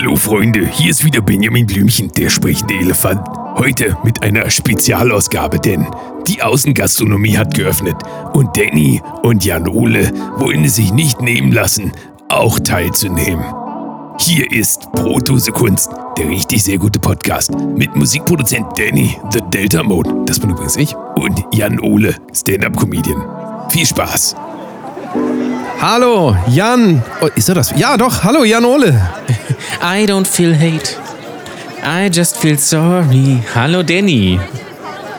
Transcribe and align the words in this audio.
Hallo 0.00 0.14
Freunde, 0.14 0.64
hier 0.64 0.92
ist 0.92 1.04
wieder 1.04 1.20
Benjamin 1.20 1.66
Blümchen, 1.66 2.12
der 2.12 2.30
sprechende 2.30 2.74
Elefant. 2.74 3.20
Heute 3.56 3.96
mit 4.04 4.22
einer 4.22 4.48
Spezialausgabe, 4.48 5.58
denn 5.58 5.88
die 6.28 6.40
Außengastronomie 6.40 7.36
hat 7.36 7.52
geöffnet 7.52 7.96
und 8.32 8.56
Danny 8.56 9.02
und 9.24 9.44
Jan 9.44 9.66
Ole 9.66 10.12
wollen 10.36 10.64
es 10.64 10.76
sich 10.76 10.92
nicht 10.92 11.20
nehmen 11.20 11.50
lassen, 11.50 11.90
auch 12.28 12.60
teilzunehmen. 12.60 13.44
Hier 14.20 14.52
ist 14.52 14.88
Brotdose 14.92 15.50
Kunst, 15.50 15.90
der 16.16 16.28
richtig 16.28 16.62
sehr 16.62 16.78
gute 16.78 17.00
Podcast 17.00 17.50
mit 17.58 17.96
Musikproduzent 17.96 18.78
Danny, 18.78 19.18
The 19.32 19.40
Delta 19.52 19.82
Mode, 19.82 20.14
das 20.26 20.38
bin 20.38 20.50
übrigens 20.50 20.76
ich, 20.76 20.94
und 21.16 21.44
Jan 21.52 21.80
Ole, 21.80 22.14
Stand-Up-Comedian. 22.32 23.68
Viel 23.70 23.84
Spaß! 23.84 24.36
Hallo, 25.80 26.36
Jan. 26.48 27.02
Oh, 27.20 27.28
ist 27.36 27.48
er 27.48 27.54
das? 27.54 27.72
Ja, 27.76 27.96
doch. 27.96 28.24
Hallo, 28.24 28.42
Jan 28.42 28.64
Ole. 28.64 29.00
I 29.80 30.06
don't 30.06 30.26
feel 30.26 30.52
hate. 30.52 30.96
I 31.84 32.10
just 32.12 32.36
feel 32.38 32.58
sorry. 32.58 33.40
Hallo 33.54 33.84
Danny. 33.84 34.40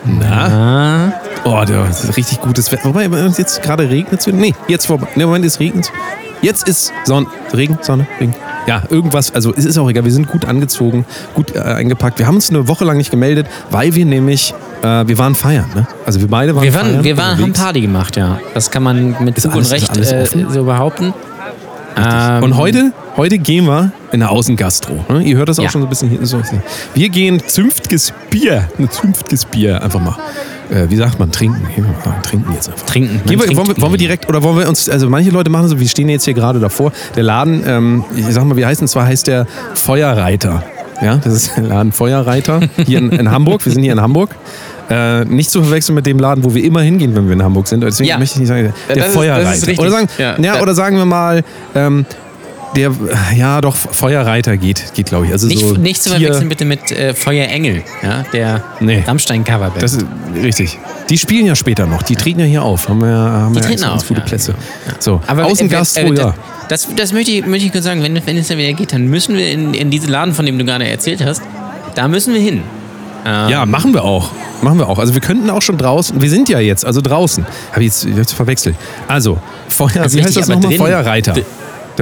Na? 0.03 1.13
Oh, 1.45 1.63
das 1.65 2.03
ist 2.03 2.17
richtig 2.17 2.41
gutes 2.41 2.69
Wetter. 2.73 2.85
Wobei, 2.89 3.05
jetzt 3.37 3.61
gerade 3.61 3.89
regnet 3.89 4.19
es. 4.19 4.27
Nee, 4.27 4.53
jetzt 4.67 4.87
vorbei. 4.87 5.07
Nee, 5.15 5.25
Moment, 5.25 5.45
es 5.45 5.61
regnet. 5.61 5.91
Jetzt 6.41 6.67
ist 6.67 6.91
Sonne. 7.05 7.27
Regen, 7.53 7.77
Sonne, 7.81 8.05
Regen. 8.19 8.35
Ja, 8.69 8.83
irgendwas. 8.91 9.33
Also, 9.33 9.51
es 9.55 9.65
ist 9.65 9.79
auch 9.79 9.89
egal. 9.89 10.05
Wir 10.05 10.11
sind 10.11 10.27
gut 10.27 10.45
angezogen, 10.45 11.05
gut 11.33 11.55
äh, 11.55 11.59
eingepackt. 11.59 12.19
Wir 12.19 12.27
haben 12.27 12.35
uns 12.35 12.51
eine 12.51 12.67
Woche 12.67 12.85
lang 12.85 12.97
nicht 12.97 13.09
gemeldet, 13.09 13.47
weil 13.71 13.95
wir 13.95 14.05
nämlich, 14.05 14.53
äh, 14.83 15.07
wir 15.07 15.17
waren 15.17 15.33
feiern. 15.33 15.65
Ne? 15.73 15.87
Also, 16.05 16.21
wir 16.21 16.27
beide 16.27 16.53
waren 16.55 16.63
Wir 16.63 16.73
waren, 16.75 16.85
feiern. 16.91 17.03
wir 17.03 17.17
waren, 17.17 17.41
haben. 17.41 17.53
Party 17.53 17.81
gemacht, 17.81 18.15
ja. 18.15 18.39
Das 18.53 18.69
kann 18.69 18.83
man 18.83 19.15
mit 19.21 19.37
Ist 19.37 19.45
Fug 19.47 19.55
alles- 19.55 19.71
und 19.71 19.73
Recht 19.73 19.95
äh, 20.35 20.45
so 20.51 20.63
behaupten. 20.65 21.15
Ähm, 21.97 22.43
Und 22.43 22.57
heute, 22.57 22.91
heute 23.17 23.39
gehen 23.39 23.65
wir 23.65 23.91
in 24.11 24.21
eine 24.21 24.29
Außengastro. 24.29 25.03
Ne? 25.09 25.23
Ihr 25.23 25.37
hört 25.37 25.49
das 25.49 25.57
auch 25.57 25.63
Ja. 25.63 25.69
schon 25.71 25.81
so 25.81 25.87
ein 25.87 25.89
bisschen 25.89 26.09
hier. 26.09 26.19
Wir 26.93 27.09
gehen 27.09 27.41
zünftiges 27.45 28.13
Bier. 28.29 28.67
Ein 28.77 28.91
zünftiges 28.91 29.45
Bier. 29.45 29.81
Einfach 29.81 29.99
mal. 29.99 30.15
Äh, 30.69 30.89
wie 30.89 30.95
sagt 30.97 31.17
man? 31.19 31.31
Trinken. 31.31 31.61
Trinken 32.23 32.53
jetzt 32.53 32.69
einfach. 32.69 32.85
Trinken. 32.85 33.21
Gehen 33.25 33.39
wollen, 33.39 33.49
wir, 33.67 33.81
wollen 33.81 33.91
wir 33.93 33.97
direkt, 33.97 34.29
oder 34.29 34.43
wollen 34.43 34.57
wir 34.59 34.69
uns, 34.69 34.87
also 34.89 35.09
manche 35.09 35.31
Leute 35.31 35.49
machen 35.49 35.67
so, 35.67 35.79
wir 35.79 35.87
stehen 35.87 36.09
jetzt 36.09 36.25
hier 36.25 36.33
gerade 36.35 36.59
davor. 36.59 36.91
Der 37.15 37.23
Laden, 37.23 37.63
ähm, 37.65 38.03
ich 38.15 38.25
sag 38.27 38.43
mal, 38.45 38.55
wie 38.57 38.65
heißt 38.65 38.81
denn, 38.81 38.87
zwar 38.87 39.05
heißt 39.05 39.27
der 39.27 39.47
Feuerreiter. 39.73 40.63
Ja, 41.01 41.15
das 41.15 41.33
ist 41.33 41.55
der 41.57 41.63
Laden 41.63 41.91
Feuerreiter 41.93 42.59
hier 42.85 42.99
in, 42.99 43.09
in 43.11 43.31
Hamburg. 43.31 43.65
Wir 43.65 43.71
sind 43.71 43.83
hier 43.83 43.93
in 43.93 44.01
Hamburg. 44.01 44.29
Äh, 44.89 45.23
nicht 45.25 45.49
zu 45.49 45.61
verwechseln 45.63 45.95
mit 45.95 46.05
dem 46.05 46.19
Laden, 46.19 46.43
wo 46.43 46.53
wir 46.53 46.63
immer 46.63 46.81
hingehen, 46.81 47.15
wenn 47.15 47.25
wir 47.27 47.33
in 47.33 47.43
Hamburg 47.43 47.67
sind. 47.67 47.81
Deswegen 47.81 48.09
Ja. 48.09 48.17
möchte 48.17 48.35
ich 48.35 48.39
nicht 48.39 48.47
sagen, 48.49 48.63
der 48.63 48.73
das 48.87 48.89
ist- 48.89 48.97
das 48.97 49.07
ist 49.07 49.13
Feuerreiter. 49.15 49.51
richtig. 49.51 49.79
oder, 49.79 49.91
sagen, 49.91 50.07
Ja. 50.17 50.39
ja, 50.39 50.61
oder 50.61 50.73
sagen 50.75 50.97
wir 50.97 51.05
mal, 51.05 51.43
ähm, 51.75 52.05
der, 52.75 52.91
ja 53.35 53.61
doch, 53.61 53.75
Feuerreiter 53.75 54.57
geht, 54.57 54.93
geht 54.93 55.07
glaube 55.07 55.25
ich. 55.27 55.31
Also 55.31 55.47
nicht, 55.47 55.59
so 55.59 55.73
nicht 55.73 56.01
zu 56.03 56.09
verwechseln 56.09 56.49
bitte 56.49 56.65
mit 56.65 56.91
äh, 56.91 57.13
Feuerengel, 57.13 57.83
ja, 58.03 58.23
der 58.33 58.63
Nee. 58.79 59.03
Rammstein-Coverband. 59.05 59.81
Das 59.81 59.93
ist 59.93 60.05
richtig. 60.35 60.77
Die 61.09 61.17
spielen 61.17 61.45
ja 61.47 61.55
später 61.55 61.85
noch. 61.87 62.03
Die 62.03 62.15
treten 62.15 62.39
ja 62.39 62.45
hier 62.45 62.63
auf. 62.63 62.87
Haben 62.87 63.01
wir, 63.01 63.07
haben 63.07 63.53
Die 63.53 63.59
wir 63.59 63.67
treten 63.67 63.81
ganz 63.81 64.03
auf, 64.03 64.07
gute 64.07 64.19
ja, 64.19 64.25
Plätze. 64.25 64.53
genau. 64.85 64.97
So, 64.99 65.21
Aber 65.25 65.45
Außengastro, 65.45 66.01
äh, 66.01 66.09
äh, 66.13 66.17
ja. 66.17 66.33
Das, 66.67 66.87
das 66.95 67.13
möchte, 67.13 67.31
ich, 67.31 67.45
möchte 67.45 67.65
ich 67.65 67.71
kurz 67.71 67.85
sagen, 67.85 68.03
wenn, 68.03 68.19
wenn 68.27 68.37
es 68.37 68.47
dann 68.47 68.57
wieder 68.59 68.73
geht, 68.73 68.93
dann 68.93 69.07
müssen 69.07 69.35
wir 69.35 69.49
in, 69.51 69.73
in 69.73 69.89
diesen 69.89 70.09
Laden, 70.09 70.33
von 70.35 70.45
dem 70.45 70.59
du 70.59 70.65
gerade 70.65 70.87
erzählt 70.87 71.23
hast, 71.25 71.41
da 71.95 72.07
müssen 72.07 72.33
wir 72.33 72.41
hin. 72.41 72.61
Ähm, 73.25 73.49
Ja, 73.49 73.65
machen 73.65 73.93
wir 73.93 74.03
auch. 74.03 74.29
Machen 74.61 74.77
wir 74.77 74.87
auch. 74.87 74.99
Also 74.99 75.13
wir 75.13 75.21
könnten 75.21 75.49
auch 75.49 75.61
schon 75.61 75.77
draußen. 75.77 76.21
Wir 76.21 76.29
sind 76.29 76.47
ja 76.49 76.59
jetzt, 76.59 76.85
also 76.85 77.01
draußen. 77.01 77.45
Habe 77.71 77.81
ich 77.83 77.87
jetzt, 77.87 78.05
jetzt 78.15 78.33
verwechselt. 78.33 78.75
Also, 79.07 79.39
Feuer, 79.69 79.89
wie 79.89 79.97
heißt 79.99 80.15
richtig, 80.15 80.35
das 80.35 80.49
aber 80.49 80.59
nochmal? 80.59 80.77
Feuerreiter. 80.77 81.33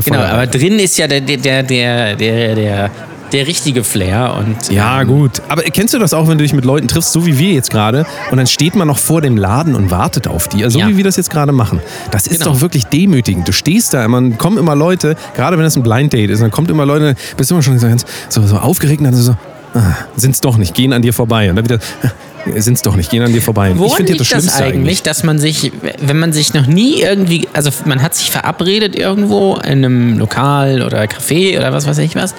Genau, 0.05 0.19
aber 0.21 0.47
drin 0.47 0.79
ist 0.79 0.97
ja 0.97 1.07
der, 1.07 1.21
der, 1.21 1.37
der, 1.37 1.63
der, 1.63 2.15
der, 2.15 2.89
der, 3.31 3.47
richtige 3.47 3.83
Flair. 3.83 4.35
Und, 4.37 4.71
Ja, 4.71 5.01
ähm, 5.01 5.07
gut. 5.07 5.41
Aber 5.49 5.61
kennst 5.63 5.93
du 5.93 5.99
das 5.99 6.13
auch, 6.13 6.27
wenn 6.27 6.37
du 6.37 6.43
dich 6.43 6.53
mit 6.53 6.65
Leuten 6.65 6.87
triffst, 6.87 7.11
so 7.11 7.25
wie 7.25 7.37
wir 7.37 7.53
jetzt 7.53 7.69
gerade, 7.71 8.05
und 8.31 8.37
dann 8.37 8.47
steht 8.47 8.75
man 8.75 8.87
noch 8.87 8.97
vor 8.99 9.21
dem 9.21 9.37
Laden 9.37 9.75
und 9.75 9.91
wartet 9.91 10.27
auf 10.27 10.47
die, 10.47 10.63
also 10.63 10.75
so 10.79 10.79
Ja. 10.79 10.87
wie 10.89 10.97
wir 10.97 11.03
das 11.03 11.17
jetzt 11.17 11.29
gerade 11.29 11.51
machen. 11.51 11.81
Das 12.11 12.27
ist 12.27 12.39
Genau. 12.39 12.53
doch 12.53 12.61
wirklich 12.61 12.85
demütigend. 12.85 13.47
Du 13.47 13.51
stehst 13.53 13.93
da, 13.93 14.05
immer, 14.05 14.21
kommen 14.31 14.57
immer 14.57 14.75
Leute, 14.75 15.15
gerade 15.35 15.57
wenn 15.57 15.63
das 15.63 15.75
ein 15.75 15.83
Blind 15.83 16.13
Date 16.13 16.29
ist, 16.29 16.41
dann 16.41 16.51
kommt 16.51 16.69
immer 16.71 16.85
Leute, 16.85 17.15
bist 17.35 17.51
immer 17.51 17.61
schon 17.61 17.77
so 17.79 17.87
ganz 17.87 18.05
so, 18.29 18.41
so 18.45 18.57
aufgeregt 18.57 18.99
und 19.01 19.05
dann 19.05 19.13
so, 19.15 19.35
ah, 19.73 19.95
sind's 20.15 20.41
doch 20.41 20.57
nicht, 20.57 20.73
gehen 20.73 20.93
an 20.93 21.01
dir 21.01 21.13
vorbei. 21.13 21.49
Und 21.49 21.55
dann 21.57 21.65
wieder, 21.65 21.79
ah, 22.03 22.11
sind's 22.57 22.81
doch 22.81 22.95
nicht, 22.95 23.09
gehen 23.09 23.23
an 23.23 23.33
dir 23.33 23.41
vorbei. 23.41 23.73
Woran 23.75 23.89
ich 23.89 23.95
finde 23.95 24.11
das 24.13 24.19
das 24.19 24.27
Schlimmste 24.27 24.63
eigentlich, 24.63 24.75
eigentlich. 24.75 25.03
dass 25.03 25.23
man 25.23 25.39
sich, 25.39 25.71
wenn 25.99 26.19
man 26.19 26.33
sich 26.33 26.53
noch 26.53 26.67
nie 26.67 27.01
irgendwie, 27.01 27.47
also 27.53 27.69
man 27.85 28.01
hat 28.01 28.15
sich 28.15 28.31
verabredet 28.31 28.95
irgendwo 28.95 29.55
in 29.55 29.85
einem 29.85 30.19
Lokal 30.19 30.81
oder 30.81 31.03
Café 31.03 31.57
oder 31.57 31.73
was 31.73 31.87
weiß 31.87 31.97
ich 31.99 32.15
was 32.15 32.33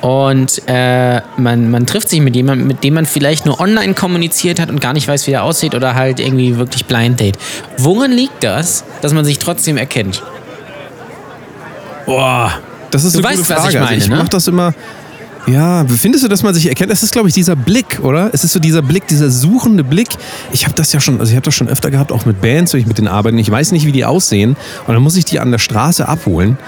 und 0.00 0.62
äh, 0.66 1.20
man, 1.36 1.70
man 1.70 1.86
trifft 1.86 2.08
sich 2.10 2.20
mit 2.20 2.36
jemandem, 2.36 2.68
mit 2.68 2.84
dem 2.84 2.94
man 2.94 3.06
vielleicht 3.06 3.46
nur 3.46 3.58
online 3.60 3.94
kommuniziert 3.94 4.60
hat 4.60 4.68
und 4.68 4.80
gar 4.80 4.92
nicht 4.92 5.08
weiß, 5.08 5.26
wie 5.26 5.32
er 5.32 5.42
aussieht 5.42 5.74
oder 5.74 5.94
halt 5.94 6.20
irgendwie 6.20 6.56
wirklich 6.58 6.84
Blind 6.84 7.18
Date. 7.18 7.38
Woran 7.78 8.12
liegt 8.12 8.44
das, 8.44 8.84
dass 9.00 9.12
man 9.12 9.24
sich 9.24 9.38
trotzdem 9.38 9.76
erkennt? 9.76 10.22
Boah, 12.04 12.52
das 12.90 13.04
ist 13.04 13.14
Du 13.16 13.18
eine 13.18 13.28
weißt, 13.28 13.38
gute 13.38 13.48
was 13.50 13.56
Frage. 13.56 13.68
ich 13.74 13.80
meine, 13.80 13.88
also 13.88 14.04
ich 14.04 14.10
ne? 14.10 14.16
mach 14.16 14.28
das 14.28 14.48
immer. 14.48 14.74
Ja, 15.46 15.86
findest 15.86 16.24
du, 16.24 16.28
dass 16.28 16.42
man 16.42 16.54
sich 16.54 16.66
erkennt? 16.66 16.90
Das 16.90 17.04
ist, 17.04 17.12
glaube 17.12 17.28
ich, 17.28 17.34
dieser 17.34 17.54
Blick, 17.54 18.00
oder? 18.02 18.30
Es 18.32 18.42
ist 18.42 18.52
so 18.52 18.58
dieser 18.58 18.82
Blick, 18.82 19.06
dieser 19.06 19.30
suchende 19.30 19.84
Blick. 19.84 20.08
Ich 20.52 20.64
habe 20.64 20.74
das 20.74 20.92
ja 20.92 20.98
schon, 20.98 21.20
also 21.20 21.30
ich 21.30 21.36
habe 21.36 21.44
das 21.44 21.54
schon 21.54 21.68
öfter 21.68 21.90
gehabt, 21.90 22.10
auch 22.10 22.26
mit 22.26 22.40
Bands, 22.40 22.74
wo 22.74 22.78
ich 22.78 22.86
mit 22.86 22.98
denen 22.98 23.06
arbeite. 23.06 23.36
Ich 23.38 23.50
weiß 23.50 23.70
nicht, 23.70 23.86
wie 23.86 23.92
die 23.92 24.04
aussehen. 24.04 24.56
Und 24.86 24.94
dann 24.94 25.02
muss 25.02 25.16
ich 25.16 25.24
die 25.24 25.38
an 25.38 25.52
der 25.52 25.58
Straße 25.58 26.08
abholen. 26.08 26.58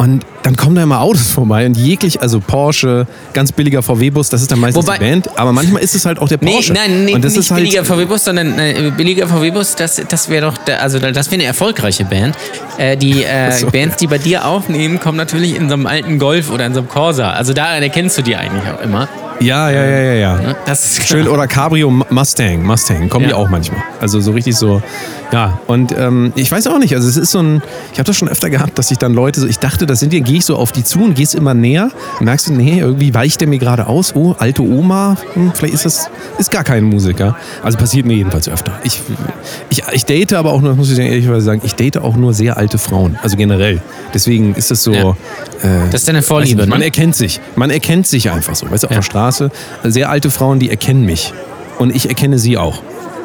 Und 0.00 0.24
dann 0.44 0.56
kommen 0.56 0.76
da 0.76 0.82
immer 0.82 1.02
Autos 1.02 1.30
vorbei 1.30 1.66
und 1.66 1.76
jeglich, 1.76 2.22
also 2.22 2.40
Porsche, 2.40 3.06
ganz 3.34 3.52
billiger 3.52 3.82
VW-Bus, 3.82 4.30
das 4.30 4.40
ist 4.40 4.50
dann 4.50 4.58
meistens 4.58 4.86
Wobei- 4.86 4.96
die 4.96 5.04
Band. 5.04 5.38
Aber 5.38 5.52
manchmal 5.52 5.82
ist 5.82 5.94
es 5.94 6.06
halt 6.06 6.18
auch 6.18 6.26
der 6.26 6.38
Nee, 6.40 6.52
Porsche. 6.52 6.72
nein, 6.72 7.04
nee, 7.04 7.12
und 7.12 7.22
das 7.22 7.32
nicht 7.32 7.40
ist 7.40 7.50
halt, 7.50 7.62
billiger 7.62 7.84
VW-Bus, 7.84 8.24
sondern 8.24 8.58
äh, 8.58 8.90
billiger 8.96 9.28
VW-Bus, 9.28 9.74
das, 9.76 10.00
das 10.08 10.30
wäre 10.30 10.46
doch, 10.46 10.56
also 10.80 10.98
das 10.98 11.26
wäre 11.26 11.34
eine 11.34 11.44
erfolgreiche 11.44 12.06
Band. 12.06 12.34
Äh, 12.78 12.96
die 12.96 13.24
äh, 13.24 13.52
so. 13.52 13.66
Bands, 13.66 13.96
die 13.96 14.06
bei 14.06 14.16
dir 14.16 14.46
aufnehmen, 14.46 15.00
kommen 15.00 15.18
natürlich 15.18 15.54
in 15.54 15.68
so 15.68 15.74
einem 15.74 15.84
alten 15.86 16.18
Golf 16.18 16.50
oder 16.50 16.64
in 16.64 16.72
so 16.72 16.80
einem 16.80 16.88
Corsa. 16.88 17.32
Also 17.32 17.52
da 17.52 17.76
erkennst 17.76 18.16
du 18.16 18.22
die 18.22 18.36
eigentlich 18.36 18.64
auch 18.72 18.80
immer. 18.80 19.06
Ja, 19.40 19.70
ja, 19.70 19.84
ja, 19.84 19.98
ja, 20.00 20.12
ja. 20.14 20.54
Das 20.66 20.84
ist 20.84 21.08
Schön, 21.08 21.26
oder 21.26 21.46
Cabrio 21.46 21.90
Mustang, 21.90 22.62
Mustang, 22.64 23.08
kommen 23.08 23.24
die 23.24 23.30
Ja. 23.30 23.36
auch 23.36 23.48
manchmal. 23.48 23.82
Also 24.00 24.20
so 24.20 24.32
richtig 24.32 24.54
so, 24.56 24.82
ja. 25.32 25.58
Und 25.66 25.96
ähm, 25.96 26.32
ich 26.36 26.50
weiß 26.52 26.66
auch 26.66 26.78
nicht, 26.78 26.94
also 26.94 27.08
es 27.08 27.16
ist 27.16 27.30
so 27.30 27.38
ein, 27.40 27.62
ich 27.92 27.98
habe 27.98 28.06
das 28.06 28.16
schon 28.16 28.28
öfter 28.28 28.50
gehabt, 28.50 28.78
dass 28.78 28.90
ich 28.90 28.98
dann 28.98 29.14
Leute 29.14 29.40
so, 29.40 29.46
ich 29.46 29.58
dachte, 29.58 29.86
das 29.86 30.00
sind 30.00 30.12
die, 30.12 30.20
gehe 30.20 30.36
ich 30.38 30.44
so 30.44 30.56
auf 30.56 30.72
die 30.72 30.84
zu 30.84 31.02
und 31.02 31.14
gehst 31.14 31.34
immer 31.34 31.54
näher 31.54 31.90
und 32.18 32.26
merkst 32.26 32.48
du, 32.48 32.52
nee, 32.52 32.80
irgendwie 32.80 33.14
weicht 33.14 33.40
der 33.40 33.48
mir 33.48 33.58
gerade 33.58 33.86
aus, 33.86 34.14
oh, 34.14 34.34
alte 34.38 34.62
Oma, 34.62 35.16
hm, 35.32 35.52
vielleicht 35.54 35.74
ist 35.74 35.86
das, 35.86 36.10
ist 36.38 36.50
gar 36.50 36.64
kein 36.64 36.84
Musiker. 36.84 37.34
Also 37.62 37.78
passiert 37.78 38.04
mir 38.06 38.16
jedenfalls 38.16 38.46
öfter. 38.48 38.72
Ich, 38.82 39.00
ich, 39.70 39.82
ich 39.92 40.04
date 40.04 40.34
aber 40.34 40.52
auch 40.52 40.60
nur, 40.60 40.70
das 40.70 40.76
muss 40.76 40.90
ich 40.90 40.98
ehrlicherweise 40.98 41.46
sagen, 41.46 41.62
ich 41.64 41.74
date 41.74 41.96
auch 41.96 42.16
nur 42.16 42.34
sehr 42.34 42.58
alte 42.58 42.76
Frauen, 42.76 43.18
also 43.22 43.36
generell. 43.38 43.80
Deswegen 44.12 44.54
ist 44.54 44.70
das 44.70 44.82
so, 44.82 44.92
Ja. 44.92 45.10
äh, 45.62 45.86
Das 45.90 46.02
ist 46.02 46.08
deine 46.08 46.20
Vorliebe, 46.22 46.60
nicht, 46.62 46.68
man 46.68 46.80
ne? 46.80 46.84
erkennt 46.86 47.16
sich. 47.16 47.40
Man 47.56 47.70
erkennt 47.70 48.06
sich 48.06 48.30
einfach 48.30 48.54
so. 48.54 48.70
Weißt 48.70 48.82
du, 48.82 48.88
auf 48.88 48.92
Ja. 48.92 48.98
der 48.98 49.02
Straße, 49.02 49.29
sehr 49.84 50.10
alte 50.10 50.30
Frauen, 50.30 50.58
die 50.58 50.70
erkennen 50.70 51.04
mich. 51.04 51.32
Und 51.78 51.94
ich 51.94 52.08
erkenne 52.08 52.38
sie 52.38 52.56
auch. 52.58 52.82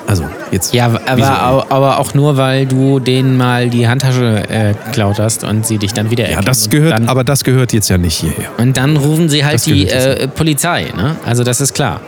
Also, 0.08 0.24
jetzt. 0.52 0.74
Ja, 0.74 0.86
aber, 1.08 1.66
aber 1.70 1.98
auch 2.00 2.14
nur, 2.14 2.38
weil 2.38 2.68
du 2.68 3.00
denen 3.00 3.38
mal 3.38 3.70
die 3.72 3.88
Handtasche 3.88 4.44
äh, 4.50 4.74
geklaut 4.86 5.18
hast 5.20 5.44
und 5.44 5.66
sie 5.66 5.80
dich 5.80 5.94
dann 5.94 6.12
wieder 6.12 6.26
Ja, 6.26 6.30
erkennen. 6.30 6.46
das 6.46 6.66
Und 6.66 6.70
gehört, 6.72 6.94
dann, 6.94 7.10
aber 7.10 7.24
das 7.24 7.44
gehört 7.44 7.74
jetzt 7.74 7.90
ja 7.90 7.98
nicht 7.98 8.16
hierher. 8.20 8.50
Und 8.58 8.78
dann 8.78 8.98
rufen 8.98 9.30
sie 9.30 9.44
halt 9.44 9.56
Das 9.56 9.64
die 9.64 9.90
äh, 9.90 10.28
Polizei, 10.28 10.92
ne? 10.96 11.16
Also 11.26 11.44
das 11.44 11.60
ist 11.60 11.74
klar. 11.74 12.02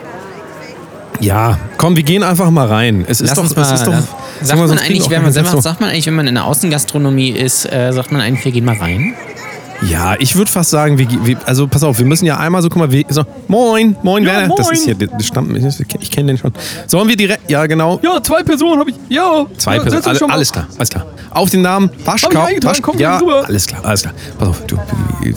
Ja, 1.19 1.57
komm, 1.77 1.95
wir 1.95 2.03
gehen 2.03 2.21
einfach 2.21 2.51
mal 2.51 2.67
rein. 2.67 3.03
Es 3.07 3.21
ist 3.21 3.29
Lass 3.29 3.37
doch, 3.37 3.43
uns 3.45 3.55
mal, 3.55 3.63
es 3.63 3.71
ist 3.71 3.87
doch. 3.87 3.91
lass- 3.93 4.07
sag 4.41 4.57
sagt, 4.59 4.69
man 4.69 4.77
eigentlich, 4.77 5.09
wenn 5.09 5.23
man 5.23 5.31
sagt 5.33 5.81
man 5.81 5.89
eigentlich, 5.89 6.05
wenn 6.05 6.13
man 6.13 6.27
in 6.27 6.35
der 6.35 6.45
Außengastronomie 6.45 7.31
ist, 7.31 7.65
äh, 7.71 7.91
sagt 7.91 8.11
man 8.11 8.21
eigentlich, 8.21 8.45
wir 8.45 8.51
gehen 8.51 8.65
mal 8.65 8.77
rein? 8.77 9.15
Ja, 9.81 10.15
ich 10.19 10.35
würde 10.35 10.51
fast 10.51 10.71
sagen, 10.71 10.97
wir, 10.97 11.07
wir, 11.23 11.38
also 11.45 11.67
pass 11.67 11.83
auf, 11.83 11.99
wir 11.99 12.05
müssen 12.05 12.25
ja 12.25 12.38
einmal 12.38 12.61
so, 12.61 12.69
guck 12.69 12.79
mal, 12.79 12.91
wir, 12.91 13.06
so, 13.09 13.24
moin, 13.47 13.95
moin, 14.01 14.24
Ja, 14.24 14.31
Werner. 14.31 14.56
Das 14.56 14.68
moin. 14.68 14.75
ist 14.75 14.85
hier, 14.85 14.95
der 14.95 15.09
Stamm, 15.21 15.56
ich 15.56 16.12
kenne 16.12 16.33
den 16.33 16.38
schon. 16.38 16.51
Sollen 16.88 17.07
wir 17.07 17.15
direkt, 17.15 17.50
ja 17.50 17.65
genau, 17.68 18.00
Ja, 18.03 18.21
zwei 18.21 18.44
Personen 18.44 18.79
habe 18.79 18.89
ich. 18.89 18.95
Ja. 19.09 19.45
Zwei 19.57 19.75
ja, 19.75 19.83
Personen. 19.83 20.06
Alle, 20.06 20.33
alles 20.33 20.51
klar, 20.51 20.68
alles 20.77 20.89
klar. 20.89 21.06
Auf 21.31 21.50
den 21.50 21.62
Namen 21.62 21.89
Waschkau. 22.03 22.47
Komm, 22.81 22.97
ja, 23.00 23.18
rüber. 23.18 23.45
alles 23.47 23.68
klar, 23.68 23.85
alles 23.85 24.01
klar. 24.01 24.13
Pass 24.39 24.47
auf, 24.47 24.65
du, 24.65 24.77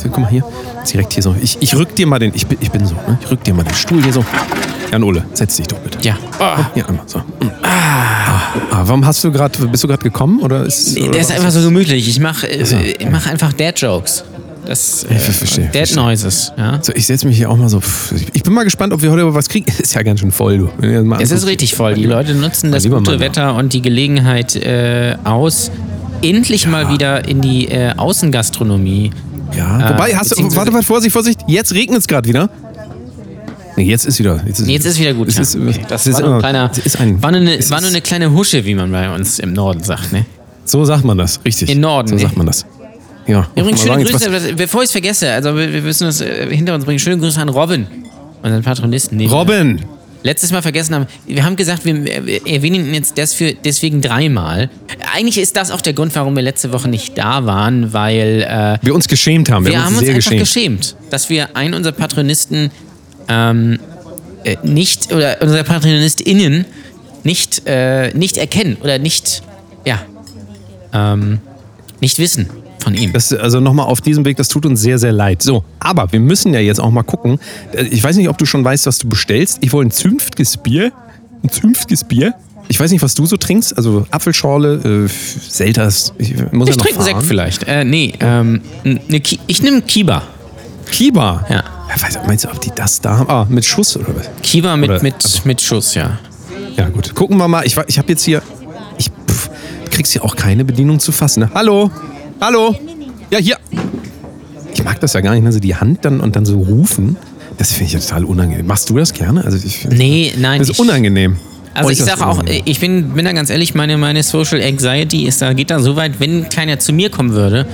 guck 0.04 0.18
mal 0.18 0.30
hier. 0.30 0.44
Direkt 0.90 1.12
hier 1.12 1.22
so. 1.22 1.34
Ich, 1.42 1.58
ich 1.60 1.76
rück 1.76 1.94
dir 1.94 2.06
mal 2.06 2.18
den, 2.18 2.32
ich 2.34 2.46
bin, 2.46 2.58
ich 2.60 2.70
bin 2.70 2.86
so, 2.86 2.94
ne? 2.94 3.18
Ich 3.22 3.30
rück 3.30 3.44
dir 3.44 3.52
mal 3.52 3.64
den 3.64 3.74
Stuhl 3.74 4.02
hier 4.02 4.12
so. 4.12 4.24
Jan 4.90 5.04
Ole, 5.04 5.24
setz 5.34 5.56
dich 5.56 5.66
doch 5.66 5.78
bitte. 5.78 5.98
Ja. 6.02 6.16
Hier 6.74 6.88
einmal 6.88 7.04
so. 7.06 7.18
Ah. 7.62 8.20
Ah, 8.70 8.82
warum 8.84 9.04
hast 9.06 9.22
du 9.22 9.30
gerade, 9.30 9.58
bist 9.66 9.84
du 9.84 9.88
gerade 9.88 10.02
gekommen 10.02 10.40
oder 10.40 10.64
ist? 10.64 10.94
Nee, 10.94 11.02
oder 11.02 11.12
der 11.12 11.20
ist 11.20 11.30
einfach 11.30 11.50
so 11.50 11.60
gemütlich. 11.60 12.08
Ich 12.08 12.20
mache 12.20 12.48
äh, 12.48 12.92
ich 12.98 13.10
mach 13.10 13.26
einfach 13.26 13.52
Dad-Jokes. 13.52 14.24
Das 14.70 15.02
äh, 15.02 15.16
Ich 15.16 15.20
verstehe, 15.22 15.64
Dad 15.64 15.72
verstehe. 15.74 15.96
Noises. 15.96 16.52
Ja? 16.56 16.78
So, 16.80 16.92
ich 16.94 17.04
setze 17.04 17.26
mich 17.26 17.36
hier 17.36 17.50
auch 17.50 17.56
mal 17.56 17.68
so. 17.68 17.82
Ich 18.32 18.44
bin 18.44 18.52
mal 18.52 18.62
gespannt, 18.62 18.92
ob 18.92 19.02
wir 19.02 19.10
heute 19.10 19.34
was 19.34 19.48
kriegen. 19.48 19.66
Ist 19.82 19.94
ja 19.94 20.02
ganz 20.04 20.20
schön 20.20 20.30
voll, 20.30 20.58
du. 20.80 21.02
Mal 21.02 21.20
Es 21.20 21.32
ist 21.32 21.44
richtig 21.44 21.74
voll. 21.74 21.94
Die 21.94 22.04
Leute 22.04 22.34
nutzen 22.36 22.70
das 22.70 22.84
gute 22.84 22.94
Mann, 23.00 23.14
ja. 23.14 23.18
Wetter 23.18 23.56
und 23.56 23.72
die 23.72 23.82
Gelegenheit 23.82 24.54
äh, 24.54 25.16
aus, 25.24 25.72
endlich 26.22 26.68
mal 26.68 26.88
wieder 26.88 27.26
in 27.28 27.40
die 27.40 27.66
äh, 27.66 27.94
Außengastronomie 27.96 29.10
Ja, 29.58 29.90
wobei, 29.90 30.14
hast 30.14 30.38
du, 30.38 30.54
warte, 30.54 30.72
warte, 30.72 30.86
Vorsicht, 30.86 31.12
Vorsicht, 31.12 31.40
jetzt 31.48 31.74
regnet 31.74 31.98
es 31.98 32.06
gerade 32.06 32.28
wieder. 32.28 32.48
Nee, 33.76 33.84
jetzt 33.86 34.06
ist 34.06 34.20
wieder. 34.20 34.40
Jetzt 34.46 34.60
ist, 34.60 34.68
Jetzt 34.68 34.84
ist 34.84 35.00
wieder 35.00 35.14
gut. 35.14 35.26
Es 35.26 35.34
ja. 35.34 35.42
ist, 35.42 35.56
Okay, 35.56 35.80
das 35.88 36.02
es 36.02 36.06
ist 36.06 36.14
war, 36.14 36.20
nur 36.20 36.28
immer- 36.28 36.36
ein 36.36 36.40
kleiner, 36.42 36.70
es 36.70 36.78
ist 36.78 37.00
ein, 37.00 37.20
war, 37.20 37.32
nur 37.32 37.40
eine, 37.40 37.56
es 37.58 37.70
war 37.72 37.78
ist- 37.78 37.82
nur 37.82 37.90
eine 37.90 38.02
kleine 38.02 38.32
Husche, 38.32 38.64
wie 38.64 38.76
man 38.76 38.92
bei 38.92 39.12
uns 39.12 39.40
im 39.40 39.52
Norden 39.52 39.82
sagt. 39.82 40.12
Ne? 40.12 40.26
So 40.64 40.84
sagt 40.84 41.04
man 41.04 41.18
das, 41.18 41.40
richtig. 41.44 41.70
In 41.70 41.80
Norden, 41.80 42.06
So 42.10 42.18
sagt 42.18 42.36
man 42.36 42.46
das. 42.46 42.64
Ja. 43.26 43.46
Übrigens, 43.54 43.82
schöne 43.82 44.06
sagen, 44.06 44.30
Grüße, 44.30 44.54
bevor 44.54 44.82
ich 44.82 44.86
es 44.86 44.92
vergesse, 44.92 45.30
also 45.32 45.56
wir, 45.56 45.72
wir 45.72 45.82
müssen 45.82 46.04
das 46.04 46.20
äh, 46.20 46.54
hinter 46.54 46.74
uns 46.74 46.84
bringen. 46.84 46.98
Schöne 46.98 47.18
Grüße 47.18 47.40
an 47.40 47.48
Robin, 47.48 47.86
unseren 48.42 48.62
Patronisten. 48.62 49.18
den 49.18 49.30
wir 49.30 49.36
Robin, 49.36 49.84
Letztes 50.22 50.52
Mal 50.52 50.60
vergessen 50.60 50.94
haben, 50.94 51.06
wir 51.26 51.44
haben 51.44 51.56
gesagt, 51.56 51.86
wir 51.86 51.94
erwähnen 52.46 52.88
ihn 52.88 52.94
jetzt 52.94 53.16
desfür, 53.16 53.54
deswegen 53.64 54.02
dreimal. 54.02 54.68
Eigentlich 55.14 55.38
ist 55.38 55.56
das 55.56 55.70
auch 55.70 55.80
der 55.80 55.94
Grund, 55.94 56.14
warum 56.14 56.36
wir 56.36 56.42
letzte 56.42 56.74
Woche 56.74 56.88
nicht 56.88 57.16
da 57.16 57.46
waren, 57.46 57.94
weil 57.94 58.46
äh, 58.46 58.84
wir 58.84 58.94
uns 58.94 59.08
geschämt 59.08 59.50
haben. 59.50 59.64
Wir, 59.64 59.72
wir 59.72 59.84
haben 59.84 59.96
uns 59.96 60.04
sehr 60.04 60.14
einfach 60.14 60.30
geschämt. 60.30 60.40
geschämt, 60.80 60.96
dass 61.08 61.30
wir 61.30 61.56
einen 61.56 61.72
unserer 61.72 61.94
Patronisten 61.94 62.70
ähm, 63.28 63.78
äh, 64.44 64.56
nicht, 64.62 65.10
oder 65.10 65.38
unsere 65.40 65.64
PatronistInnen 65.64 66.66
nicht, 67.24 67.62
äh, 67.64 68.12
nicht 68.12 68.36
erkennen 68.36 68.76
oder 68.82 68.98
nicht, 68.98 69.42
ja, 69.86 70.02
ähm, 70.92 71.38
nicht 72.00 72.18
wissen 72.18 72.50
von 72.80 72.94
ihm. 72.94 73.12
Das, 73.12 73.32
also 73.32 73.60
nochmal 73.60 73.86
auf 73.86 74.00
diesem 74.00 74.24
Weg, 74.24 74.36
das 74.36 74.48
tut 74.48 74.66
uns 74.66 74.80
sehr, 74.80 74.98
sehr 74.98 75.12
leid. 75.12 75.42
So, 75.42 75.64
aber 75.78 76.10
wir 76.12 76.20
müssen 76.20 76.52
ja 76.54 76.60
jetzt 76.60 76.80
auch 76.80 76.90
mal 76.90 77.02
gucken. 77.02 77.38
Äh, 77.72 77.84
Ich 77.84 78.02
weiß 78.02 78.16
nicht, 78.16 78.28
ob 78.28 78.38
du 78.38 78.46
schon 78.46 78.64
weißt, 78.64 78.86
was 78.86 78.98
du 78.98 79.08
bestellst. 79.08 79.58
Ich 79.60 79.72
wollte 79.72 79.88
ein 79.88 79.92
zünftiges 79.92 80.56
Bier. 80.56 80.92
Ein 81.42 81.50
zünftiges 81.50 82.04
Bier. 82.04 82.34
Ich 82.68 82.78
weiß 82.78 82.90
nicht, 82.92 83.02
was 83.02 83.14
du 83.14 83.26
so 83.26 83.36
trinkst. 83.36 83.76
Also 83.76 84.06
Apfelschorle, 84.10 85.06
äh, 85.06 85.08
Selters. 85.08 86.12
Ich 86.18 86.34
muss 86.52 86.68
Ich 86.68 86.76
ja 86.76 86.82
trinke 86.82 86.98
einen 87.00 87.04
Sekt 87.06 87.22
vielleicht. 87.22 87.64
Äh, 87.64 87.84
nee, 87.84 88.14
ähm, 88.20 88.60
ne 88.84 89.20
ich 89.46 89.62
nehme 89.62 89.82
Kiba. 89.82 90.22
Kiba. 90.90 91.46
Ja. 91.48 91.56
Ja, 91.88 92.02
weiß, 92.02 92.18
meinst 92.26 92.44
du, 92.44 92.48
ob 92.50 92.60
die 92.60 92.70
das 92.74 93.00
da 93.00 93.18
haben? 93.18 93.28
Ah, 93.30 93.46
mit 93.48 93.64
Schuss 93.64 93.96
oder 93.96 94.14
was? 94.14 94.28
Kiba 94.42 94.76
mit, 94.76 94.90
Oder- 94.90 95.02
mit, 95.02 95.14
also- 95.16 95.40
mit 95.44 95.60
Schuss, 95.60 95.94
ja. 95.94 96.18
Ja, 96.76 96.88
gut. 96.88 97.14
Gucken 97.16 97.36
wir 97.38 97.48
mal. 97.48 97.66
Ich, 97.66 97.76
ich 97.88 97.98
habe 97.98 98.08
jetzt 98.10 98.22
hier. 98.22 98.42
Ich 98.96 99.06
pff, 99.28 99.50
kriegst 99.90 100.12
hier 100.12 100.24
auch 100.24 100.36
keine 100.36 100.64
Bedienung 100.64 101.00
zu 101.00 101.10
fassen. 101.10 101.40
Ne? 101.40 101.50
Hallo? 101.52 101.90
Hallo? 102.40 102.74
Ja, 103.30 103.38
hier. 103.38 103.56
Ich 104.72 104.82
mag 104.84 105.00
das 105.00 105.12
ja 105.12 105.20
gar 105.20 105.34
nicht, 105.34 105.42
ne? 105.44 105.52
so 105.52 105.60
die 105.60 105.74
Hand 105.76 106.04
dann 106.04 106.20
und 106.20 106.36
dann 106.36 106.44
so 106.46 106.58
rufen. 106.58 107.16
Das 107.58 107.72
finde 107.72 107.86
ich 107.86 107.92
ja 107.92 108.00
total 108.00 108.24
unangenehm. 108.24 108.66
Machst 108.66 108.88
du 108.88 108.96
das 108.96 109.12
gerne? 109.12 109.44
Also 109.44 109.58
ich, 109.64 109.86
Nee, 109.88 110.32
nein. 110.38 110.58
Das 110.60 110.68
ist 110.70 110.74
ich- 110.76 110.80
unangenehm. 110.80 111.36
Also 111.72 111.90
ich 111.90 111.98
sage 112.02 112.26
auch, 112.26 112.42
ich 112.64 112.80
bin, 112.80 113.10
bin 113.10 113.24
da 113.24 113.32
ganz 113.32 113.48
ehrlich, 113.48 113.74
meine, 113.76 113.96
meine 113.96 114.24
Social 114.24 114.60
Anxiety 114.60 115.24
ist 115.26 115.40
da, 115.40 115.52
geht 115.52 115.70
da 115.70 115.78
so 115.78 115.94
weit, 115.94 116.18
wenn 116.18 116.48
keiner 116.48 116.80
zu 116.80 116.92
mir 116.92 117.10
kommen 117.10 117.30
würde, 117.30 117.64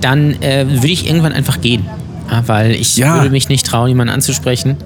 dann 0.00 0.42
äh, 0.42 0.66
würde 0.68 0.88
ich 0.88 1.06
irgendwann 1.06 1.32
einfach 1.32 1.60
gehen. 1.60 1.86
Ja, 2.30 2.42
weil 2.48 2.72
ich 2.72 2.96
Ja. 2.96 3.14
würde 3.14 3.30
mich 3.30 3.48
nicht 3.48 3.64
trauen, 3.64 3.88
jemanden 3.88 4.12
anzusprechen. 4.12 4.76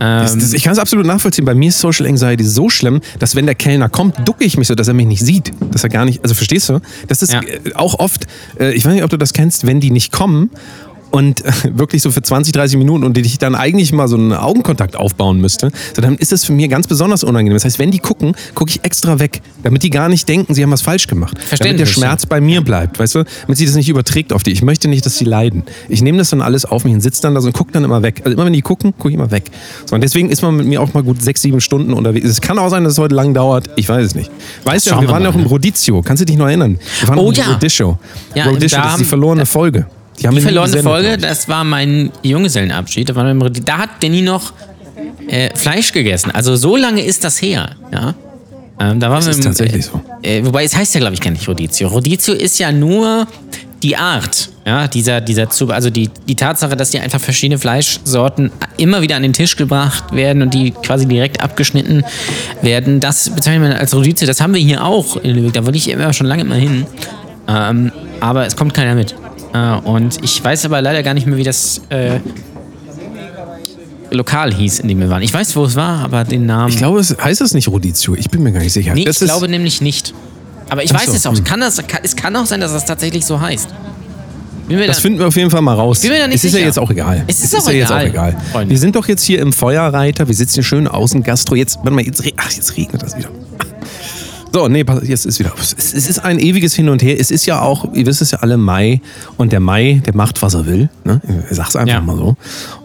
Das, 0.00 0.36
das, 0.36 0.52
ich 0.54 0.62
kann 0.62 0.72
es 0.72 0.78
absolut 0.78 1.04
nachvollziehen. 1.06 1.44
Bei 1.44 1.54
mir 1.54 1.68
ist 1.68 1.78
Social 1.78 2.06
Anxiety 2.06 2.42
so 2.44 2.70
schlimm, 2.70 3.00
dass 3.18 3.36
wenn 3.36 3.44
der 3.46 3.54
Kellner 3.54 3.88
kommt, 3.90 4.26
ducke 4.26 4.44
ich 4.44 4.56
mich 4.56 4.66
so, 4.66 4.74
dass 4.74 4.88
er 4.88 4.94
mich 4.94 5.06
nicht 5.06 5.22
sieht. 5.24 5.52
Dass 5.72 5.84
er 5.84 5.90
gar 5.90 6.04
nicht, 6.06 6.22
also 6.22 6.34
verstehst 6.34 6.68
du? 6.70 6.80
Das 7.08 7.20
ist 7.22 7.32
Ja. 7.32 7.42
auch 7.74 7.98
oft, 7.98 8.26
äh, 8.58 8.72
ich 8.72 8.84
weiß 8.84 8.94
nicht, 8.94 9.04
ob 9.04 9.10
du 9.10 9.18
das 9.18 9.32
kennst, 9.34 9.66
wenn 9.66 9.78
die 9.80 9.90
nicht 9.90 10.10
kommen 10.10 10.50
und 11.10 11.44
äh, 11.44 11.52
wirklich 11.72 12.02
so 12.02 12.10
für 12.10 12.22
20, 12.22 12.52
30 12.52 12.78
Minuten 12.78 13.04
und 13.04 13.16
ich 13.18 13.38
dann 13.38 13.54
eigentlich 13.54 13.92
mal 13.92 14.08
so 14.08 14.16
einen 14.16 14.32
Augenkontakt 14.32 14.96
aufbauen 14.96 15.40
müsste, 15.40 15.70
so 15.94 16.02
dann 16.02 16.16
ist 16.16 16.32
das 16.32 16.44
für 16.44 16.52
mich 16.52 16.68
ganz 16.68 16.86
besonders 16.86 17.24
unangenehm. 17.24 17.54
Das 17.54 17.64
heißt, 17.64 17.78
wenn 17.78 17.90
die 17.90 17.98
gucken, 17.98 18.34
gucke 18.54 18.70
ich 18.70 18.84
extra 18.84 19.18
weg, 19.18 19.42
damit 19.62 19.82
die 19.82 19.90
gar 19.90 20.08
nicht 20.08 20.28
denken, 20.28 20.54
sie 20.54 20.62
haben 20.62 20.70
was 20.70 20.82
falsch 20.82 21.06
gemacht. 21.06 21.36
Damit 21.58 21.78
der 21.78 21.86
Schmerz 21.86 22.26
bei 22.26 22.40
mir 22.40 22.60
bleibt, 22.62 22.98
weißt 22.98 23.16
du? 23.16 23.24
Damit 23.42 23.58
sie 23.58 23.66
das 23.66 23.74
nicht 23.74 23.88
überträgt 23.88 24.32
auf 24.32 24.42
die. 24.42 24.52
Ich 24.52 24.62
möchte 24.62 24.88
nicht, 24.88 25.04
dass 25.04 25.18
sie 25.18 25.24
leiden. 25.24 25.64
Ich 25.88 26.02
nehme 26.02 26.18
das 26.18 26.30
dann 26.30 26.40
alles 26.40 26.64
auf 26.64 26.84
mich 26.84 26.94
und 26.94 27.00
sitze 27.00 27.22
dann 27.22 27.34
da 27.34 27.40
so 27.40 27.48
und 27.48 27.54
gucke 27.54 27.72
dann 27.72 27.84
immer 27.84 28.02
weg. 28.02 28.22
Also 28.24 28.34
immer 28.34 28.46
wenn 28.46 28.52
die 28.52 28.62
gucken, 28.62 28.94
gucke 28.96 29.08
ich 29.10 29.14
immer 29.14 29.30
weg. 29.30 29.44
So, 29.86 29.94
und 29.94 30.02
deswegen 30.02 30.30
ist 30.30 30.42
man 30.42 30.56
mit 30.56 30.66
mir 30.66 30.80
auch 30.80 30.94
mal 30.94 31.02
gut 31.02 31.22
sechs, 31.22 31.42
sieben 31.42 31.60
Stunden 31.60 31.92
unterwegs. 31.92 32.28
Es 32.28 32.40
kann 32.40 32.58
auch 32.58 32.70
sein, 32.70 32.84
dass 32.84 32.94
es 32.94 32.98
heute 32.98 33.14
lang 33.14 33.34
dauert. 33.34 33.70
Ich 33.76 33.88
weiß 33.88 34.06
es 34.06 34.14
nicht. 34.14 34.30
Weißt 34.64 34.86
du, 34.86 34.92
wir 34.92 35.02
wir 35.02 35.08
waren 35.08 35.22
ja 35.22 35.30
auch 35.30 35.34
im 35.34 35.42
ne? 35.42 35.48
Rodizio. 35.48 36.02
Kannst 36.02 36.20
du 36.20 36.24
dich 36.24 36.36
noch 36.36 36.46
erinnern? 36.46 36.78
Wir 37.00 37.08
waren 37.08 37.18
Oh 37.18 37.32
ja. 37.32 37.44
Rodizio. 37.46 37.98
Ja, 38.34 38.44
Rodizio, 38.44 38.78
da 38.78 38.84
das 38.84 38.92
ist 38.94 39.00
die 39.00 39.04
verlorene 39.04 39.46
Folge. 39.46 39.86
Die, 40.18 40.28
Die 40.28 40.40
verlorene 40.40 40.82
Folge, 40.82 41.16
das 41.18 41.48
war 41.48 41.64
mein 41.64 42.10
Junggesellenabschied. 42.22 43.08
Da, 43.08 43.14
war 43.14 43.32
noch- 43.32 43.48
da 43.50 43.78
hat 43.78 43.90
Danny 44.02 44.20
noch 44.22 44.52
äh, 45.28 45.48
Fleisch 45.56 45.92
gegessen. 45.92 46.30
Also 46.30 46.56
so 46.56 46.76
lange 46.76 47.02
ist 47.02 47.24
das 47.24 47.40
her. 47.40 47.70
Ja? 47.92 48.14
Ähm, 48.80 49.00
da 49.00 49.08
waren 49.10 49.16
Das 49.18 49.26
wir 49.26 49.30
ist 49.30 49.36
im- 49.38 49.44
tatsächlich 49.44 49.86
so. 49.86 50.00
Äh, 50.22 50.44
wobei 50.44 50.64
es 50.64 50.76
heißt 50.76 50.94
ja, 50.94 51.00
glaube 51.00 51.14
ich, 51.14 51.20
gar 51.20 51.30
nicht 51.30 51.46
Rodizio. 51.48 51.88
Rodizio 51.88 52.34
ist 52.34 52.58
ja 52.58 52.70
nur 52.72 53.26
die 53.82 53.96
Art, 53.96 54.50
ja, 54.66 54.88
dieser, 54.88 55.22
dieser 55.22 55.48
Zub, 55.48 55.70
also 55.70 55.88
die, 55.88 56.10
die 56.28 56.34
Tatsache, 56.34 56.76
dass 56.76 56.90
die 56.90 56.98
einfach 57.00 57.18
verschiedene 57.18 57.58
Fleischsorten 57.58 58.52
immer 58.76 59.00
wieder 59.00 59.16
an 59.16 59.22
den 59.22 59.32
Tisch 59.32 59.56
gebracht 59.56 60.14
werden 60.14 60.42
und 60.42 60.52
die 60.52 60.72
quasi 60.72 61.06
direkt 61.06 61.42
abgeschnitten 61.42 62.04
werden, 62.60 63.00
das 63.00 63.30
bezeichnet 63.30 63.62
man 63.70 63.72
als 63.78 63.94
Rodizio. 63.94 64.26
Das 64.26 64.42
haben 64.42 64.52
wir 64.52 64.60
hier 64.60 64.84
auch 64.84 65.16
in 65.16 65.30
Lübeck, 65.34 65.54
da 65.54 65.64
wollte 65.64 65.78
ich 65.78 65.88
immer 65.88 66.12
schon 66.12 66.26
lange 66.26 66.44
mal 66.44 66.58
hin. 66.58 66.84
Ähm, 67.48 67.90
aber 68.20 68.44
es 68.44 68.54
kommt 68.54 68.74
keiner 68.74 68.94
mit. 68.94 69.14
Äh, 69.52 69.74
und 69.84 70.22
ich 70.22 70.42
weiß 70.42 70.64
aber 70.64 70.80
leider 70.82 71.02
gar 71.02 71.14
nicht 71.14 71.26
mehr, 71.26 71.36
wie 71.36 71.42
das 71.44 71.80
äh, 71.88 72.20
Lokal 74.10 74.52
hieß, 74.52 74.80
in 74.80 74.88
dem 74.88 74.98
wir 75.00 75.08
waren. 75.08 75.22
Ich 75.22 75.32
weiß, 75.32 75.54
wo 75.56 75.64
es 75.64 75.76
war, 75.76 76.00
aber 76.04 76.24
den 76.24 76.46
Namen. 76.46 76.68
Ich 76.70 76.76
glaube, 76.78 76.98
es 77.00 77.16
heißt 77.16 77.40
das 77.40 77.54
nicht 77.54 77.68
Rodizio. 77.68 78.14
Ich 78.16 78.28
bin 78.28 78.42
mir 78.42 78.52
gar 78.52 78.60
nicht 78.60 78.72
sicher. 78.72 78.92
Nee, 78.94 79.04
das 79.04 79.16
ich 79.16 79.22
ist, 79.22 79.28
glaube 79.28 79.48
nämlich 79.48 79.80
nicht. 79.80 80.12
Aber 80.68 80.82
ich 80.82 80.92
Ach 80.94 81.00
weiß 81.00 81.06
so, 81.06 81.12
es 81.14 81.26
auch. 81.26 81.36
hm. 81.36 81.44
Kann 81.44 81.60
das, 81.60 81.76
kann, 81.86 82.00
es 82.02 82.16
kann 82.16 82.34
auch 82.36 82.46
sein, 82.46 82.60
dass 82.60 82.72
das 82.72 82.84
tatsächlich 82.84 83.24
so 83.24 83.40
heißt. 83.40 83.68
Das 84.68 84.86
da- 84.86 84.92
finden 84.94 85.18
wir 85.18 85.26
auf 85.26 85.36
jeden 85.36 85.50
Fall 85.50 85.62
mal 85.62 85.74
raus. 85.74 86.00
bin 86.00 86.12
mir 86.12 86.18
da 86.20 86.26
nicht 86.28 86.36
es 86.36 86.44
ist 86.44 86.52
sicher. 86.52 86.60
ja 86.60 86.66
jetzt 86.68 86.78
auch 86.78 86.90
egal. 86.90 87.24
Es 87.26 87.42
ist 87.42 87.52
ja 87.52 87.58
auch 87.58 87.70
jetzt 87.70 87.90
auch 87.90 88.00
egal. 88.00 88.36
Freunde. 88.52 88.70
Wir 88.70 88.78
sind 88.78 88.94
doch 88.94 89.08
jetzt 89.08 89.24
hier 89.24 89.40
im 89.40 89.52
Feuerreiter. 89.52 90.28
Wir 90.28 90.34
sitzen 90.34 90.54
hier 90.54 90.62
schön 90.62 90.86
außen 90.86 91.24
Gastro. 91.24 91.56
Jetzt, 91.56 91.78
warte 91.78 91.90
mal, 91.90 92.04
jetzt, 92.04 92.22
ach, 92.36 92.52
jetzt 92.52 92.76
regnet 92.76 93.02
das 93.02 93.16
wieder. 93.16 93.30
So, 94.52 94.68
nee, 94.68 94.82
pass- 94.84 95.06
jetzt 95.06 95.26
ist 95.26 95.38
wieder. 95.38 95.52
Es, 95.60 95.72
ist 95.94 96.18
ein 96.24 96.38
ewiges 96.38 96.74
Hin 96.74 96.88
und 96.88 97.02
Her. 97.02 97.18
Es 97.20 97.30
ist 97.30 97.46
ja 97.46 97.60
auch, 97.60 97.92
ihr 97.94 98.04
wisst 98.06 98.20
es 98.22 98.32
ja 98.32 98.38
alle, 98.40 98.56
Mai. 98.56 99.00
Und 99.36 99.52
der 99.52 99.60
Mai, 99.60 100.02
der 100.04 100.14
macht, 100.16 100.42
was 100.42 100.54
er 100.54 100.66
will. 100.66 100.88
Ne? 101.04 101.20
Ich 101.50 101.56
sag's 101.56 101.76
einfach 101.76 101.94
Ja. 101.94 102.00
mal 102.00 102.16
so. 102.16 102.36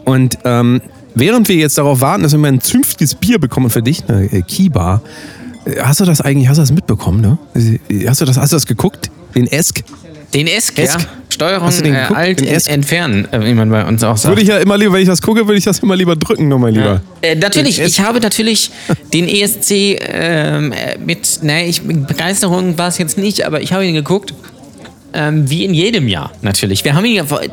Und 0.04 0.38
ähm, 0.44 0.82
während 1.16 1.50
wir 1.50 1.56
jetzt 1.56 1.78
darauf 1.78 2.02
warten, 2.02 2.24
dass 2.24 2.34
wir 2.34 2.40
mal 2.40 2.50
ein 2.50 2.62
zünftiges 2.62 3.16
Bier 3.16 3.40
bekommen 3.40 3.70
für 3.70 3.82
dich, 3.82 4.04
eine 4.08 4.32
äh, 4.32 4.42
Kiba, 4.44 5.02
äh, 5.66 5.82
hast 5.82 6.00
du 6.02 6.06
das 6.06 6.22
eigentlich, 6.22 6.48
hast 6.50 6.58
du 6.58 6.62
das 6.62 6.72
mitbekommen, 6.72 7.22
ne? 7.22 7.38
Hast 8.08 8.22
du 8.22 8.26
das, 8.26 8.38
hast 8.38 8.52
du 8.52 8.56
das 8.58 8.66
geguckt? 8.68 9.10
Den 9.34 9.48
Esk? 9.48 9.84
Den 10.36 10.48
Esk, 10.48 10.78
ja. 10.78 10.84
Esk. 10.84 11.08
Steuerung 11.30 11.66
Hast 11.68 11.80
du 11.80 11.84
den 11.86 11.96
äh, 11.96 12.08
alt 12.14 12.40
Den 12.40 12.48
en- 12.48 12.54
Esk? 12.56 12.70
entfernen, 12.70 13.28
äh, 13.32 13.44
wie 13.44 13.54
man 13.54 13.70
bei 13.70 13.84
uns 13.86 14.04
auch 14.04 14.16
sagt. 14.18 14.32
Würde 14.32 14.42
ich 14.42 14.48
ja 14.50 14.58
immer 14.58 14.78
lieber, 14.78 14.94
wenn 14.94 15.02
ich 15.02 15.08
das 15.08 15.22
gucke, 15.22 15.48
würde 15.48 15.58
ich 15.58 15.64
das 15.66 15.80
immer 15.80 15.96
lieber 15.96 16.16
drücken, 16.16 16.48
nur 16.48 16.60
mal 16.60 16.72
lieber. 16.72 17.02
Äh, 17.22 17.36
natürlich, 17.36 17.80
ich 17.80 18.00
habe 18.00 18.20
natürlich 18.20 18.70
den 19.14 19.28
ESC 19.28 19.72
ähm, 19.72 20.72
äh, 20.72 20.98
mit, 21.04 21.40
ne, 21.42 21.66
ich, 21.66 21.82
Begeisterung 21.82 22.78
war 22.78 22.90
es 22.90 22.98
jetzt 23.00 23.18
nicht, 23.18 23.46
aber 23.46 23.62
ich 23.62 23.74
habe 23.74 23.86
ihn 23.86 23.96
geguckt. 23.96 24.34
Ähm, 25.18 25.50
wie 25.50 25.64
in 25.64 25.74
jedem 25.74 26.10
Jahr, 26.10 26.32
natürlich. 26.42 26.84
Wir 26.84 26.94
haben 26.94 27.06
ihn 27.06 27.16
ja, 27.16 27.24
vor, 27.24 27.42
äh, 27.42 27.48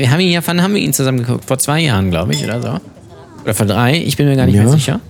wir 0.00 0.08
haben 0.10 0.20
ihn 0.20 0.30
ja, 0.30 0.40
wann 0.44 0.62
haben 0.62 0.74
wir 0.74 0.80
ihn 0.80 0.92
zusammen 0.92 1.18
geguckt? 1.18 1.44
Vor 1.46 1.58
zwei 1.58 1.80
Jahren, 1.80 2.10
glaube 2.12 2.32
ich, 2.32 2.44
oder 2.44 2.62
so. 2.62 2.78
Oder 3.42 3.54
vor 3.54 3.66
drei, 3.66 3.96
ich 3.98 4.16
bin 4.16 4.26
mir 4.28 4.36
gar 4.36 4.46
nicht 4.46 4.54
Ja. 4.54 4.62
mehr 4.62 4.72
sicher. 4.72 5.00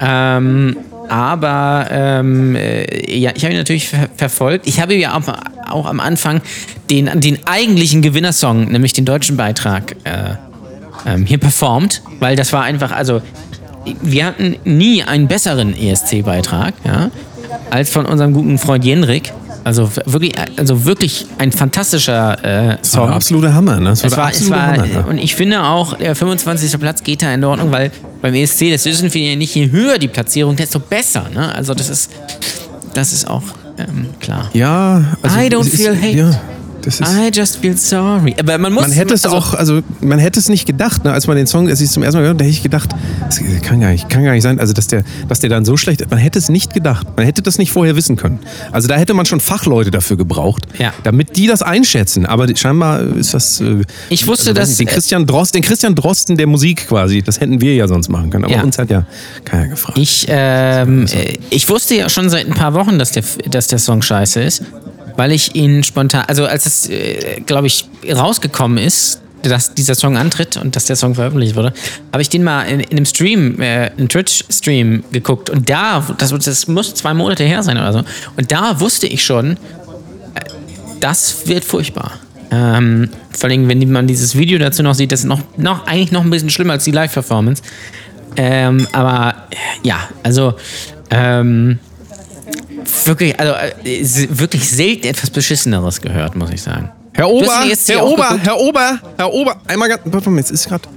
Ähm, 0.00 0.76
aber 1.08 1.86
ähm, 1.90 2.56
äh, 2.56 3.18
ja, 3.18 3.32
ich 3.34 3.44
habe 3.44 3.54
ihn 3.54 3.58
natürlich 3.58 3.88
ver 3.88 4.08
verfolgt. 4.16 4.66
Ich 4.66 4.80
habe 4.80 4.94
ja 4.94 5.16
auch, 5.16 5.22
auch 5.68 5.86
am 5.86 6.00
Anfang 6.00 6.40
den, 6.90 7.20
den 7.20 7.38
eigentlichen 7.46 8.02
Gewinnersong, 8.02 8.66
nämlich 8.70 8.92
den 8.92 9.04
deutschen 9.04 9.36
Beitrag, 9.36 9.96
äh, 10.04 10.34
ähm, 11.06 11.26
hier 11.26 11.38
performt, 11.38 12.02
weil 12.20 12.36
das 12.36 12.52
war 12.52 12.62
einfach, 12.64 12.90
also 12.92 13.22
wir 14.02 14.26
hatten 14.26 14.56
nie 14.64 15.02
einen 15.02 15.28
besseren 15.28 15.74
ESC-Beitrag, 15.76 16.74
ja, 16.84 17.10
als 17.70 17.90
von 17.90 18.06
unserem 18.06 18.32
guten 18.32 18.58
Freund 18.58 18.84
Jenrik. 18.84 19.32
Also 19.62 19.90
wirklich, 20.04 20.34
also 20.56 20.84
wirklich 20.84 21.26
ein 21.38 21.50
fantastischer 21.50 22.38
äh, 22.44 22.76
Das 22.80 22.94
war 22.96 23.00
Song. 23.02 23.06
der 23.08 23.16
absolute 23.16 23.54
Hammer, 23.54 23.80
ne? 23.80 23.90
Das 23.90 24.04
Es 24.04 24.10
der 24.10 24.18
war, 24.22 24.30
es 24.30 24.48
war, 24.48 24.66
Hammer, 24.74 24.86
ne? 24.86 25.04
und 25.08 25.18
ich 25.18 25.34
finde 25.34 25.64
auch, 25.64 25.94
der 25.94 26.14
25. 26.14 26.78
Platz 26.78 27.02
geht 27.02 27.22
da 27.22 27.34
in 27.34 27.42
Ordnung, 27.42 27.72
weil 27.72 27.90
beim 28.26 28.34
ESC, 28.34 28.72
das 28.72 28.84
wissen 28.84 29.12
wir 29.12 29.30
ja 29.30 29.36
nicht, 29.36 29.54
je 29.54 29.70
höher 29.70 29.98
die 29.98 30.08
Platzierung, 30.08 30.56
desto 30.56 30.80
besser. 30.80 31.28
Ne? 31.32 31.54
Also 31.54 31.74
das 31.74 31.88
ist, 31.88 32.10
das 32.92 33.12
ist 33.12 33.28
auch 33.28 33.42
ähm, 33.78 34.08
klar. 34.18 34.50
Ja, 34.52 35.16
also 35.22 35.38
I 35.38 35.42
don't 35.42 35.60
es 35.60 35.74
ist, 35.74 35.82
feel 35.82 35.96
hate. 35.96 36.16
Ja, 36.16 36.40
das 36.86 37.00
ist, 37.00 37.08
I 37.12 37.30
just 37.36 37.56
feel 37.58 37.76
sorry. 37.76 38.34
Aber 38.38 38.56
man 38.56 38.72
muss. 38.72 38.84
man 38.84 38.92
hätte 38.92 39.12
es 39.12 39.24
also, 39.24 39.36
auch, 39.36 39.52
also 39.54 39.80
man 40.00 40.18
hätte 40.18 40.38
es 40.38 40.48
nicht 40.48 40.64
gedacht, 40.66 41.04
ne? 41.04 41.12
als 41.12 41.26
man 41.26 41.36
den 41.36 41.46
Song, 41.46 41.68
als 41.68 41.80
ich 41.80 41.86
es 41.88 41.92
zum 41.92 42.02
ersten 42.02 42.16
Mal 42.16 42.22
gehört 42.22 42.36
habe, 42.36 42.38
da 42.38 42.44
hätte 42.44 42.56
ich 42.56 42.62
gedacht, 42.62 42.90
das 43.26 43.40
kann 43.62 43.80
gar 43.80 43.90
nicht, 43.90 44.08
kann 44.08 44.24
gar 44.24 44.32
nicht 44.32 44.42
sein, 44.42 44.58
also 44.58 44.72
dass 44.72 44.86
der, 44.86 45.02
dass 45.28 45.40
der 45.40 45.50
dann 45.50 45.64
so 45.64 45.76
schlecht 45.76 46.00
ist. 46.00 46.10
Man 46.10 46.18
hätte 46.18 46.38
es 46.38 46.48
nicht 46.48 46.72
gedacht. 46.72 47.06
Man 47.16 47.26
hätte 47.26 47.42
das 47.42 47.58
nicht 47.58 47.72
vorher 47.72 47.96
wissen 47.96 48.16
können. 48.16 48.38
Also 48.72 48.88
da 48.88 48.96
hätte 48.96 49.12
man 49.14 49.26
schon 49.26 49.40
Fachleute 49.40 49.90
dafür 49.90 50.16
gebraucht, 50.16 50.62
Ja. 50.78 50.92
damit 51.02 51.36
die 51.36 51.46
das 51.46 51.60
einschätzen. 51.62 52.24
Aber 52.24 52.46
scheinbar 52.56 53.00
ist 53.02 53.34
das. 53.34 53.60
äh, 53.60 53.82
Ich 54.08 54.26
wusste, 54.26 54.50
also, 54.50 54.62
nicht, 54.62 54.78
den 54.80 54.86
Christian 54.86 55.26
Drosten, 55.26 55.60
den 55.60 55.68
Christian 55.68 55.94
Drosten 55.94 56.36
der 56.36 56.46
Musik 56.46 56.86
quasi, 56.88 57.20
das 57.22 57.40
hätten 57.40 57.60
wir 57.60 57.74
ja 57.74 57.88
sonst 57.88 58.08
machen 58.08 58.30
können. 58.30 58.44
Aber 58.44 58.54
Ja. 58.54 58.62
uns 58.62 58.78
hat 58.78 58.90
ja 58.90 59.04
keiner 59.44 59.68
gefragt. 59.68 59.98
Ich, 59.98 60.26
ähm, 60.28 61.06
äh, 61.06 61.34
ich 61.50 61.68
wusste 61.68 61.96
ja 61.96 62.08
schon 62.08 62.30
seit 62.30 62.46
ein 62.46 62.54
paar 62.54 62.74
Wochen, 62.74 62.98
dass 62.98 63.10
der, 63.10 63.24
dass 63.50 63.66
der 63.66 63.78
Song 63.78 64.02
scheiße 64.02 64.40
ist. 64.42 64.62
Weil 65.16 65.32
ich 65.32 65.54
ihn 65.54 65.82
spontan, 65.82 66.24
also 66.28 66.46
als 66.46 66.66
es, 66.66 66.88
äh, 66.88 67.40
glaube 67.44 67.66
ich, 67.66 67.88
rausgekommen 68.10 68.78
ist, 68.78 69.20
dass 69.42 69.74
dieser 69.74 69.94
Song 69.94 70.16
antritt 70.16 70.56
und 70.56 70.76
dass 70.76 70.86
der 70.86 70.96
Song 70.96 71.14
veröffentlicht 71.14 71.56
wurde, 71.56 71.72
habe 72.12 72.22
ich 72.22 72.28
den 72.28 72.42
mal 72.42 72.62
in, 72.62 72.80
in 72.80 72.96
einem 72.96 73.06
Stream, 73.06 73.60
äh, 73.60 73.90
einem 73.96 74.08
Twitch-Stream 74.08 75.04
geguckt 75.12 75.50
und 75.50 75.68
da, 75.70 76.06
das, 76.18 76.30
das 76.38 76.66
muss 76.68 76.94
zwei 76.94 77.14
Monate 77.14 77.44
her 77.44 77.62
sein 77.62 77.76
oder 77.76 77.92
so, 77.92 78.02
und 78.36 78.50
da 78.50 78.80
wusste 78.80 79.06
ich 79.06 79.24
schon, 79.24 79.52
äh, 79.52 80.40
das 81.00 81.46
wird 81.46 81.64
furchtbar. 81.64 82.12
Ähm, 82.50 83.10
vor 83.30 83.50
allem, 83.50 83.68
wenn 83.68 83.90
man 83.90 84.06
dieses 84.06 84.36
Video 84.36 84.58
dazu 84.58 84.82
noch 84.82 84.94
sieht, 84.94 85.12
das 85.12 85.20
ist 85.20 85.26
noch, 85.26 85.40
noch 85.56 85.86
eigentlich 85.86 86.12
noch 86.12 86.22
ein 86.22 86.30
bisschen 86.30 86.50
schlimmer 86.50 86.74
als 86.74 86.84
die 86.84 86.92
Live-Performance. 86.92 87.62
Ähm, 88.36 88.86
aber 88.92 89.34
ja, 89.82 90.08
also 90.22 90.54
ähm, 91.10 91.78
wirklich, 93.04 93.38
also 93.38 93.52
äh, 93.84 94.28
wirklich 94.30 94.68
selten 94.68 95.06
etwas 95.06 95.30
Beschisseneres 95.30 96.00
gehört, 96.00 96.36
muss 96.36 96.50
ich 96.50 96.62
sagen. 96.62 96.90
Herr 97.12 97.30
Ober, 97.30 97.64
Herr 97.86 98.04
Ober? 98.04 98.38
Herr 98.42 98.58
Ober, 98.58 98.98
Herr 99.16 99.32
Ober, 99.32 99.56
einmal 99.66 99.88
ganz, 99.88 100.02
warte 100.04 100.28
mal, 100.30 100.38
jetzt 100.38 100.50
ist 100.50 100.68
gerade. 100.68 100.88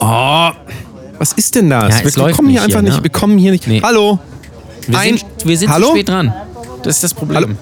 Oh, 0.00 0.50
was 1.18 1.32
ist 1.34 1.54
denn 1.54 1.70
das? 1.70 2.00
Ja, 2.00 2.04
wir 2.04 2.32
kommen 2.32 2.48
hier 2.50 2.62
einfach 2.62 2.80
hier, 2.80 2.82
nicht, 2.82 2.96
ne? 2.96 3.02
wir 3.02 3.10
kommen 3.10 3.38
hier 3.38 3.52
nicht. 3.52 3.66
Nee. 3.66 3.80
Hallo? 3.82 4.18
Wir 4.86 4.98
Ein- 4.98 5.18
sind, 5.18 5.26
wir 5.44 5.56
sind 5.56 5.70
Hallo? 5.70 5.86
zu 5.88 5.92
spät 5.92 6.08
dran. 6.08 6.32
Das 6.82 6.96
ist 6.96 7.04
das 7.04 7.14
Problem. 7.14 7.36
Hallo? 7.36 7.56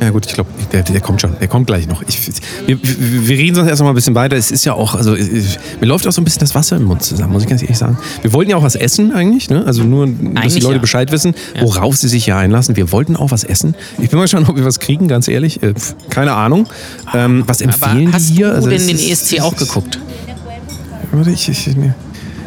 Ja 0.00 0.10
gut, 0.10 0.26
ich 0.26 0.34
glaube, 0.34 0.50
der, 0.72 0.82
der 0.82 1.00
kommt 1.00 1.20
schon. 1.20 1.38
Der 1.40 1.48
kommt 1.48 1.66
gleich 1.66 1.86
noch. 1.86 2.02
Ich, 2.06 2.28
wir, 2.66 2.78
wir 2.82 3.36
reden 3.38 3.54
sonst 3.54 3.68
erst 3.68 3.80
noch 3.80 3.86
mal 3.86 3.92
ein 3.92 3.94
bisschen 3.94 4.14
weiter. 4.14 4.36
Es 4.36 4.50
ist 4.50 4.64
ja 4.64 4.74
auch, 4.74 4.94
also 4.94 5.14
äh, 5.14 5.42
mir 5.80 5.86
läuft 5.86 6.06
auch 6.06 6.12
so 6.12 6.20
ein 6.20 6.24
bisschen 6.24 6.40
das 6.40 6.54
Wasser 6.54 6.76
im 6.76 6.84
Mund 6.84 7.02
zusammen, 7.02 7.32
muss 7.32 7.42
ich 7.42 7.48
ganz 7.48 7.62
ehrlich 7.62 7.78
sagen. 7.78 7.98
Wir 8.22 8.32
wollten 8.32 8.50
ja 8.50 8.56
auch 8.56 8.62
was 8.62 8.74
essen 8.76 9.12
eigentlich, 9.12 9.48
ne? 9.48 9.64
Also 9.66 9.84
nur, 9.84 10.06
dass 10.06 10.54
die 10.54 10.60
Leute 10.60 10.76
ja. 10.76 10.80
Bescheid 10.80 11.10
wissen, 11.12 11.34
worauf 11.60 11.96
sie 11.96 12.08
sich 12.08 12.24
hier 12.24 12.36
einlassen. 12.36 12.76
Wir 12.76 12.92
wollten 12.92 13.16
auch 13.16 13.30
was 13.30 13.44
essen. 13.44 13.74
Ich 13.98 14.10
bin 14.10 14.18
mal 14.18 14.24
gespannt, 14.24 14.48
ob 14.48 14.56
wir 14.56 14.64
was 14.64 14.80
kriegen, 14.80 15.08
ganz 15.08 15.28
ehrlich. 15.28 15.62
Äh, 15.62 15.74
keine 16.10 16.32
Ahnung. 16.32 16.66
Ähm, 17.14 17.44
was 17.46 17.62
Aber 17.62 17.72
empfehlen 17.72 18.12
hast 18.12 18.28
die 18.28 18.34
hier? 18.34 18.48
du 18.50 18.54
Also, 18.56 18.68
denn 18.68 18.86
den 18.86 18.98
ESC 18.98 19.40
auch 19.40 19.56
geguckt? 19.56 19.98
Warte, 21.12 21.30
ich, 21.30 21.48
ich, 21.48 21.68
ich, 21.68 21.76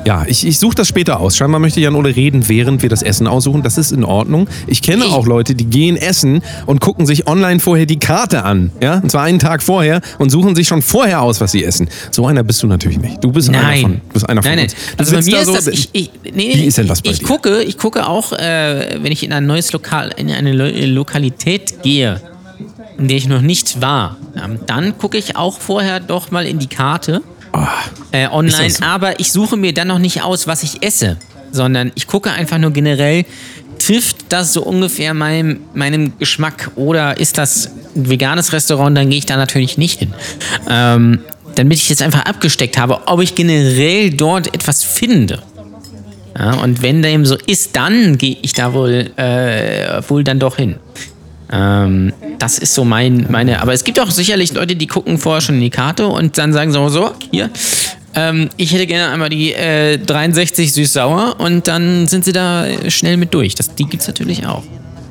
ja, 0.10 0.26
ich, 0.28 0.44
ich 0.48 0.58
suche 0.58 0.74
das 0.74 0.88
später 0.88 1.20
aus. 1.20 1.38
Scheinbar 1.38 1.60
möchte 1.60 1.80
Jan 1.80 1.94
Ole 1.94 2.16
reden, 2.16 2.50
während 2.50 2.82
wir 2.82 2.90
das 2.90 3.04
Essen 3.04 3.28
aussuchen. 3.28 3.62
Das 3.62 3.78
ist 3.78 3.92
in 3.92 4.04
Ordnung. 4.04 4.48
Ich 4.66 4.82
kenne 4.82 5.06
auch 5.06 5.28
Leute, 5.28 5.54
die 5.54 5.66
gehen 5.66 5.98
essen 5.98 6.42
und 6.66 6.82
gucken 6.82 7.06
sich 7.06 7.28
online 7.28 7.60
vorher 7.60 7.86
die 7.86 8.00
Karte 8.00 8.44
an. 8.44 8.72
Ja, 8.82 8.96
und 8.96 9.12
zwar 9.12 9.22
einen 9.22 9.38
Tag 9.38 9.62
vorher 9.62 10.02
und 10.18 10.32
suchen 10.32 10.56
sich 10.56 10.68
schon 10.68 10.82
vorher 10.82 11.22
aus, 11.22 11.40
was 11.42 11.52
sie 11.52 11.64
essen. 11.64 11.90
So 12.10 12.26
einer 12.26 12.42
bist 12.42 12.64
du 12.64 12.68
natürlich 12.68 12.98
nicht. 12.98 13.24
Du 13.24 13.32
bist 13.32 13.50
einer 13.50 13.60
von, 13.60 13.68
Nein. 13.70 14.02
du 14.08 14.14
bist 14.14 14.28
einer 14.28 14.42
von 14.42 14.52
nein, 14.52 14.64
uns. 14.64 14.74
nein. 14.74 14.82
Du 14.98 15.00
Also 15.04 15.16
bei 15.16 15.22
mir 15.22 15.32
da 15.36 15.40
ist 15.42 15.46
so- 15.48 15.54
das. 15.54 15.68
Ich, 15.68 15.90
ich, 15.94 16.12
nee, 16.24 16.32
nee, 16.34 16.54
Wie 16.56 16.66
ist 16.66 16.80
denn 16.80 16.88
das 16.88 17.04
bei 17.04 17.12
ich 17.12 17.20
dir? 17.20 17.28
gucke, 17.28 17.62
ich 17.62 17.78
gucke 17.78 18.08
auch, 18.08 18.34
äh, 18.34 18.98
wenn 19.04 19.12
ich 19.12 19.22
in 19.24 19.32
ein 19.32 19.46
neues 19.46 19.72
Lokal, 19.74 20.12
in 20.18 20.32
eine 20.32 20.54
Lo 20.54 20.66
Lokalität 21.04 21.84
gehe, 21.84 22.20
in 22.98 23.08
der 23.08 23.18
ich 23.18 23.28
noch 23.28 23.42
nicht 23.42 23.80
war, 23.80 24.18
ähm, 24.36 24.58
dann 24.66 24.98
gucke 24.98 25.20
ich 25.20 25.36
auch 25.38 25.60
vorher 25.60 26.00
doch 26.00 26.32
mal 26.32 26.46
in 26.48 26.58
die 26.58 26.68
Karte 26.68 27.22
äh, 28.12 28.28
online. 28.28 28.70
So? 28.70 28.84
Aber 28.84 29.20
ich 29.20 29.32
suche 29.32 29.58
mir 29.58 29.74
dann 29.74 29.88
noch 29.88 30.00
nicht 30.00 30.22
aus, 30.22 30.48
was 30.48 30.64
ich 30.64 30.84
esse, 30.84 31.18
sondern 31.52 31.92
ich 31.96 32.08
gucke 32.08 32.32
einfach 32.32 32.58
nur 32.58 32.72
generell. 32.72 33.26
Trifft 33.80 34.18
das 34.30 34.54
so 34.54 34.64
ungefähr 34.64 35.14
meinem, 35.14 35.62
meinem 35.74 36.18
Geschmack 36.20 36.72
oder 36.76 37.18
ist 37.18 37.38
das 37.38 37.72
ein 37.96 38.10
veganes 38.10 38.52
Restaurant, 38.52 38.98
dann 38.98 39.10
gehe 39.10 39.20
ich 39.20 39.26
da 39.26 39.38
natürlich 39.38 39.78
nicht 39.78 40.00
hin. 40.00 40.14
Ähm, 40.70 41.20
damit 41.56 41.78
ich 41.78 41.90
jetzt 41.90 42.02
einfach 42.02 42.26
abgesteckt 42.26 42.78
habe, 42.78 43.08
ob 43.08 43.22
ich 43.22 43.36
generell 43.36 44.12
dort 44.12 44.54
etwas 44.54 44.84
finde. 44.84 45.42
Ja, 46.38 46.54
und 46.54 46.82
wenn 46.82 47.02
dem 47.02 47.26
so 47.26 47.36
ist, 47.48 47.76
dann 47.76 48.18
gehe 48.18 48.38
ich 48.42 48.54
da 48.54 48.74
wohl, 48.74 49.12
äh, 49.18 50.02
wohl 50.08 50.24
dann 50.24 50.40
doch 50.40 50.58
hin. 50.58 50.76
Ähm, 51.52 52.14
das 52.38 52.58
ist 52.58 52.74
so 52.76 52.84
mein, 52.86 53.26
meine. 53.30 53.62
Aber 53.62 53.74
es 53.74 53.84
gibt 53.84 54.00
auch 54.00 54.12
sicherlich 54.12 54.54
Leute, 54.54 54.76
die 54.76 54.88
gucken 54.88 55.18
vorher 55.18 55.42
schon 55.42 55.56
in 55.56 55.62
die 55.62 55.70
Karte 55.70 56.08
und 56.08 56.38
dann 56.38 56.54
sagen 56.54 56.72
so, 56.72 56.90
so, 56.90 57.12
hier, 57.32 57.50
ähm, 58.16 58.50
ich 58.58 58.74
hätte 58.74 58.86
gerne 58.88 59.12
einmal 59.12 59.30
die 59.30 59.54
äh, 59.54 59.98
63 59.98 60.72
süß-sauer 60.74 61.36
und 61.40 61.68
dann 61.68 62.08
sind 62.08 62.26
sie 62.26 62.34
da 62.34 62.66
schnell 62.88 63.18
mit 63.18 63.34
durch. 63.34 63.56
Das, 63.56 63.74
die 63.76 63.86
gibt 63.86 64.02
es 64.02 64.08
natürlich 64.08 64.46
auch. 64.46 64.64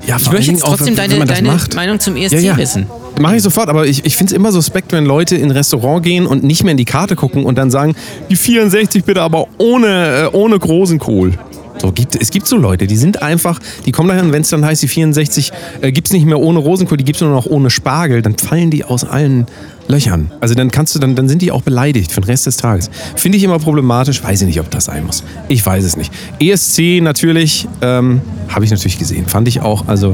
ja, 0.07 0.16
Ich 0.16 0.30
möchte 0.30 0.52
jetzt 0.52 0.64
trotzdem 0.64 0.97
deine, 0.97 1.25
deine 1.25 1.59
Meinung 1.75 2.00
zum 2.00 2.16
ESC 2.16 2.35
Ja, 2.35 2.40
ja. 2.40 2.57
wissen. 2.57 2.87
Mache 3.21 3.37
ich 3.37 3.42
sofort, 3.42 3.68
aber 3.68 3.87
ich, 3.87 4.04
ich 4.04 4.16
finde 4.16 4.33
es 4.33 4.37
immer 4.37 4.52
suspekt, 4.52 4.92
wenn 4.92 5.04
Leute 5.04 5.35
in 5.37 5.47
ein 5.47 5.50
Restaurant 5.50 6.04
gehen 6.04 6.25
und 6.25 6.45
nicht 6.45 6.62
mehr 6.62 6.71
in 6.71 6.76
die 6.76 6.85
Karte 6.85 7.16
gucken 7.16 7.45
und 7.45 7.57
dann 7.59 7.71
sagen, 7.71 7.97
die 8.30 8.37
64 8.37 9.02
bitte 9.04 9.23
aber 9.23 9.47
ohne, 9.59 10.30
äh, 10.33 10.37
ohne 10.37 10.57
großen 10.59 11.00
Kohl. 11.00 11.33
So, 11.80 11.92
gibt, 11.92 12.20
es 12.20 12.30
gibt 12.30 12.47
so 12.47 12.56
Leute, 12.56 12.87
die 12.87 12.97
sind 12.97 13.23
einfach, 13.23 13.61
die 13.87 13.92
kommen 13.92 14.08
dahin 14.08 14.26
und 14.26 14.32
wenn 14.32 14.42
es 14.42 14.49
dann 14.49 14.64
heißt, 14.64 14.82
die 14.82 14.88
64 14.88 15.52
äh, 15.80 15.92
gibt 15.92 16.08
es 16.08 16.12
nicht 16.12 16.26
mehr 16.26 16.38
ohne 16.40 16.58
Rosenkohl, 16.58 16.97
die 16.97 17.04
gibt 17.04 17.16
es 17.16 17.23
nur 17.23 17.30
noch 17.30 17.47
ohne 17.47 17.70
Spargel, 17.70 18.20
dann 18.23 18.37
fallen 18.37 18.70
die 18.70 18.85
aus 18.85 19.04
allen 19.04 19.47
Löchern. 19.87 20.30
Also 20.40 20.54
dann 20.54 20.70
kannst 20.70 20.94
du, 20.94 20.99
dann, 20.99 21.14
dann 21.14 21.28
sind 21.28 21.40
die 21.40 21.50
auch 21.50 21.62
beleidigt 21.62 22.12
für 22.12 22.20
den 22.20 22.26
Rest 22.26 22.47
des 22.47 22.56
Tages. 22.58 22.90
Finde 23.16 23.38
ich 23.38 23.44
immer 23.44 23.58
problematisch, 23.58 24.23
weiß 24.23 24.42
ich 24.42 24.47
nicht, 24.49 24.61
ob 24.61 24.70
das 24.70 24.87
sein 24.87 25.06
muss. 25.06 25.23
Ich 25.49 25.64
weiß 25.64 25.85
es 25.85 25.97
nicht. 25.97 26.12
ESC 26.40 27.00
natürlich, 27.00 27.66
ähm, 27.80 28.20
habe 28.49 28.64
ich 28.64 28.70
natürlich 28.70 28.99
gesehen. 28.99 29.26
Fand 29.26 29.49
ich 29.49 29.61
auch, 29.61 29.88
also 29.88 30.11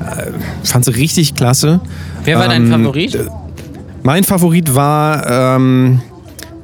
äh, 0.00 0.30
fand 0.62 0.84
sie 0.84 0.94
richtig 0.94 1.34
klasse. 1.34 1.80
Wer 2.24 2.38
war 2.38 2.48
dein 2.48 2.64
Ähm, 2.64 2.70
Favorit? 2.70 3.18
Mein 4.02 4.24
Favorit 4.24 4.74
war 4.74 5.56
ähm, 5.56 6.00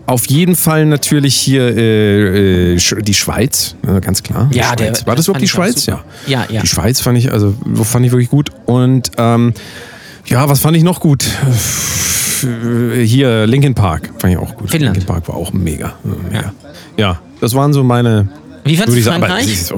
auf 0.06 0.26
jeden 0.26 0.54
Fall 0.56 0.86
natürlich 0.86 1.34
hier 1.34 1.76
äh, 1.76 2.74
äh, 2.74 3.02
die 3.02 3.14
Schweiz, 3.14 3.74
äh, 3.86 4.00
ganz 4.00 4.22
klar. 4.22 4.48
Ja, 4.52 4.76
der- 4.76 4.88
war 5.06 5.14
das 5.14 5.16
das 5.16 5.28
überhaupt 5.28 5.42
die 5.42 5.48
Schweiz? 5.48 5.86
Ja. 5.86 6.04
Ja, 6.26 6.46
ja. 6.50 6.60
Die 6.60 6.66
Schweiz 6.66 7.00
fand 7.00 7.18
ich, 7.18 7.32
also 7.32 7.54
fand 7.84 8.04
ich 8.06 8.12
wirklich 8.12 8.30
gut. 8.30 8.50
Und 8.66 9.10
ähm, 9.16 9.54
ja, 10.26 10.48
was 10.48 10.60
fand 10.60 10.76
ich 10.76 10.82
noch 10.82 11.00
gut? 11.00 11.24
Hier 13.04 13.46
Linkin 13.46 13.74
Park 13.74 14.10
fand 14.18 14.32
ich 14.34 14.38
auch 14.38 14.54
gut. 14.56 14.70
Finnland. 14.70 14.96
Linkin 14.96 15.06
Park 15.12 15.28
war 15.28 15.36
auch 15.36 15.52
mega. 15.52 15.94
äh, 16.04 16.32
mega. 16.32 16.52
Ja. 16.96 17.20
das 17.40 17.54
waren 17.54 17.72
so 17.72 17.82
meine. 17.82 18.28
Wie 18.64 18.78
würde 18.78 18.92
du 18.92 18.98
ich 18.98 19.04
sagen, 19.04 19.22
aber 19.22 19.28
Frankreich? 19.34 19.72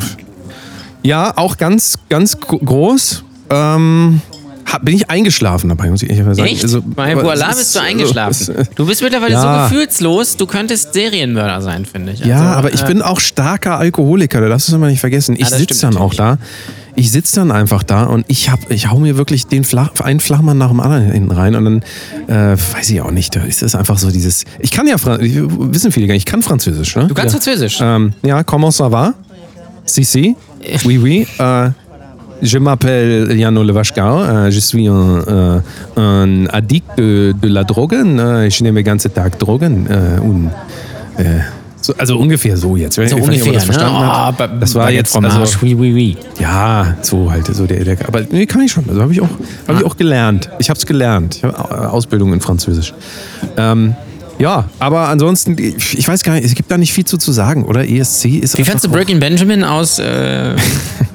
Ja, 1.03 1.33
auch 1.37 1.57
ganz, 1.57 1.99
ganz 2.09 2.41
gro- 2.41 2.59
groß. 2.59 3.23
Ähm, 3.51 4.21
hab, 4.67 4.85
bin 4.85 4.95
ich 4.97 5.09
eingeschlafen 5.11 5.69
dabei, 5.69 5.89
muss 5.91 6.03
ich 6.03 6.11
ehrlich 6.11 6.25
sagen. 6.37 6.49
Echt? 6.49 6.63
Also, 6.65 6.83
Bei 6.83 7.13
aber 7.13 7.25
Voila 7.25 7.49
bist 7.49 7.61
ist, 7.61 7.75
du 7.75 7.79
äh, 7.79 7.83
eingeschlafen. 7.83 8.31
es, 8.31 8.49
äh, 8.49 8.65
Du 8.75 8.87
bist 8.87 9.03
mittlerweile 9.03 9.33
Ja. 9.35 9.69
so 9.69 9.75
gefühlslos, 9.75 10.37
du 10.37 10.47
könntest 10.47 10.93
Serienmörder 10.93 11.63
sein, 11.63 11.85
finde 11.85 12.13
ich. 12.13 12.21
Ja, 12.21 12.37
Also, 12.39 12.59
aber 12.59 12.75
ich 12.75 12.83
äh, 12.83 12.87
bin 12.87 13.03
auch 13.03 13.21
starker 13.21 13.79
Alkoholiker, 13.79 14.41
du 14.41 14.49
darfst 14.49 14.69
es 14.69 14.75
immer 14.75 14.89
nicht 14.89 15.01
vergessen. 15.01 15.37
Ich 15.39 15.49
das 15.49 15.59
sitze 15.59 15.83
dann 15.83 15.97
auch 15.97 16.15
da. 16.15 16.39
Ich 16.99 17.13
sitze 17.13 17.37
dann 17.37 17.53
einfach 17.53 17.83
da 17.83 18.05
und 18.05 18.25
ich 18.29 18.49
hab, 18.51 18.71
ich 18.71 18.91
hau 18.91 18.99
mir 18.99 19.19
wirklich 19.19 19.47
den 19.47 19.65
Flach, 19.65 19.91
einen 20.03 20.19
Flachmann 20.19 20.57
nach 20.57 20.71
dem 20.71 20.81
anderen 20.81 21.11
hinten 21.13 21.31
rein 21.31 21.55
und 21.55 21.65
dann 21.67 21.83
äh, 22.27 22.57
weiß 22.57 22.89
ich 22.89 23.03
auch 23.03 23.11
nicht, 23.11 23.37
da 23.37 23.43
ist 23.43 23.61
das 23.61 23.75
einfach 23.75 23.99
so 23.99 24.11
dieses. 24.11 24.45
Ich 24.61 24.71
kann 24.71 24.87
ja 24.87 24.97
Fran 24.97 25.19
wissen 25.21 25.93
viele 25.93 26.07
gar 26.07 26.15
nicht, 26.15 26.23
ich 26.27 26.31
kann 26.33 26.41
Französisch, 26.41 26.97
ne? 26.97 27.07
Du 27.07 27.13
kannst 27.15 27.35
ja. 27.35 27.41
Französisch. 27.41 27.79
Ähm, 27.83 28.15
ja, 28.25 28.43
comment 28.45 28.73
ça 28.73 28.91
va? 28.91 29.13
Si, 29.85 30.05
si. 30.05 30.37
Oui, 30.85 30.99
oui. 30.99 31.27
Euh, 31.39 31.71
je 32.43 32.59
m'appelle 32.59 33.37
Jan 33.39 33.57
Ole 33.57 33.73
Waschkau. 33.73 34.01
Euh, 34.01 34.51
je 34.51 34.61
suis 34.61 34.87
un, 34.89 35.23
euh, 35.29 35.61
un 35.97 36.47
addict 36.53 36.87
de, 36.99 37.35
de 37.41 37.49
la 37.49 37.65
Drogen. 37.65 38.19
Euh, 38.19 38.47
ich 38.47 38.61
nehme 38.61 38.77
den 38.77 38.85
ganzen 38.85 39.13
Tag 39.13 39.39
Drogen. 39.39 39.87
Äh, 39.89 40.21
und, 40.21 40.51
äh, 41.19 41.41
so, 41.81 41.95
also 41.99 42.19
ungefähr 42.19 42.57
so 42.57 42.77
jetzt. 42.77 42.97
so 42.97 43.03
Ich 43.03 43.13
ungefähr, 43.15 43.53
das 43.53 43.65
verstanden 43.65 44.01
ne? 44.01 44.07
hat. 44.27 44.35
Oh, 44.35 44.39
ba- 44.39 44.49
das 44.61 44.75
war 44.75 44.91
jetzt 44.91 45.13
Fromage, 45.13 45.35
also, 45.39 45.59
oui, 45.63 45.75
oui, 45.79 45.95
oui. 45.95 46.17
ja, 46.41 46.97
so 47.03 47.31
halt 47.31 47.47
so 47.47 47.65
der, 47.67 47.85
der 47.85 47.97
aber 48.09 48.23
nee, 48.31 48.45
kann 48.47 48.61
ich 48.63 48.73
schon. 48.73 48.85
Also 48.89 49.01
habe 49.03 49.13
ich 49.13 49.21
auch 49.21 49.29
habe 49.69 49.79
ich 49.79 49.85
auch 49.87 49.97
gelernt. 49.97 50.51
Ich 50.59 50.69
habe 50.69 50.79
es 50.79 50.85
gelernt. 50.87 51.37
Ich 51.37 51.45
habe 51.45 51.91
Ausbildung 51.93 52.33
in 52.33 52.41
Französisch. 52.41 52.93
Ähm, 53.57 53.95
ja, 54.39 54.65
aber 54.81 55.09
ansonsten, 55.09 55.57
ich 55.59 56.07
weiß 56.07 56.23
gar 56.23 56.35
nicht, 56.35 56.45
es 56.45 56.55
gibt 56.55 56.71
da 56.71 56.77
nicht 56.77 56.93
viel 56.93 57.05
zu, 57.07 57.17
zu 57.17 57.33
sagen, 57.33 57.65
oder? 57.65 57.89
ESC 57.89 58.27
ist 58.27 58.59
Wie 58.59 58.65
fandst 58.65 58.85
du 58.85 58.91
Breaking 58.91 59.19
Benjamin 59.19 59.65
aus, 59.65 59.99
äh, 59.99 60.55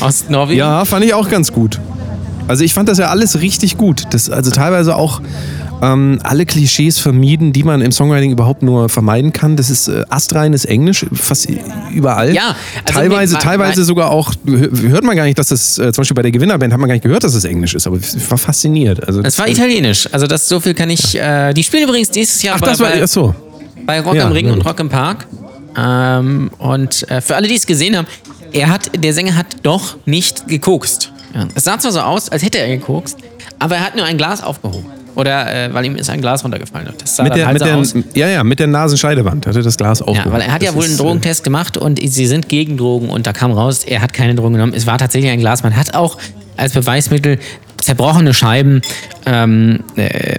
aus 0.00 0.28
Norwegen? 0.28 0.58
Ja, 0.58 0.84
fand 0.84 1.04
ich 1.04 1.14
auch 1.14 1.28
ganz 1.28 1.52
gut. 1.52 1.80
Also 2.48 2.62
ich 2.64 2.74
fand 2.74 2.88
das 2.88 2.98
ja 2.98 3.06
alles 3.08 3.40
richtig 3.40 3.76
gut. 3.78 4.02
Das, 4.10 4.28
also 4.28 4.50
teilweise 4.50 4.96
auch 4.96 5.22
ähm, 5.82 6.18
alle 6.22 6.44
Klischees 6.44 6.98
vermieden, 6.98 7.52
die 7.54 7.62
man 7.62 7.80
im 7.80 7.90
Songwriting 7.90 8.30
überhaupt 8.32 8.62
nur 8.62 8.88
vermeiden 8.90 9.32
kann. 9.32 9.56
Das 9.56 9.70
ist 9.70 9.88
äh, 9.88 10.02
astreines 10.10 10.64
Englisch, 10.66 11.06
fast 11.14 11.48
überall. 11.92 12.34
Ja, 12.34 12.54
also 12.84 13.00
teilweise, 13.00 13.38
teilweise 13.38 13.84
sogar 13.84 14.10
auch, 14.10 14.32
hö- 14.46 14.88
hört 14.90 15.04
man 15.04 15.16
gar 15.16 15.24
nicht, 15.24 15.38
dass 15.38 15.48
das, 15.48 15.78
äh, 15.78 15.90
zum 15.92 16.02
Beispiel 16.02 16.14
bei 16.14 16.22
der 16.22 16.30
Gewinnerband 16.32 16.72
hat 16.72 16.78
man 16.80 16.88
gar 16.88 16.94
nicht 16.94 17.02
gehört, 17.02 17.24
dass 17.24 17.34
es 17.34 17.44
Englisch 17.44 17.74
ist, 17.74 17.86
aber 17.86 17.96
ich 17.96 18.30
war 18.30 18.36
fasziniert. 18.38 19.06
Also, 19.06 19.22
Es 19.22 19.38
war 19.38 19.48
italienisch. 19.48 20.06
Also 20.12 20.26
das 20.26 20.46
so 20.48 20.60
viel 20.60 20.74
kann 20.74 20.90
ich. 20.90 21.18
Äh, 21.18 21.54
die 21.54 21.62
spielen 21.64 21.84
übrigens 21.84 22.10
dieses 22.10 22.42
Jahr 22.42 22.56
Ach, 22.56 22.60
bei, 22.60 22.66
das 22.68 22.80
war, 22.80 22.90
ach 23.02 23.08
so. 23.08 23.34
bei 23.86 24.00
Rock 24.00 24.14
Ja, 24.16 24.26
am 24.26 24.32
Ring 24.32 24.50
und. 24.50 24.60
Rock 24.66 24.80
im 24.80 24.90
Park. 24.90 25.26
Ähm, 25.76 26.50
und 26.58 27.10
äh, 27.10 27.20
für 27.20 27.34
alle, 27.34 27.48
die 27.48 27.56
es 27.56 27.66
gesehen 27.66 27.96
haben, 27.96 28.06
er 28.54 28.68
hat, 28.68 28.90
der 28.96 29.12
Sänger 29.12 29.36
hat 29.36 29.46
doch 29.62 29.96
nicht 30.06 30.46
gekokst. 30.48 31.12
Ja. 31.34 31.48
Es 31.54 31.64
sah 31.64 31.78
zwar 31.78 31.92
so 31.92 32.00
aus, 32.00 32.28
als 32.28 32.42
hätte 32.42 32.58
er 32.58 32.68
gekokst, 32.68 33.18
aber 33.58 33.76
er 33.76 33.84
hat 33.84 33.96
nur 33.96 34.04
ein 34.04 34.16
Glas 34.16 34.42
aufgehoben. 34.42 34.86
Oder 35.16 35.66
äh, 35.68 35.72
weil 35.72 35.84
ihm 35.84 35.94
ist 35.94 36.10
ein 36.10 36.20
Glas 36.20 36.42
runtergefallen. 36.42 36.88
Das 36.98 37.14
sah 37.14 37.22
Mit 37.22 37.36
der, 37.36 37.46
halt 37.46 37.54
mit 37.54 37.62
so 37.62 37.66
der, 37.66 37.76
aus. 37.78 37.94
ja, 38.14 38.28
ja, 38.28 38.42
mit 38.42 38.58
der 38.58 38.66
Nasenscheidewand 38.66 39.46
hatte 39.46 39.62
das 39.62 39.76
Glas 39.76 40.02
auch. 40.02 40.14
Ja, 40.14 40.24
weil 40.26 40.40
er 40.40 40.52
hat 40.52 40.62
ja 40.62 40.74
wohl 40.74 40.84
einen 40.84 40.94
äh, 40.94 40.98
Drogentest 40.98 41.44
gemacht 41.44 41.76
und 41.76 42.00
sie 42.00 42.26
sind 42.26 42.48
gegen 42.48 42.76
Drogen 42.76 43.10
und 43.10 43.26
da 43.26 43.32
kam 43.32 43.52
raus, 43.52 43.84
er 43.84 44.02
hat 44.02 44.12
keine 44.12 44.34
Drogen 44.34 44.54
genommen. 44.54 44.72
Es 44.74 44.86
war 44.86 44.98
tatsächlich 44.98 45.30
ein 45.30 45.38
Glas. 45.38 45.62
Man 45.62 45.76
hat 45.76 45.94
auch 45.94 46.18
als 46.56 46.72
Beweismittel 46.72 47.38
zerbrochene 47.80 48.34
Scheiben 48.34 48.82
ähm, 49.26 49.84
äh, 49.96 50.38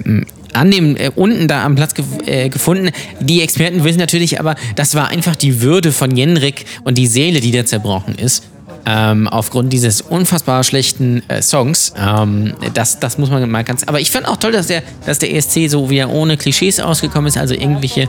an 0.55 0.71
dem 0.71 0.95
äh, 0.95 1.12
unten 1.15 1.47
da 1.47 1.63
am 1.63 1.75
Platz 1.75 1.93
gef 1.93 2.05
äh, 2.25 2.50
gefunden. 2.50 2.91
Die 3.19 3.41
Experten 3.41 3.83
wissen 3.83 4.00
natürlich 4.00 4.39
aber, 4.39 4.55
das 4.75 4.95
war 4.95 5.09
einfach 5.09 5.35
die 5.35 5.62
Würde 5.62 5.91
von 5.91 6.15
Jenrik 6.15 6.65
und 6.83 6.97
die 6.97 7.07
Seele, 7.07 7.39
die 7.39 7.51
da 7.51 7.65
zerbrochen 7.65 8.15
ist. 8.15 8.43
Ähm, 8.88 9.27
aufgrund 9.27 9.74
dieses 9.74 10.01
unfassbar 10.01 10.63
schlechten 10.63 11.27
äh, 11.27 11.42
Songs. 11.42 11.94
Ähm, 11.98 12.54
das, 12.75 13.00
das 13.00 13.18
muss 13.18 13.32
man 13.32 13.50
mal 13.50 13.63
ganz. 13.63 13.84
Aber 13.84 14.00
ich 14.00 14.12
fand 14.12 14.27
auch 14.27 14.38
toll, 14.38 14.51
dass 14.51 14.68
der, 14.68 14.84
dass 15.06 15.18
der 15.20 15.34
ESC 15.34 15.70
so 15.70 15.89
wieder 15.89 16.10
ohne 16.10 16.38
Klischees 16.38 16.80
ausgekommen 16.80 17.27
ist, 17.27 17.38
also 17.38 17.56
irgendwelche 17.56 18.08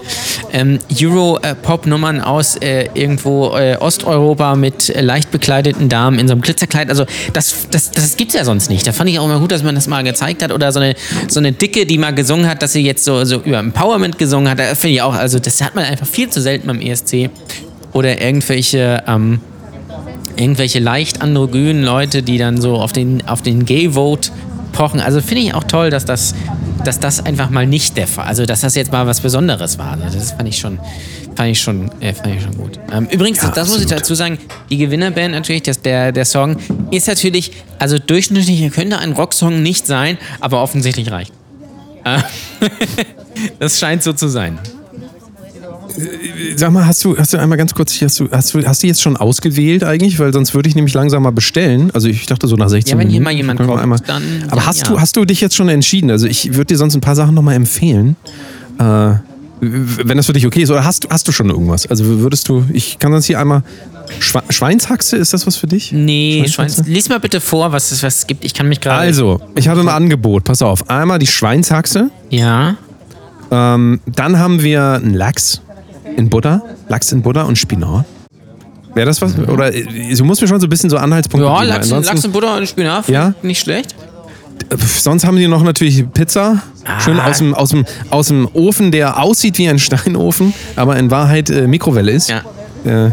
ähm, 0.52 0.78
Euro-Pop-Nummern 1.00 2.20
aus 2.20 2.56
äh, 2.56 2.88
irgendwo 2.92 3.56
äh, 3.56 3.76
Osteuropa 3.80 4.54
mit 4.54 4.90
äh, 4.90 5.00
leicht 5.00 5.30
bekleideten 5.30 5.88
Damen 5.88 6.18
in 6.18 6.28
so 6.28 6.32
einem 6.32 6.42
Glitzerkleid. 6.42 6.90
Also 6.90 7.06
das, 7.32 7.68
das, 7.70 7.90
das 7.90 8.16
gibt's 8.16 8.34
ja 8.34 8.44
sonst 8.44 8.68
nicht. 8.68 8.86
Da 8.86 8.92
fand 8.92 9.08
ich 9.08 9.18
auch 9.18 9.24
immer 9.24 9.40
gut, 9.40 9.52
dass 9.52 9.62
man 9.62 9.74
das 9.74 9.86
mal 9.86 10.04
gezeigt 10.04 10.42
hat. 10.42 10.52
Oder 10.52 10.72
so 10.72 10.80
eine, 10.80 10.94
so 11.28 11.40
eine 11.40 11.52
Dicke, 11.52 11.86
die 11.86 11.96
mal 11.96 12.14
gesungen 12.14 12.48
hat, 12.48 12.60
dass 12.60 12.72
sie 12.74 12.82
jetzt 12.82 13.04
so, 13.04 13.24
so 13.24 13.40
über 13.40 13.58
Empowerment 13.58 14.18
gesungen 14.18 14.50
hat. 14.50 14.58
Da 14.58 14.74
finde 14.74 14.96
ich 14.96 15.02
auch, 15.02 15.14
also 15.14 15.38
das 15.38 15.60
hat 15.62 15.74
man 15.74 15.84
einfach 15.84 16.06
viel 16.06 16.28
zu 16.28 16.40
selten 16.40 16.66
beim 16.66 16.80
ESC. 16.80 17.30
Oder 17.92 18.20
irgendwelche. 18.20 19.02
Ähm, 19.06 19.40
irgendwelche 20.36 20.78
leicht 20.78 21.22
androgynen 21.22 21.82
Leute, 21.82 22.22
die 22.22 22.38
dann 22.38 22.60
so 22.60 22.76
auf 22.76 22.92
den, 22.92 23.26
auf 23.26 23.42
den 23.42 23.64
Gay-Vote 23.64 24.30
pochen. 24.72 25.00
Also 25.00 25.20
finde 25.20 25.42
ich 25.42 25.54
auch 25.54 25.64
toll, 25.64 25.90
dass 25.90 26.04
das, 26.04 26.34
dass 26.84 27.00
das 27.00 27.24
einfach 27.24 27.50
mal 27.50 27.66
nicht 27.66 27.96
der 27.96 28.06
Fall, 28.06 28.26
also 28.26 28.46
dass 28.46 28.60
das 28.60 28.74
jetzt 28.74 28.92
mal 28.92 29.06
was 29.06 29.20
Besonderes 29.20 29.78
war. 29.78 29.98
Also 30.02 30.18
das 30.18 30.32
fand 30.32 30.48
ich 30.48 30.58
schon, 30.58 30.78
fand 31.34 31.50
ich 31.50 31.60
schon, 31.60 31.90
äh, 32.00 32.12
fand 32.12 32.36
ich 32.36 32.42
schon 32.42 32.56
gut. 32.56 32.78
Ähm, 32.92 33.08
übrigens, 33.10 33.42
Ja, 33.42 33.50
das 33.50 33.70
muss 33.70 33.80
ich 33.80 33.86
dazu 33.86 34.14
sagen, 34.14 34.38
die 34.70 34.76
Gewinnerband 34.76 35.32
natürlich, 35.32 35.62
das, 35.62 35.80
der, 35.80 36.12
der 36.12 36.24
Song 36.24 36.56
ist 36.90 37.08
natürlich, 37.08 37.52
also 37.78 37.98
durchschnittlich 37.98 38.70
könnte 38.72 38.98
ein 38.98 39.12
Rocksong 39.12 39.62
nicht 39.62 39.86
sein, 39.86 40.18
aber 40.40 40.62
offensichtlich 40.62 41.10
reicht. 41.10 41.32
Äh, 42.04 42.20
das 43.58 43.78
scheint 43.78 44.02
so 44.02 44.12
zu 44.12 44.28
sein. 44.28 44.58
Sag 46.56 46.70
mal, 46.72 46.86
hast 46.86 47.04
du, 47.04 47.16
hast 47.16 47.32
du 47.32 47.38
einmal 47.38 47.58
ganz 47.58 47.74
kurz, 47.74 48.00
hast 48.00 48.20
du, 48.20 48.28
hast 48.30 48.52
du, 48.54 48.62
hast 48.66 48.82
du 48.82 48.86
jetzt 48.86 49.02
schon 49.02 49.16
ausgewählt 49.16 49.84
eigentlich? 49.84 50.18
Weil 50.18 50.32
sonst 50.32 50.54
würde 50.54 50.68
ich 50.68 50.74
nämlich 50.74 50.94
langsam 50.94 51.22
mal 51.22 51.30
bestellen. 51.32 51.90
Also 51.94 52.08
ich 52.08 52.26
dachte 52.26 52.46
so 52.48 52.56
nach 52.56 52.68
16 52.68 52.92
Ja, 52.92 52.98
wenn 52.98 53.08
hier 53.08 53.20
Minuten. 53.20 53.24
mal 53.24 53.30
jemand 53.36 53.60
kommt, 53.60 53.80
einmal, 53.80 53.98
dann- 54.06 54.22
Aber 54.48 54.56
dann 54.56 54.66
hast, 54.66 54.82
ja. 54.82 54.88
du, 54.88 55.00
hast 55.00 55.16
du 55.16 55.24
dich 55.24 55.40
jetzt 55.40 55.54
schon 55.56 55.68
entschieden? 55.68 56.10
Also 56.10 56.26
ich 56.26 56.54
würde 56.54 56.66
dir 56.66 56.76
sonst 56.76 56.94
ein 56.94 57.00
paar 57.00 57.16
Sachen 57.16 57.34
nochmal 57.34 57.54
empfehlen. 57.54 58.16
Äh, 58.78 59.14
wenn 59.60 60.18
das 60.18 60.26
für 60.26 60.34
dich 60.34 60.46
okay 60.46 60.62
ist. 60.62 60.70
Oder 60.70 60.84
hast, 60.84 61.04
du- 61.04 61.08
hast 61.08 61.26
du 61.28 61.32
schon 61.32 61.48
irgendwas? 61.48 61.86
Also 61.86 62.04
würdest 62.20 62.48
du, 62.48 62.64
ich 62.72 62.98
kann 62.98 63.12
sonst 63.12 63.26
hier 63.26 63.40
einmal. 63.40 63.62
Schwe 64.20 64.40
Schweinshaxe, 64.50 65.16
ist 65.16 65.32
das 65.32 65.46
was 65.46 65.56
für 65.56 65.66
dich? 65.66 65.90
Nee, 65.92 66.44
Schweinshaxe? 66.46 66.74
Schweins, 66.84 66.88
lies 66.88 67.08
mal 67.08 67.18
bitte 67.18 67.40
vor, 67.40 67.72
was 67.72 67.90
es 67.90 68.02
was 68.04 68.26
gibt. 68.26 68.44
Ich 68.44 68.54
kann 68.54 68.68
mich 68.68 68.80
gerade. 68.80 69.00
Also, 69.00 69.40
ich 69.56 69.66
habe 69.66 69.80
ein 69.80 69.88
Angebot. 69.88 70.44
Pass 70.44 70.62
auf. 70.62 70.88
Einmal 70.90 71.18
die 71.18 71.26
Schweinshaxe. 71.26 72.10
Ja. 72.30 72.76
Ähm, 73.50 74.00
dann 74.06 74.38
haben 74.38 74.62
wir 74.62 74.92
einen 74.92 75.14
Lachs 75.14 75.60
in 76.16 76.28
Butter. 76.28 76.62
Lachs 76.88 77.12
in 77.12 77.22
Butter 77.22 77.46
und 77.46 77.56
Spinat. 77.56 78.04
Wäre 78.94 79.06
das 79.06 79.20
was? 79.20 79.38
Oder 79.38 79.74
äh, 79.74 79.84
du 80.14 80.24
musst 80.24 80.40
mir 80.40 80.48
schon 80.48 80.60
so 80.60 80.66
ein 80.66 80.70
bisschen 80.70 80.88
so 80.90 80.96
Anhaltspunkte 80.96 81.46
Ja, 81.46 81.56
geben. 81.60 81.68
Lachs, 81.68 81.78
Ansonsten- 81.92 82.14
Lachs 82.14 82.24
und 82.24 82.32
Butter 82.32 82.56
und 82.56 82.68
Spinat. 82.68 83.08
Ja? 83.08 83.34
Nicht 83.42 83.60
schlecht. 83.60 83.94
Sonst 85.00 85.24
haben 85.26 85.36
die 85.36 85.46
noch 85.48 85.62
natürlich 85.62 86.10
Pizza. 86.12 86.62
Schön 87.00 87.20
Ah. 87.20 87.28
aus 87.28 87.38
dem, 87.38 87.54
aus, 87.54 87.70
dem, 87.70 87.84
aus 88.10 88.28
dem 88.28 88.48
Ofen, 88.54 88.90
der 88.90 89.22
aussieht 89.22 89.58
wie 89.58 89.68
ein 89.68 89.78
Steinofen, 89.78 90.54
aber 90.76 90.96
in 90.96 91.10
Wahrheit 91.10 91.50
äh, 91.50 91.66
Mikrowelle 91.66 92.10
ist. 92.12 92.30
Ja. 92.30 92.40
Äh, 92.84 93.10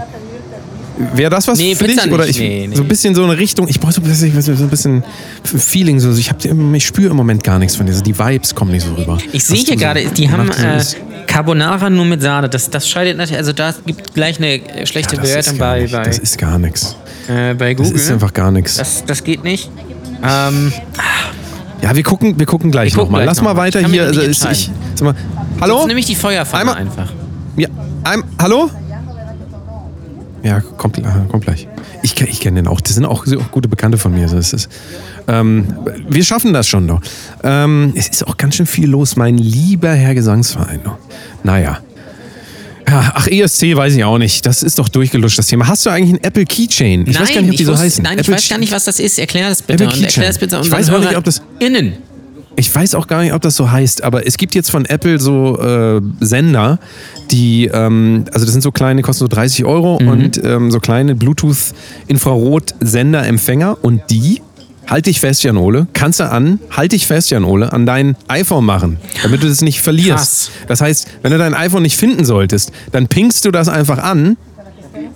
Wäre 1.15 1.29
das 1.31 1.47
was 1.47 1.57
Nee, 1.57 1.73
für 1.75 1.87
dich? 1.87 1.99
Oder 2.11 2.27
ich, 2.27 2.37
Nee, 2.37 2.67
nee. 2.67 2.75
so 2.75 2.83
ein 2.83 2.87
bisschen 2.87 3.15
so 3.15 3.23
eine 3.23 3.37
Richtung. 3.37 3.67
Ich 3.67 3.79
brauche 3.79 3.93
so, 3.93 4.01
ein 4.01 4.07
bisschen- 4.07 4.43
so 4.43 4.63
ein 4.63 5.03
Feeling. 5.59 5.99
So. 5.99 6.11
Ich, 6.11 6.29
ich 6.73 6.85
spüre 6.85 7.09
im 7.11 7.17
Moment 7.17 7.43
gar 7.43 7.57
nichts 7.57 7.75
von 7.75 7.85
dir. 7.85 7.93
So 7.93 8.01
Die 8.03 8.17
Vibes 8.17 8.53
kommen 8.53 8.71
nicht 8.71 8.85
so 8.85 8.93
rüber. 8.93 9.17
Ich 9.31 9.43
sehe 9.43 9.57
hier 9.57 9.65
so 9.73 9.75
gerade, 9.75 10.05
die 10.05 10.29
haben 10.29 10.49
äh, 10.51 10.83
Carbonara 11.25 11.89
nur 11.89 12.05
mit 12.05 12.21
Sahne. 12.21 12.47
Das, 12.49 12.69
das 12.69 12.87
scheidet 12.87 13.17
natürlich, 13.17 13.39
also 13.39 13.53
da 13.53 13.73
gibt 13.85 14.13
gleich 14.13 14.37
eine 14.37 14.85
schlechte 14.85 15.15
Ja, 15.15 15.21
das, 15.21 15.29
Bewertung 15.31 15.57
bei, 15.57 15.81
nicht, 15.81 15.91
bei, 15.93 16.03
das 16.03 16.19
ist 16.19 16.37
gar 16.37 16.59
nichts. 16.59 16.95
äh, 17.27 17.53
bei 17.55 17.73
Das 17.73 17.87
Google. 17.87 17.99
ist 18.01 18.11
einfach 18.11 18.33
gar 18.33 18.51
nichts. 18.51 18.75
das, 18.77 19.03
das 19.05 19.23
geht 19.23 19.43
nicht. 19.43 19.71
Ähm, 20.23 20.71
Ja, 21.81 21.95
wir 21.95 22.03
gucken, 22.03 22.35
wir 22.37 22.45
gucken 22.45 22.69
gleich 22.71 22.95
nochmal. 22.95 23.25
Lass 23.25 23.41
mal 23.41 23.49
noch 23.49 23.55
mal. 23.55 23.61
weiter 23.63 23.79
hier. 23.87 24.03
Also, 24.03 24.21
ich, 24.21 24.37
sag 24.37 24.55
mal, 25.01 25.15
hallo? 25.59 25.79
Jetzt 25.79 25.87
nehme 25.87 25.99
ich 25.99 26.05
die 26.05 26.15
Feuerpfanne 26.15 26.75
Einmal- 26.75 26.77
einfach. 26.77 27.11
Ja, 27.57 27.67
ein, 28.03 28.23
hallo? 28.39 28.69
Ja, 30.43 30.59
kommt, 30.77 31.01
kommt 31.29 31.45
gleich. 31.45 31.67
Ich, 32.01 32.19
ich 32.19 32.39
kenne 32.41 32.61
den 32.61 32.67
auch. 32.67 32.81
Das 32.81 32.95
sind 32.95 33.05
auch, 33.05 33.25
sind 33.25 33.39
auch 33.39 33.49
gute 33.51 33.69
Bekannte 33.69 33.97
von 33.97 34.13
mir. 34.13 34.27
So 34.27 34.37
ist. 34.37 34.67
Ähm, 35.27 35.67
wir 36.09 36.23
schaffen 36.25 36.51
das 36.53 36.67
schon 36.67 36.85
noch. 36.85 37.01
Ähm, 37.43 37.93
es 37.95 38.09
ist 38.09 38.27
auch 38.27 38.35
ganz 38.35 38.55
schön 38.55 38.65
viel 38.65 38.89
los, 38.89 39.15
mein 39.15 39.37
lieber 39.37 39.91
Herr 39.93 40.13
Gesangsverein. 40.13 40.81
Naja. 41.43 41.79
Ja, 42.85 43.13
ach, 43.15 43.27
ESC 43.27 43.75
weiß 43.77 43.93
ich 43.95 44.03
auch 44.03 44.17
nicht. 44.17 44.45
Das 44.45 44.61
ist 44.61 44.77
doch 44.77 44.89
durchgelutscht, 44.89 45.37
das 45.39 45.47
Thema. 45.47 45.67
Hast 45.67 45.85
du 45.85 45.89
eigentlich 45.89 46.09
einen 46.15 46.23
Apple 46.25 46.43
Keychain? 46.45 47.07
Ich 47.07 47.13
nein, 47.13 47.23
weiß 47.23 47.33
gar 47.33 47.41
nicht, 47.41 47.49
ob 47.51 47.55
die 47.55 47.61
ich 47.61 47.65
so 47.65 47.71
wusste- 47.71 47.85
heißen. 47.85 48.03
Nein, 48.03 48.13
ich 48.15 48.19
Apple 48.27 48.35
weiß 48.35 48.49
gar 48.49 48.57
nicht, 48.57 48.71
was 48.73 48.83
das 48.83 48.99
ist. 48.99 49.17
Erklär 49.19 49.47
das 49.47 49.61
bitte. 49.61 49.85
Apple 49.85 49.95
Und 49.95 50.03
erklär 50.03 50.27
das 50.27 50.37
Keychain. 50.39 50.49
bitte 50.59 50.67
Ich 50.67 50.71
weiß 50.71 50.89
auch 50.89 50.99
nicht, 50.99 51.15
ob 51.15 51.23
das- 51.23 51.41
Innen. 51.59 51.93
Ich 52.55 52.73
weiß 52.73 52.93
auch 52.95 53.07
gar 53.07 53.23
nicht, 53.23 53.33
ob 53.33 53.41
das 53.41 53.55
so 53.55 53.71
heißt, 53.71 54.03
aber 54.03 54.27
es 54.27 54.37
gibt 54.37 54.53
jetzt 54.53 54.69
von 54.69 54.85
Apple 54.85 55.19
so 55.19 55.59
äh, 55.59 55.99
Sender, 56.19 56.77
die, 57.31 57.65
ähm, 57.65 58.25
also 58.31 58.45
das 58.45 58.53
sind 58.53 58.61
so 58.61 58.71
kleine, 58.71 59.01
kosten 59.01 59.21
so 59.21 59.27
30 59.27 59.65
Euro 59.65 59.95
und 59.95 60.39
ähm, 60.43 60.69
so 60.69 60.79
kleine 60.79 61.15
Bluetooth-Infrarot-Sender-Empfänger 61.15 63.77
und 63.81 64.01
die, 64.09 64.41
halt 64.87 65.05
dich 65.07 65.19
fest, 65.19 65.43
Janole, 65.43 65.87
kannst 65.93 66.19
du 66.19 66.29
an, 66.29 66.59
halt 66.69 66.91
dich 66.91 67.07
fest, 67.07 67.31
Janole, 67.31 67.73
an 67.73 67.85
dein 67.87 68.15
iPhone 68.27 68.65
machen, 68.65 68.97
damit 69.23 69.41
du 69.43 69.47
das 69.47 69.61
nicht 69.61 69.81
verlierst. 69.81 70.11
Krass. 70.11 70.51
Das 70.67 70.81
heißt, 70.81 71.07
wenn 71.21 71.31
du 71.31 71.37
dein 71.37 71.53
iPhone 71.55 71.81
nicht 71.83 71.97
finden 71.97 72.25
solltest, 72.25 72.71
dann 72.91 73.07
pingst 73.07 73.45
du 73.45 73.51
das 73.51 73.67
einfach 73.67 73.97
an 73.97 74.37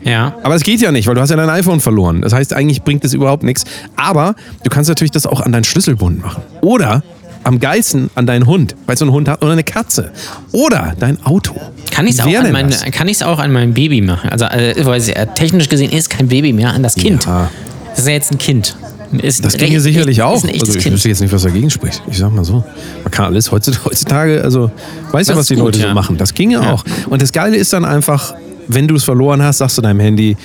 Ja. 0.04 0.36
aber 0.44 0.56
es 0.56 0.64
geht 0.64 0.82
ja 0.82 0.92
nicht, 0.92 1.08
weil 1.08 1.16
du 1.16 1.22
hast 1.22 1.30
ja 1.30 1.36
dein 1.36 1.50
iPhone 1.50 1.80
verloren. 1.82 2.22
Das 2.22 2.34
heißt, 2.34 2.54
eigentlich 2.54 2.82
bringt 2.84 3.04
es 3.06 3.14
überhaupt 3.14 3.44
nichts. 3.44 3.64
Aber 3.96 4.36
du 4.64 4.70
kannst 4.70 4.90
natürlich 4.90 5.12
das 5.12 5.26
auch 5.28 5.42
an 5.42 5.52
deinen 5.52 5.66
Schlüsselbund 5.66 6.22
machen. 6.22 6.42
Oder 6.62 7.04
am 7.48 7.60
geilsten 7.60 8.10
an 8.16 8.26
deinen 8.28 8.46
Hund, 8.46 8.76
weil 8.86 8.96
du 8.98 9.06
einen 9.06 9.14
Hund 9.14 9.30
hast 9.30 9.42
oder 9.42 9.54
eine 9.54 9.64
Katze. 9.64 10.12
Oder 10.52 10.94
dein 11.00 11.24
Auto. 11.26 11.56
Kann 11.92 12.06
ich 12.06 12.16
es 12.16 12.20
auch, 12.20 12.26
an 12.28 12.52
mein- 12.52 12.70
kann 12.92 13.08
auch 13.24 13.40
an 13.40 13.52
meinem 13.54 13.74
Baby 13.74 14.02
machen? 14.02 14.30
Also, 14.30 14.46
äh, 14.46 14.76
weil 14.86 15.00
es 15.00 15.08
ja 15.08 15.26
technisch 15.26 15.70
gesehen 15.70 15.92
ist 15.92 16.10
kein 16.10 16.28
Baby 16.28 16.52
mehr, 16.52 16.72
an 16.74 16.84
das 16.84 16.96
Kind. 16.96 17.26
Ja. 17.26 17.50
Das 17.92 18.00
ist 18.00 18.08
ja 18.08 18.14
jetzt 18.14 18.32
ein 18.32 18.38
Kind. 18.38 18.76
Ist 19.22 19.46
Das 19.46 19.54
ein 19.56 19.60
ginge 19.60 19.80
sicherlich 19.80 20.22
auch. 20.22 20.44
Ein 20.44 20.50
Also 20.50 20.74
ich 20.74 20.80
Kind. 20.80 20.94
wüsste 20.96 21.08
jetzt 21.08 21.22
nicht, 21.22 21.32
was 21.32 21.44
dagegen 21.44 21.70
spricht. 21.70 22.04
Ich 22.12 22.18
sag 22.18 22.34
mal 22.34 22.44
so. 22.44 22.66
Man 23.04 23.12
kann 23.12 23.26
alles 23.26 23.50
heutzutage, 23.52 24.44
also 24.44 24.70
weißt 25.14 25.30
du, 25.30 25.36
was 25.38 25.48
die 25.48 25.56
gut, 25.56 25.64
Leute 25.66 25.80
so 25.80 25.88
ja. 25.88 25.94
machen. 25.94 26.18
Das 26.18 26.34
ginge 26.34 26.56
Ja. 26.56 26.74
auch. 26.74 26.84
Und 27.10 27.22
das 27.22 27.32
Geile 27.32 27.56
ist 27.56 27.72
dann 27.72 27.86
einfach, 27.86 28.36
wenn 28.68 28.90
du 28.90 28.96
es 28.96 29.06
verloren 29.06 29.42
hast, 29.42 29.60
sagst 29.60 29.78
du 29.78 29.82
deinem 29.82 30.02
Handy, 30.02 30.36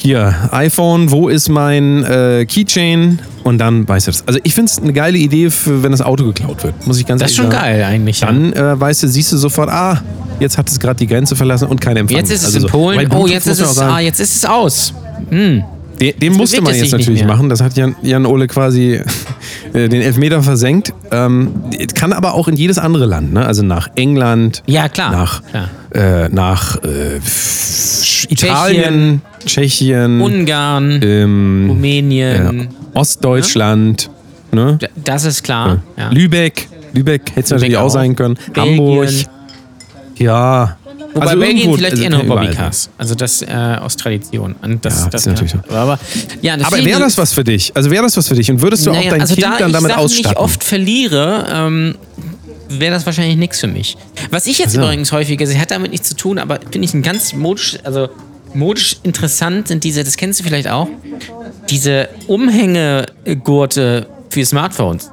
hier, 0.00 0.34
iPhone, 0.52 1.10
wo 1.10 1.28
ist 1.28 1.48
mein 1.48 2.04
äh, 2.04 2.46
Keychain? 2.46 3.18
Und 3.44 3.58
dann 3.58 3.88
weißt 3.88 4.06
du 4.06 4.10
das. 4.12 4.24
Also 4.26 4.40
ich 4.42 4.54
finde 4.54 4.70
es 4.70 4.78
eine 4.82 4.92
geile 4.92 5.16
Idee, 5.18 5.50
für, 5.50 5.82
wenn 5.82 5.90
das 5.92 6.02
Auto 6.02 6.24
geklaut 6.24 6.62
wird. 6.64 6.86
Muss 6.86 6.98
ich 6.98 7.06
ganz 7.06 7.22
Das 7.22 7.30
ist 7.30 7.38
ehrlich 7.38 7.52
schon 7.52 7.60
sagen. 7.60 7.72
geil 7.74 7.84
eigentlich. 7.84 8.20
ja. 8.20 8.26
Dann 8.26 8.52
äh, 8.52 8.78
weißt 8.80 9.02
du, 9.04 9.08
siehst 9.08 9.32
du 9.32 9.36
sofort, 9.38 9.70
ah, 9.70 10.02
jetzt 10.40 10.58
hat 10.58 10.68
es 10.68 10.78
gerade 10.78 10.98
die 10.98 11.06
Grenze 11.06 11.34
verlassen 11.34 11.68
und 11.68 11.80
kein 11.80 11.96
Empfang. 11.96 12.16
Jetzt 12.18 12.30
ist 12.30 12.40
es 12.40 12.46
Also 12.46 12.58
in 12.58 12.62
so. 12.62 12.68
Polen. 12.68 13.10
Oh, 13.12 13.26
jetzt 13.26 13.46
ist 13.46 13.60
es, 13.60 13.78
ah, 13.78 13.98
jetzt 14.00 14.20
ist 14.20 14.36
es 14.36 14.44
aus. 14.44 14.92
Den, 16.00 16.18
den 16.18 16.32
musste 16.34 16.60
man 16.62 16.74
jetzt 16.74 16.92
natürlich 16.92 17.24
machen. 17.24 17.48
Das 17.48 17.60
hat 17.60 17.76
Jan, 17.76 17.96
Jan 18.02 18.26
Ole 18.26 18.46
quasi 18.46 19.00
äh, 19.72 19.88
den 19.88 20.00
Elfmeter 20.02 20.42
versenkt. 20.42 20.92
Ähm, 21.10 21.52
kann 21.94 22.12
aber 22.12 22.34
auch 22.34 22.48
in 22.48 22.56
jedes 22.56 22.78
andere 22.78 23.06
Land, 23.06 23.32
ne? 23.32 23.44
Also 23.44 23.62
nach 23.62 23.88
England, 23.96 24.62
Ja, 24.66 24.88
klar. 24.88 25.10
nach, 25.12 25.42
Klar. 25.50 25.68
Äh, 25.92 26.28
nach 26.28 26.76
äh, 26.84 27.20
Italien, 28.28 29.22
Tschechien, 29.44 30.20
Ungarn, 30.20 31.00
ähm, 31.02 31.64
äh, 31.66 31.68
Rumänien. 31.70 32.68
Ostdeutschland, 32.94 34.10
ne? 34.52 34.78
D- 34.80 34.88
Das 35.04 35.24
ist 35.24 35.42
klar. 35.42 35.82
Ja. 35.96 36.10
Lübeck. 36.10 36.68
Lübeck 36.92 37.30
hätte 37.30 37.40
es 37.40 37.50
natürlich 37.50 37.76
auch 37.76 37.84
auch. 37.84 37.88
sein 37.90 38.16
können. 38.16 38.38
Belgien. 38.52 38.78
Hamburg. 38.78 39.08
Ja. 40.16 40.77
Wobei 41.20 41.30
also 41.32 41.40
Belgien 41.40 41.74
vielleicht 41.74 41.92
also 41.92 42.02
eher 42.04 42.10
nur. 42.10 42.24
Bobbycars. 42.24 42.90
Also 42.98 43.14
das 43.14 43.42
äh, 43.42 43.46
aus 43.80 43.96
Tradition. 43.96 44.54
Und 44.62 44.84
das, 44.84 45.04
Ja, 45.04 45.10
das 45.10 45.20
ist 45.22 45.26
natürlich 45.26 45.52
so. 45.52 45.74
Aber, 45.74 45.98
ja, 46.42 46.54
Aber 46.62 46.84
wäre 46.84 47.00
das 47.00 47.18
was 47.18 47.32
für 47.32 47.44
dich? 47.44 47.72
Also 47.74 47.90
wäre 47.90 48.02
das 48.02 48.16
was 48.16 48.28
für 48.28 48.34
dich? 48.34 48.50
Und 48.50 48.62
würdest 48.62 48.86
du 48.86 48.90
auch 48.90 48.94
Naja, 48.94 49.10
dein 49.10 49.20
also 49.22 49.34
Kind 49.34 49.46
da 49.46 49.58
dann 49.58 49.68
ich 49.68 49.72
damit 49.74 49.90
Sachen 49.90 50.04
ausstatten? 50.04 50.30
nicht 50.30 50.38
oft 50.38 50.64
verliere, 50.64 51.46
ähm, 51.52 51.94
wäre 52.68 52.92
das 52.94 53.06
wahrscheinlich 53.06 53.36
nichts 53.36 53.60
für 53.60 53.66
mich. 53.66 53.96
Was 54.30 54.46
ich 54.46 54.58
jetzt 54.58 54.76
Also. 54.76 54.82
übrigens 54.82 55.12
häufiger 55.12 55.46
sehe, 55.46 55.60
hat 55.60 55.70
damit 55.70 55.90
nichts 55.90 56.08
zu 56.08 56.16
tun, 56.16 56.38
aber 56.38 56.58
finde 56.70 56.84
ich 56.86 56.94
ein 56.94 57.02
ganz 57.02 57.32
modisch, 57.32 57.78
also 57.84 58.08
modisch 58.54 58.96
interessant 59.02 59.68
sind 59.68 59.84
diese, 59.84 60.04
das 60.04 60.16
kennst 60.16 60.40
du 60.40 60.44
vielleicht 60.44 60.68
auch, 60.68 60.88
diese 61.70 62.08
Umhängegurte 62.26 64.06
für 64.30 64.44
Smartphones. 64.44 65.10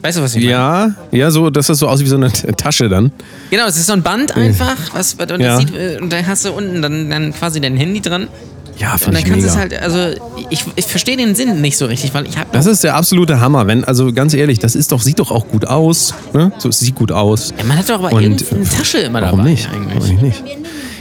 Weißt 0.00 0.18
du, 0.18 0.22
was 0.22 0.34
ich 0.34 0.42
meine? 0.44 0.50
ja, 0.52 0.90
ja, 1.10 1.30
so, 1.30 1.50
dass 1.50 1.66
das 1.66 1.78
so 1.78 1.88
aussieht 1.88 2.06
wie 2.06 2.10
so 2.10 2.16
eine 2.16 2.30
Tasche 2.56 2.88
dann. 2.88 3.10
Genau, 3.50 3.66
es 3.66 3.76
ist 3.76 3.86
so 3.86 3.92
ein 3.94 4.02
Band 4.02 4.36
einfach, 4.36 4.76
was, 4.92 5.14
und, 5.14 5.28
das 5.30 5.40
Ja. 5.40 5.58
sieht, 5.58 5.74
äh, 5.74 5.98
und 6.00 6.12
da 6.12 6.24
hast 6.24 6.44
du 6.44 6.52
unten 6.52 6.80
dann, 6.82 7.10
dann 7.10 7.32
quasi 7.34 7.60
dein 7.60 7.76
Handy 7.76 8.00
dran. 8.00 8.28
Ja, 8.78 8.92
Und 8.92 8.98
finde 9.00 9.14
dann 9.20 9.26
ich 9.26 9.32
kannst 9.32 9.46
du 9.46 9.58
mega. 9.58 9.72
es 9.72 9.82
halt, 9.82 9.82
also 9.82 10.20
ich, 10.50 10.64
ich 10.76 10.84
verstehe 10.84 11.16
den 11.16 11.34
Sinn 11.34 11.60
nicht 11.60 11.76
so 11.76 11.86
richtig, 11.86 12.14
weil 12.14 12.28
ich 12.28 12.38
habe 12.38 12.48
Das 12.52 12.66
ist 12.66 12.84
der 12.84 12.94
absolute 12.94 13.40
Hammer. 13.40 13.66
Wenn, 13.66 13.82
also 13.82 14.12
ganz 14.12 14.34
ehrlich, 14.34 14.60
das 14.60 14.76
ist 14.76 14.92
doch, 14.92 15.00
sieht 15.02 15.18
doch 15.18 15.32
auch 15.32 15.48
gut 15.48 15.66
aus. 15.66 16.14
Ne? 16.32 16.52
So, 16.58 16.68
es 16.68 16.78
sieht 16.78 16.94
gut 16.94 17.10
aus. 17.10 17.52
Ja, 17.58 17.64
man 17.64 17.76
hat 17.76 17.88
doch 17.88 17.96
aber 17.96 18.12
Und, 18.12 18.22
irgendeine 18.22 18.62
äh, 18.62 18.64
Tasche 18.64 18.98
immer 18.98 19.20
Warum 19.20 19.38
dabei 19.38 19.50
nicht? 19.50 19.68
eigentlich. 19.68 19.94
Warum 20.10 20.22
nicht? 20.22 20.44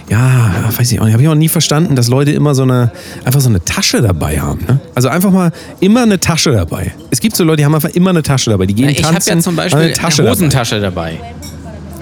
Ja, 0.09 0.53
weiß 0.77 0.91
ich 0.91 0.99
auch 1.01 1.05
nicht. 1.05 1.13
Habe 1.13 1.23
ich 1.23 1.29
auch 1.29 1.35
nie 1.35 1.49
verstanden, 1.49 1.95
dass 1.95 2.07
Leute 2.07 2.31
immer 2.31 2.55
so 2.55 2.63
eine, 2.63 2.91
einfach 3.25 3.41
so 3.41 3.49
eine 3.49 3.63
Tasche 3.63 4.01
dabei 4.01 4.39
haben. 4.39 4.61
Ne? 4.65 4.79
Also 4.95 5.09
einfach 5.09 5.31
mal 5.31 5.51
immer 5.81 6.03
eine 6.03 6.19
Tasche 6.19 6.51
dabei. 6.51 6.93
Es 7.11 7.19
gibt 7.19 7.35
so 7.35 7.43
Leute, 7.43 7.57
die 7.57 7.65
haben 7.65 7.75
einfach 7.75 7.89
immer 7.89 8.11
eine 8.11 8.23
Tasche 8.23 8.49
dabei. 8.51 8.65
Die 8.67 8.73
gehen 8.73 8.89
Ich 8.89 9.03
habe 9.03 9.13
tanzen, 9.15 9.37
ja 9.37 9.39
zum 9.43 9.55
Beispiel 9.55 9.81
eine 9.81 9.93
Tasche 9.93 10.21
eine 10.21 10.29
dabei. 10.29 10.37
Hosentasche 10.37 10.79
dabei. 10.79 11.19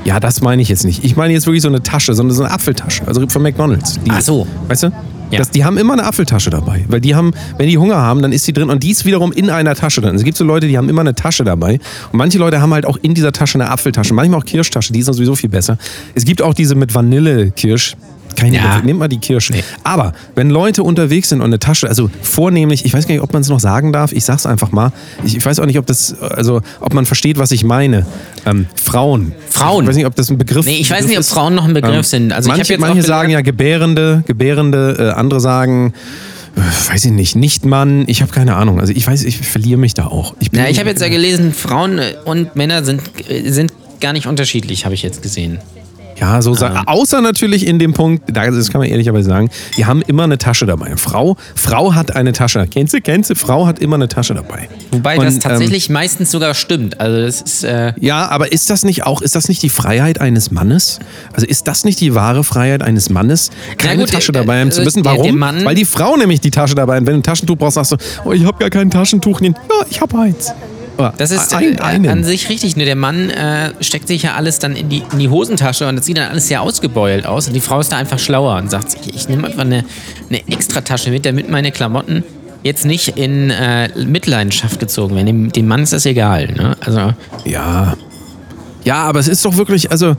Ja, 0.05 0.19
das 0.19 0.41
meine 0.41 0.61
ich 0.61 0.69
jetzt 0.69 0.85
nicht. 0.85 1.03
Ich 1.03 1.15
meine 1.15 1.33
jetzt 1.33 1.47
wirklich 1.47 1.63
so 1.63 1.67
eine 1.67 1.81
Tasche, 1.81 2.13
so 2.13 2.21
eine, 2.21 2.31
so 2.31 2.43
eine 2.43 2.53
Apfeltasche. 2.53 3.07
Also 3.07 3.27
von 3.27 3.41
McDonalds. 3.41 3.99
Die, 4.05 4.11
Ach 4.11 4.21
so. 4.21 4.47
Weißt 4.67 4.83
du? 4.83 4.91
Ja. 5.31 5.39
Das, 5.39 5.49
die 5.49 5.65
haben 5.65 5.77
immer 5.77 5.93
eine 5.93 6.03
Apfeltasche 6.03 6.51
dabei. 6.51 6.85
Weil 6.87 7.01
die 7.01 7.15
haben, 7.15 7.33
wenn 7.57 7.67
die 7.67 7.79
Hunger 7.79 7.97
haben, 7.97 8.21
dann 8.21 8.31
ist 8.31 8.47
die 8.47 8.53
drin 8.53 8.69
und 8.69 8.83
die 8.83 8.91
ist 8.91 9.05
wiederum 9.05 9.31
in 9.31 9.49
einer 9.49 9.73
Tasche 9.73 10.01
drin. 10.01 10.15
Es 10.15 10.23
gibt 10.23 10.37
so 10.37 10.43
Leute, 10.43 10.67
die 10.67 10.77
haben 10.77 10.87
immer 10.89 11.01
eine 11.01 11.15
Tasche 11.15 11.43
dabei. 11.43 11.79
Und 12.11 12.17
manche 12.19 12.37
Leute 12.37 12.61
haben 12.61 12.71
halt 12.71 12.85
auch 12.85 12.97
in 13.01 13.15
dieser 13.15 13.31
Tasche 13.31 13.55
eine 13.55 13.71
Apfeltasche. 13.71 14.13
Manchmal 14.13 14.39
auch 14.39 14.45
Kirschtasche, 14.45 14.93
die 14.93 14.99
ist 14.99 15.07
dann 15.07 15.15
sowieso 15.15 15.33
viel 15.33 15.49
besser. 15.49 15.79
Es 16.13 16.23
gibt 16.23 16.43
auch 16.43 16.53
diese 16.53 16.75
mit 16.75 16.93
Vanille-Kirsch. 16.93 17.97
Ich 18.37 18.43
Ja. 18.53 18.75
nicht, 18.75 18.85
nehmt 18.85 18.99
mal 18.99 19.07
die 19.07 19.17
Kirsche. 19.19 19.53
Aber 19.83 20.13
wenn 20.35 20.49
Leute 20.49 20.83
unterwegs 20.83 21.29
sind 21.29 21.39
und 21.39 21.45
eine 21.47 21.59
Tasche, 21.59 21.87
also 21.87 22.09
vornehmlich, 22.21 22.85
ich 22.85 22.93
weiß 22.93 23.07
gar 23.07 23.13
nicht, 23.15 23.23
ob 23.23 23.33
man 23.33 23.41
es 23.41 23.49
noch 23.49 23.59
sagen 23.59 23.93
darf, 23.93 24.11
ich 24.11 24.25
sag's 24.25 24.45
einfach 24.45 24.71
mal. 24.71 24.91
Ich, 25.23 25.37
ich 25.37 25.45
weiß 25.45 25.59
auch 25.59 25.65
nicht, 25.65 25.79
ob 25.79 25.85
das, 25.85 26.19
also 26.21 26.61
ob 26.81 26.93
man 26.93 27.05
versteht, 27.05 27.37
was 27.37 27.51
ich 27.51 27.63
meine. 27.63 28.05
Ähm, 28.45 28.67
Frauen. 28.75 29.33
Frauen. 29.49 29.83
Ich 29.83 29.89
weiß 29.89 29.95
nicht, 29.95 30.05
ob 30.05 30.15
das 30.15 30.29
ein 30.29 30.37
Begriff 30.37 30.65
Nee, 30.65 30.77
ich 30.77 30.89
weiß 30.91 30.97
Begriff 30.99 31.09
nicht, 31.09 31.17
ob 31.17 31.21
ist. 31.21 31.29
Frauen 31.33 31.55
noch 31.55 31.65
ein 31.65 31.73
Begriff 31.73 31.95
Ähm, 31.95 32.03
sind. 32.03 32.33
Also 32.33 32.47
ich 32.47 32.57
manche 32.57 32.73
habe 32.73 32.81
jetzt 32.83 32.89
manche 32.93 33.07
sagen 33.07 33.29
ja 33.31 33.41
Gebärende, 33.41 34.23
Gebärende, 34.27 34.95
äh, 34.99 35.19
andere 35.19 35.39
sagen, 35.39 35.93
äh, 36.55 36.91
weiß 36.91 37.05
ich 37.05 37.11
nicht, 37.11 37.35
Nichtmann. 37.35 38.03
Ich 38.07 38.21
habe 38.21 38.31
keine 38.31 38.55
Ahnung. 38.55 38.79
Also 38.79 38.93
ich 38.95 39.05
weiß, 39.05 39.23
ich 39.23 39.37
verliere 39.39 39.77
mich 39.79 39.93
da 39.93 40.07
auch. 40.07 40.33
bin- 40.35 40.59
Ja, 40.59 40.67
ich 40.67 40.79
habe 40.79 40.89
jetzt 40.89 41.01
ja 41.01 41.09
gelesen, 41.09 41.53
Frauen 41.53 41.99
äh, 41.99 42.13
und 42.25 42.55
Männer 42.55 42.83
sind, 42.83 43.01
äh, 43.29 43.49
sind 43.51 43.73
gar 44.01 44.13
nicht 44.13 44.27
unterschiedlich, 44.27 44.85
habe 44.85 44.93
ich 44.93 45.03
jetzt 45.03 45.21
gesehen. 45.21 45.59
Ja, 46.17 46.41
so 46.41 46.53
sagen. 46.53 46.79
Außer 46.85 47.21
natürlich 47.21 47.67
in 47.67 47.77
dem 47.79 47.93
Punkt, 47.93 48.23
da- 48.31 48.49
das 48.49 48.69
kann 48.71 48.79
man 48.79 48.89
ehrlicherweise 48.89 49.27
sagen, 49.27 49.49
die 49.77 49.85
haben 49.85 50.01
immer 50.01 50.23
eine 50.23 50.37
Tasche 50.37 50.65
dabei. 50.65 50.93
Frau, 50.95 51.35
Frau 51.55 51.93
hat 51.93 52.15
eine 52.15 52.31
Tasche. 52.31 52.65
Kennst 52.71 52.93
du, 52.93 53.01
kennst 53.01 53.29
du? 53.29 53.35
Frau 53.35 53.67
hat 53.67 53.79
immer 53.79 53.95
eine 53.95 54.07
Tasche 54.07 54.33
dabei. 54.33 54.69
Wobei 54.91 55.17
Und, 55.17 55.25
das 55.25 55.35
ähm, 55.35 55.39
tatsächlich 55.41 55.89
meistens 55.89 56.31
sogar 56.31 56.53
stimmt. 56.53 56.99
Also 57.01 57.19
das 57.21 57.41
ist 57.41 57.63
äh, 57.65 57.93
Ja, 57.99 58.29
aber 58.29 58.51
ist 58.51 58.69
das 58.69 58.85
nicht 58.85 59.03
auch, 59.05 59.21
ist 59.21 59.35
das 59.35 59.49
nicht 59.49 59.61
die 59.61 59.69
Freiheit 59.69 60.21
eines 60.21 60.51
Mannes? 60.51 60.99
Also 61.33 61.45
ist 61.47 61.67
das 61.67 61.83
nicht 61.83 61.99
die 61.99 62.15
wahre 62.15 62.43
Freiheit 62.45 62.81
eines 62.81 63.09
Mannes, 63.09 63.49
keine 63.77 64.03
gut, 64.03 64.11
Tasche 64.13 64.31
äh, 64.31 64.33
dabei 64.33 64.61
haben 64.61 64.71
zu 64.71 64.81
äh, 64.81 64.85
müssen? 64.85 65.03
der- 65.03 65.11
Warum? 65.13 65.23
der 65.23 65.33
Mann- 65.33 65.65
Weil 65.65 65.75
die 65.75 65.85
Frau 65.85 66.15
nämlich 66.15 66.39
die 66.39 66.51
Tasche 66.51 66.75
dabei 66.75 66.95
hat. 66.95 67.05
Wenn 67.05 67.13
du 67.13 67.19
ein 67.19 67.23
Taschentuch 67.23 67.57
brauchst, 67.57 67.75
sagst 67.75 67.91
du, 67.91 67.97
oh, 68.23 68.31
ich 68.31 68.45
habe 68.45 68.57
gar 68.57 68.69
kein 68.69 68.89
Taschentuch. 68.89 69.41
Ja, 69.41 69.51
ich 69.89 69.99
habe 69.99 70.17
eins. 70.17 70.53
Das 71.17 71.31
ist 71.31 71.53
ein, 71.53 71.77
äh, 71.77 71.81
einen. 71.81 72.09
an 72.09 72.23
sich 72.23 72.49
richtig. 72.49 72.75
Nur 72.75 72.85
der 72.85 72.95
Mann 72.95 73.29
äh, 73.29 73.71
steckt 73.81 74.07
sich 74.07 74.23
ja 74.23 74.33
alles 74.35 74.59
dann 74.59 74.75
in 74.75 74.89
die, 74.89 75.03
in 75.11 75.19
die 75.19 75.29
Hosentasche 75.29 75.87
und 75.87 75.95
das 75.97 76.05
sieht 76.05 76.17
dann 76.17 76.29
alles 76.29 76.47
sehr 76.47 76.61
ausgebeult 76.61 77.25
aus. 77.25 77.47
Und 77.47 77.53
die 77.53 77.61
Frau 77.61 77.79
ist 77.79 77.91
da 77.91 77.97
einfach 77.97 78.19
schlauer 78.19 78.57
und 78.57 78.69
sagt 78.69 78.91
sich, 78.91 79.15
ich 79.15 79.29
nehme 79.29 79.47
einfach 79.47 79.61
eine, 79.61 79.85
eine 80.29 80.47
Extratasche 80.47 81.11
mit, 81.11 81.25
damit 81.25 81.49
meine 81.49 81.71
Klamotten 81.71 82.23
jetzt 82.63 82.85
nicht 82.85 83.09
in 83.09 83.51
äh, 83.51 83.89
Mitleidenschaft 84.05 84.79
gezogen 84.79 85.15
werden. 85.15 85.27
Dem, 85.27 85.51
dem 85.51 85.67
Mann 85.67 85.83
ist 85.83 85.93
das 85.93 86.05
egal. 86.05 86.47
Ne? 86.47 86.75
Also 86.81 87.13
Ja. 87.45 87.95
Ja, 88.83 89.03
aber 89.03 89.19
es 89.19 89.27
ist 89.27 89.43
doch 89.43 89.57
wirklich, 89.57 89.91
also, 89.91 90.15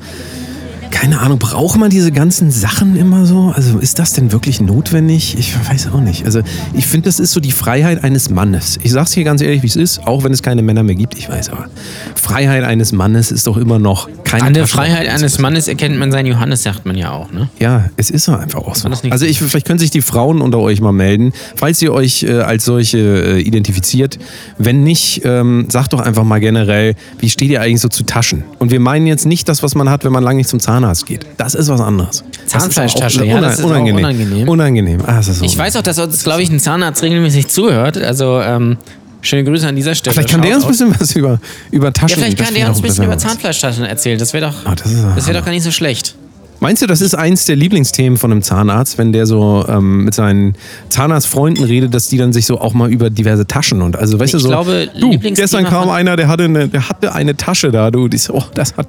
keine 0.97 1.21
Ahnung, 1.21 1.39
braucht 1.39 1.79
man 1.79 1.91
diese 1.91 2.11
ganzen 2.11 2.51
Sachen 2.51 2.97
immer 2.97 3.27
so? 3.27 3.53
Also 3.55 3.79
ist 3.79 3.99
das 3.99 4.15
denn 4.15 4.33
wirklich 4.33 4.63
notwendig? 4.63 5.37
Ich 5.39 5.55
weiß 5.69 5.91
auch 5.93 6.01
nicht. 6.01 6.25
Also 6.25 6.41
ich 6.73 6.87
finde, 6.87 7.05
das 7.05 7.21
ist 7.21 7.33
so 7.33 7.41
die 7.41 7.53
Freiheit 7.53 8.03
eines 8.03 8.31
Mannes. 8.31 8.79
Ich 8.83 8.93
sag's 8.93 9.13
hier 9.13 9.23
ganz 9.23 9.43
ehrlich, 9.43 9.63
wie 9.63 9.67
es 9.67 9.77
ist, 9.77 10.07
auch 10.07 10.25
wenn 10.25 10.33
es 10.33 10.43
keine 10.43 10.63
Männer 10.63 10.83
mehr 10.83 10.95
gibt, 10.95 11.15
ich 11.19 11.29
weiß 11.29 11.51
aber. 11.51 11.67
Freiheit 12.15 12.65
eines 12.65 12.93
Mannes 12.93 13.31
ist 13.31 13.47
doch 13.47 13.59
immer 13.59 13.79
noch 13.79 14.09
keine 14.25 14.45
an 14.45 14.55
der 14.55 14.67
Freiheit 14.67 15.07
eines 15.09 15.39
Mannes 15.39 15.69
erkennt 15.69 15.99
man 15.99 16.11
seinen 16.11 16.27
Johannes, 16.27 16.63
sagt 16.63 16.87
man 16.87 16.97
ja 16.97 17.13
auch. 17.13 17.31
Ne? 17.31 17.51
Ja, 17.61 17.91
es 17.99 18.11
ist 18.11 18.27
doch 18.27 18.41
einfach 18.41 18.61
auch 18.61 18.75
so. 18.75 18.89
Also 18.89 19.27
ich, 19.27 19.39
vielleicht 19.39 19.67
können 19.67 19.79
sich 19.79 19.91
die 19.91 20.03
Frauen 20.03 20.41
unter 20.41 20.59
euch 20.59 20.81
mal 20.81 20.93
melden, 20.93 21.33
falls 21.57 21.81
ihr 21.83 21.93
euch 21.93 22.23
äh, 22.23 22.41
als 22.41 22.65
solche 22.65 22.99
äh, 22.99 23.41
identifiziert. 23.41 24.19
Wenn 24.57 24.83
nicht, 24.83 25.21
ähm, 25.25 25.67
sagt 25.69 25.93
doch 25.93 26.01
einfach 26.01 26.25
mal 26.25 26.41
generell, 26.41 26.95
wie 27.19 27.29
steht 27.29 27.51
ihr 27.51 27.61
eigentlich 27.61 27.83
so 27.83 27.89
zu 27.89 28.05
Taschen? 28.05 28.45
Und 28.59 28.71
wir 28.71 28.81
meinen 28.81 29.07
jetzt 29.07 29.27
nicht 29.27 29.47
das, 29.49 29.63
was 29.63 29.75
man 29.75 29.91
hat, 29.91 30.05
wenn 30.07 30.13
man 30.13 30.25
lange 30.25 30.39
nicht 30.39 30.49
zum 30.49 30.59
Zahnarzt 30.59 30.86
geht. 31.05 31.27
Das 31.37 31.55
ist 31.55 31.68
was 31.68 31.81
anderes. 31.81 32.22
Zahnfleischtasche, 32.46 33.18
das 33.18 33.27
ist 33.27 33.33
ja, 33.33 33.40
das 33.40 33.59
ist 33.59 33.64
auch 33.64 33.68
unangenehm. 33.70 33.96
unangenehm. 34.05 34.49
Unangenehm. 34.49 35.01
Ah, 35.07 35.16
das 35.16 35.29
ist 35.29 35.38
so 35.40 35.44
Ich 35.44 35.57
weiß 35.59 35.77
auch, 35.77 35.83
dass 35.83 35.99
uns, 35.99 36.22
glaube 36.22 36.42
ich, 36.42 36.51
ein 36.51 36.61
Zahnarzt 36.61 37.03
regelmäßig 37.03 37.49
zuhört. 37.49 37.99
Also 37.99 38.40
ähm, 38.40 38.77
schöne 39.20 39.44
Grüße 39.44 39.66
an 39.66 39.77
dieser 39.77 39.94
Stelle. 39.94 40.14
Vielleicht 40.14 40.31
kann 40.31 40.42
der 40.42 40.57
uns 40.57 40.64
ein 40.64 40.70
bisschen 40.70 40.94
was 41.01 41.14
über, 41.16 41.40
über 41.70 41.87
Ja, 41.87 41.90
Taschen 41.92 42.18
vielleicht 42.18 42.38
das 42.38 42.46
kann 42.46 42.55
wäre 42.55 42.64
der 42.64 42.68
uns 42.70 42.79
ein 42.79 42.83
bisschen 42.83 43.05
über. 43.05 43.18
Zahnfleischtaschen 43.18 43.85
erzählen. 43.85 44.18
Das 44.18 44.33
wäre 44.33 44.46
doch, 44.46 44.75
das 44.75 44.87
ist 44.87 44.99
ja 44.99 45.03
das 45.14 45.16
wäre 45.16 45.27
Hammer. 45.27 45.38
doch 45.40 45.44
gar 45.46 45.53
nicht 45.53 45.64
so 45.64 45.70
schlecht. 45.70 46.14
Meinst 46.61 46.81
du, 46.83 46.87
das 46.87 47.01
ist 47.03 47.14
eins 47.14 47.45
der 47.45 47.55
Lieblingsthemen 47.57 48.16
von 48.19 48.33
einem 48.33 48.42
Zahnarzt, 48.42 48.97
wenn 48.97 49.12
der 49.12 49.27
so 49.27 49.64
ähm, 49.69 50.05
mit 50.05 50.14
seinen 50.14 50.55
Zahnarztfreunden 50.88 51.64
redet, 51.64 51.92
dass 51.92 52.09
die 52.09 52.16
dann 52.16 52.33
sich 52.33 52.47
so 52.47 52.61
auch 52.61 52.73
mal 52.73 52.90
über 52.90 53.11
diverse 53.11 53.47
Taschen 53.47 53.83
und 53.83 53.97
also 53.97 54.19
weißt 54.19 54.29
Ich 54.29 54.33
du 54.33 54.38
so. 54.38 54.49
glaube, 54.49 54.88
du, 54.99 55.19
gestern 55.19 55.64
kam 55.64 55.90
einer, 55.90 56.16
der 56.16 56.29
hatte 56.29 56.45
eine, 56.45 56.69
der 56.69 56.88
hatte 56.88 57.14
eine 57.14 57.37
Tasche 57.37 57.71
da, 57.71 57.90
du, 57.90 58.09
die 58.09 58.16
ist, 58.16 58.31
oh, 58.31 58.42
das 58.55 58.75
hat 58.77 58.88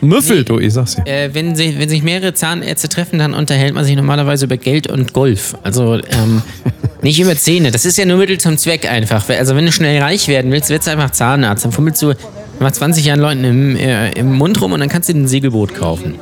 gemüffelt, 0.00 0.48
du, 0.50 0.58
ich 0.58 0.74
sag's 0.74 0.96
dir. 0.96 1.06
Äh, 1.06 1.30
wenn, 1.32 1.56
sie, 1.56 1.78
wenn 1.78 1.88
sich 1.88 2.02
mehrere 2.02 2.34
Zahnärzte 2.34 2.88
treffen, 2.88 3.18
dann 3.18 3.32
unterhält 3.32 3.74
man 3.74 3.84
sich 3.84 3.96
normalerweise 3.96 4.44
über 4.44 4.58
Geld 4.58 4.86
und 4.86 5.12
Golf. 5.14 5.56
Also 5.62 5.94
ähm, 5.94 6.42
nicht 7.02 7.18
über 7.18 7.34
Zähne. 7.36 7.70
Das 7.70 7.86
ist 7.86 7.96
ja 7.96 8.04
nur 8.04 8.18
Mittel 8.18 8.38
zum 8.38 8.58
Zweck 8.58 8.90
einfach. 8.90 9.26
Also 9.30 9.56
wenn 9.56 9.64
du 9.64 9.72
schnell 9.72 10.02
reich 10.02 10.28
werden 10.28 10.50
willst, 10.52 10.68
wirst 10.70 10.86
du 10.86 10.90
einfach 10.90 11.10
Zahnarzt. 11.10 11.64
Dann 11.64 11.72
fummelst 11.72 12.02
du 12.02 12.12
nach 12.60 12.72
20 12.72 13.04
Jahren 13.06 13.20
Leuten 13.20 13.44
im, 13.44 13.76
äh, 13.76 14.10
im 14.12 14.34
Mund 14.34 14.60
rum 14.60 14.72
und 14.72 14.80
dann 14.80 14.88
kannst 14.88 15.08
du 15.08 15.12
dir 15.14 15.20
ein 15.20 15.28
Segelboot 15.28 15.74
kaufen. 15.74 16.14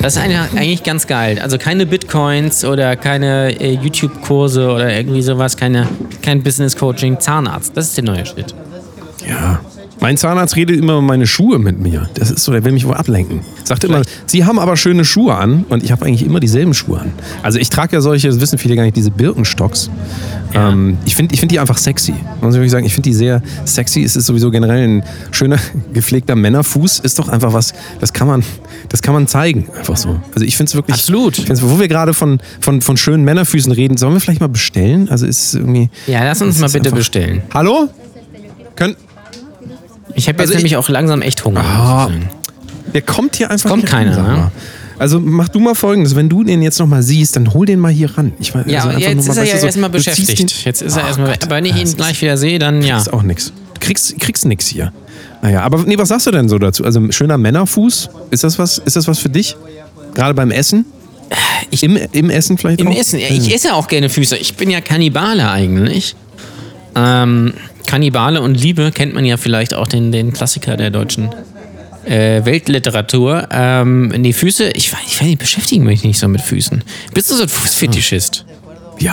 Das 0.00 0.16
ist 0.16 0.22
eigentlich- 0.22 0.82
ganz 0.82 1.06
geil. 1.06 1.38
Also 1.40 1.56
keine 1.58 1.86
Bitcoins 1.86 2.64
oder 2.64 2.94
keine 2.96 3.58
äh, 3.60 3.72
YouTube-Kurse 3.74 4.68
oder 4.70 4.94
irgendwie 4.94 5.22
sowas, 5.22 5.56
keine, 5.56 5.88
kein 6.22 6.42
Business-Coaching, 6.42 7.20
Zahnarzt. 7.20 7.76
Das 7.76 7.86
ist 7.88 7.96
der 7.96 8.04
neue 8.04 8.26
Schritt. 8.26 8.54
Ja. 9.26 9.60
Mein 10.04 10.18
Zahnarzt 10.18 10.54
redet 10.54 10.78
immer 10.78 10.92
über 10.92 11.00
meine 11.00 11.26
Schuhe 11.26 11.58
mit 11.58 11.80
mir. 11.80 12.10
Das 12.12 12.30
ist 12.30 12.44
so, 12.44 12.52
der 12.52 12.62
will 12.62 12.72
mich 12.72 12.86
wohl 12.86 12.92
ablenken. 12.92 13.40
Sagt 13.64 13.84
immer, 13.84 14.02
Sie 14.26 14.44
haben 14.44 14.58
aber 14.58 14.76
schöne 14.76 15.02
Schuhe 15.02 15.34
an 15.34 15.64
und 15.70 15.82
ich 15.82 15.92
habe 15.92 16.04
eigentlich 16.04 16.26
immer 16.26 16.40
dieselben 16.40 16.74
Schuhe 16.74 17.00
an. 17.00 17.12
Also 17.42 17.58
ich 17.58 17.70
trage 17.70 17.96
ja 17.96 18.02
solche, 18.02 18.28
das 18.28 18.38
wissen 18.38 18.58
viele 18.58 18.76
gar 18.76 18.82
nicht, 18.82 18.96
diese 18.96 19.10
Birkenstocks. 19.10 19.88
Ja. 20.52 20.68
Ähm, 20.68 20.98
ich 21.06 21.16
finde 21.16 21.32
ich 21.32 21.40
find 21.40 21.52
die 21.52 21.58
einfach 21.58 21.78
sexy. 21.78 22.12
Muss 22.42 22.52
ich 22.52 22.60
wirklich 22.60 22.70
sagen, 22.70 22.84
ich 22.84 22.92
finde 22.92 23.08
die 23.08 23.14
sehr 23.14 23.40
sexy. 23.64 24.04
Es 24.04 24.14
ist 24.14 24.26
sowieso 24.26 24.50
generell 24.50 24.86
ein 24.86 25.04
schöner, 25.30 25.56
gepflegter 25.94 26.36
Männerfuß. 26.36 26.98
Ist 26.98 27.18
doch 27.18 27.30
einfach 27.30 27.54
was, 27.54 27.72
das 27.98 28.12
kann 28.12 28.26
man, 28.26 28.44
das 28.90 29.00
kann 29.00 29.14
man 29.14 29.26
zeigen. 29.26 29.70
Einfach 29.74 29.96
so. 29.96 30.20
Also 30.34 30.44
ich 30.44 30.58
finde 30.58 30.68
es 30.68 30.74
wirklich. 30.74 30.96
Absolut. 30.96 31.38
Ich 31.38 31.46
find's, 31.46 31.62
wo 31.62 31.80
wir 31.80 31.88
gerade 31.88 32.12
von, 32.12 32.40
von, 32.60 32.82
von 32.82 32.98
schönen 32.98 33.24
Männerfüßen 33.24 33.72
reden, 33.72 33.96
sollen 33.96 34.12
wir 34.12 34.20
vielleicht 34.20 34.42
mal 34.42 34.48
bestellen? 34.48 35.08
Also 35.08 35.24
ist 35.24 35.54
irgendwie. 35.54 35.88
Ja, 36.06 36.24
lass 36.24 36.42
uns 36.42 36.58
mal 36.58 36.68
bitte 36.68 36.90
bestellen. 36.90 37.40
Hallo? 37.54 37.88
Können, 38.76 38.96
Ich 40.14 40.28
habe 40.28 40.34
jetzt 40.36 40.40
Also 40.40 40.52
ich- 40.52 40.56
nämlich 40.58 40.76
auch 40.76 40.88
langsam 40.88 41.22
echt 41.22 41.44
Hunger. 41.44 41.60
Ich 41.60 41.66
sagen. 41.66 42.28
Der 42.92 43.02
kommt 43.02 43.36
hier 43.36 43.50
einfach 43.50 43.70
kommt 43.70 43.82
nicht 43.84 43.92
rein, 43.92 44.04
keiner, 44.06 44.14
sag 44.16 44.26
ne? 44.28 44.32
mal. 44.34 44.50
Also 44.98 45.18
mach 45.18 45.48
du 45.48 45.58
mal 45.58 45.74
folgendes, 45.74 46.14
wenn 46.14 46.28
du 46.28 46.44
den 46.44 46.62
jetzt 46.62 46.78
nochmal 46.78 47.02
siehst, 47.02 47.34
dann 47.34 47.52
hol 47.52 47.66
den 47.66 47.80
mal 47.80 47.90
hier 47.90 48.16
ran. 48.16 48.32
Ich 48.38 48.54
weiß, 48.54 48.64
Ja, 48.68 48.84
also 48.84 48.98
jetzt 48.98 49.16
nur 49.16 49.24
mal, 49.24 49.30
ist 49.32 49.36
er 49.38 49.44
ja 49.44 49.58
so, 49.58 49.66
erstmal 49.66 49.90
beschäftigt. 49.90 50.64
Jetzt 50.64 50.82
ist 50.82 50.96
er 50.96 51.04
erstmal. 51.06 51.34
Wenn 51.48 51.64
ich 51.64 51.74
ihn 51.74 51.82
ist- 51.82 51.96
gleich 51.96 52.20
wieder 52.22 52.36
sehe, 52.36 52.60
dann 52.60 52.80
ja. 52.82 52.96
ist 52.98 53.12
auch 53.12 53.22
nix. 53.24 53.52
Du 53.74 53.80
kriegst, 53.80 54.18
kriegst 54.20 54.44
nix 54.46 54.68
hier. 54.68 54.92
Naja, 55.42 55.62
aber 55.62 55.82
nee, 55.84 55.98
was 55.98 56.08
sagst 56.10 56.26
du 56.28 56.30
denn 56.30 56.48
so 56.48 56.58
dazu? 56.58 56.84
Also 56.84 57.10
schöner 57.10 57.36
Männerfuß, 57.38 58.08
ist 58.30 58.44
das 58.44 58.58
was, 58.58 58.78
ist 58.78 58.94
das 58.94 59.08
was 59.08 59.18
für 59.18 59.28
dich? 59.28 59.56
Gerade 60.14 60.32
beim 60.32 60.52
Essen? 60.52 60.86
Im, 61.80 61.98
Im 62.12 62.30
Essen 62.30 62.56
vielleicht 62.56 62.80
Im 62.80 62.88
auch? 62.88 62.96
Essen. 62.96 63.18
Ja, 63.18 63.26
Ich 63.30 63.52
esse 63.52 63.74
auch 63.74 63.88
gerne 63.88 64.08
Füße. 64.08 64.36
Ich 64.36 64.54
bin 64.54 64.70
ja 64.70 64.80
Kannibale 64.80 65.50
eigentlich. 65.50 66.14
Ähm, 66.96 67.54
Kannibale 67.86 68.40
und 68.40 68.54
Liebe 68.54 68.92
kennt 68.92 69.14
man 69.14 69.24
ja 69.24 69.36
vielleicht 69.36 69.74
auch 69.74 69.86
den, 69.86 70.12
den 70.12 70.32
Klassiker 70.32 70.76
der 70.76 70.90
deutschen 70.90 71.30
äh, 72.04 72.44
Weltliteratur. 72.44 73.48
Ähm, 73.50 74.12
die 74.22 74.32
Füße, 74.32 74.70
ich 74.70 74.92
ich 75.06 75.20
weiß 75.20 75.28
nicht, 75.28 75.38
beschäftigen 75.38 75.84
mich 75.84 76.04
nicht 76.04 76.18
so 76.18 76.28
mit 76.28 76.40
Füßen. 76.40 76.82
Bist 77.12 77.30
du 77.30 77.36
so 77.36 77.42
ein 77.42 77.48
Fußfetischist? 77.48 78.44
Ja, 78.46 78.54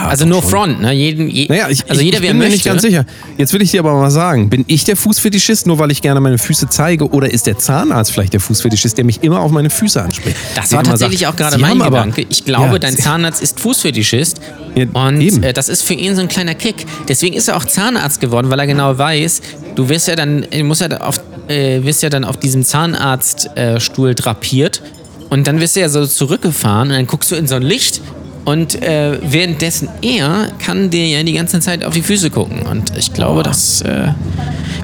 Also 0.08 0.24
doch 0.24 0.30
no 0.36 0.40
schon. 0.40 0.50
front, 0.50 0.80
ne? 0.82 0.92
Jeden, 0.92 1.28
je, 1.28 1.46
Naja, 1.48 1.68
ich, 1.68 1.88
also 1.88 2.00
ich, 2.00 2.06
jeder, 2.06 2.18
ich 2.18 2.22
wer 2.22 2.30
bin 2.30 2.38
mir 2.38 2.44
möchte. 2.44 2.54
nicht 2.54 2.64
ganz 2.64 2.82
sicher. 2.82 3.04
Jetzt 3.36 3.52
will 3.52 3.62
ich 3.62 3.70
dir 3.72 3.80
aber 3.80 3.94
mal 3.94 4.10
sagen, 4.10 4.48
bin 4.48 4.64
ich 4.68 4.84
der 4.84 4.96
Fußfetischist, 4.96 5.66
nur 5.66 5.78
weil 5.78 5.90
ich 5.90 6.02
gerne 6.02 6.20
meine 6.20 6.38
Füße 6.38 6.68
zeige, 6.70 7.08
oder 7.10 7.30
ist 7.30 7.46
der 7.46 7.58
Zahnarzt 7.58 8.12
vielleicht 8.12 8.32
der 8.32 8.40
Fußfetischist, 8.40 8.96
der 8.96 9.04
mich 9.04 9.22
immer 9.22 9.40
auf 9.40 9.50
meine 9.50 9.70
Füße 9.70 10.00
anspricht? 10.02 10.36
Das 10.54 10.68
Der 10.68 10.78
war 10.78 10.84
tatsächlich 10.84 11.20
sagt, 11.20 11.32
auch 11.32 11.36
gerade 11.36 11.58
mein 11.58 11.78
Gedanke. 11.78 12.26
Ich 12.28 12.44
glaube, 12.44 12.74
Ja, 12.74 12.78
dein 12.78 12.96
Zahnarzt 12.96 13.42
ist 13.42 13.60
Fußfetischist. 13.60 14.40
Ja, 14.74 14.86
und 14.92 15.42
äh, 15.44 15.52
das 15.52 15.68
ist 15.68 15.82
für 15.82 15.94
ihn 15.94 16.14
so 16.14 16.22
ein 16.22 16.28
kleiner 16.28 16.54
Kick. 16.54 16.86
Deswegen 17.08 17.34
ist 17.36 17.48
er 17.48 17.56
auch 17.56 17.64
Zahnarzt 17.64 18.20
geworden, 18.20 18.50
weil 18.50 18.58
er 18.60 18.66
genau 18.66 18.96
weiß, 18.96 19.42
du 19.74 19.88
wirst 19.88 20.08
ja 20.08 20.16
dann, 20.16 20.46
du 20.50 20.64
musst 20.64 20.80
ja 20.80 20.88
auf, 21.00 21.20
äh, 21.48 21.82
wirst 21.82 22.02
ja 22.02 22.08
dann 22.08 22.24
auf 22.24 22.36
diesem 22.38 22.64
Zahnarztstuhl 22.64 24.10
äh, 24.10 24.14
drapiert. 24.14 24.82
Und 25.30 25.46
dann 25.46 25.60
wirst 25.60 25.76
du 25.76 25.80
ja 25.80 25.88
so 25.88 26.06
zurückgefahren 26.06 26.88
und 26.90 26.94
dann 26.94 27.06
guckst 27.06 27.30
du 27.32 27.36
in 27.36 27.46
so 27.46 27.54
ein 27.54 27.62
Licht 27.62 28.00
Und 28.44 28.82
äh, 28.82 29.18
währenddessen 29.22 29.88
er 30.02 30.48
kann 30.58 30.90
dir 30.90 31.06
ja 31.06 31.22
die 31.22 31.32
ganze 31.32 31.60
Zeit 31.60 31.84
auf 31.84 31.94
die 31.94 32.02
Füße 32.02 32.30
gucken. 32.30 32.62
Und 32.62 32.96
ich 32.96 33.12
glaube, 33.12 33.42
dass. 33.42 33.82
Äh, 33.82 34.08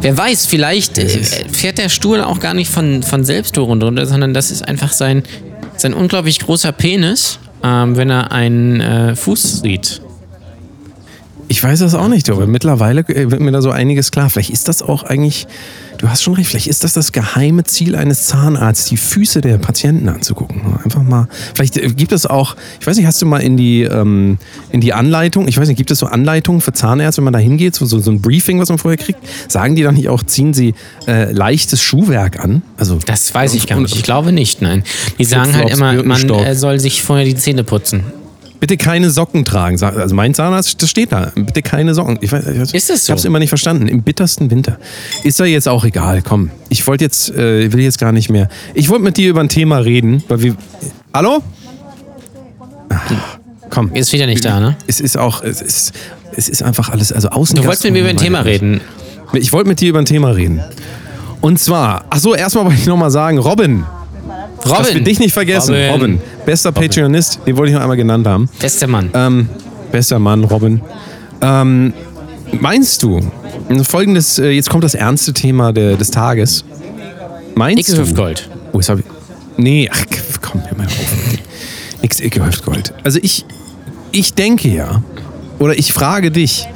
wer 0.01 0.17
weiß, 0.17 0.47
vielleicht 0.47 0.99
äh, 0.99 1.09
fährt 1.51 1.79
der 1.79 1.89
Stuhl 1.89 2.23
auch 2.23 2.41
gar 2.41 2.55
nicht 2.55 2.71
von, 2.71 3.03
von 3.03 3.25
selbst 3.25 3.57
hoch 3.59 3.69
und 3.69 3.83
runter, 3.83 4.07
sondern 4.07 4.35
das 4.35 4.51
ist 4.51 4.67
einfach 4.67 4.93
sein, 4.93 5.23
sein 5.77 5.95
unglaublich 5.95 6.39
großer 6.41 6.73
Penis, 6.73 7.39
ähm, 7.65 7.97
wenn 7.97 8.11
er 8.11 8.33
einen 8.33 8.81
äh, 8.81 9.17
Fuß 9.17 9.61
sieht. 9.61 10.01
Ich 11.51 11.63
weiß 11.63 11.79
das 11.79 11.95
auch 11.95 12.09
nicht, 12.09 12.29
aber 12.29 12.47
mittlerweile 12.47 13.01
äh, 13.01 13.31
wird 13.31 13.41
mir 13.41 13.51
da 13.53 13.63
so 13.63 13.71
einiges 13.71 14.11
klar. 14.11 14.29
Vielleicht 14.29 14.51
ist 14.51 14.69
das 14.69 14.83
auch 14.83 15.03
eigentlich, 15.03 15.47
du 15.97 16.09
hast 16.11 16.23
schon 16.23 16.35
recht, 16.35 16.51
vielleicht 16.51 16.67
ist 16.67 16.85
das 16.85 16.93
das 16.93 17.13
geheime 17.13 17.65
Ziel 17.65 17.97
eines 17.97 18.27
Zahnarztes, 18.27 18.91
die 18.91 18.99
Füße 18.99 19.41
der 19.41 19.57
Patienten 19.57 20.11
anzugucken. 20.11 20.61
Einfach 20.85 21.03
mal, 21.03 21.27
vielleicht 21.55 21.79
äh, 21.79 21.89
gibt 21.89 22.13
es 22.13 22.27
auch, 22.27 22.55
ich 22.81 22.87
weiß 22.87 22.99
nicht, 22.99 23.07
hast 23.07 23.23
du 23.23 23.27
mal 23.27 23.39
in 23.39 23.57
die, 23.57 23.83
ähm, 23.83 24.37
in 24.73 24.83
die 24.83 24.93
Anleitung, 24.93 25.49
ich 25.49 25.57
weiß 25.59 25.69
nicht, 25.69 25.79
gibt 25.79 25.91
es 25.91 26.01
so 26.01 26.07
Anleitungen 26.07 26.61
für 26.61 26.75
Zahnärzte, 26.75 27.21
wenn 27.21 27.25
man 27.25 27.33
da 27.33 27.39
hingeht, 27.39 27.75
so, 27.75 27.87
so, 27.87 28.11
ein 28.11 28.21
Briefing, 28.21 28.61
was 28.61 28.69
man 28.69 28.77
vorher 28.77 28.99
kriegt? 28.99 29.21
Sagen 29.49 29.75
die 29.75 29.83
dann 29.83 29.95
nicht 29.95 30.11
auch, 30.11 30.23
ziehen 30.23 30.53
sie 30.53 30.75
äh, 31.07 31.33
leichtes 31.33 31.83
Schuhwerk 31.83 32.41
an? 32.41 32.63
Also, 32.77 32.99
Das 33.07 33.33
weiß 33.33 33.55
ich 33.55 33.67
gar 33.67 33.81
nicht. 33.81 33.97
Ich 33.97 34.03
glaube 34.03 34.33
nicht, 34.33 34.61
nein. 34.61 34.85
Die 35.19 35.25
sagen 35.25 35.55
halt 35.55 35.71
immer, 35.71 36.03
man 36.03 36.29
äh, 36.29 36.55
soll 36.55 36.79
sich 36.79 37.03
vorher 37.03 37.25
die 37.25 37.37
Zähne 37.37 37.65
putzen. 37.65 38.05
Bitte 38.61 38.77
keine 38.77 39.11
Socken 39.11 39.45
tragen. 39.45 39.81
Also 39.83 40.15
mein 40.15 40.35
Zahnarzt, 40.35 40.83
das 40.83 40.91
steht 40.91 41.13
da. 41.13 41.31
Bitte 41.35 41.63
keine 41.63 41.95
Socken. 41.95 42.19
Ich, 42.21 42.33
weiß, 42.33 42.47
ich, 42.47 42.75
Ist 42.75 42.91
das 42.91 43.01
Ich 43.01 43.05
so? 43.05 43.11
habe 43.11 43.19
es 43.19 43.25
immer 43.25 43.39
nicht 43.39 43.51
verstanden. 43.51 43.87
Im 43.87 44.03
bittersten 44.03 44.51
Winter. 44.51 44.79
Ist 45.23 45.39
ja 45.39 45.45
jetzt 45.45 45.69
auch 45.69 45.85
egal. 45.85 46.23
Komm, 46.23 46.51
ich 46.69 46.87
wollte 46.87 47.05
jetzt, 47.05 47.31
äh, 47.31 47.73
will 47.73 47.81
jetzt 47.81 47.99
gar 47.99 48.11
nicht 48.13 48.31
mehr. 48.31 48.49
Ich 48.75 48.89
wollte 48.89 49.05
mit 49.05 49.17
dir 49.17 49.31
über 49.31 49.41
ein 49.41 49.49
Thema 49.49 49.79
reden, 49.79 50.25
weil 50.29 50.43
wir. 50.43 50.57
Hallo? 51.15 51.43
Ah, 52.89 52.97
Komm. 53.71 53.93
Ist 53.95 54.13
wieder 54.13 54.27
nicht 54.27 54.45
da, 54.45 54.61
ne? 54.61 54.77
Es 54.87 55.01
ist 55.01 55.17
auch, 55.19 55.43
es 55.43 55.61
ist, 55.61 55.93
es 56.35 56.49
ist 56.49 56.63
einfach 56.63 56.89
alles, 56.89 57.13
also 57.13 57.29
außen. 57.29 57.57
Du 57.57 57.65
wolltest 57.65 57.85
mit 57.85 57.93
mir 57.93 58.01
über 58.01 58.09
ein 58.11 58.17
Thema 58.17 58.41
reden. 58.41 58.81
Ich 59.35 59.53
wollte 59.53 59.69
mit 59.69 59.81
dir 59.81 59.91
über 59.91 59.99
ein 59.99 60.05
Thema 60.07 60.31
reden. 60.31 60.63
Und 61.41 61.61
zwar, 61.61 62.07
ach 62.11 62.19
so, 62.19 62.35
erstmal 62.35 62.65
wollte 62.65 62.79
ich 62.81 62.87
nochmal 62.87 63.11
sagen, 63.11 63.39
Robin, 63.39 63.85
Robin. 64.65 64.85
dass 64.85 64.95
wir 64.95 65.01
dich 65.03 65.19
nicht 65.19 65.33
vergessen. 65.33 65.75
Robin, 65.75 65.91
Robin. 65.93 66.21
bester 66.45 66.73
Patreonist, 66.73 67.41
den 67.47 67.57
wollte 67.57 67.71
ich 67.71 67.75
noch 67.75 67.83
einmal 67.83 67.97
genannt 67.97 68.27
haben. 68.27 68.49
Bester 68.61 68.87
Mann. 68.87 69.11
Ähm, 69.15 69.49
bester 69.93 70.19
Mann, 70.19 70.45
Robin. 70.45 70.81
Ähm, 71.41 71.93
meinst 72.61 73.03
du, 73.03 73.21
folgendes, 73.83 74.39
äh, 74.39 74.51
jetzt 74.51 74.71
kommt 74.71 74.85
das 74.85 74.95
ernste 74.95 75.33
Thema 75.33 75.73
der, 75.73 75.97
des 75.97 76.11
Tages. 76.11 76.65
Meinst 77.55 77.89
Icke 77.89 78.03
du? 78.03 78.15
Gold. 78.15 78.49
Oh, 78.73 78.79
jetzt 78.79 78.89
hab 78.89 78.99
ich, 78.99 79.05
nee, 79.57 79.89
ach, 79.93 80.05
komm, 80.41 80.63
hör 80.67 80.77
mal 80.77 80.87
auf. 80.87 81.39
Nix 82.03 82.21
Hüftgold. 82.21 82.95
Also 83.05 83.19
ich, 83.23 83.45
ich 84.13 84.35
denke 84.35 84.69
ja, 84.69 85.03
oder 85.59 85.79
ich 85.79 85.93
frage 85.93 86.31
dich, 86.31 86.69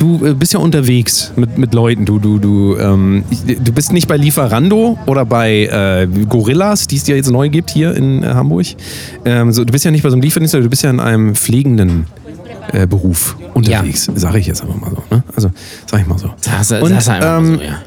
du 0.00 0.24
äh, 0.26 0.34
bist 0.34 0.52
ja 0.52 0.58
unterwegs 0.58 1.32
mit, 1.36 1.58
mit 1.58 1.74
Leuten, 1.74 2.04
du, 2.04 2.18
du, 2.18 2.38
du, 2.38 2.76
ähm, 2.78 3.24
du 3.46 3.72
bist 3.72 3.92
nicht 3.92 4.08
bei 4.08 4.16
Lieferando 4.16 4.98
oder 5.06 5.24
bei 5.24 5.66
äh, 5.66 6.08
Gorillas, 6.28 6.86
die 6.86 6.96
es 6.96 7.06
ja 7.06 7.14
jetzt 7.14 7.30
neu 7.30 7.48
gibt 7.48 7.70
hier 7.70 7.94
in 7.94 8.22
äh, 8.22 8.28
Hamburg. 8.28 8.66
Ähm, 9.24 9.52
so, 9.52 9.64
du 9.64 9.72
bist 9.72 9.84
ja 9.84 9.90
nicht 9.90 10.02
bei 10.02 10.10
so 10.10 10.14
einem 10.14 10.22
Lieferdienst, 10.22 10.54
du 10.54 10.68
bist 10.68 10.82
ja 10.82 10.90
in 10.90 11.00
einem 11.00 11.34
pflegenden 11.34 12.06
äh, 12.72 12.86
Beruf 12.86 13.36
unterwegs, 13.54 14.10
sage 14.14 14.38
ich 14.38 14.46
jetzt 14.46 14.62
einfach 14.62 14.80
mal 14.80 14.90
so. 14.90 15.02
Ne? 15.14 15.22
Also, 15.36 15.50
sag 15.86 16.00
ich 16.00 16.06
mal 16.06 16.18
so. 16.18 16.30
Das, 16.44 16.68
das, 16.68 16.82
Und, 16.82 16.92
das 16.92 17.08
ähm, 17.08 17.56
so, 17.56 17.62
ja. 17.62 17.78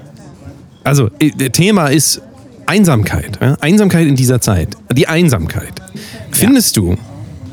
Also, 0.84 1.10
äh, 1.20 1.50
Thema 1.50 1.88
ist 1.88 2.22
Einsamkeit. 2.66 3.40
Ja? 3.42 3.58
Einsamkeit 3.60 4.08
in 4.08 4.16
dieser 4.16 4.40
Zeit. 4.40 4.70
Die 4.94 5.08
Einsamkeit. 5.08 5.82
Findest 6.32 6.78
du, 6.78 6.96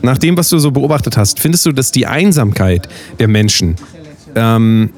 nach 0.03 0.19
dem, 0.19 0.37
was 0.37 0.49
du 0.49 0.59
so 0.59 0.71
beobachtet 0.71 1.17
hast, 1.17 1.41
findest 1.41 1.67
du, 1.67 1.73
dass 1.73 1.93
die 1.93 2.07
Einsamkeit 2.07 2.89
der 3.19 3.29
Menschen, 3.29 3.77
ähm, 4.35 4.91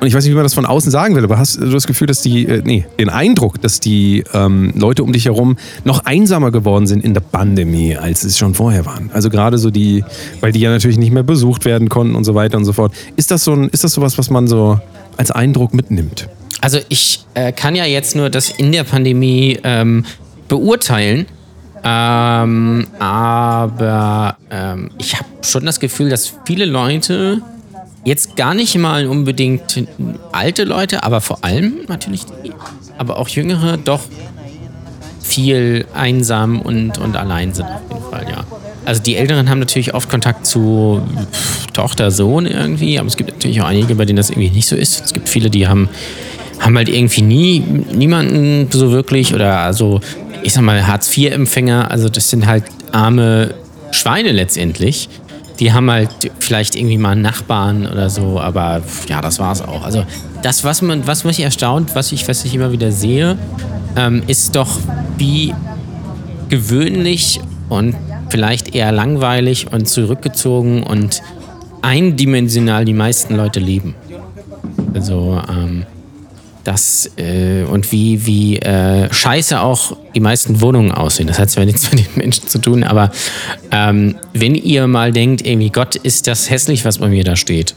und 0.00 0.06
ich 0.06 0.14
weiß 0.14 0.24
nicht, 0.24 0.32
wie 0.32 0.36
man 0.36 0.44
das 0.44 0.54
von 0.54 0.66
außen 0.66 0.90
sagen 0.90 1.16
will, 1.16 1.24
aber 1.24 1.38
hast 1.38 1.60
du 1.60 1.70
das 1.70 1.86
Gefühl, 1.86 2.06
dass 2.06 2.22
die, 2.22 2.46
äh, 2.46 2.62
nee, 2.64 2.86
den 2.98 3.08
Eindruck, 3.08 3.60
dass 3.60 3.80
die 3.80 4.22
ähm, 4.32 4.72
Leute 4.76 5.02
um 5.02 5.12
dich 5.12 5.24
herum 5.24 5.56
noch 5.84 6.04
einsamer 6.04 6.50
geworden 6.52 6.86
sind 6.86 7.04
in 7.04 7.14
der 7.14 7.20
Pandemie, 7.20 7.96
als 7.96 8.22
es 8.22 8.38
schon 8.38 8.54
vorher 8.54 8.86
waren? 8.86 9.10
Also 9.12 9.28
gerade 9.28 9.58
so 9.58 9.70
die, 9.70 10.04
weil 10.40 10.52
die 10.52 10.60
ja 10.60 10.70
natürlich 10.70 10.98
nicht 10.98 11.12
mehr 11.12 11.24
besucht 11.24 11.64
werden 11.64 11.88
konnten 11.88 12.14
und 12.14 12.24
so 12.24 12.34
weiter 12.34 12.58
und 12.58 12.64
so 12.64 12.72
fort. 12.72 12.92
Ist 13.16 13.30
das 13.30 13.44
so 13.44 13.52
ein, 13.52 13.68
ist 13.70 13.82
das 13.82 13.92
sowas, 13.92 14.18
was 14.18 14.30
man 14.30 14.46
so 14.46 14.78
als 15.16 15.30
Eindruck 15.30 15.74
mitnimmt? 15.74 16.28
Also 16.60 16.78
ich 16.88 17.24
äh, 17.34 17.52
kann 17.52 17.74
ja 17.74 17.84
jetzt 17.84 18.14
nur 18.14 18.30
das 18.30 18.50
in 18.50 18.72
der 18.72 18.84
Pandemie 18.84 19.58
ähm, 19.64 20.04
beurteilen. 20.48 21.26
Ähm, 21.84 22.86
aber 22.98 24.36
ähm, 24.50 24.90
ich 24.98 25.16
habe 25.16 25.28
schon 25.42 25.64
das 25.64 25.78
Gefühl, 25.80 26.10
dass 26.10 26.34
viele 26.44 26.64
Leute, 26.64 27.40
jetzt 28.08 28.36
gar 28.36 28.54
nicht 28.54 28.76
mal 28.76 29.06
unbedingt 29.06 29.84
alte 30.32 30.64
Leute, 30.64 31.04
aber 31.04 31.20
vor 31.20 31.44
allem 31.44 31.74
natürlich 31.88 32.24
die, 32.24 32.52
aber 32.98 33.18
auch 33.18 33.28
jüngere, 33.28 33.76
doch 33.76 34.00
viel 35.22 35.86
einsam 35.94 36.60
und, 36.60 36.98
und 36.98 37.16
allein 37.16 37.52
sind 37.52 37.66
auf 37.66 37.80
jeden 37.90 38.10
Fall, 38.10 38.26
ja. 38.30 38.44
Also 38.84 39.02
die 39.02 39.16
Älteren 39.16 39.50
haben 39.50 39.58
natürlich 39.58 39.92
oft 39.92 40.08
Kontakt 40.08 40.46
zu 40.46 41.02
Tochter, 41.74 42.10
Sohn 42.10 42.46
irgendwie, 42.46 42.98
aber 42.98 43.06
es 43.06 43.16
gibt 43.16 43.30
natürlich 43.30 43.60
auch 43.60 43.66
einige, 43.66 43.94
bei 43.94 44.06
denen 44.06 44.16
das 44.16 44.30
irgendwie 44.30 44.50
nicht 44.50 44.66
so 44.66 44.76
ist. 44.76 45.04
Es 45.04 45.12
gibt 45.12 45.28
viele, 45.28 45.50
die 45.50 45.68
haben, 45.68 45.90
haben 46.60 46.76
halt 46.76 46.88
irgendwie 46.88 47.20
nie 47.20 47.60
niemanden 47.60 48.68
so 48.70 48.90
wirklich 48.90 49.34
oder 49.34 49.58
also 49.58 50.00
ich 50.42 50.54
sag 50.54 50.62
mal 50.62 50.86
Hartz-IV-Empfänger, 50.86 51.90
also 51.90 52.08
das 52.08 52.30
sind 52.30 52.46
halt 52.46 52.64
arme 52.92 53.54
Schweine 53.90 54.32
letztendlich. 54.32 55.10
Die 55.60 55.72
haben 55.72 55.90
halt 55.90 56.10
vielleicht 56.38 56.76
irgendwie 56.76 56.98
mal 56.98 57.10
einen 57.10 57.22
Nachbarn 57.22 57.86
oder 57.86 58.10
so, 58.10 58.40
aber 58.40 58.80
ja, 59.08 59.20
das 59.20 59.38
war's 59.38 59.60
auch. 59.60 59.82
Also 59.82 60.04
das, 60.42 60.62
was 60.64 60.82
man, 60.82 61.06
was 61.06 61.24
mich 61.24 61.40
erstaunt, 61.40 61.94
was 61.94 62.12
ich, 62.12 62.28
was 62.28 62.44
ich 62.44 62.54
immer 62.54 62.70
wieder 62.72 62.92
sehe, 62.92 63.36
ähm, 63.96 64.22
ist 64.26 64.54
doch, 64.54 64.78
wie 65.16 65.52
gewöhnlich 66.48 67.40
und 67.68 67.96
vielleicht 68.28 68.74
eher 68.74 68.92
langweilig 68.92 69.72
und 69.72 69.88
zurückgezogen 69.88 70.82
und 70.82 71.22
eindimensional 71.82 72.84
die 72.84 72.94
meisten 72.94 73.36
Leute 73.36 73.60
leben. 73.60 73.94
Also 74.94 75.40
ähm, 75.48 75.86
das 76.68 77.10
äh, 77.16 77.62
und 77.62 77.90
wie, 77.92 78.26
wie 78.26 78.58
äh, 78.58 79.12
scheiße 79.12 79.58
auch 79.58 79.96
die 80.14 80.20
meisten 80.20 80.60
Wohnungen 80.60 80.92
aussehen. 80.92 81.26
Das 81.26 81.38
hat 81.38 81.50
zwar 81.50 81.64
nichts 81.64 81.90
mit 81.92 82.00
den 82.00 82.16
Menschen 82.16 82.46
zu 82.46 82.58
tun, 82.58 82.84
aber 82.84 83.10
ähm, 83.70 84.16
wenn 84.34 84.54
ihr 84.54 84.86
mal 84.86 85.12
denkt, 85.12 85.46
irgendwie 85.46 85.70
Gott, 85.70 85.96
ist 85.96 86.26
das 86.26 86.50
hässlich, 86.50 86.84
was 86.84 86.98
bei 86.98 87.08
mir 87.08 87.24
da 87.24 87.36
steht. 87.36 87.74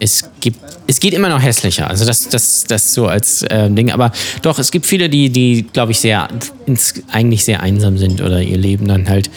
Es 0.00 0.24
gibt, 0.40 0.58
es 0.88 0.98
geht 0.98 1.14
immer 1.14 1.28
noch 1.28 1.40
hässlicher. 1.40 1.88
Also 1.88 2.04
das, 2.04 2.28
das, 2.28 2.64
das 2.64 2.92
so 2.92 3.06
als 3.06 3.42
äh, 3.44 3.70
Ding. 3.70 3.92
Aber 3.92 4.10
doch, 4.42 4.58
es 4.58 4.72
gibt 4.72 4.86
viele, 4.86 5.08
die, 5.08 5.30
die, 5.30 5.62
glaube 5.72 5.92
ich, 5.92 6.00
sehr 6.00 6.26
ins, 6.66 6.94
eigentlich 7.12 7.44
sehr 7.44 7.62
einsam 7.62 7.96
sind 7.96 8.20
oder 8.20 8.42
ihr 8.42 8.58
Leben 8.58 8.88
dann 8.88 9.08
halt 9.08 9.30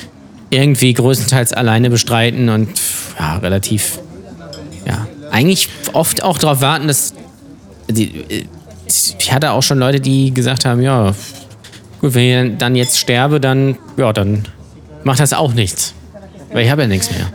irgendwie 0.50 0.94
größtenteils 0.94 1.54
alleine 1.54 1.92
bestreiten 1.92 2.50
und 2.50 2.70
ja, 3.20 3.38
relativ, 3.38 4.00
ja, 4.88 5.08
eigentlich 5.30 5.70
oft 5.94 6.24
auch 6.24 6.40
darauf 6.40 6.62
warten, 6.62 6.88
dass 6.88 7.14
die, 7.88 8.22
äh, 8.30 8.46
ich 8.88 9.32
hatte 9.34 9.52
auch 9.52 9.64
schon 9.64 9.80
Leute, 9.80 10.00
die 10.00 10.34
gesagt 10.34 10.66
haben, 10.66 10.82
ja, 10.82 11.14
gut, 12.02 12.14
wenn 12.16 12.52
ich 12.54 12.58
dann 12.58 12.76
jetzt 12.76 12.98
sterbe, 13.00 13.40
dann, 13.40 13.78
ja, 13.98 14.14
dann 14.14 14.44
macht 15.04 15.20
das 15.20 15.34
auch 15.34 15.54
nichts. 15.54 15.94
Weil 16.54 16.66
ich 16.66 16.72
habe 16.72 16.84
ja 16.84 16.88
nichts 16.88 17.10
mehr. 17.12 17.28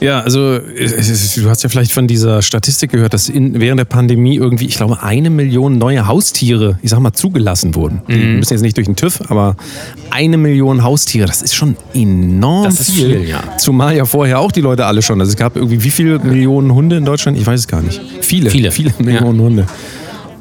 Ja, 0.00 0.18
also 0.18 0.58
du 0.58 1.48
hast 1.48 1.62
ja 1.62 1.68
vielleicht 1.68 1.92
von 1.92 2.08
dieser 2.08 2.42
Statistik 2.42 2.90
gehört, 2.90 3.14
dass 3.14 3.28
in, 3.28 3.60
während 3.60 3.78
der 3.78 3.84
Pandemie 3.84 4.34
irgendwie, 4.34 4.66
ich 4.66 4.74
glaube, 4.74 5.00
eine 5.00 5.30
Million 5.30 5.78
neue 5.78 6.08
Haustiere, 6.08 6.76
ich 6.82 6.90
sag 6.90 6.98
mal, 6.98 7.12
zugelassen 7.12 7.76
wurden. 7.76 8.02
Die 8.08 8.14
Mhm. 8.16 8.38
müssen 8.40 8.54
jetzt 8.54 8.62
nicht 8.62 8.76
durch 8.76 8.86
den 8.88 8.96
TÜV, 8.96 9.20
aber 9.28 9.54
eine 10.10 10.38
Million 10.38 10.82
Haustiere, 10.82 11.28
das 11.28 11.40
ist 11.40 11.54
schon 11.54 11.76
enorm 11.94 12.64
Das 12.64 12.80
ist 12.80 12.90
viel. 12.90 13.18
viel, 13.20 13.28
ja. 13.28 13.44
Zumal 13.58 13.96
ja 13.96 14.04
vorher 14.04 14.40
auch 14.40 14.50
die 14.50 14.60
Leute 14.60 14.86
alle 14.86 15.02
schon. 15.02 15.20
Also 15.20 15.30
es 15.30 15.36
gab 15.36 15.54
irgendwie 15.54 15.84
wie 15.84 15.90
viele 15.92 16.18
Millionen 16.18 16.74
Hunde 16.74 16.96
in 16.96 17.04
Deutschland? 17.04 17.38
Ich 17.38 17.46
weiß 17.46 17.60
es 17.60 17.68
gar 17.68 17.80
nicht. 17.80 18.00
Viele, 18.22 18.50
Viele. 18.50 18.72
viele 18.72 18.92
Millionen 18.98 19.40
Hunde. 19.40 19.66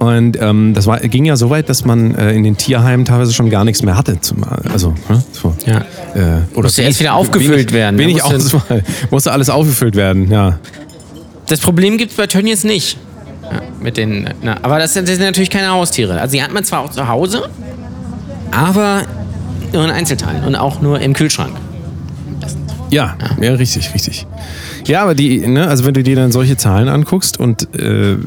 Und 0.02 0.36
ähm, 0.42 0.74
das 0.74 0.88
war, 0.88 1.00
ging 1.00 1.26
ja 1.26 1.36
so 1.36 1.52
weit, 1.52 1.70
dass 1.70 1.86
man 1.86 2.16
äh, 2.16 2.32
in 2.34 2.42
den 2.44 2.58
Tierheimen 2.58 3.06
teilweise 3.06 3.34
schon 3.34 3.52
gar 3.52 3.64
nichts 3.64 3.84
mehr 3.84 3.96
hatte. 3.96 4.20
Zum, 4.20 4.44
also, 4.74 4.96
ne? 5.08 5.24
so. 5.32 5.54
Ja. 5.68 5.78
Äh, 6.16 6.42
oder 6.56 6.64
Musste 6.64 6.82
erst 6.82 7.00
wieder 7.00 7.14
aufgefüllt 7.14 7.52
wenig, 7.52 7.72
werden. 7.72 8.00
Wenig 8.00 8.18
Da 8.18 8.30
musste- 8.34 8.58
Auswahl. 8.58 8.84
Musste 9.12 9.32
alles 9.32 9.52
aufgefüllt 9.52 9.96
werden, 9.96 10.32
ja. 10.32 10.58
Das 11.46 11.60
Problem 11.60 12.00
gibt 12.00 12.12
es 12.12 12.18
bei 12.18 12.26
Tönnies 12.26 12.64
nicht. 12.64 12.98
Ja, 13.44 13.62
mit 13.80 13.98
den, 13.98 14.28
na, 14.42 14.58
aber 14.64 14.80
das, 14.80 14.94
sind- 14.96 15.08
das 15.08 15.18
sind 15.18 15.26
natürlich 15.26 15.52
keine 15.52 15.70
Haustiere. 15.70 16.20
Also 16.20 16.32
die 16.36 16.42
hat 16.42 16.52
man 16.52 16.64
zwar 16.64 16.80
auch 16.80 16.90
zu 16.90 17.08
Hause, 17.08 17.48
aber 18.50 19.04
nur 19.72 19.84
in 19.86 19.92
Einzelteilen 19.92 20.44
und 20.46 20.56
auch 20.56 20.82
nur 20.82 21.00
im 21.00 21.14
Kühlschrank. 21.14 21.52
Ja, 22.92 23.18
ja, 23.42 23.54
richtig, 23.54 23.94
richtig. 23.94 24.28
Ja, 24.86 25.02
aber 25.02 25.16
die, 25.16 25.48
ne, 25.48 25.68
also 25.68 25.86
wenn 25.86 25.94
du 25.94 26.04
dir 26.04 26.18
dann 26.18 26.34
solche 26.34 26.58
Zahlen 26.58 26.90
anguckst 26.90 27.40
und 27.40 27.74
äh, 27.74 28.18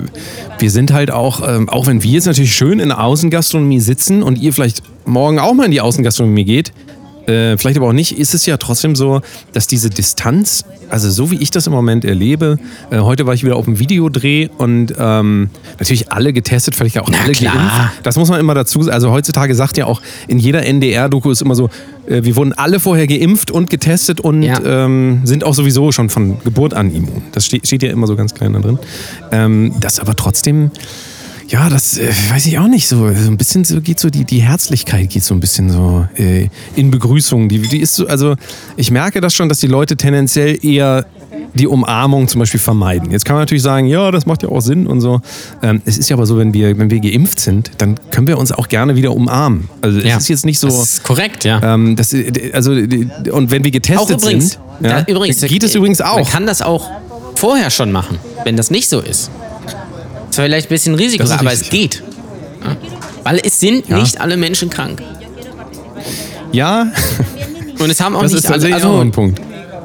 wir 0.58 0.70
sind 0.70 0.92
halt 0.92 1.10
auch, 1.10 1.46
ähm, 1.46 1.68
auch 1.68 1.86
wenn 1.86 2.02
wir 2.02 2.10
jetzt 2.10 2.24
natürlich 2.24 2.54
schön 2.54 2.80
in 2.80 2.88
der 2.88 3.02
Außengastronomie 3.02 3.80
sitzen 3.80 4.22
und 4.22 4.38
ihr 4.38 4.54
vielleicht 4.54 4.82
morgen 5.04 5.38
auch 5.38 5.52
mal 5.52 5.66
in 5.66 5.70
die 5.70 5.82
Außengastronomie 5.82 6.44
geht, 6.44 6.72
äh, 7.26 7.56
vielleicht 7.56 7.76
aber 7.76 7.88
auch 7.88 7.92
nicht, 7.92 8.18
ist 8.18 8.34
es 8.34 8.46
ja 8.46 8.56
trotzdem 8.56 8.94
so, 8.96 9.20
dass 9.52 9.66
diese 9.66 9.90
Distanz, 9.90 10.64
also 10.90 11.10
so 11.10 11.30
wie 11.30 11.36
ich 11.36 11.50
das 11.50 11.66
im 11.66 11.72
Moment 11.72 12.04
erlebe, 12.04 12.58
äh, 12.90 12.98
heute 12.98 13.26
war 13.26 13.34
ich 13.34 13.44
wieder 13.44 13.56
auf 13.56 13.66
einem 13.66 13.78
Videodreh 13.78 14.48
und 14.58 14.92
ähm, 14.98 15.50
natürlich 15.78 16.12
alle 16.12 16.32
getestet, 16.32 16.74
vielleicht 16.74 16.98
auch 16.98 17.08
Na 17.10 17.18
alle 17.24 17.32
klar. 17.32 17.54
geimpft. 17.54 18.00
Das 18.06 18.16
muss 18.16 18.28
man 18.28 18.40
immer 18.40 18.54
dazu 18.54 18.82
sagen. 18.82 18.94
Also 18.94 19.10
heutzutage 19.10 19.54
sagt 19.54 19.76
ja 19.76 19.86
auch 19.86 20.00
in 20.28 20.38
jeder 20.38 20.64
NDR-Doku 20.64 21.30
ist 21.30 21.42
immer 21.42 21.54
so, 21.54 21.70
äh, 22.06 22.22
wir 22.24 22.36
wurden 22.36 22.52
alle 22.52 22.80
vorher 22.80 23.06
geimpft 23.06 23.50
und 23.50 23.70
getestet 23.70 24.20
und 24.20 24.42
Ja. 24.42 24.60
ähm, 24.64 25.20
sind 25.24 25.44
auch 25.44 25.54
sowieso 25.54 25.92
schon 25.92 26.10
von 26.10 26.38
Geburt 26.44 26.74
an 26.74 26.94
immun. 26.94 27.22
Das 27.32 27.46
steht, 27.46 27.66
steht 27.66 27.82
ja 27.82 27.90
immer 27.90 28.06
so 28.06 28.16
ganz 28.16 28.34
klein 28.34 28.52
da 28.52 28.60
drin. 28.60 28.78
Ähm, 29.32 29.72
das 29.80 29.98
aber 30.00 30.14
trotzdem, 30.14 30.70
ja, 31.48 31.68
das 31.68 31.98
äh, 31.98 32.08
weiß 32.30 32.46
ich 32.46 32.58
auch 32.58 32.68
nicht 32.68 32.88
so. 32.88 32.96
So 33.12 33.30
ein 33.30 33.36
bisschen 33.36 33.64
so 33.64 33.80
geht 33.80 33.98
so 34.00 34.10
die, 34.10 34.24
die 34.24 34.40
Herzlichkeit 34.40 35.10
geht 35.10 35.22
so 35.24 35.34
ein 35.34 35.40
bisschen 35.40 35.70
so 35.70 36.06
äh, 36.16 36.48
in 36.76 36.90
Begrüßung. 36.90 37.48
Die, 37.48 37.60
die 37.60 37.80
ist 37.80 37.94
so, 37.94 38.06
also 38.06 38.34
ich 38.76 38.90
merke 38.90 39.20
das 39.20 39.34
schon, 39.34 39.48
dass 39.48 39.58
die 39.58 39.66
Leute 39.66 39.96
tendenziell 39.96 40.58
eher 40.64 41.06
die 41.54 41.66
Umarmung 41.68 42.26
zum 42.28 42.40
Beispiel 42.40 42.58
vermeiden. 42.60 43.10
Jetzt 43.12 43.24
kann 43.24 43.34
man 43.34 43.42
natürlich 43.42 43.62
sagen, 43.62 43.86
ja, 43.86 44.10
das 44.10 44.26
macht 44.26 44.42
ja 44.42 44.48
auch 44.48 44.60
Sinn 44.60 44.86
und 44.86 45.00
so. 45.00 45.20
Ähm, 45.62 45.82
es 45.84 45.98
ist 45.98 46.08
ja 46.08 46.16
aber 46.16 46.26
so, 46.26 46.36
wenn 46.38 46.52
wir, 46.54 46.76
wenn 46.78 46.90
wir 46.90 46.98
geimpft 47.00 47.38
sind, 47.38 47.70
dann 47.78 47.96
können 48.10 48.26
wir 48.26 48.38
uns 48.38 48.50
auch 48.50 48.68
gerne 48.68 48.96
wieder 48.96 49.12
umarmen. 49.12 49.68
Also 49.80 49.98
es 49.98 50.04
Ja. 50.04 50.16
ist 50.16 50.28
jetzt 50.28 50.44
nicht 50.44 50.58
so. 50.58 50.66
Das 50.68 50.82
ist 50.82 51.02
korrekt, 51.04 51.44
ja. 51.44 51.60
Ähm, 51.74 51.94
das, 51.96 52.14
also, 52.52 52.72
und 52.72 53.50
wenn 53.50 53.62
wir 53.64 53.70
getestet 53.70 54.18
übrigens, 54.18 54.50
sind, 54.52 54.60
ja, 54.80 55.02
da, 55.02 55.12
übrigens 55.12 55.40
geht 55.42 55.62
es 55.62 55.74
übrigens 55.74 55.98
Man 56.00 56.08
auch. 56.08 56.30
kann 56.30 56.46
das 56.46 56.62
auch 56.62 56.90
vorher 57.36 57.70
schon 57.70 57.92
machen, 57.92 58.18
wenn 58.44 58.56
das 58.56 58.70
nicht 58.70 58.88
so 58.88 59.00
ist. 59.00 59.30
Das 60.34 60.40
ist 60.40 60.44
vielleicht 60.46 60.66
ein 60.66 60.74
bisschen 60.74 60.94
Risiko, 60.96 61.30
aber 61.32 61.52
es 61.52 61.68
geht. 61.70 62.02
Ja? 62.64 62.76
Weil 63.22 63.40
es 63.44 63.60
sind 63.60 63.88
Ja. 63.88 63.98
nicht 63.98 64.20
alle 64.20 64.36
Menschen 64.36 64.68
krank. 64.68 65.00
Ja, 66.50 66.88
Und 67.78 67.88
es 67.90 68.00
haben 68.00 68.16
auch 68.16 68.22
das 68.22 68.32
nicht 68.32 68.44
ist 68.44 68.50
alle, 68.50 68.68
auch 68.68 68.74
also 68.74 68.98
ein 68.98 69.12
Punkt. 69.12 69.40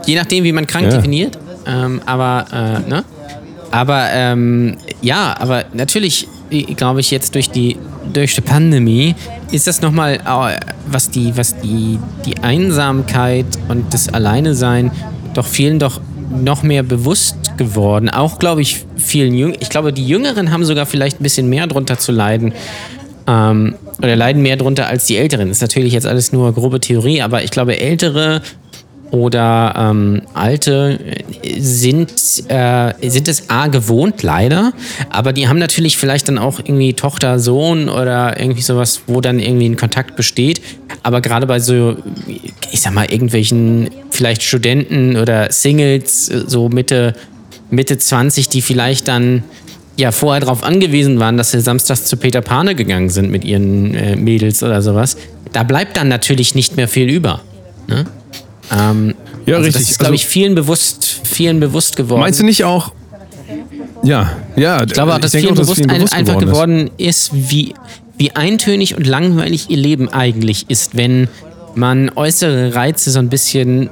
je 0.08 0.16
nachdem, 0.16 0.44
wie 0.44 0.52
man 0.52 0.66
krank 0.66 0.86
Ja. 0.86 0.98
definiert. 0.98 1.38
Ähm, 1.68 2.02
aber, 2.08 2.46
äh, 2.52 2.90
ne? 2.90 3.04
Aber, 3.70 4.08
ähm, 4.12 4.78
ja, 5.04 5.36
aber 5.40 5.66
natürlich, 5.74 6.28
glaube 6.76 7.02
ich, 7.02 7.12
jetzt 7.12 7.36
durch 7.36 7.52
die, 7.52 7.78
durch 8.12 8.34
die 8.34 8.42
Pandemie 8.42 9.14
ist 9.52 9.68
das 9.68 9.82
nochmal, 9.84 10.20
was 10.88 11.12
die, 11.12 11.38
was 11.38 11.60
die, 11.60 12.00
die 12.26 12.40
Einsamkeit 12.40 13.46
und 13.68 13.94
das 13.94 14.10
Alleinesein 14.12 14.90
doch 15.36 15.46
vielen 15.46 15.78
doch 15.78 16.02
noch 16.30 16.64
mehr 16.64 16.84
bewusst 16.84 17.58
geworden. 17.58 18.10
Auch, 18.10 18.40
glaube 18.40 18.62
ich, 18.62 18.86
vielen 18.96 19.34
Jüngeren. 19.34 19.62
Ich 19.62 19.70
glaube, 19.70 19.94
die 19.94 20.08
Jüngeren 20.08 20.52
haben 20.52 20.64
sogar 20.66 20.86
vielleicht 20.86 21.20
ein 21.20 21.24
bisschen 21.24 21.50
mehr 21.50 21.68
drunter 21.68 21.98
zu 21.98 22.12
leiden. 22.12 22.54
Ähm, 23.28 23.76
oder 24.00 24.16
leiden 24.16 24.42
mehr 24.42 24.56
drunter 24.56 24.88
als 24.88 25.06
die 25.06 25.18
Älteren. 25.18 25.50
Das 25.50 25.58
ist 25.58 25.62
natürlich 25.62 25.94
jetzt 25.94 26.08
alles 26.08 26.32
nur 26.32 26.54
grobe 26.54 26.80
Theorie, 26.80 27.22
aber 27.22 27.44
ich 27.44 27.52
glaube, 27.52 27.80
Ältere 27.80 28.42
oder 29.12 29.74
ähm, 29.78 30.22
Alte 30.34 31.00
sind, 31.58 32.12
äh, 32.48 32.94
sind 33.10 33.28
es 33.28 33.50
A 33.50 33.68
gewohnt, 33.68 34.24
leider, 34.24 34.74
aber 35.10 35.34
die 35.34 35.48
haben 35.48 35.60
natürlich 35.60 35.98
vielleicht 35.98 36.28
dann 36.28 36.38
auch 36.38 36.60
irgendwie 36.60 36.94
Tochter, 36.94 37.40
Sohn 37.40 37.90
oder 37.90 38.40
irgendwie 38.40 38.62
sowas, 38.62 39.02
wo 39.08 39.22
dann 39.22 39.40
irgendwie 39.40 39.68
ein 39.68 39.78
Kontakt 39.78 40.16
besteht. 40.16 40.62
Aber 41.04 41.22
gerade 41.22 41.48
bei 41.48 41.60
so, 41.60 41.98
ich 42.72 42.82
sag 42.82 42.94
mal, 42.94 43.12
irgendwelchen 43.12 43.90
vielleicht 44.12 44.44
Studenten 44.44 45.18
oder 45.18 45.52
Singles, 45.52 46.26
so 46.26 46.70
Mitte, 46.70 47.14
Mitte 47.70 47.98
20, 47.98 48.50
die 48.50 48.62
vielleicht 48.62 49.08
dann 49.08 49.44
ja 49.98 50.12
vorher 50.12 50.42
darauf 50.42 50.64
angewiesen 50.64 51.20
waren, 51.20 51.38
dass 51.38 51.52
sie 51.52 51.62
samstags 51.62 52.06
zu 52.06 52.18
Peter 52.18 52.42
Pane 52.42 52.76
gegangen 52.76 53.10
sind 53.10 53.32
mit 53.32 53.44
ihren 53.44 53.94
äh, 53.96 54.16
Mädels 54.16 54.64
oder 54.64 54.82
sowas, 54.82 55.18
da 55.52 55.64
bleibt 55.64 55.98
dann 55.98 56.08
natürlich 56.08 56.56
nicht 56.56 56.78
mehr 56.78 56.88
viel 56.88 57.10
über. 57.10 57.42
Ne? 57.88 58.06
Ähm, 58.72 59.16
Ja, 59.46 59.56
also 59.56 59.66
richtig. 59.66 59.82
Das 59.84 59.92
ist, 59.92 60.00
glaube 60.00 60.14
Also- 60.14 60.16
ich, 60.24 60.28
vielen 60.28 60.56
bewusst, 60.56 61.22
vielen 61.24 61.60
bewusst 61.60 61.96
geworden. 61.96 62.22
Meinst 62.22 62.40
du 62.40 62.46
nicht 62.46 62.64
auch? 62.64 62.92
Ja, 64.04 64.32
ja. 64.56 64.84
Ich 64.84 64.94
glaube 64.94 65.14
auch, 65.14 65.20
dass 65.20 65.32
vielen 65.32 65.56
bewusst, 65.56 65.82
ein, 65.82 66.08
einfach 66.08 66.38
geworden 66.40 66.92
ist, 66.98 67.32
wie, 67.34 67.74
wie 68.18 68.32
eintönig 68.36 68.96
und 68.96 69.06
langweilig 69.08 69.70
ihr 69.70 69.78
Leben 69.78 70.10
eigentlich 70.10 70.70
ist, 70.70 70.96
wenn 70.96 71.28
man 71.76 72.12
äußere 72.16 72.76
Reize 72.76 73.12
so 73.12 73.20
ein 73.20 73.30
bisschen 73.30 73.90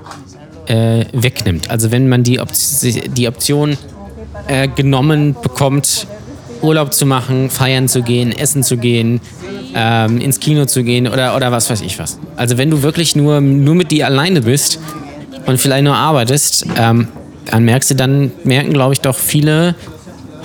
äh, 0.67 1.05
wegnimmt. 1.13 1.69
Also 1.69 1.91
wenn 1.91 2.07
man 2.09 2.23
die, 2.23 2.39
Op 2.39 2.49
die 3.15 3.27
Option 3.27 3.77
äh, 4.47 4.67
genommen 4.67 5.35
bekommt, 5.41 6.07
Urlaub 6.61 6.93
zu 6.93 7.05
machen, 7.05 7.49
feiern 7.49 7.87
zu 7.87 8.01
gehen, 8.01 8.31
essen 8.31 8.63
zu 8.63 8.77
gehen, 8.77 9.19
ähm, 9.75 10.19
ins 10.19 10.39
Kino 10.39 10.65
zu 10.65 10.83
gehen 10.83 11.07
oder, 11.07 11.35
oder 11.35 11.51
was 11.51 11.69
weiß 11.69 11.81
ich 11.81 11.99
was. 11.99 12.19
Also 12.35 12.57
wenn 12.57 12.69
du 12.69 12.81
wirklich 12.81 13.15
nur, 13.15 13.41
nur 13.41 13.75
mit 13.75 13.91
dir 13.91 14.05
alleine 14.05 14.41
bist 14.41 14.79
und 15.45 15.59
vielleicht 15.59 15.83
nur 15.83 15.95
arbeitest, 15.95 16.65
ähm, 16.77 17.07
dann 17.45 17.63
merkst 17.63 17.91
du, 17.91 17.95
dann 17.95 18.31
merken, 18.43 18.73
glaube 18.73 18.93
ich, 18.93 19.01
doch 19.01 19.15
viele, 19.15 19.75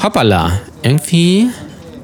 hoppala, 0.03 0.53
irgendwie 0.83 1.49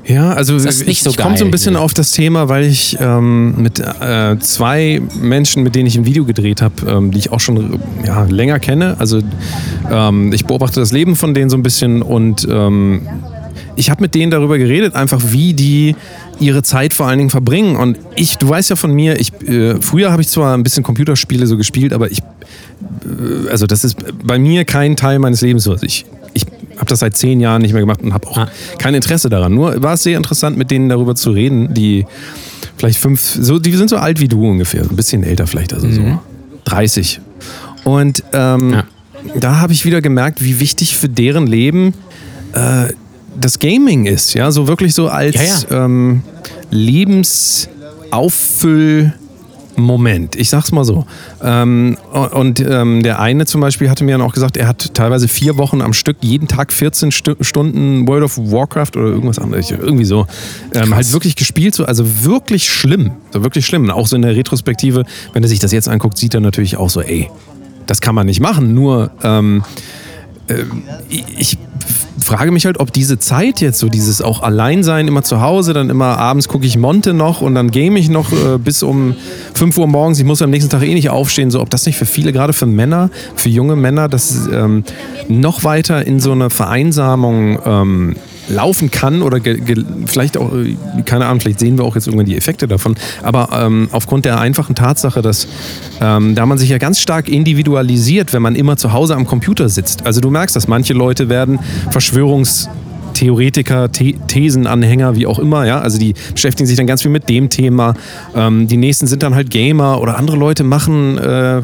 Ja, 0.08 0.32
also 0.32 0.56
ist 0.56 0.64
nicht 0.64 0.88
ich, 0.88 1.02
so 1.02 1.10
ich 1.10 1.18
komme 1.18 1.36
so 1.36 1.44
ein 1.44 1.50
bisschen 1.50 1.74
nee. 1.74 1.80
auf 1.80 1.92
das 1.92 2.12
Thema, 2.12 2.48
weil 2.48 2.64
ich 2.64 2.96
ähm, 2.98 3.60
mit 3.60 3.78
äh, 3.78 4.38
zwei 4.38 5.02
Menschen, 5.20 5.62
mit 5.62 5.74
denen 5.74 5.86
ich 5.86 5.98
ein 5.98 6.06
Video 6.06 6.24
gedreht 6.24 6.62
habe, 6.62 6.74
ähm, 6.88 7.10
die 7.10 7.18
ich 7.18 7.30
auch 7.30 7.40
schon 7.40 7.78
ja, 8.06 8.24
länger 8.24 8.58
kenne. 8.58 8.96
Also 8.98 9.20
ähm, 9.90 10.32
ich 10.32 10.46
beobachte 10.46 10.80
das 10.80 10.92
Leben 10.92 11.14
von 11.14 11.34
denen 11.34 11.50
so 11.50 11.56
ein 11.58 11.62
bisschen 11.62 12.00
und 12.00 12.48
ähm, 12.50 13.06
ich 13.78 13.90
habe 13.90 14.02
mit 14.02 14.14
denen 14.14 14.30
darüber 14.30 14.58
geredet, 14.58 14.94
einfach 14.94 15.20
wie 15.30 15.54
die 15.54 15.94
ihre 16.40 16.62
Zeit 16.62 16.92
vor 16.94 17.06
allen 17.06 17.18
Dingen 17.18 17.30
verbringen. 17.30 17.76
Und 17.76 17.96
ich, 18.16 18.36
du 18.36 18.48
weißt 18.48 18.70
ja 18.70 18.76
von 18.76 18.92
mir, 18.92 19.18
ich 19.20 19.32
äh, 19.48 19.80
früher 19.80 20.10
habe 20.10 20.20
ich 20.22 20.28
zwar 20.28 20.54
ein 20.56 20.62
bisschen 20.64 20.82
Computerspiele 20.82 21.46
so 21.46 21.56
gespielt, 21.56 21.92
aber 21.92 22.10
ich 22.10 22.18
äh, 22.18 23.48
also 23.50 23.66
das 23.66 23.84
ist 23.84 23.96
bei 24.24 24.38
mir 24.38 24.64
kein 24.64 24.96
Teil 24.96 25.18
meines 25.20 25.40
Lebens. 25.40 25.66
Also 25.68 25.84
ich 25.86 26.04
ich 26.34 26.44
habe 26.76 26.86
das 26.86 27.00
seit 27.00 27.16
zehn 27.16 27.40
Jahren 27.40 27.62
nicht 27.62 27.72
mehr 27.72 27.80
gemacht 27.80 28.02
und 28.02 28.12
habe 28.14 28.28
auch 28.28 28.36
Ah. 28.36 28.48
kein 28.78 28.94
Interesse 28.94 29.28
daran. 29.28 29.54
Nur 29.54 29.82
war 29.82 29.94
es 29.94 30.02
sehr 30.02 30.16
interessant, 30.16 30.56
mit 30.56 30.70
denen 30.70 30.88
darüber 30.88 31.14
zu 31.14 31.30
reden, 31.30 31.72
die 31.74 32.04
vielleicht 32.76 32.98
fünf, 32.98 33.20
so, 33.20 33.58
die 33.58 33.72
sind 33.72 33.90
so 33.90 33.96
alt 33.96 34.20
wie 34.20 34.28
du 34.28 34.48
ungefähr, 34.48 34.82
ein 34.82 34.94
bisschen 34.94 35.24
älter 35.24 35.46
vielleicht, 35.48 35.72
also 35.72 35.90
so 35.90 36.18
30. 36.66 37.20
Und 37.84 38.22
ähm, 38.32 38.72
Ja. 38.72 38.84
da 39.40 39.58
habe 39.60 39.72
ich 39.72 39.84
wieder 39.84 40.00
gemerkt, 40.00 40.44
wie 40.44 40.60
wichtig 40.60 40.96
für 40.96 41.08
deren 41.08 41.46
Leben 41.48 41.94
äh, 42.54 42.92
das 43.40 43.59
Gaming 43.59 44.05
ist. 44.07 44.35
Ja, 44.35 44.51
so 44.51 44.68
wirklich 44.68 44.94
so 44.94 45.09
als 45.09 45.37
Ja, 45.37 45.42
ja. 45.42 45.85
Ähm, 45.85 46.22
Lebensauffüll. 46.70 49.14
Moment, 49.77 50.35
ich 50.35 50.48
sag's 50.51 50.72
mal 50.72 50.85
so. 50.85 51.07
Ähm, 51.40 51.96
und 52.33 52.59
ähm, 52.59 53.05
der 53.05 53.20
eine 53.20 53.46
zum 53.46 53.61
Beispiel 53.61 53.88
hatte 53.88 54.03
mir 54.03 54.18
dann 54.18 54.22
auch 54.22 54.35
gesagt, 54.35 54.57
er 54.57 54.66
hat 54.66 54.92
teilweise 54.92 55.29
vier 55.29 55.57
Wochen 55.57 55.81
am 55.81 55.92
Stück, 55.92 56.16
jeden 56.20 56.48
Tag 56.48 56.72
14 56.72 57.12
Stu 57.12 57.37
Stunden 57.42 58.09
World 58.09 58.24
of 58.24 58.37
Warcraft 58.38 58.96
oder 58.96 59.07
irgendwas 59.07 59.38
anderes, 59.38 59.70
irgendwie 59.70 60.05
so, 60.05 60.27
ähm, 60.74 60.96
halt 60.96 61.12
wirklich 61.12 61.37
gespielt, 61.37 61.77
so, 61.77 61.85
also 61.85 62.24
wirklich 62.24 62.68
schlimm, 62.68 63.12
so 63.33 63.44
wirklich 63.44 63.66
schlimm. 63.66 63.85
Und 63.85 63.92
Auch 63.92 64.09
so 64.09 64.16
in 64.16 64.22
der 64.22 64.35
Retrospektive, 64.35 65.05
wenn 65.33 65.44
er 65.44 65.48
sich 65.48 65.61
das 65.61 65.70
jetzt 65.70 65.88
anguckt, 65.88 66.18
sieht 66.18 66.35
er 66.35 66.40
natürlich 66.40 66.77
auch 66.77 66.90
so, 66.90 67.01
ey, 67.01 67.31
das 67.87 68.01
kann 68.01 68.16
man 68.16 68.27
nicht 68.27 68.40
machen. 68.40 68.74
Nur 68.74 69.12
ähm, 69.22 69.62
ich 71.09 71.57
frage 72.28 72.50
mich 72.50 72.66
halt, 72.66 72.78
ob 72.78 72.92
diese 72.92 73.18
Zeit 73.18 73.62
jetzt, 73.62 73.78
so 73.78 73.88
dieses 73.88 74.20
auch 74.20 74.42
Alleinsein, 74.42 75.08
immer 75.08 75.22
zu 75.22 75.40
Hause, 75.40 75.72
dann 75.72 75.88
immer 75.88 76.18
abends 76.18 76.46
gucke 76.46 76.66
ich 76.66 76.76
Monte 76.76 77.14
noch 77.14 77.40
und 77.40 77.54
dann 77.54 77.70
game 77.70 77.96
ich 77.96 78.10
noch 78.10 78.30
äh, 78.32 78.58
bis 78.58 78.82
um 78.82 79.16
5 79.54 79.78
Uhr 79.78 79.86
morgens, 79.86 80.18
ich 80.18 80.26
muss 80.26 80.42
am 80.42 80.50
nächsten 80.50 80.70
Tag 80.70 80.82
eh 80.82 80.92
nicht 80.92 81.08
aufstehen, 81.08 81.50
so 81.50 81.62
ob 81.62 81.70
das 81.70 81.86
nicht 81.86 81.96
für 81.96 82.04
viele, 82.04 82.34
gerade 82.34 82.52
für 82.52 82.66
Männer, 82.66 83.08
für 83.34 83.48
junge 83.48 83.76
Männer, 83.76 84.10
das 84.10 84.46
ähm, 84.52 84.84
noch 85.28 85.64
weiter 85.64 86.06
in 86.06 86.20
so 86.20 86.32
eine 86.32 86.50
Vereinsamung 86.50 87.58
ähm, 87.64 88.16
laufen 88.48 88.90
kann 88.90 89.22
oder 89.22 89.40
vielleicht 90.06 90.37
auch, 90.37 90.52
äh, 90.54 90.76
keine 91.04 91.26
Ahnung, 91.26 91.40
vielleicht 91.40 91.61
sehen 91.61 91.78
wir 91.78 91.84
auch 91.84 91.94
jetzt 91.94 92.06
irgendwann 92.06 92.26
die 92.26 92.37
Effekte 92.37 92.68
davon, 92.68 92.96
aber 93.22 93.48
ähm, 93.52 93.88
aufgrund 93.92 94.24
der 94.24 94.40
einfachen 94.40 94.74
Tatsache, 94.74 95.22
dass 95.22 95.48
ähm, 96.00 96.34
da 96.34 96.46
man 96.46 96.58
sich 96.58 96.70
ja 96.70 96.78
ganz 96.78 97.00
stark 97.00 97.28
individualisiert, 97.28 98.32
wenn 98.32 98.42
man 98.42 98.54
immer 98.54 98.76
zu 98.76 98.92
Hause 98.92 99.14
am 99.14 99.26
Computer 99.26 99.68
sitzt. 99.68 100.06
Also 100.06 100.20
du 100.20 100.30
merkst, 100.30 100.56
dass 100.56 100.68
manche 100.68 100.94
Leute 100.94 101.28
werden 101.28 101.58
Verschwörungs 101.90 102.68
Theoretiker, 103.14 103.88
The 103.92 104.16
Thesenanhänger, 104.28 105.16
wie 105.16 105.26
auch 105.26 105.40
immer, 105.40 105.66
ja, 105.66 105.80
also 105.80 105.99
die 105.99 106.14
beschäftigen 106.32 106.68
sich 106.68 106.76
dann 106.76 106.86
ganz 106.86 107.03
viel 107.03 107.11
mit 107.11 107.28
dem 107.28 107.51
Thema. 107.51 107.94
Ähm, 108.34 108.68
die 108.68 108.76
nächsten 108.76 109.09
sind 109.09 109.24
dann 109.24 109.34
halt 109.34 109.51
Gamer 109.51 110.01
oder 110.01 110.18
andere 110.18 110.36
Leute 110.36 110.62
machen, 110.62 111.18
äh, 111.18 111.59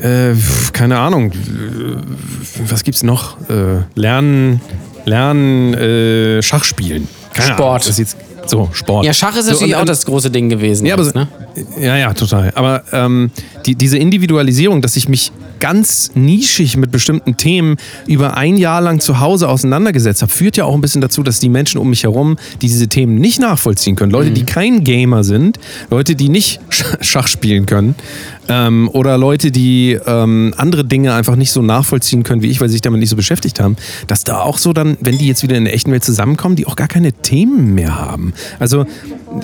äh, 0.00 0.36
keine 0.72 0.98
Ahnung, 0.98 1.32
äh, 1.32 1.96
was 2.68 2.84
gibt's 2.84 3.02
noch? 3.02 3.36
Äh, 3.50 3.82
lernen, 3.94 4.60
lernen, 5.06 5.74
äh, 5.74 6.42
Schach 6.42 6.64
spielen. 6.64 7.08
Keine 7.32 7.54
Sport. 7.54 7.60
Ahnung, 7.60 7.78
das 7.78 7.88
ist 7.88 7.98
jetzt 7.98 8.16
so 8.46 8.68
Sport. 8.72 9.04
Ja, 9.04 9.12
Schach 9.12 9.34
ist 9.36 9.46
So, 9.46 9.52
natürlich 9.52 9.74
und- 9.74 9.80
auch 9.80 9.84
das 9.86 10.04
große 10.04 10.30
Ding 10.30 10.48
gewesen. 10.48 10.86
ja, 10.86 10.94
aber, 10.94 11.04
jetzt, 11.04 11.14
ne? 11.14 11.28
Ja, 11.80 11.96
ja, 11.96 12.12
total. 12.12 12.52
Aber 12.54 12.82
ähm, 12.92 13.30
die, 13.64 13.74
diese 13.74 13.98
Individualisierung, 13.98 14.82
dass 14.82 14.96
ich 14.96 15.08
mich 15.08 15.32
ganz 15.58 16.10
nischig 16.14 16.76
mit 16.76 16.90
bestimmten 16.90 17.38
Themen 17.38 17.76
über 18.06 18.36
ein 18.36 18.58
Jahr 18.58 18.82
lang 18.82 19.00
zu 19.00 19.20
Hause 19.20 19.48
auseinandergesetzt 19.48 20.20
habe, 20.20 20.30
führt 20.30 20.58
ja 20.58 20.64
auch 20.64 20.74
ein 20.74 20.82
bisschen 20.82 21.00
dazu, 21.00 21.22
dass 21.22 21.40
die 21.40 21.48
Menschen 21.48 21.78
um 21.80 21.88
mich 21.88 22.02
herum, 22.02 22.36
die 22.60 22.66
diese 22.68 22.88
Themen 22.88 23.14
nicht 23.14 23.40
nachvollziehen 23.40 23.96
können, 23.96 24.12
Leute, 24.12 24.30
die 24.32 24.44
kein 24.44 24.84
Gamer 24.84 25.24
sind, 25.24 25.58
Leute, 25.90 26.14
die 26.14 26.28
nicht 26.28 26.60
Sch- 26.70 27.02
Schach 27.02 27.26
spielen 27.26 27.64
können, 27.64 27.94
ähm, 28.48 28.90
oder 28.92 29.16
Leute, 29.16 29.50
die 29.50 29.98
ähm, 30.06 30.52
andere 30.58 30.84
Dinge 30.84 31.14
einfach 31.14 31.36
nicht 31.36 31.50
so 31.52 31.62
nachvollziehen 31.62 32.22
können 32.22 32.42
wie 32.42 32.48
ich, 32.50 32.60
weil 32.60 32.68
sie 32.68 32.74
sich 32.74 32.82
damit 32.82 33.00
nicht 33.00 33.10
so 33.10 33.16
beschäftigt 33.16 33.58
haben, 33.58 33.76
dass 34.06 34.24
da 34.24 34.40
auch 34.40 34.58
so 34.58 34.74
dann, 34.74 34.98
wenn 35.00 35.16
die 35.16 35.26
jetzt 35.26 35.42
wieder 35.42 35.56
in 35.56 35.64
der 35.64 35.74
echten 35.74 35.90
Welt 35.90 36.04
zusammenkommen, 36.04 36.54
die 36.54 36.66
auch 36.66 36.76
gar 36.76 36.88
keine 36.88 37.12
Themen 37.12 37.74
mehr 37.74 37.96
haben. 37.98 38.34
Also 38.58 38.84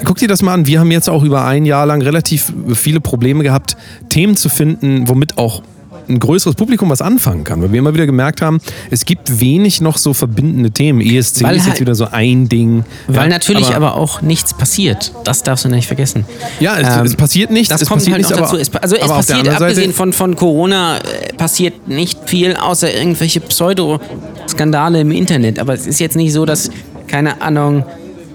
guck 0.05 0.17
dir 0.19 0.29
das 0.29 0.43
mal 0.43 0.55
an. 0.55 0.67
Wir 0.67 0.81
haben 0.81 0.91
jetzt 0.91 1.09
auch 1.09 1.23
über 1.23 1.45
ein 1.45 1.65
Jahr 1.65 1.87
lang 1.87 2.03
relativ 2.03 2.53
viele 2.75 3.01
Probleme 3.01 3.43
gehabt, 3.43 3.77
Themen 4.09 4.37
zu 4.37 4.49
finden, 4.49 5.09
womit 5.09 5.39
auch 5.39 5.63
ein 6.09 6.19
größeres 6.19 6.57
Publikum 6.57 6.91
was 6.91 7.01
anfangen 7.01 7.45
kann, 7.45 7.63
weil 7.63 7.71
wir 7.71 7.79
immer 7.79 7.95
wieder 7.95 8.07
gemerkt 8.07 8.43
haben, 8.43 8.61
es 8.91 9.05
gibt 9.05 9.41
wenig 9.41 9.81
noch 9.81 9.99
so 9.99 10.13
verbindende 10.13 10.73
Themen. 10.73 11.01
ESC 11.01 11.43
Weil 11.45 11.55
ist 11.57 11.63
halt- 11.63 11.75
jetzt 11.75 11.81
wieder 11.81 11.95
so 11.95 12.07
ein 12.11 12.49
Ding. 12.49 12.85
Weil 13.07 13.17
Ja, 13.17 13.29
natürlich 13.29 13.73
aber, 13.77 13.95
auch 13.95 14.21
nichts 14.21 14.53
passiert. 14.53 15.13
Das 15.23 15.45
darfst 15.45 15.65
du 15.65 15.69
nicht 15.69 15.87
vergessen. 15.87 16.25
Ja, 16.59 16.77
es, 16.77 16.89
Ähm, 16.97 17.07
es 17.07 17.15
passiert 17.15 17.53
nichts. 17.53 17.69
Das 17.69 17.83
es 17.83 17.89
kommt 17.89 18.01
halt 18.03 18.11
noch 18.11 18.17
nichts, 18.19 18.31
dazu. 18.33 18.43
aber, 18.55 18.61
Es, 18.61 18.75
also 18.75 18.97
es 18.97 19.03
aber 19.03 19.15
passiert, 19.15 19.49
abgesehen 19.49 19.93
von, 19.93 20.13
von 20.13 20.35
Corona, 20.35 20.99
äh, 20.99 21.33
passiert 21.37 21.87
nicht 21.87 22.19
viel, 22.29 22.57
außer 22.57 22.93
irgendwelche 22.93 23.41
Pseudo-Skandale 23.41 25.01
im 25.01 25.13
Internet. 25.13 25.61
Aber 25.61 25.73
es 25.75 25.87
ist 25.87 26.01
jetzt 26.01 26.17
nicht 26.17 26.33
so, 26.33 26.45
dass, 26.45 26.71
keine 27.07 27.41
Ahnung, 27.41 27.85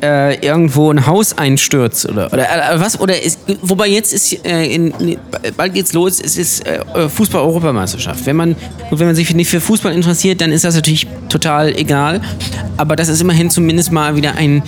äh, 0.02 0.36
irgendwo 0.46 0.92
ein 0.92 1.06
Haus 1.06 1.38
einstürzt 1.38 2.08
oder, 2.08 2.32
oder 2.32 2.44
äh, 2.44 2.80
was. 2.80 3.00
Oder 3.00 3.22
ist, 3.22 3.40
wobei 3.62 3.88
jetzt 3.88 4.14
ist, 4.14 4.46
äh, 4.46 4.66
in, 4.66 5.18
bald 5.56 5.74
geht's 5.74 5.94
los, 5.94 6.20
es 6.20 6.38
ist 6.38 6.66
äh, 6.66 7.10
Fußball-Europameisterschaft. 7.10 8.26
Wenn 8.26 8.36
man, 8.36 8.56
wenn 8.92 9.08
man 9.08 9.16
sich 9.16 9.34
nicht 9.34 9.50
für 9.50 9.62
Fußball 9.62 9.94
interessiert, 9.94 10.42
dann 10.42 10.52
ist 10.52 10.64
das 10.64 10.76
natürlich 10.76 11.08
total 11.30 11.76
egal. 11.76 12.22
Aber 12.78 12.96
das 12.96 13.10
ist 13.10 13.22
immerhin 13.22 13.50
zumindest 13.50 13.92
mal 13.92 14.16
wieder 14.16 14.36
ein 14.36 14.64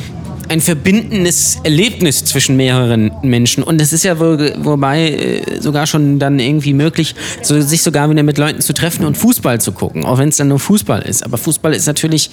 ein 0.49 0.61
verbindendes 0.61 1.59
Erlebnis 1.63 2.25
zwischen 2.25 2.57
mehreren 2.57 3.11
Menschen. 3.21 3.63
Und 3.63 3.79
das 3.79 3.93
ist 3.93 4.03
ja 4.03 4.19
wohl, 4.19 4.53
wobei 4.57 5.09
äh, 5.09 5.61
sogar 5.61 5.85
schon 5.85 6.19
dann 6.19 6.39
irgendwie 6.39 6.73
möglich, 6.73 7.15
so, 7.43 7.61
sich 7.61 7.83
sogar 7.83 8.09
wieder 8.09 8.23
mit 8.23 8.37
Leuten 8.37 8.59
zu 8.59 8.73
treffen 8.73 9.05
und 9.05 9.15
Fußball 9.15 9.61
zu 9.61 9.71
gucken, 9.71 10.05
auch 10.05 10.17
wenn 10.17 10.29
es 10.29 10.37
dann 10.37 10.47
nur 10.47 10.59
Fußball 10.59 11.03
ist. 11.03 11.23
Aber 11.23 11.37
Fußball 11.37 11.73
ist 11.73 11.85
natürlich, 11.85 12.31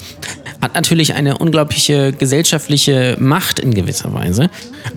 hat 0.62 0.74
natürlich 0.74 1.14
eine 1.14 1.36
unglaubliche 1.38 2.12
gesellschaftliche 2.12 3.16
Macht 3.20 3.58
in 3.58 3.74
gewisser 3.74 4.12
Weise. 4.14 4.48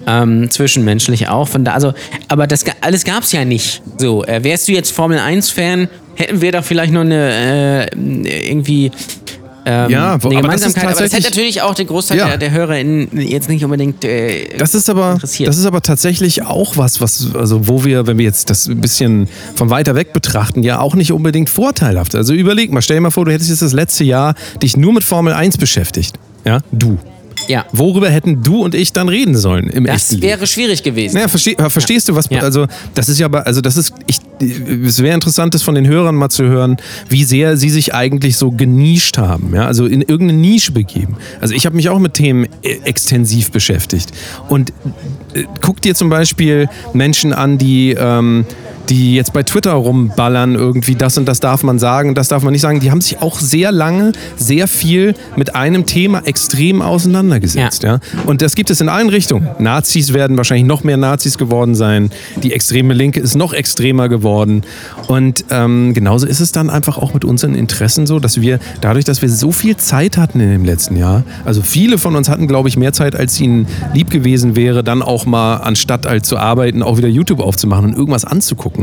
Ähm, 0.08 0.50
zwischenmenschlich 0.50 1.28
auch. 1.28 1.48
Von 1.50 1.66
da, 1.66 1.74
also, 1.74 1.94
aber 2.30 2.48
das 2.48 2.64
alles 2.82 3.04
gab 3.04 3.24
es 3.24 3.34
ja 3.34 3.44
nicht. 3.44 3.82
So, 3.98 4.24
äh, 4.24 4.44
wärst 4.44 4.68
du 4.70 4.72
jetzt 4.72 4.92
Formel 4.92 5.20
1-Fan, 5.20 5.90
hätten 6.16 6.42
wir 6.42 6.52
da 6.54 6.62
vielleicht 6.62 6.94
noch 6.94 7.02
eine 7.02 7.88
äh, 7.92 8.50
irgendwie 8.50 8.92
ähm, 9.86 9.92
Ja, 9.92 10.24
wo- 10.24 10.30
eine 10.30 10.40
aber 10.40 10.48
das 10.50 10.62
Gemeinsamkeit. 10.62 10.84
Aber 10.96 11.02
das 11.04 11.14
hätte 11.14 11.30
natürlich 11.30 11.62
auch 11.62 11.76
den 11.76 11.88
Großteil 11.88 12.18
Ja. 12.18 12.28
der, 12.30 12.38
der 12.38 12.52
HörerInnen 12.52 13.10
jetzt 13.20 13.50
nicht 13.50 13.64
unbedingt 13.64 14.04
äh, 14.04 14.58
Das 14.58 14.74
ist 14.74 14.90
aber, 14.90 15.14
interessiert. 15.14 15.48
das 15.48 15.58
ist 15.58 15.66
aber 15.66 15.82
tatsächlich 15.82 16.44
auch 16.46 16.76
was, 16.78 17.02
was, 17.02 17.36
also 17.36 17.68
wo 17.68 17.86
wir, 17.86 18.08
wenn 18.08 18.18
wir 18.18 18.26
jetzt 18.26 18.50
das 18.50 18.68
ein 18.68 18.82
bisschen 18.82 19.28
von 19.56 19.70
weiter 19.70 19.96
weg 19.96 20.14
betrachten, 20.14 20.64
ja 20.64 20.80
auch 20.80 20.96
nicht 20.96 21.12
unbedingt 21.12 21.50
vorteilhaft. 21.50 22.16
Also 22.16 22.34
überleg 22.34 22.72
mal, 22.72 22.82
stell 22.82 22.98
dir 22.98 23.02
mal 23.02 23.12
vor, 23.12 23.26
du 23.26 23.32
hättest 23.32 23.50
jetzt 23.50 23.62
das 23.62 23.74
letzte 23.74 24.04
Jahr 24.04 24.34
dich 24.64 24.76
nur 24.76 24.94
mit 24.94 25.04
Formel 25.04 25.34
1 25.34 25.58
beschäftigt. 25.58 26.16
Ja, 26.46 26.60
du. 26.72 26.98
Ja. 27.48 27.66
Worüber 27.72 28.10
hätten 28.10 28.44
du 28.44 28.64
und 28.64 28.76
ich 28.76 28.94
dann 28.94 29.10
reden 29.10 29.36
sollen 29.38 29.70
im 29.70 29.86
Das 29.86 29.96
echten 30.04 30.16
Leben? 30.16 30.24
wäre 30.28 30.48
schwierig 30.48 30.84
gewesen. 30.84 31.16
Naja, 31.16 31.28
versteh, 31.28 31.56
verstehst 31.70 32.10
du, 32.10 32.16
was, 32.16 32.30
Ja. 32.30 32.42
also, 32.42 32.68
das 32.94 33.10
ist 33.10 33.20
ja, 33.20 33.26
aber- 33.26 33.48
also, 33.48 33.62
das 33.62 33.78
ist, 33.78 33.94
ich, 34.08 34.18
es 34.86 35.02
wäre 35.02 35.14
interessant, 35.16 35.54
das 35.54 35.64
von 35.64 35.76
den 35.76 35.88
Hörern 35.88 36.16
mal 36.16 36.30
zu 36.30 36.44
hören, 36.46 36.78
wie 37.10 37.24
sehr 37.24 37.58
sie 37.58 37.70
sich 37.70 37.94
eigentlich 37.94 38.38
so 38.38 38.52
genischt 38.52 39.18
haben, 39.18 39.54
ja, 39.56 39.66
also 39.66 39.86
in 39.86 40.02
irgendeine 40.02 40.34
Nische 40.40 40.72
begeben. 40.72 41.18
Also, 41.42 41.54
ich 41.54 41.66
habe 41.66 41.76
mich 41.76 41.90
auch 41.90 42.00
mit 42.00 42.14
Themen 42.14 42.46
äh, 42.64 42.78
extensiv 42.84 43.52
beschäftigt. 43.52 44.12
Und 44.50 44.72
äh, 45.34 45.44
guck 45.62 45.82
dir 45.82 45.96
zum 45.96 46.10
Beispiel 46.10 46.68
Menschen 46.94 47.34
an, 47.34 47.58
die, 47.58 47.96
ähm, 47.98 48.46
die 48.90 49.16
jetzt 49.16 49.34
bei 49.34 49.44
Twitter 49.44 49.74
rumballern, 49.74 50.56
irgendwie 50.56 50.96
das 50.96 51.18
und 51.18 51.26
das 51.26 51.40
darf 51.40 51.64
man 51.64 51.80
sagen, 51.80 52.16
das 52.16 52.28
darf 52.28 52.44
man 52.44 52.52
nicht 52.52 52.62
sagen. 52.62 52.80
Die 52.80 52.92
haben 52.92 53.02
sich 53.02 53.22
auch 53.22 53.40
sehr 53.40 53.72
lange, 53.72 54.12
sehr 54.36 54.68
viel 54.68 55.14
mit 55.36 55.56
einem 55.56 55.86
Thema 55.86 56.22
extrem 56.26 56.82
auseinandergesetzt. 56.82 57.84
Ja. 57.84 58.00
Und 58.26 58.42
das 58.42 58.56
gibt 58.56 58.70
es 58.70 58.82
in 58.82 58.90
allen 58.90 59.10
Richtungen. 59.10 59.48
Nazis 59.60 60.14
werden 60.14 60.38
wahrscheinlich 60.38 60.68
noch 60.68 60.84
mehr 60.84 60.98
Nazis 60.98 61.38
geworden 61.38 61.76
sein. 61.76 62.12
Die 62.44 62.54
extreme 62.54 62.94
Linke 62.94 63.20
ist 63.20 63.36
noch 63.36 63.54
extremer 63.54 64.10
geworden. 64.10 64.64
Und 65.08 65.46
ähm, 65.50 65.94
genauso 65.94 66.26
ist 66.28 66.40
es 66.40 66.52
dann 66.52 66.70
einfach 66.70 66.98
auch 66.98 67.14
mit 67.14 67.26
unseren 67.26 67.56
Interessen 67.56 68.08
so, 68.08 68.20
dass 68.20 68.42
wir 68.42 68.60
dadurch, 68.82 69.06
dass 69.06 69.22
wir 69.22 69.30
so 69.30 69.52
viel 69.52 69.78
Zeit 69.78 70.18
hatten 70.18 70.40
in 70.40 70.50
dem 70.52 70.66
letzten 70.66 70.98
Jahr, 70.98 71.24
also 71.46 71.62
viele 71.62 71.98
von 71.98 72.16
uns 72.16 72.30
hatten, 72.30 72.48
glaube 72.48 72.70
ich, 72.70 72.78
mehr 72.78 72.94
Zeit, 72.94 73.16
als 73.16 73.40
ihnen 73.40 73.68
lieb 73.94 74.10
gewesen 74.10 74.56
wäre, 74.56 74.84
dann 74.84 75.02
auch 75.02 75.26
mal 75.26 75.58
anstatt 75.58 76.06
halt 76.06 76.26
zu 76.26 76.38
arbeiten, 76.38 76.84
auch 76.84 76.98
wieder 76.98 77.08
YouTube 77.08 77.40
aufzumachen 77.40 77.86
und 77.86 77.96
irgendwas 77.96 78.26
anzugucken, 78.26 78.79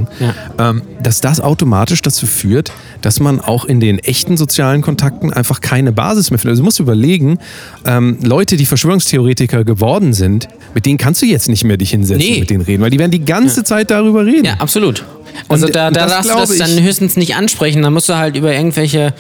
ähm, 0.59 0.83
dass 1.03 1.21
das 1.21 1.41
automatisch 1.41 2.03
dazu 2.03 2.27
führt, 2.27 2.73
dass 3.03 3.21
man 3.21 3.41
auch 3.41 3.65
in 3.65 3.81
den 3.81 3.99
echten 3.99 4.37
sozialen 4.37 4.83
Kontakten 4.83 5.33
einfach 5.33 5.61
keine 5.61 5.93
Basis 5.93 6.31
mehr 6.31 6.39
findet. 6.39 6.53
Also 6.53 6.63
du 6.63 6.65
musst 6.65 6.81
überlegen, 6.81 7.39
ähm, 7.85 8.19
Leute, 8.23 8.57
die 8.57 8.67
Verschwörungstheoretiker 8.67 9.65
geworden 9.65 10.13
sind, 10.13 10.49
mit 10.75 10.87
denen 10.87 10.99
kannst 10.99 11.23
du 11.23 11.27
jetzt 11.27 11.49
nicht 11.49 11.65
mehr 11.65 11.77
dich 11.77 11.91
hinsetzen 11.91 12.19
Nee. 12.27 12.35
und 12.35 12.41
mit 12.41 12.51
denen 12.51 12.63
reden, 12.63 12.83
weil 12.83 12.91
die 12.91 12.99
werden 12.99 13.11
die 13.13 13.25
ganze 13.25 13.65
Zeit 13.65 13.91
darüber 13.91 14.25
reden. 14.27 14.45
Ja, 14.45 14.55
absolut. 14.55 15.05
Also 15.49 15.67
Und- 15.67 15.75
da, 15.77 15.91
da 15.91 16.07
darfst 16.07 16.31
du 16.31 16.35
das 16.37 16.57
dann 16.59 16.83
höchstens 16.83 17.17
nicht 17.17 17.37
ansprechen. 17.37 17.83
Da 17.83 17.91
musst 17.91 18.09
du 18.09 18.17
halt 18.17 18.37
über 18.37 18.53
irgendwelche. 18.53 19.13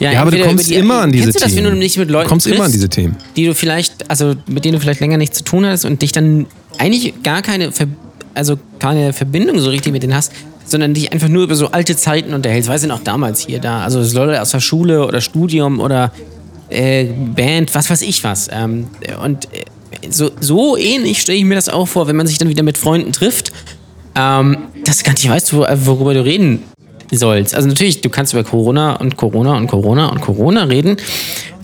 Ja, 0.00 0.10
Ja, 0.12 0.22
aber 0.22 0.32
du 0.32 0.38
kommst 0.42 0.68
die- 0.70 0.74
immer 0.74 1.02
an 1.02 1.12
diese 1.12 1.30
du 1.32 1.38
das, 1.38 1.54
Themen. 1.54 1.70
du 1.70 1.76
nicht 1.76 1.96
mit 1.96 2.10
Leuten 2.10 2.24
Du 2.24 2.28
kommst 2.28 2.46
immer 2.48 2.56
an 2.56 2.62
triffst, 2.62 2.74
diese 2.74 2.88
Themen. 2.88 3.16
die 3.36 3.46
du 3.46 3.54
vielleicht, 3.54 4.10
also 4.10 4.34
mit 4.48 4.64
denen 4.64 4.74
du 4.74 4.80
vielleicht 4.80 4.98
länger 5.00 5.16
nichts 5.18 5.38
zu 5.38 5.44
tun 5.44 5.64
hast 5.64 5.84
und 5.84 6.02
dich 6.02 6.10
dann 6.10 6.46
eigentlich 6.78 7.14
gar 7.22 7.42
keine, 7.42 7.70
Ver 7.70 7.86
also 8.34 8.58
keine 8.78 9.12
Verbindung 9.12 9.58
so 9.58 9.70
richtig 9.70 9.92
mit 9.92 10.02
denen 10.02 10.14
hast, 10.14 10.32
sondern 10.64 10.94
dich 10.94 11.12
einfach 11.12 11.28
nur 11.28 11.44
über 11.44 11.54
so 11.54 11.70
alte 11.70 11.96
Zeiten 11.96 12.34
unterhältst. 12.34 12.68
Weißt 12.68 12.84
du 12.84 12.88
noch 12.88 13.02
damals 13.02 13.40
hier 13.40 13.60
da, 13.60 13.82
also 13.82 14.00
Leute 14.00 14.40
aus 14.40 14.50
der 14.50 14.60
Schule 14.60 15.06
oder 15.06 15.20
Studium 15.20 15.80
oder 15.80 16.12
äh, 16.70 17.04
Band, 17.04 17.74
was 17.74 17.90
weiß 17.90 18.02
ich 18.02 18.24
was. 18.24 18.48
Ähm, 18.52 18.88
und 19.22 19.46
äh, 19.52 19.64
so, 20.10 20.30
so 20.40 20.76
ähnlich 20.76 21.20
stelle 21.20 21.38
ich 21.38 21.44
mir 21.44 21.54
das 21.54 21.68
auch 21.68 21.86
vor, 21.86 22.06
wenn 22.08 22.16
man 22.16 22.26
sich 22.26 22.38
dann 22.38 22.48
wieder 22.48 22.62
mit 22.62 22.78
Freunden 22.78 23.12
trifft, 23.12 23.52
ähm, 24.16 24.58
dass 24.84 24.98
du 24.98 25.04
gar 25.04 25.12
nicht 25.12 25.28
weißt, 25.28 25.54
wo, 25.54 25.66
worüber 25.86 26.14
du 26.14 26.24
reden 26.24 26.62
sollst. 27.12 27.54
Also 27.54 27.68
natürlich, 27.68 28.00
du 28.00 28.10
kannst 28.10 28.32
über 28.32 28.44
Corona 28.44 28.94
und 28.96 29.16
Corona 29.16 29.56
und 29.56 29.66
Corona 29.66 30.08
und 30.08 30.20
Corona 30.20 30.64
reden, 30.64 30.96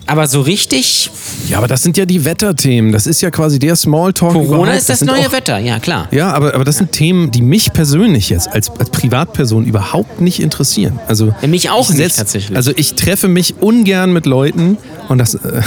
aber 0.07 0.27
so 0.27 0.41
richtig, 0.41 1.11
Ja, 1.49 1.59
aber 1.59 1.69
das 1.69 1.83
sind 1.83 1.97
ja 1.97 2.07
die 2.07 2.25
Wetterthemen. 2.25 2.93
Das 2.93 3.07
ist 3.07 3.21
ja 3.21 3.31
quasi 3.31 3.59
der 3.59 3.77
Smalltalk. 3.77 4.33
Corona 4.33 4.55
überhaupt. 4.55 4.77
ist 4.77 4.89
das, 4.89 4.99
sind 5.01 5.09
neue 5.09 5.29
auch, 5.29 5.33
Wetter, 5.33 5.59
ja 5.59 5.79
klar. 5.79 6.09
Ja, 6.11 6.33
aber, 6.33 6.55
aber 6.55 6.65
das 6.65 6.79
sind 6.79 6.93
Themen, 6.93 7.31
die 7.31 7.43
mich 7.43 7.73
persönlich 7.73 8.31
jetzt 8.31 8.49
als, 8.49 8.71
als 8.79 8.91
Privatperson 8.91 9.65
überhaupt 9.65 10.21
nicht 10.21 10.41
interessieren. 10.41 10.99
Also 11.07 11.35
Ja, 11.41 11.49
mich 11.49 11.71
auch 11.71 11.91
ich 11.91 11.97
nicht 11.97 12.17
tatsächlich. 12.17 12.57
Also 12.57 12.73
ich 12.77 12.95
treffe 12.95 13.29
mich 13.29 13.57
ungern 13.61 14.13
mit 14.13 14.27
Leuten 14.27 14.77
und 15.09 15.19
das, 15.19 15.35
äh, 15.35 15.63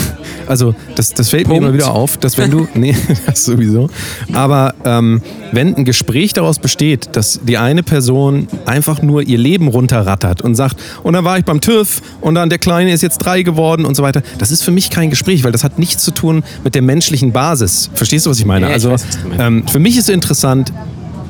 also 0.48 0.76
das, 0.96 1.14
das 1.14 1.30
fällt 1.30 1.48
Punkt. 1.48 1.62
mir 1.62 1.68
immer 1.68 1.74
wieder 1.74 1.92
auf, 1.92 2.18
dass 2.18 2.38
wenn 2.38 2.52
du, 2.52 2.68
nee, 2.74 2.96
das 3.26 3.46
sowieso, 3.46 3.90
aber 4.32 4.74
ähm, 4.86 5.22
wenn 5.52 5.76
ein 5.76 5.86
Gespräch 5.86 6.34
daraus 6.34 6.60
besteht, 6.60 7.10
dass 7.14 7.40
die 7.44 7.58
eine 7.58 7.84
Person 7.84 8.48
einfach 8.66 9.02
nur 9.02 9.24
ihr 9.24 9.38
Leben 9.38 9.68
runterrattert 9.68 10.42
und 10.42 10.56
sagt, 10.56 10.78
und 11.04 11.14
dann 11.14 11.26
war 11.26 11.38
ich 11.38 11.46
beim 11.46 11.62
TÜV 11.62 12.02
und 12.22 12.36
dann 12.36 12.50
der 12.50 12.60
Kleine 12.60 12.94
ist 12.94 13.02
jetzt 13.02 13.18
drei 13.20 13.44
geworden 13.44 13.86
und 13.86 13.96
so 13.96 14.04
weiter, 14.04 14.24
das 14.38 14.52
ist 14.52 14.64
für 14.64 14.72
mich 14.72 14.90
kein 14.90 15.10
Gespräch, 15.10 15.44
weil 15.44 15.52
das 15.52 15.63
hat 15.64 15.80
nichts 15.80 16.04
zu 16.04 16.12
tun 16.12 16.44
mit 16.64 16.76
der 16.76 16.82
menschlichen 16.82 17.32
Basis. 17.32 17.90
Verstehst 17.94 18.26
du, 18.26 18.30
was 18.30 18.40
ich 18.40 18.46
meine? 18.46 18.66
Ja, 18.66 18.70
ich 18.70 18.74
also 18.76 18.92
weiß, 18.92 19.06
du 19.22 19.28
meinst. 19.30 19.44
ähm, 19.44 19.68
für 19.68 19.80
mich 19.80 19.98
ist 19.98 20.10
interessant, 20.10 20.72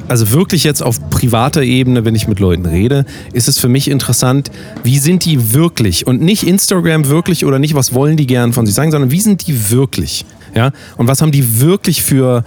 also 0.07 0.31
wirklich 0.31 0.63
jetzt 0.63 0.83
auf 0.83 1.09
privater 1.09 1.63
Ebene, 1.63 2.05
wenn 2.05 2.15
ich 2.15 2.27
mit 2.27 2.39
Leuten 2.39 2.65
rede, 2.65 3.05
ist 3.31 3.47
es 3.47 3.59
für 3.59 3.69
mich 3.69 3.89
interessant, 3.89 4.51
wie 4.83 4.99
sind 4.99 5.25
die 5.25 5.53
wirklich 5.53 6.05
und 6.05 6.21
nicht 6.21 6.43
Instagram 6.43 7.07
wirklich 7.07 7.45
oder 7.45 7.59
nicht, 7.59 7.73
was 7.73 7.93
wollen 7.93 8.17
die 8.17 8.27
gern 8.27 8.53
von 8.53 8.65
sich 8.65 8.75
sagen, 8.75 8.91
sondern 8.91 9.11
wie 9.11 9.21
sind 9.21 9.47
die 9.47 9.71
wirklich, 9.71 10.25
ja? 10.55 10.71
Und 10.97 11.07
was 11.07 11.21
haben 11.21 11.31
die 11.31 11.61
wirklich 11.61 12.03
für 12.03 12.43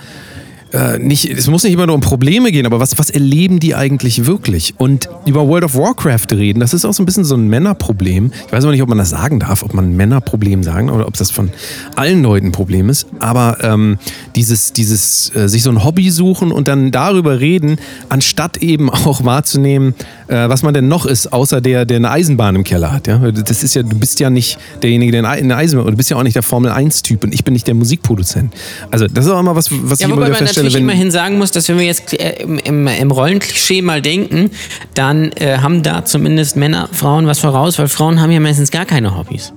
äh, 0.72 0.98
nicht, 0.98 1.26
es 1.26 1.46
muss 1.48 1.62
nicht 1.62 1.72
immer 1.72 1.86
nur 1.86 1.94
um 1.94 2.00
Probleme 2.00 2.50
gehen, 2.50 2.66
aber 2.66 2.80
was, 2.80 2.98
was 2.98 3.10
erleben 3.10 3.60
die 3.60 3.74
eigentlich 3.74 4.26
wirklich? 4.26 4.74
Und 4.78 5.08
über 5.24 5.46
World 5.46 5.64
of 5.64 5.76
Warcraft 5.76 6.32
reden, 6.32 6.60
das 6.60 6.74
ist 6.74 6.84
auch 6.84 6.92
so 6.92 7.02
ein 7.02 7.06
bisschen 7.06 7.24
so 7.24 7.36
ein 7.36 7.48
Männerproblem. 7.48 8.32
Ich 8.46 8.52
weiß 8.52 8.64
aber 8.64 8.72
nicht, 8.72 8.82
ob 8.82 8.88
man 8.88 8.98
das 8.98 9.10
sagen 9.10 9.38
darf, 9.38 9.62
ob 9.62 9.74
man 9.74 9.90
ein 9.90 9.96
Männerproblem 9.96 10.64
sagen 10.64 10.90
oder 10.90 11.06
ob 11.06 11.16
das 11.16 11.30
von 11.30 11.50
allen 11.94 12.22
Leuten 12.22 12.46
ein 12.46 12.52
Problem 12.52 12.88
ist. 12.88 13.06
Aber 13.20 13.58
ähm, 13.62 13.98
dieses, 14.34 14.72
dieses 14.72 15.34
äh, 15.36 15.48
sich 15.48 15.62
so 15.62 15.70
ein 15.70 15.84
Hobby 15.84 16.10
suchen 16.10 16.50
und 16.50 16.68
dann 16.68 16.90
darüber 16.90 17.40
reden, 17.40 17.78
anstatt 18.08 18.56
eben 18.58 18.90
auch 18.90 19.24
wahrzunehmen, 19.24 19.94
äh, 20.26 20.48
was 20.48 20.62
man 20.62 20.74
denn 20.74 20.88
noch 20.88 21.06
ist, 21.06 21.32
außer 21.32 21.60
der, 21.60 21.84
der 21.84 21.98
eine 21.98 22.10
Eisenbahn 22.10 22.56
im 22.56 22.64
Keller 22.64 22.92
hat. 22.92 23.06
Ja? 23.06 23.18
Das 23.18 23.62
ist 23.62 23.74
ja, 23.74 23.82
du 23.82 23.96
bist 23.96 24.18
ja 24.20 24.30
nicht 24.30 24.58
derjenige, 24.82 25.12
der 25.12 25.28
eine 25.28 25.56
Eisenbahn, 25.56 25.86
du 25.86 25.96
bist 25.96 26.10
ja 26.10 26.16
auch 26.16 26.22
nicht 26.22 26.36
der 26.36 26.42
Formel 26.42 26.72
1-Typ 26.72 27.24
und 27.24 27.32
ich 27.32 27.44
bin 27.44 27.52
nicht 27.52 27.66
der 27.66 27.74
Musikproduzent. 27.74 28.52
Also 28.90 29.06
das 29.06 29.26
ist 29.26 29.30
auch 29.30 29.40
immer 29.40 29.54
was, 29.54 29.70
was 29.70 30.00
Ja, 30.00 30.08
ich 30.08 30.12
immer 30.12 30.26
wieder 30.26 30.34
feststelle. 30.34 30.55
Stelle, 30.56 30.68
natürlich 30.68 30.82
immerhin 30.82 31.10
sagen 31.10 31.38
muss, 31.38 31.50
dass 31.50 31.68
wenn 31.68 31.78
wir 31.78 31.86
jetzt 31.86 32.12
äh, 32.12 32.42
im, 32.42 32.58
im, 32.58 32.86
im 32.86 33.10
Rollenklischee 33.10 33.82
mal 33.82 34.02
denken, 34.02 34.50
dann 34.94 35.32
äh, 35.32 35.58
haben 35.58 35.82
da 35.82 36.04
zumindest 36.04 36.56
Männer, 36.56 36.88
Frauen 36.92 37.26
was 37.26 37.38
voraus, 37.40 37.78
weil 37.78 37.88
Frauen 37.88 38.20
haben 38.20 38.30
ja 38.30 38.40
meistens 38.40 38.70
gar 38.70 38.84
keine 38.84 39.16
Hobbys. 39.16 39.52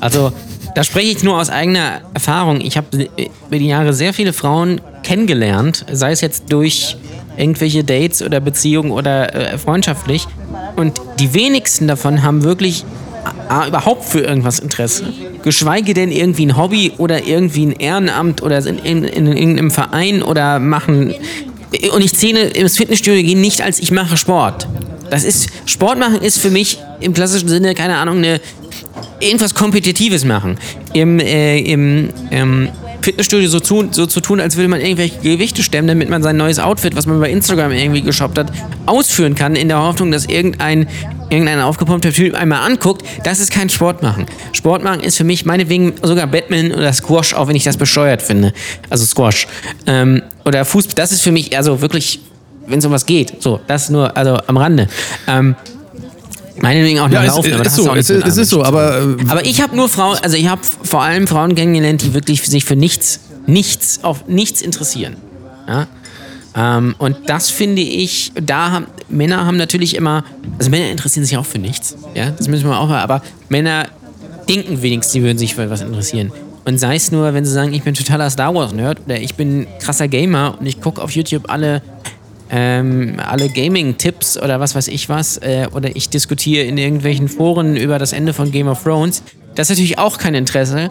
Also, 0.00 0.32
da 0.74 0.82
spreche 0.82 1.12
ich 1.12 1.22
nur 1.22 1.38
aus 1.38 1.50
eigener 1.50 2.00
Erfahrung. 2.14 2.60
Ich 2.60 2.76
habe 2.76 3.08
über 3.48 3.58
die 3.58 3.66
Jahre 3.66 3.92
sehr 3.92 4.12
viele 4.12 4.32
Frauen 4.32 4.80
kennengelernt, 5.02 5.84
sei 5.90 6.10
es 6.10 6.20
jetzt 6.20 6.52
durch 6.52 6.96
irgendwelche 7.36 7.84
Dates 7.84 8.22
oder 8.22 8.40
Beziehungen 8.40 8.90
oder 8.90 9.34
äh, 9.34 9.58
freundschaftlich. 9.58 10.26
Und 10.76 11.00
die 11.18 11.34
wenigsten 11.34 11.86
davon 11.86 12.22
haben 12.22 12.42
wirklich 12.42 12.84
A, 13.48 13.66
überhaupt 13.66 14.04
für 14.04 14.20
irgendwas 14.20 14.58
Interesse. 14.58 15.12
Geschweige 15.42 15.94
denn 15.94 16.10
irgendwie 16.10 16.46
ein 16.46 16.56
Hobby 16.56 16.92
oder 16.98 17.24
irgendwie 17.24 17.66
ein 17.66 17.72
Ehrenamt 17.72 18.42
oder 18.42 18.62
sind 18.62 18.84
in, 18.84 19.04
in, 19.04 19.26
in 19.26 19.36
irgendeinem 19.36 19.70
Verein 19.70 20.22
oder 20.22 20.58
machen. 20.58 21.14
Und 21.92 22.04
ich 22.04 22.14
zähle 22.14 22.48
ins 22.48 22.76
Fitnessstudio 22.76 23.22
gehen 23.22 23.40
nicht 23.40 23.62
als 23.62 23.78
ich 23.78 23.90
mache 23.90 24.16
Sport. 24.16 24.68
Das 25.10 25.24
ist, 25.24 25.48
Sport 25.66 25.98
machen 25.98 26.20
ist 26.20 26.38
für 26.38 26.50
mich 26.50 26.78
im 27.00 27.12
klassischen 27.12 27.48
Sinne, 27.48 27.74
keine 27.74 27.96
Ahnung, 27.96 28.18
eine, 28.18 28.40
irgendwas 29.20 29.54
Kompetitives 29.54 30.24
machen. 30.24 30.58
Im, 30.92 31.18
äh, 31.20 31.58
im, 31.58 32.08
ähm, 32.30 32.68
Fitnessstudio 33.04 33.50
so, 33.50 33.60
zu, 33.60 33.86
so 33.90 34.06
zu 34.06 34.22
tun, 34.22 34.40
als 34.40 34.56
würde 34.56 34.68
man 34.68 34.80
irgendwelche 34.80 35.18
Gewichte 35.18 35.62
stemmen, 35.62 35.88
damit 35.88 36.08
man 36.08 36.22
sein 36.22 36.38
neues 36.38 36.58
Outfit, 36.58 36.96
was 36.96 37.04
man 37.04 37.20
bei 37.20 37.30
Instagram 37.30 37.70
irgendwie 37.70 38.00
geshoppt 38.00 38.38
hat, 38.38 38.50
ausführen 38.86 39.34
kann, 39.34 39.56
in 39.56 39.68
der 39.68 39.78
Hoffnung, 39.78 40.10
dass 40.10 40.24
irgendein, 40.24 40.88
irgendein 41.28 41.60
aufgepumpter 41.60 42.12
Typ 42.12 42.34
einmal 42.34 42.62
anguckt. 42.66 43.04
Das 43.22 43.40
ist 43.40 43.52
kein 43.52 43.68
Sport 43.68 44.02
machen. 44.02 44.24
Sport 44.52 44.82
machen 44.82 45.00
ist 45.00 45.18
für 45.18 45.24
mich 45.24 45.44
meinetwegen 45.44 45.92
sogar 46.02 46.26
Batman 46.26 46.72
oder 46.72 46.94
Squash, 46.94 47.34
auch 47.34 47.46
wenn 47.46 47.56
ich 47.56 47.64
das 47.64 47.76
bescheuert 47.76 48.22
finde. 48.22 48.54
Also 48.88 49.04
Squash. 49.04 49.48
Ähm, 49.86 50.22
oder 50.46 50.64
Fußball. 50.64 50.94
Das 50.94 51.12
ist 51.12 51.20
für 51.20 51.32
mich 51.32 51.52
eher 51.52 51.62
so 51.62 51.82
wirklich, 51.82 52.20
wenn 52.66 52.78
es 52.78 52.86
um 52.86 52.92
was 52.92 53.04
geht. 53.04 53.42
So, 53.42 53.60
das 53.66 53.90
nur, 53.90 54.16
also 54.16 54.38
am 54.46 54.56
Rande. 54.56 54.88
Ähm, 55.28 55.56
Meinetwegen 56.60 57.00
auch 57.00 57.08
noch 57.08 57.14
Ja, 57.14 57.24
es, 57.24 57.28
laufen, 57.28 57.52
aber 57.52 57.64
das 57.64 57.72
ist 57.72 57.84
so, 57.84 57.90
auch 57.90 57.94
nicht 57.94 58.10
es, 58.10 58.24
es 58.24 58.36
ist 58.36 58.50
so, 58.50 58.64
aber 58.64 58.98
äh, 58.98 59.16
aber 59.28 59.44
ich 59.44 59.60
habe 59.60 59.74
nur 59.74 59.88
Frauen, 59.88 60.18
also 60.22 60.36
ich 60.36 60.48
habe 60.48 60.62
vor 60.82 61.02
allem 61.02 61.26
Frauen 61.26 61.54
kennengelernt, 61.54 62.02
die 62.02 62.14
wirklich 62.14 62.42
sich 62.42 62.64
für 62.64 62.76
nichts, 62.76 63.20
nichts, 63.46 64.00
auf 64.02 64.26
nichts 64.28 64.62
interessieren. 64.62 65.16
Ja? 65.66 65.86
Ähm, 66.56 66.94
und 66.98 67.16
das 67.26 67.50
finde 67.50 67.82
ich, 67.82 68.32
da 68.40 68.70
haben 68.70 68.86
Männer 69.08 69.44
haben 69.46 69.56
natürlich 69.56 69.96
immer, 69.96 70.24
also 70.58 70.70
Männer 70.70 70.90
interessieren 70.90 71.24
sich 71.24 71.36
auch 71.36 71.46
für 71.46 71.58
nichts. 71.58 71.96
Ja, 72.14 72.30
das 72.30 72.48
müssen 72.48 72.68
wir 72.68 72.78
auch 72.78 72.88
mal, 72.88 73.00
aber 73.00 73.22
Männer 73.48 73.88
denken 74.48 74.82
wenigstens, 74.82 75.12
sie 75.12 75.22
würden 75.22 75.38
sich 75.38 75.54
für 75.54 75.64
etwas 75.64 75.80
interessieren. 75.80 76.32
Und 76.64 76.78
sei 76.78 76.96
es 76.96 77.12
nur, 77.12 77.34
wenn 77.34 77.44
sie 77.44 77.52
sagen, 77.52 77.74
ich 77.74 77.82
bin 77.82 77.94
totaler 77.94 78.30
Star 78.30 78.54
Wars 78.54 78.72
Nerd 78.72 79.00
oder 79.04 79.20
ich 79.20 79.34
bin 79.34 79.66
krasser 79.80 80.08
Gamer 80.08 80.56
und 80.58 80.66
ich 80.66 80.80
gucke 80.80 81.02
auf 81.02 81.10
YouTube 81.10 81.50
alle 81.50 81.82
ähm, 82.56 83.16
alle 83.18 83.48
Gaming-Tipps 83.48 84.40
oder 84.40 84.60
was 84.60 84.76
weiß 84.76 84.86
ich 84.86 85.08
was, 85.08 85.38
äh, 85.38 85.66
oder 85.74 85.96
ich 85.96 86.08
diskutiere 86.08 86.64
in 86.64 86.78
irgendwelchen 86.78 87.28
Foren 87.28 87.76
über 87.76 87.98
das 87.98 88.12
Ende 88.12 88.32
von 88.32 88.52
Game 88.52 88.68
of 88.68 88.84
Thrones. 88.84 89.24
Das 89.56 89.68
ist 89.68 89.76
natürlich 89.76 89.98
auch 89.98 90.18
kein 90.18 90.36
Interesse, 90.36 90.90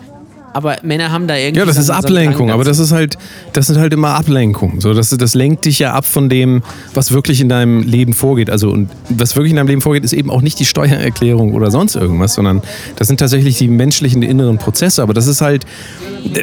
aber 0.53 0.77
Männer 0.83 1.11
haben 1.11 1.27
da 1.27 1.35
irgendwie. 1.35 1.59
Ja, 1.59 1.65
das 1.65 1.75
so- 1.75 1.81
ist 1.81 1.87
so 1.87 1.93
Ablenkung, 1.93 2.47
Drang 2.47 2.51
aber 2.51 2.63
das 2.63 2.79
ist 2.79 2.91
halt, 2.91 3.17
das 3.53 3.67
sind 3.67 3.77
halt 3.79 3.93
immer 3.93 4.09
Ablenkung. 4.15 4.79
So, 4.81 4.93
das, 4.93 5.09
das 5.09 5.33
lenkt 5.33 5.65
dich 5.65 5.79
ja 5.79 5.93
ab 5.93 6.05
von 6.05 6.29
dem, 6.29 6.63
was 6.93 7.11
wirklich 7.11 7.41
in 7.41 7.49
deinem 7.49 7.81
Leben 7.83 8.13
vorgeht. 8.13 8.49
Also 8.49 8.69
und 8.71 8.89
was 9.09 9.35
wirklich 9.35 9.51
in 9.51 9.57
deinem 9.57 9.67
Leben 9.67 9.81
vorgeht, 9.81 10.03
ist 10.03 10.13
eben 10.13 10.29
auch 10.29 10.41
nicht 10.41 10.59
die 10.59 10.65
Steuererklärung 10.65 11.53
oder 11.53 11.71
sonst 11.71 11.95
irgendwas, 11.95 12.33
sondern 12.35 12.61
das 12.95 13.07
sind 13.07 13.19
tatsächlich 13.19 13.57
die 13.57 13.67
menschlichen 13.67 14.21
die 14.21 14.27
inneren 14.27 14.57
Prozesse. 14.57 15.01
Aber 15.01 15.13
das 15.13 15.27
ist 15.27 15.41
halt, 15.41 15.65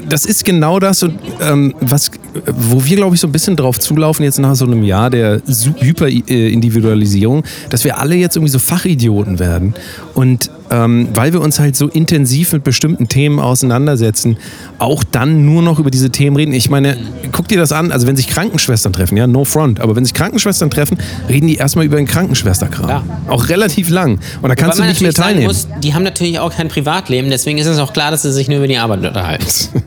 das 0.09 0.25
ist 0.25 0.45
genau 0.45 0.79
das, 0.79 1.03
und, 1.03 1.19
ähm, 1.41 1.75
was, 1.81 2.11
wo 2.47 2.85
wir 2.85 2.97
glaube 2.97 3.15
ich 3.15 3.21
so 3.21 3.29
ein 3.29 3.33
bisschen 3.33 3.57
drauf 3.57 3.79
zulaufen 3.79 4.25
jetzt 4.25 4.39
nach 4.39 4.55
so 4.55 4.65
einem 4.67 4.83
Jahr 4.83 5.11
der 5.11 5.41
Hyperindividualisierung, 5.79 7.45
dass 7.71 7.85
wir 7.85 7.99
alle 7.99 8.15
jetzt 8.15 8.37
irgendwie 8.37 8.51
so 8.53 8.59
Fachidioten 8.59 9.39
werden 9.39 9.75
und 10.15 10.51
ähm, 10.71 11.09
weil 11.15 11.33
wir 11.33 11.41
uns 11.41 11.59
halt 11.59 11.77
so 11.77 11.89
intensiv 11.89 12.53
mit 12.53 12.65
bestimmten 12.65 13.09
Themen 13.09 13.41
auseinandersetzen, 13.41 14.37
auch 14.79 15.05
dann 15.05 15.45
nur 15.45 15.63
noch 15.63 15.79
über 15.79 15.91
diese 15.91 16.11
Themen 16.11 16.37
reden. 16.37 16.53
Ich 16.53 16.71
meine, 16.71 16.97
guck 17.33 17.49
dir 17.49 17.59
das 17.59 17.73
an, 17.73 17.93
also 17.93 18.07
wenn 18.07 18.17
sich 18.17 18.29
Krankenschwestern 18.29 18.93
treffen, 18.93 19.17
ja, 19.17 19.27
no 19.27 19.45
front, 19.45 19.81
aber 19.81 19.97
wenn 19.97 20.05
sich 20.05 20.15
Krankenschwestern 20.15 20.71
treffen, 20.71 20.99
reden 21.29 21.49
die 21.49 21.57
erstmal 21.57 21.85
über 21.85 21.97
den 21.97 22.07
Krankenschwesterkram. 22.07 22.87
Klar. 22.87 23.05
Auch 23.29 23.49
relativ 23.49 23.91
lang. 23.91 24.21
Und 24.43 24.49
da 24.49 24.55
kannst 24.55 24.79
Wobei 24.79 24.87
du 24.87 24.93
nicht 24.93 25.03
mehr 25.03 25.13
teilnehmen. 25.13 25.47
Muss, 25.47 25.69
die 25.83 25.95
haben 25.95 26.05
natürlich 26.05 26.39
auch 26.39 26.55
kein 26.55 26.69
Privatleben, 26.69 27.31
deswegen 27.31 27.59
ist 27.59 27.67
es 27.67 27.79
auch 27.79 27.93
klar, 27.93 28.11
dass 28.11 28.23
sie 28.23 28.33
sich 28.33 28.49
nur 28.49 28.59
über 28.59 28.69
die 28.69 28.79
Arbeit 28.79 29.05
unterhalten. 29.05 29.47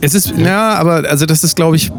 Es 0.00 0.14
ist, 0.14 0.34
ja, 0.36 0.74
aber 0.74 1.08
also 1.08 1.24
das 1.24 1.44
ist, 1.44 1.56
glaube 1.56 1.76
ich, 1.76 1.90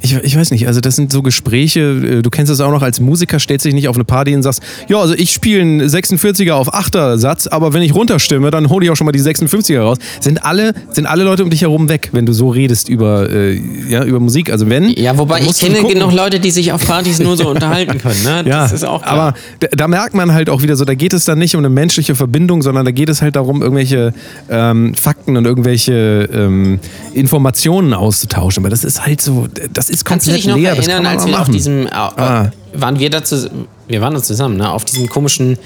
ich, 0.00 0.14
ich 0.14 0.36
weiß 0.36 0.50
nicht, 0.50 0.66
also 0.66 0.80
das 0.80 0.96
sind 0.96 1.12
so 1.12 1.22
Gespräche, 1.22 1.80
äh, 1.80 2.22
du 2.22 2.30
kennst 2.30 2.50
das 2.50 2.60
auch 2.60 2.70
noch 2.70 2.82
als 2.82 3.00
Musiker, 3.00 3.38
stellst 3.38 3.66
dich 3.66 3.74
nicht 3.74 3.88
auf 3.88 3.96
eine 3.96 4.04
Party 4.04 4.34
und 4.34 4.42
sagst, 4.42 4.62
ja, 4.88 4.98
also 4.98 5.14
ich 5.14 5.32
spiele 5.32 5.60
einen 5.60 5.82
46er 5.82 6.52
auf 6.52 6.72
8er 6.72 7.18
Satz, 7.18 7.46
aber 7.46 7.72
wenn 7.72 7.82
ich 7.82 7.94
runterstimme, 7.94 8.50
dann 8.50 8.68
hole 8.68 8.84
ich 8.84 8.90
auch 8.90 8.96
schon 8.96 9.06
mal 9.06 9.12
die 9.12 9.20
56er 9.20 9.80
raus. 9.80 9.98
Sind 10.20 10.44
alle, 10.44 10.74
sind 10.90 11.06
alle 11.06 11.24
Leute 11.24 11.42
um 11.44 11.50
dich 11.50 11.62
herum 11.62 11.88
weg, 11.88 12.10
wenn 12.12 12.26
du 12.26 12.32
so 12.32 12.48
redest 12.50 12.88
über, 12.88 13.28
äh, 13.30 13.60
ja, 13.88 14.04
über 14.04 14.20
Musik. 14.20 14.50
Also 14.50 14.68
wenn. 14.68 14.90
Ja, 14.90 15.18
wobei 15.18 15.40
ich 15.40 15.58
kenne 15.58 15.82
genug 15.82 16.12
Leute, 16.12 16.40
die 16.40 16.50
sich 16.50 16.72
auf 16.72 16.86
Partys 16.86 17.18
nur 17.18 17.36
so 17.36 17.48
unterhalten 17.50 17.98
können. 17.98 18.22
Ne? 18.22 18.44
Ja, 18.46 18.62
Das 18.62 18.72
ist 18.72 18.84
auch 18.84 19.02
klar. 19.02 19.14
aber 19.14 19.34
da, 19.60 19.68
da 19.72 19.88
merkt 19.88 20.14
man 20.14 20.32
halt 20.32 20.50
auch 20.50 20.62
wieder 20.62 20.76
so, 20.76 20.84
da 20.84 20.94
geht 20.94 21.12
es 21.12 21.24
dann 21.24 21.38
nicht 21.38 21.54
um 21.54 21.60
eine 21.60 21.70
menschliche 21.70 22.14
Verbindung, 22.14 22.62
sondern 22.62 22.84
da 22.84 22.90
geht 22.90 23.08
es 23.08 23.22
halt 23.22 23.36
darum, 23.36 23.62
irgendwelche 23.62 24.12
ähm, 24.48 24.94
Fakten 24.94 25.36
und 25.36 25.44
irgendwelche 25.44 26.28
ähm, 26.32 26.78
Informationen 27.14 27.94
auszutauschen. 27.94 28.62
Aber 28.62 28.70
das 28.70 28.84
ist 28.84 29.04
halt 29.04 29.20
so, 29.20 29.48
das 29.72 29.87
ist 29.90 30.04
Kannst 30.04 30.26
du 30.26 30.30
komplett 30.30 30.44
dich 30.44 30.50
noch 30.50 30.56
leer. 30.56 30.72
erinnern, 30.76 31.06
als 31.06 31.24
wir 31.26 31.32
auf 31.34 31.40
machen. 31.40 31.52
diesem, 31.52 31.86
äh, 31.86 31.90
Ah. 31.90 32.50
waren 32.74 32.98
wir 32.98 33.10
dazu, 33.10 33.48
wir 33.86 34.00
waren 34.00 34.14
da 34.14 34.22
zusammen, 34.22 34.56
ne? 34.56 34.70
auf 34.70 34.84
diesem 34.84 35.08
komischen, 35.08 35.58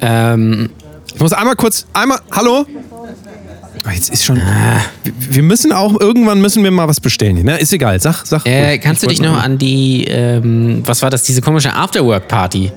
ähm, 0.00 0.70
Ich 1.14 1.20
muss 1.20 1.32
einmal 1.32 1.56
kurz, 1.56 1.86
einmal, 1.92 2.18
hallo? 2.30 2.64
Ah, 3.84 3.92
Jetzt 3.92 4.10
ist 4.10 4.24
schon. 4.24 4.36
Wir- 4.36 5.12
Wir 5.30 5.42
müssen 5.42 5.72
auch, 5.72 5.98
irgendwann 6.00 6.40
müssen 6.40 6.62
wir 6.62 6.70
mal 6.70 6.86
was 6.86 7.00
bestellen. 7.00 7.42
Ne? 7.42 7.58
Ist 7.58 7.72
egal, 7.72 7.98
sag, 8.00 8.24
sag. 8.26 8.44
äh, 8.46 8.78
kannst 8.78 9.02
du 9.02 9.06
Ich 9.06 9.18
dich 9.18 9.26
noch 9.26 9.42
an 9.42 9.56
die, 9.58 10.04
ähm, 10.04 10.82
was 10.84 11.00
war 11.02 11.08
das, 11.10 11.22
diese 11.22 11.40
komische 11.40 11.72
Afterwork-Party? 11.74 12.72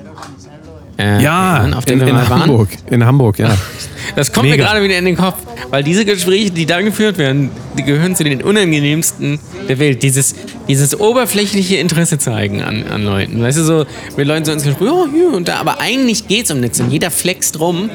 Äh, 0.98 1.22
Ja, 1.22 1.68
auf 1.74 1.88
in, 1.88 2.00
in? 2.00 2.28
Hamburg. 2.28 2.68
In 2.90 3.04
Hamburg, 3.04 3.38
ja. 3.38 3.56
Das 4.16 4.32
kommt 4.32 4.44
mir 4.44 4.52
Mega. 4.52 4.66
gerade 4.66 4.84
wieder 4.84 4.98
in 4.98 5.06
den 5.06 5.16
Kopf, 5.16 5.38
weil 5.70 5.82
diese 5.82 6.04
Gespräche, 6.04 6.50
die 6.50 6.66
da 6.66 6.82
geführt 6.82 7.16
werden, 7.16 7.50
die 7.76 7.82
gehören 7.84 8.14
zu 8.14 8.22
den 8.22 8.42
unangenehmsten 8.42 9.40
der 9.66 9.78
Welt. 9.78 10.02
Dieses, 10.02 10.34
dieses 10.68 11.00
oberflächliche 11.00 11.76
Interesse 11.76 12.18
zeigen 12.18 12.62
an, 12.62 12.84
an 12.86 13.02
Leuten. 13.02 13.42
Weißt 13.42 13.58
du, 13.58 13.64
so, 13.64 13.86
mit 14.16 14.26
Leuten 14.26 14.44
so 14.44 14.52
ins 14.52 14.62
Gespräch, 14.62 14.88
oh, 14.92 15.06
hier 15.10 15.32
und 15.32 15.48
da, 15.48 15.56
aber 15.56 15.80
eigentlich 15.80 16.28
geht's 16.28 16.50
um 16.50 16.60
nichts 16.60 16.78
und 16.80 16.90
jeder 16.90 17.10
flext 17.10 17.58
rum 17.58 17.88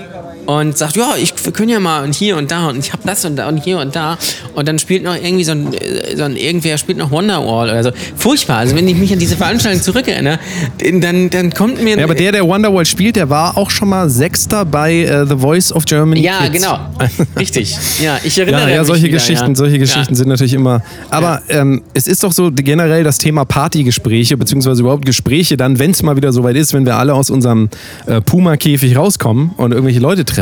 und 0.50 0.76
sagt, 0.76 0.96
ja, 0.96 1.14
ich, 1.22 1.34
wir 1.46 1.52
können 1.52 1.70
ja 1.70 1.80
mal 1.80 2.04
und 2.04 2.16
hier 2.16 2.36
und 2.36 2.50
da 2.50 2.70
und 2.70 2.80
ich 2.80 2.92
habe 2.92 3.04
das 3.06 3.24
und 3.24 3.36
da 3.36 3.48
und 3.48 3.58
hier 3.64 3.78
und 3.78 3.96
da 3.96 4.18
und 4.56 4.68
dann 4.68 4.80
spielt 4.80 5.04
noch 5.04 5.16
irgendwie 5.16 5.44
so 5.44 5.52
ein, 5.52 5.74
äh, 5.76 6.16
so 6.16 6.24
ein 6.24 6.36
irgendwer 6.36 6.80
spielt 6.80 6.98
noch 6.98 7.12
Wonderwall 7.12 7.70
oder 7.70 7.84
so. 7.84 7.92
Furchtbar. 8.16 8.58
Also 8.58 8.76
wenn 8.76 8.88
ich 8.88 8.96
mich 8.96 9.14
an 9.14 9.20
diese 9.20 9.36
Veranstaltung 9.38 9.80
zurückerinnere, 9.84 10.40
dann, 11.02 11.30
dann 11.30 11.54
kommt 11.54 11.84
mir... 11.84 11.98
Ja, 11.98 12.04
aber 12.04 12.16
der, 12.16 12.32
der 12.32 12.48
Wonderwall 12.48 12.86
spielt, 12.88 13.16
der 13.16 13.30
war 13.30 13.58
auch 13.58 13.70
schon 13.70 13.90
mal 13.90 14.10
Sechster 14.10 14.66
bei 14.66 15.04
äh, 15.04 15.28
The 15.28 15.36
Voice 15.38 15.72
of 15.72 15.86
Germany. 15.86 16.22
Ja, 16.22 16.40
Kids. 16.48 16.54
genau. 16.64 16.80
Richtig. 17.40 17.78
Ja, 18.02 18.18
ich 18.24 18.36
erinnere 18.40 18.62
Ja, 18.62 18.66
mich 18.66 18.76
ja, 18.76 18.84
solche 18.86 19.04
wieder, 19.04 19.18
Geschichten, 19.18 19.50
ja. 19.50 19.56
solche 19.56 19.78
Geschichten 19.78 20.14
Ja. 20.14 20.16
sind 20.16 20.30
natürlich 20.30 20.56
immer. 20.56 20.82
Aber 21.12 21.44
ähm, 21.50 21.84
es 21.94 22.08
ist 22.08 22.24
doch 22.24 22.32
so 22.32 22.50
generell 22.52 23.04
das 23.04 23.20
Thema 23.20 23.46
Partygespräche, 23.46 24.36
beziehungsweise 24.36 24.82
überhaupt 24.82 25.06
Gespräche 25.06 25.58
dann, 25.58 25.78
wenn 25.78 25.92
es 25.92 26.02
mal 26.02 26.16
wieder 26.16 26.32
soweit 26.32 26.56
ist, 26.56 26.74
wenn 26.74 26.88
wir 26.88 26.96
alle 26.98 27.14
aus 27.14 27.30
unserem 27.30 27.70
äh, 28.08 28.20
Puma-Käfig 28.20 28.98
rauskommen 28.98 29.52
und 29.58 29.74
irgendwelche 29.74 30.00
Leute 30.00 30.26
treffen. 30.26 30.39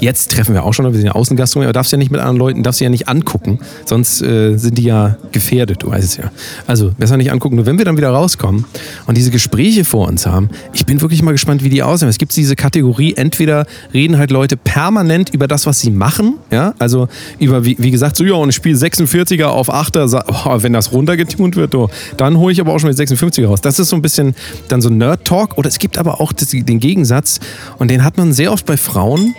Jetzt 0.00 0.32
treffen 0.32 0.54
wir 0.54 0.64
auch 0.64 0.72
schon, 0.74 0.84
wir 0.86 0.92
sind 0.92 1.06
ja 1.06 1.12
Außengastronomie, 1.12 1.66
aber 1.66 1.72
darfst 1.72 1.92
ja 1.92 1.98
nicht 1.98 2.10
mit 2.10 2.20
anderen 2.20 2.36
Leuten, 2.38 2.62
darfst 2.62 2.80
ja 2.80 2.88
nicht 2.88 3.08
angucken, 3.08 3.58
sonst 3.84 4.22
äh, 4.22 4.56
sind 4.56 4.78
die 4.78 4.84
ja 4.84 5.16
gefährdet, 5.32 5.82
du 5.82 5.90
weißt 5.90 6.04
es 6.04 6.16
ja. 6.16 6.30
Also 6.66 6.92
besser 6.98 7.16
nicht 7.16 7.30
angucken. 7.32 7.56
Nur 7.56 7.66
wenn 7.66 7.78
wir 7.78 7.84
dann 7.84 7.96
wieder 7.96 8.10
rauskommen 8.10 8.64
und 9.06 9.16
diese 9.16 9.30
Gespräche 9.30 9.84
vor 9.84 10.08
uns 10.08 10.26
haben, 10.26 10.50
ich 10.72 10.86
bin 10.86 11.00
wirklich 11.00 11.22
mal 11.22 11.32
gespannt, 11.32 11.62
wie 11.64 11.68
die 11.70 11.82
aussehen. 11.82 12.08
Es 12.08 12.18
gibt 12.18 12.34
diese 12.36 12.56
Kategorie, 12.56 13.14
entweder 13.16 13.66
reden 13.94 14.18
halt 14.18 14.30
Leute 14.30 14.56
permanent 14.56 15.30
über 15.34 15.48
das, 15.48 15.66
was 15.66 15.80
sie 15.80 15.90
machen, 15.90 16.34
ja, 16.50 16.74
also 16.78 17.08
über, 17.38 17.64
wie, 17.64 17.76
wie 17.78 17.90
gesagt, 17.90 18.16
so, 18.16 18.24
ja, 18.24 18.34
und 18.34 18.48
ich 18.50 18.54
spiele 18.54 18.76
46er 18.76 19.46
auf 19.46 19.72
8er, 19.72 20.08
sa- 20.08 20.24
oh, 20.28 20.62
wenn 20.62 20.72
das 20.72 20.92
runtergetunt 20.92 21.56
wird, 21.56 21.74
oh, 21.74 21.88
dann 22.16 22.36
hole 22.38 22.52
ich 22.52 22.60
aber 22.60 22.72
auch 22.74 22.78
schon 22.78 22.88
mit 22.88 22.98
56er 22.98 23.46
raus. 23.46 23.60
Das 23.60 23.78
ist 23.78 23.88
so 23.88 23.96
ein 23.96 24.02
bisschen 24.02 24.34
dann 24.68 24.80
so 24.82 24.88
Nerd-Talk 24.90 25.56
oder 25.58 25.68
es 25.68 25.78
gibt 25.78 25.98
aber 25.98 26.20
auch 26.20 26.32
den 26.32 26.78
Gegensatz 26.80 27.40
und 27.78 27.90
den 27.90 28.04
hat 28.04 28.16
man 28.16 28.32
sehr 28.32 28.52
oft 28.52 28.66
bei 28.66 28.76
Frauen, 28.76 29.34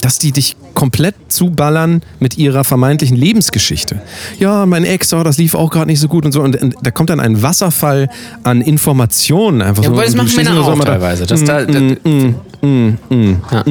dass 0.00 0.18
die 0.18 0.32
dich 0.32 0.56
komplett 0.74 1.14
zuballern 1.28 2.02
mit 2.20 2.38
ihrer 2.38 2.64
vermeintlichen 2.64 3.16
Lebensgeschichte. 3.16 4.00
Ja, 4.38 4.64
mein 4.66 4.84
Ex, 4.84 5.12
oh, 5.12 5.22
das 5.22 5.38
lief 5.38 5.54
auch 5.54 5.70
gerade 5.70 5.86
nicht 5.88 6.00
so 6.00 6.08
gut 6.08 6.24
und 6.24 6.32
so. 6.32 6.40
Und, 6.40 6.60
und 6.60 6.74
da 6.82 6.90
kommt 6.90 7.10
dann 7.10 7.20
ein 7.20 7.42
Wasserfall 7.42 8.08
an 8.44 8.60
Informationen 8.60 9.60
einfach 9.62 9.82
Ja, 9.82 9.88
so. 9.88 9.94
wobei 9.94 10.04
das 10.04 10.14
machen 10.14 10.34
Männer 10.36 10.54
so 10.54 10.62
auch 10.62 10.78
da, 10.78 10.84
teilweise. 10.84 11.24
Ja. 12.60 13.64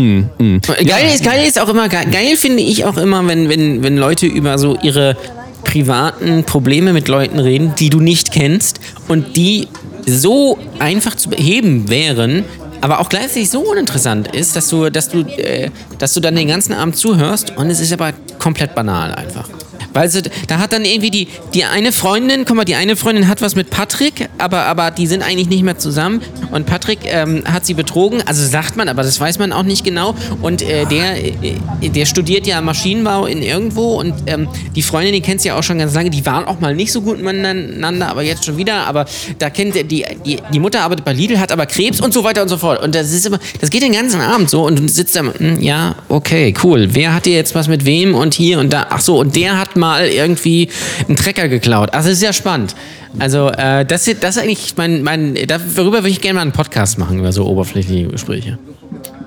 Geil, 0.86 1.12
ist, 1.14 1.24
geil 1.24 1.48
ist 1.48 1.60
auch 1.60 1.70
immer, 1.70 1.90
geil, 1.90 2.08
geil 2.12 2.36
finde 2.38 2.64
ich 2.64 2.86
auch 2.86 2.98
immer, 2.98 3.26
wenn, 3.28 3.50
wenn, 3.50 3.84
wenn 3.84 3.98
Leute 3.98 4.26
über 4.26 4.58
so 4.58 4.78
ihre 4.82 5.18
privaten 5.64 6.44
Probleme 6.46 6.94
mit 6.94 7.08
Leuten 7.08 7.40
reden, 7.40 7.74
die 7.78 7.90
du 7.90 8.00
nicht 8.00 8.32
kennst 8.32 8.80
und 9.08 9.36
die 9.36 9.68
so 10.06 10.58
einfach 10.80 11.16
zu 11.16 11.30
beheben 11.30 11.90
wären, 11.90 12.46
aber 12.82 13.00
auch 13.00 13.10
gleichzeitig 13.10 13.50
so 13.50 13.62
uninteressant 13.62 14.34
ist, 14.36 14.56
dass 14.56 14.68
du, 14.70 14.90
dass 14.90 15.10
du, 15.10 15.20
äh, 15.22 15.70
dass 15.98 16.14
du 16.14 16.20
dann 16.20 16.36
den 16.36 16.48
ganzen 16.48 16.74
Abend 16.74 16.96
zuhörst 16.96 17.56
und 17.58 17.70
es 17.70 17.80
ist 17.80 17.94
aber 17.94 18.14
komplett 18.40 18.76
banal 18.76 19.14
einfach. 19.14 19.50
Weil 19.94 20.10
sie, 20.10 20.24
da 20.48 20.60
hat 20.60 20.74
dann 20.74 20.86
irgendwie 20.86 21.12
die, 21.12 21.28
die 21.54 21.66
eine 21.66 21.92
Freundin, 21.92 22.46
guck 22.46 22.56
mal, 22.56 22.66
die 22.66 22.76
eine 22.76 22.96
Freundin 22.96 23.28
hat 23.28 23.42
was 23.42 23.56
mit 23.56 23.70
Patrick, 23.70 24.30
aber, 24.38 24.64
aber 24.66 24.92
die 24.92 25.08
sind 25.08 25.24
eigentlich 25.24 25.50
nicht 25.50 25.64
mehr 25.64 25.78
zusammen. 25.78 26.22
Und 26.52 26.66
Patrick 26.66 27.00
ähm, 27.06 27.44
hat 27.46 27.66
sie 27.66 27.74
betrogen, 27.74 28.22
also 28.26 28.46
sagt 28.46 28.78
man, 28.78 28.90
aber 28.90 29.04
das 29.04 29.20
weiß 29.20 29.40
man 29.40 29.52
auch 29.52 29.64
nicht 29.64 29.84
genau. 29.84 30.16
Und 30.42 30.62
äh, 30.62 30.86
der, 30.86 31.24
äh, 31.24 31.90
der 31.90 32.06
studiert 32.06 32.48
ja 32.48 32.62
Maschinenbau 32.62 33.26
in 33.26 33.42
irgendwo 33.42 34.00
und 34.00 34.14
ähm, 34.28 34.48
die 34.76 34.82
Freundin, 34.82 35.14
die 35.14 35.22
kennt 35.22 35.42
sie 35.42 35.50
ja 35.50 35.58
auch 35.58 35.64
schon 35.64 35.78
ganz 35.78 35.94
lange, 35.94 36.10
die 36.10 36.26
waren 36.26 36.46
auch 36.46 36.60
mal 36.60 36.76
nicht 36.76 36.92
so 36.92 37.02
gut 37.02 37.22
miteinander, 37.22 38.10
aber 38.10 38.24
jetzt 38.24 38.46
schon 38.46 38.58
wieder. 38.58 38.88
Aber 38.88 39.06
da 39.40 39.50
kennt 39.50 39.76
die, 39.76 40.06
die, 40.26 40.38
die 40.54 40.60
Mutter 40.60 40.82
arbeitet 40.82 41.06
bei 41.06 41.14
Lidl, 41.14 41.40
hat 41.40 41.52
aber 41.52 41.66
Krebs 41.66 42.02
und 42.02 42.14
so 42.14 42.24
weiter 42.24 42.42
und 42.42 42.50
so 42.50 42.58
fort. 42.58 42.82
Und 42.84 42.96
das 42.96 43.12
ist 43.12 43.26
immer, 43.26 43.40
das 43.60 43.70
geht 43.70 43.82
den 43.82 43.94
ganzen 43.94 44.22
Abend 44.22 44.50
so 44.50 44.66
und 44.66 44.80
du 44.80 44.88
sitzt 44.88 45.16
da, 45.16 45.22
hm, 45.22 45.62
ja, 45.62 45.96
okay, 46.10 46.54
cool. 46.64 46.90
Wer 46.92 47.14
hat 47.14 47.26
dir 47.26 47.34
jetzt 47.34 47.56
was 47.56 47.68
mit 47.68 47.86
wem 47.86 48.16
und 48.16 48.34
hier 48.34 48.60
und 48.60 48.72
da? 48.72 48.88
Ach 48.90 49.02
so, 49.02 49.20
und 49.20 49.36
der 49.36 49.58
hat 49.58 49.76
mal 49.76 49.87
irgendwie 49.96 50.70
einen 51.08 51.16
Trecker 51.18 51.48
geklaut. 51.48 51.94
Also 51.94 52.10
ist 52.10 52.22
ja 52.22 52.34
spannend. 52.34 52.76
Also 53.20 53.50
äh, 53.50 53.86
das, 53.86 54.10
das 54.20 54.36
ist 54.36 54.42
eigentlich 54.44 54.74
mein, 54.78 55.02
mein, 55.04 55.36
darüber 55.48 56.00
würde 56.00 56.10
ich 56.10 56.22
gerne 56.22 56.36
mal 56.36 56.42
einen 56.42 56.52
Podcast 56.52 56.98
machen, 56.98 57.20
über 57.20 57.32
so 57.32 57.46
oberflächliche 57.48 58.08
Gespräche. 58.08 58.58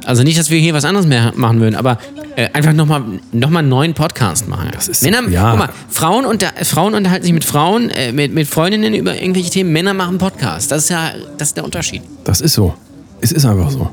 Also 0.05 0.23
nicht, 0.23 0.39
dass 0.39 0.51
wir 0.51 0.59
hier 0.59 0.73
was 0.75 0.85
anderes 0.85 1.07
mehr 1.07 1.33
machen 1.37 1.61
würden, 1.61 1.75
aber 1.75 1.99
äh, 2.37 2.49
einfach 2.53 2.73
nochmal 2.73 3.03
noch 3.33 3.51
mal 3.51 3.59
einen 3.61 3.69
neuen 3.69 3.95
Podcast 3.95 4.49
machen. 4.49 4.71
Das 4.73 4.89
ist- 4.89 5.03
Männer, 5.03 5.29
ja. 5.29 5.51
guck 5.51 5.59
mal, 5.59 5.69
Frauen, 5.91 6.25
unter, 6.25 6.49
Frauen 6.65 6.95
unterhalten 6.95 7.25
sich 7.25 7.35
mit 7.35 7.45
Frauen, 7.45 7.91
äh, 7.91 8.13
mit, 8.13 8.33
mit 8.33 8.49
Freundinnen 8.49 8.95
über 8.95 9.15
irgendwelche 9.21 9.51
Themen, 9.51 9.73
Männer 9.73 9.93
machen 9.93 10.19
Podcast. 10.19 10.71
Das 10.71 10.85
ist 10.85 10.89
ja 10.91 11.11
das 11.37 11.49
ist 11.49 11.57
der 11.57 11.65
Unterschied. 11.65 12.03
Das 12.25 12.41
ist 12.41 12.55
so. 12.55 12.75
Es 13.21 13.33
ist 13.33 13.45
einfach 13.45 13.71
so. 13.71 13.91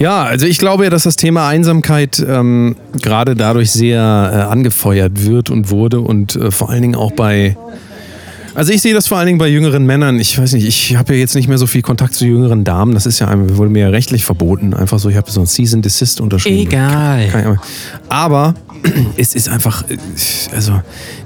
Ja, 0.00 0.22
also 0.22 0.46
ich 0.46 0.56
glaube 0.56 0.84
ja, 0.84 0.90
dass 0.90 1.02
das 1.02 1.16
Thema 1.16 1.46
Einsamkeit 1.46 2.24
ähm, 2.26 2.74
gerade 3.02 3.36
dadurch 3.36 3.70
sehr 3.70 4.00
äh, 4.00 4.36
angefeuert 4.50 5.26
wird 5.26 5.50
und 5.50 5.68
wurde 5.68 6.00
und 6.00 6.36
äh, 6.36 6.50
vor 6.50 6.70
allen 6.70 6.80
Dingen 6.80 6.94
auch 6.94 7.12
bei. 7.12 7.54
Also 8.54 8.72
ich 8.72 8.82
sehe 8.82 8.94
das 8.94 9.06
vor 9.08 9.18
allen 9.18 9.26
Dingen 9.26 9.38
bei 9.38 9.48
jüngeren 9.48 9.86
Männern. 9.86 10.18
Ich 10.18 10.38
weiß 10.38 10.52
nicht, 10.54 10.66
ich 10.66 10.96
habe 10.96 11.14
ja 11.14 11.20
jetzt 11.20 11.34
nicht 11.34 11.48
mehr 11.48 11.58
so 11.58 11.66
viel 11.66 11.82
Kontakt 11.82 12.14
zu 12.14 12.26
jüngeren 12.26 12.64
Damen. 12.64 12.94
Das 12.94 13.06
ist 13.06 13.18
ja 13.18 13.28
einem- 13.28 13.56
wurde 13.56 13.70
mir 13.70 13.80
ja 13.84 13.88
rechtlich 13.90 14.24
verboten. 14.24 14.74
Einfach 14.74 14.98
so, 14.98 15.08
ich 15.08 15.16
habe 15.16 15.30
so 15.30 15.40
ein 15.40 15.46
Season 15.46 15.82
Desist 15.82 16.20
unterschrieben. 16.20 16.58
Egal. 16.68 17.58
Aber 18.08 18.54
es 19.16 19.34
ist 19.34 19.48
einfach, 19.48 19.84
äh, 19.88 19.96
also 20.54 20.80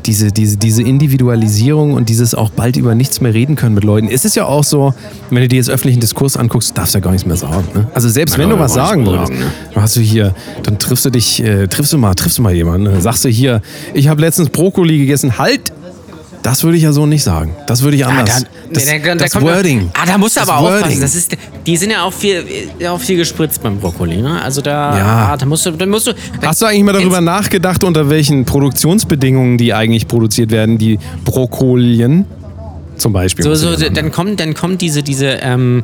diese, 0.06 0.32
diese, 0.32 0.56
diese 0.56 0.82
Individualisierung 0.82 1.92
und 1.94 2.08
dieses 2.08 2.34
auch 2.34 2.50
bald 2.50 2.76
über 2.76 2.94
nichts 2.94 3.20
mehr 3.20 3.32
reden 3.32 3.56
können 3.56 3.74
mit 3.74 3.84
Leuten. 3.84 4.08
Es 4.08 4.24
ist 4.24 4.36
ja 4.36 4.44
auch 4.46 4.64
so, 4.64 4.92
wenn 5.30 5.42
du 5.42 5.48
dir 5.48 5.56
jetzt 5.56 5.70
öffentlichen 5.70 6.00
Diskurs 6.00 6.36
anguckst, 6.36 6.76
darfst 6.76 6.94
du 6.94 6.98
ja 6.98 7.04
gar 7.04 7.12
nichts 7.12 7.26
mehr 7.26 7.36
sagen. 7.36 7.64
Ne? 7.74 7.86
Also 7.94 8.08
selbst 8.08 8.36
wenn 8.38 8.50
du 8.50 8.58
was 8.58 8.74
sagen 8.74 9.06
würdest, 9.06 9.28
sagen, 9.28 9.44
dann 9.72 9.82
hast 9.82 9.96
du 9.96 10.00
hier, 10.00 10.34
dann 10.62 10.78
triffst 10.78 11.04
du 11.06 11.10
dich, 11.10 11.42
äh, 11.42 11.68
triffst 11.68 11.92
du 11.92 11.98
mal, 11.98 12.14
triffst 12.14 12.38
du 12.38 12.42
mal 12.42 12.52
jemanden, 12.52 12.86
dann 12.86 13.00
sagst 13.00 13.24
du 13.24 13.28
hier, 13.28 13.62
ich 13.94 14.08
habe 14.08 14.20
letztens 14.20 14.50
Brokkoli 14.50 14.98
gegessen, 14.98 15.38
halt! 15.38 15.72
Das 16.44 16.62
würde 16.62 16.76
ich 16.76 16.82
ja 16.82 16.92
so 16.92 17.06
nicht 17.06 17.22
sagen. 17.24 17.56
Das 17.66 17.82
würde 17.82 17.96
ich 17.96 18.04
anders. 18.04 18.44
da, 18.44 18.48
das, 18.74 18.84
da- 18.84 18.98
da 18.98 19.14
das 19.14 19.40
Wording. 19.40 19.90
Ah, 19.94 20.04
da 20.06 20.18
musst 20.18 20.36
du 20.36 20.42
aber 20.42 20.58
aufpassen. 20.58 20.82
Wording. 20.84 21.00
Das 21.00 21.14
ist, 21.14 21.34
die 21.66 21.76
sind 21.76 21.90
ja 21.90 22.02
auch 22.04 22.12
viel, 22.12 22.44
auch 22.86 23.00
viel 23.00 23.16
gespritzt 23.16 23.62
beim 23.62 23.78
Brokkoli. 23.78 24.18
Ne? 24.20 24.42
Also 24.42 24.60
da, 24.60 24.98
Ja. 24.98 25.28
ah, 25.32 25.36
da 25.38 25.46
musst 25.46 25.64
du, 25.64 25.70
da 25.70 25.86
musst 25.86 26.06
du. 26.06 26.12
Hast 26.42 26.60
du 26.60 26.66
eigentlich 26.66 26.84
mal 26.84 26.92
darüber 26.92 27.22
nachgedacht, 27.22 27.82
unter 27.82 28.10
welchen 28.10 28.44
Produktionsbedingungen 28.44 29.56
die 29.56 29.72
eigentlich 29.72 30.06
produziert 30.06 30.50
werden, 30.50 30.76
die 30.76 30.98
Brokkolien 31.24 32.26
zum 32.98 33.12
Beispiel? 33.14 33.42
So, 33.44 33.54
so, 33.54 33.70
ja 33.72 33.88
dann 33.88 34.12
kommen, 34.12 34.36
dann 34.36 34.52
kommen 34.52 34.76
diese, 34.76 35.02
diese, 35.02 35.26
ähm, 35.40 35.82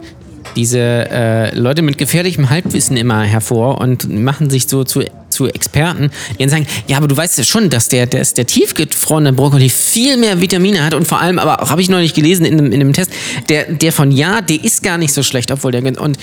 diese 0.57 0.79
äh, 0.79 1.55
Leute 1.59 1.81
mit 1.83 1.97
gefährlichem 1.97 2.51
Halbwissen 2.51 2.97
immer 2.99 3.23
hervor 3.23 3.81
und 3.81 4.09
machen 4.15 4.51
sich 4.51 4.69
so 4.69 4.85
zu, 4.85 5.03
zu 5.41 5.49
Experten, 5.49 6.11
die 6.35 6.39
dann 6.39 6.51
sagen, 6.51 6.67
ja, 6.87 6.99
aber 6.99 7.09
du 7.09 7.17
weißt 7.17 7.39
ja 7.39 7.45
schon, 7.45 7.71
dass 7.71 7.89
der, 7.89 8.05
der, 8.07 8.23
der 8.25 8.47
tiefgefrorene 8.47 9.33
Brokkoli 9.33 9.71
viel 9.71 10.19
mehr 10.19 10.41
Vitamine 10.41 10.85
hat 10.85 10.93
und 10.93 11.07
vor 11.09 11.19
allem, 11.21 11.39
aber 11.39 11.71
habe 11.71 11.81
ich 11.81 11.89
neulich 11.89 12.13
gelesen 12.13 12.45
in 12.45 12.55
einem, 12.59 12.67
in 12.73 12.81
einem 12.81 12.93
Test, 12.93 13.11
der, 13.49 13.73
der 13.73 13.93
von 13.93 14.13
ja, 14.13 14.43
der 14.43 14.63
ist 14.63 14.83
gar 14.83 14.99
nicht 14.99 15.15
so 15.15 15.23
schlecht, 15.23 15.51
obwohl 15.51 15.73
der 15.73 15.81
und 16.01 16.19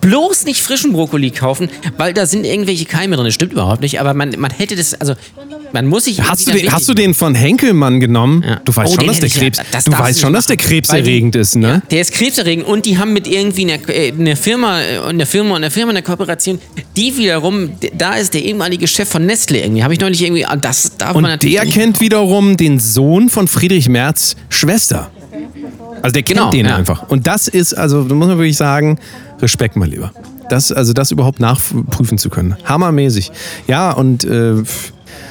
bloß 0.00 0.46
nicht 0.46 0.62
frischen 0.62 0.92
Brokkoli 0.94 1.30
kaufen, 1.30 1.68
weil 1.98 2.14
da 2.14 2.24
sind 2.24 2.46
irgendwelche 2.46 2.86
Keime 2.86 3.16
drin. 3.16 3.26
Das 3.26 3.34
stimmt 3.34 3.52
überhaupt 3.52 3.82
nicht, 3.82 4.00
aber 4.00 4.14
man, 4.14 4.34
man 4.38 4.50
hätte 4.50 4.74
das, 4.74 4.94
also 4.94 5.14
man 5.72 5.86
muss 5.86 6.04
sich 6.04 6.22
Hast 6.22 6.46
du, 6.46 6.52
den, 6.52 6.72
hast 6.72 6.88
du 6.88 6.94
den 6.94 7.12
von 7.12 7.34
Henkelmann 7.34 8.00
genommen? 8.00 8.42
Ja. 8.46 8.60
Du 8.64 8.74
weißt 8.74 8.90
Oh, 8.92 8.96
schon, 8.96 9.06
dass 9.06 9.18
der 9.18 9.26
ich 9.26 9.34
ja- 9.34 9.40
Krebs, 9.40 9.58
das 9.70 9.84
du 9.84 9.92
weißt 9.92 10.20
schon, 10.20 10.32
dass 10.32 10.46
der 10.46 10.56
krebserregend 10.56 11.36
ist, 11.36 11.56
ne? 11.56 11.68
Ja, 11.68 11.82
der 11.90 12.00
ist 12.00 12.12
krebserregend 12.12 12.66
und 12.66 12.86
die 12.86 12.96
haben 12.98 13.12
mit 13.12 13.26
irgendwie 13.26 13.70
einer, 13.70 13.78
einer 14.18 14.36
Firma, 14.36 14.76
einer 14.76 15.26
Firma 15.26 15.50
und 15.50 15.56
einer 15.56 15.70
Firma 15.70 15.90
eine 15.90 16.02
Kooperation, 16.02 16.58
die 16.96 17.16
wiederum, 17.18 17.72
da 17.94 18.14
ist 18.14 18.32
der 18.34 18.44
ehemalige 18.62 18.86
Chef 18.86 19.08
von 19.08 19.26
Nestle 19.26 19.60
irgendwie, 19.60 19.82
habe 19.82 19.94
ich 19.94 20.00
neulich 20.00 20.22
irgendwie, 20.22 20.46
ah, 20.46 20.56
das 20.56 20.96
darf 20.96 21.14
man 21.14 21.24
Und 21.24 21.30
natürlich 21.30 21.56
der 21.56 21.66
kennt 21.66 22.00
wiederum 22.00 22.56
den 22.56 22.78
Sohn 22.78 23.28
von 23.28 23.48
Friedrich 23.48 23.88
Merz 23.88 24.36
Schwester. 24.48 25.10
Also 26.02 26.14
der 26.14 26.22
kennt 26.22 26.38
Genau, 26.38 26.50
den 26.50 26.66
ja. 26.66 26.76
einfach. 26.76 27.08
Und 27.08 27.26
das 27.26 27.48
ist, 27.48 27.74
also 27.74 28.04
da 28.04 28.14
muss 28.14 28.28
man 28.28 28.38
wirklich 28.38 28.56
sagen, 28.56 28.98
Respekt 29.40 29.76
mal 29.76 29.88
lieber. 29.88 30.12
Das, 30.48 30.70
also 30.70 30.92
das 30.92 31.10
überhaupt 31.10 31.40
nachprüfen 31.40 32.18
zu 32.18 32.28
können. 32.30 32.56
Hammermäßig. 32.64 33.32
Ja, 33.66 33.92
und 33.92 34.24
äh, 34.24 34.54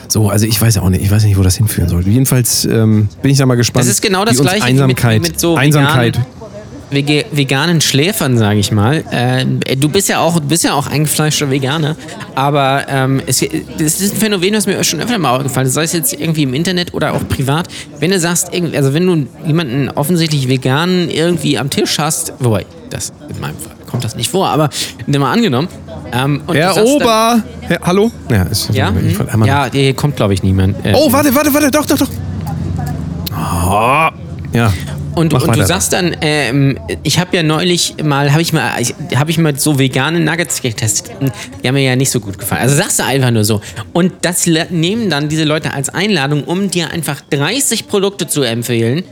so, 0.07 0.29
also 0.29 0.45
ich 0.45 0.59
weiß 0.61 0.75
ja 0.75 0.81
auch 0.81 0.89
nicht, 0.89 1.03
ich 1.03 1.11
weiß 1.11 1.23
nicht, 1.23 1.37
wo 1.37 1.43
das 1.43 1.55
hinführen 1.55 1.89
soll. 1.89 2.05
Jedenfalls 2.05 2.65
ähm, 2.65 3.07
bin 3.21 3.31
ich 3.31 3.37
da 3.37 3.45
mal 3.45 3.55
gespannt. 3.55 3.85
Das 3.85 3.91
ist 3.91 4.01
genau 4.01 4.25
das 4.25 4.37
Gleiche 4.37 4.63
Einsamkeit, 4.63 5.21
mit, 5.21 5.31
mit 5.31 5.39
so 5.39 5.55
Einsamkeit. 5.55 6.17
veganen, 6.17 6.40
veganen 6.91 7.81
Schläfern, 7.81 8.37
sage 8.37 8.59
ich 8.59 8.71
mal. 8.71 9.03
Äh, 9.11 9.45
du 9.77 9.89
bist 9.89 10.09
ja 10.09 10.19
auch, 10.19 10.39
bist 10.41 10.63
ja 10.63 10.73
auch 10.73 10.87
eingefleischter 10.87 11.49
Veganer, 11.49 11.95
aber 12.35 12.85
ähm, 12.89 13.21
es, 13.25 13.39
das 13.39 14.01
ist 14.01 14.13
ein 14.15 14.19
Phänomen, 14.19 14.53
was 14.55 14.67
mir 14.67 14.83
schon 14.83 14.99
öfter 15.01 15.17
mal 15.17 15.35
aufgefallen 15.37 15.67
ist, 15.67 15.73
sei 15.73 15.83
es 15.83 15.93
jetzt 15.93 16.13
irgendwie 16.13 16.43
im 16.43 16.53
Internet 16.53 16.93
oder 16.93 17.13
auch 17.13 17.27
privat. 17.27 17.67
Wenn 17.99 18.11
du 18.11 18.19
sagst, 18.19 18.51
also 18.53 18.93
wenn 18.93 19.05
du 19.07 19.27
jemanden 19.45 19.89
offensichtlich 19.89 20.47
veganen 20.49 21.09
irgendwie 21.09 21.57
am 21.57 21.69
Tisch 21.69 21.97
hast, 21.99 22.33
wobei, 22.39 22.65
das 22.89 23.13
in 23.33 23.39
meinem 23.39 23.57
Fall 23.57 23.75
kommt 23.89 24.03
das 24.03 24.15
nicht 24.15 24.29
vor, 24.29 24.47
aber 24.49 24.69
nimm 25.07 25.21
mal 25.21 25.31
angenommen. 25.33 25.67
Ähm, 26.13 26.41
Herr 26.51 26.73
sagst 26.73 26.77
dann- 26.77 26.87
Ober! 26.87 27.43
Herr, 27.61 27.79
hallo? 27.83 28.11
Ja, 28.29 28.43
ist 28.43 28.69
Ja, 28.73 28.91
ich 29.05 29.17
hm? 29.17 29.45
ja, 29.45 29.69
hier 29.71 29.93
kommt 29.93 30.15
glaube 30.17 30.33
ich 30.33 30.43
niemand. 30.43 30.85
Äh, 30.85 30.93
Oh, 30.95 31.11
warte, 31.11 31.33
warte, 31.33 31.53
warte, 31.53 31.71
doch, 31.71 31.85
doch, 31.85 31.97
doch. 31.97 32.07
Oh. 33.33 34.09
Ja. 34.53 34.71
Und, 35.15 35.33
und 35.33 35.55
du 35.55 35.65
sagst 35.65 35.93
dann, 35.93 36.15
ähm, 36.21 36.79
ich 37.03 37.19
habe 37.19 37.35
ja 37.35 37.43
neulich 37.43 37.95
mal, 38.03 38.31
habe 38.31 38.41
ich 38.41 38.53
mal, 38.53 38.71
ich, 38.79 38.93
habe 39.15 39.31
ich 39.31 39.37
mal 39.37 39.57
so 39.57 39.77
vegane 39.77 40.19
Nuggets 40.19 40.61
getestet. 40.61 41.11
Die 41.63 41.67
haben 41.67 41.75
mir 41.75 41.83
ja 41.83 41.95
nicht 41.95 42.09
so 42.09 42.19
gut 42.19 42.37
gefallen. 42.37 42.61
Also 42.61 42.75
sagst 42.75 42.99
du 42.99 43.03
einfach 43.03 43.31
nur 43.31 43.43
so. 43.43 43.61
Und 43.93 44.13
das 44.21 44.45
nehmen 44.45 45.09
dann 45.09 45.29
diese 45.29 45.43
Leute 45.43 45.73
als 45.73 45.89
Einladung, 45.89 46.43
um 46.43 46.71
dir 46.71 46.91
einfach 46.91 47.21
30 47.29 47.87
Produkte 47.87 48.27
zu 48.27 48.43
empfehlen, 48.43 49.03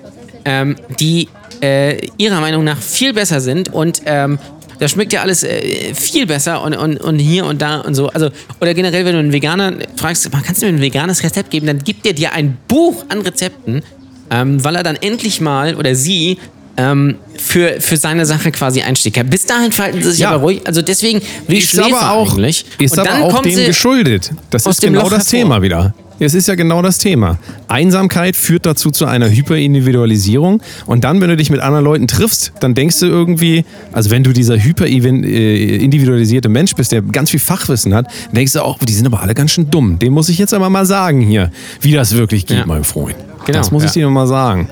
ähm, 0.45 0.75
die 0.99 1.27
äh, 1.61 2.07
ihrer 2.17 2.39
Meinung 2.39 2.63
nach 2.63 2.77
viel 2.77 3.13
besser 3.13 3.41
sind 3.41 3.73
und 3.73 4.01
ähm, 4.05 4.39
das 4.79 4.91
schmeckt 4.91 5.11
ja 5.11 5.21
alles 5.21 5.43
äh, 5.43 5.93
viel 5.93 6.25
besser 6.25 6.63
und, 6.63 6.73
und, 6.75 6.97
und 7.01 7.19
hier 7.19 7.45
und 7.45 7.61
da 7.61 7.81
und 7.81 7.95
so. 7.95 8.07
Also, 8.07 8.29
oder 8.61 8.73
generell, 8.73 9.03
wenn 9.05 9.13
du 9.13 9.19
einen 9.19 9.33
Veganer 9.33 9.73
fragst, 9.97 10.31
"Man, 10.31 10.41
kannst 10.41 10.61
du 10.61 10.67
mir 10.67 10.73
ein 10.73 10.81
veganes 10.81 11.21
Rezept 11.21 11.51
geben, 11.51 11.67
dann 11.67 11.79
gibt 11.79 12.05
er 12.07 12.13
dir 12.13 12.31
ein 12.33 12.57
Buch 12.67 13.03
an 13.09 13.19
Rezepten, 13.21 13.83
ähm, 14.31 14.63
weil 14.63 14.75
er 14.75 14.83
dann 14.83 14.95
endlich 14.95 15.41
mal 15.41 15.75
oder 15.75 15.95
sie 15.95 16.37
ähm, 16.77 17.15
für, 17.37 17.81
für 17.81 17.97
seine 17.97 18.25
Sache 18.25 18.51
quasi 18.51 18.81
einsteht. 18.81 19.29
Bis 19.29 19.45
dahin 19.45 19.71
verhalten 19.71 20.01
sie 20.01 20.11
sich 20.11 20.19
Ja. 20.21 20.31
aber 20.31 20.43
ruhig. 20.43 20.61
Also 20.65 20.81
deswegen, 20.81 21.21
wie 21.47 21.57
ist 21.57 21.77
aber 21.77 22.11
auch, 22.11 22.33
eigentlich. 22.33 22.65
Ist 22.79 22.97
und 22.97 23.07
aber 23.07 23.25
auch 23.25 23.41
dem 23.41 23.53
sie 23.53 23.65
geschuldet. 23.65 24.31
Das 24.49 24.65
ist 24.65 24.81
genau 24.81 25.03
das 25.03 25.11
hervor. 25.11 25.25
Thema 25.25 25.61
wieder. 25.61 25.93
Es 26.21 26.33
ist 26.33 26.47
ja 26.49 26.55
genau 26.55 26.81
das 26.81 26.97
Thema. 26.97 27.37
Einsamkeit 27.69 28.35
führt 28.35 28.65
dazu 28.65 28.91
zu 28.91 29.05
einer 29.05 29.29
Hyperindividualisierung. 29.29 30.61
Und 30.85 31.05
dann, 31.05 31.21
wenn 31.21 31.29
du 31.29 31.37
dich 31.37 31.49
mit 31.49 31.61
anderen 31.61 31.85
Leuten 31.85 32.07
triffst, 32.07 32.51
dann 32.59 32.75
denkst 32.75 32.99
du 32.99 33.05
irgendwie, 33.05 33.63
also 33.93 34.11
wenn 34.11 34.23
du 34.23 34.33
dieser 34.33 34.57
hyperindividualisierte 34.61 36.49
Mensch 36.49 36.75
bist, 36.75 36.91
der 36.91 37.01
ganz 37.01 37.29
viel 37.31 37.39
Fachwissen 37.39 37.93
hat, 37.95 38.07
denkst 38.33 38.51
du 38.53 38.61
auch, 38.63 38.79
die 38.79 38.91
sind 38.93 39.05
aber 39.05 39.21
alle 39.21 39.33
ganz 39.33 39.51
schön 39.51 39.69
dumm. 39.71 39.97
Dem 39.99 40.11
muss 40.13 40.27
ich 40.29 40.37
jetzt 40.37 40.53
aber 40.53 40.69
mal 40.69 40.85
sagen 40.85 41.21
hier, 41.21 41.51
wie 41.81 41.93
das 41.93 42.13
wirklich 42.15 42.45
geht, 42.45 42.57
Ja. 42.59 42.65
mein 42.65 42.83
Freund. 42.83 43.15
Genau, 43.45 43.57
das 43.57 43.71
muss 43.71 43.83
ich 43.85 43.95
ja. 43.95 44.01
dir 44.05 44.09
mal 44.09 44.27
sagen. 44.27 44.67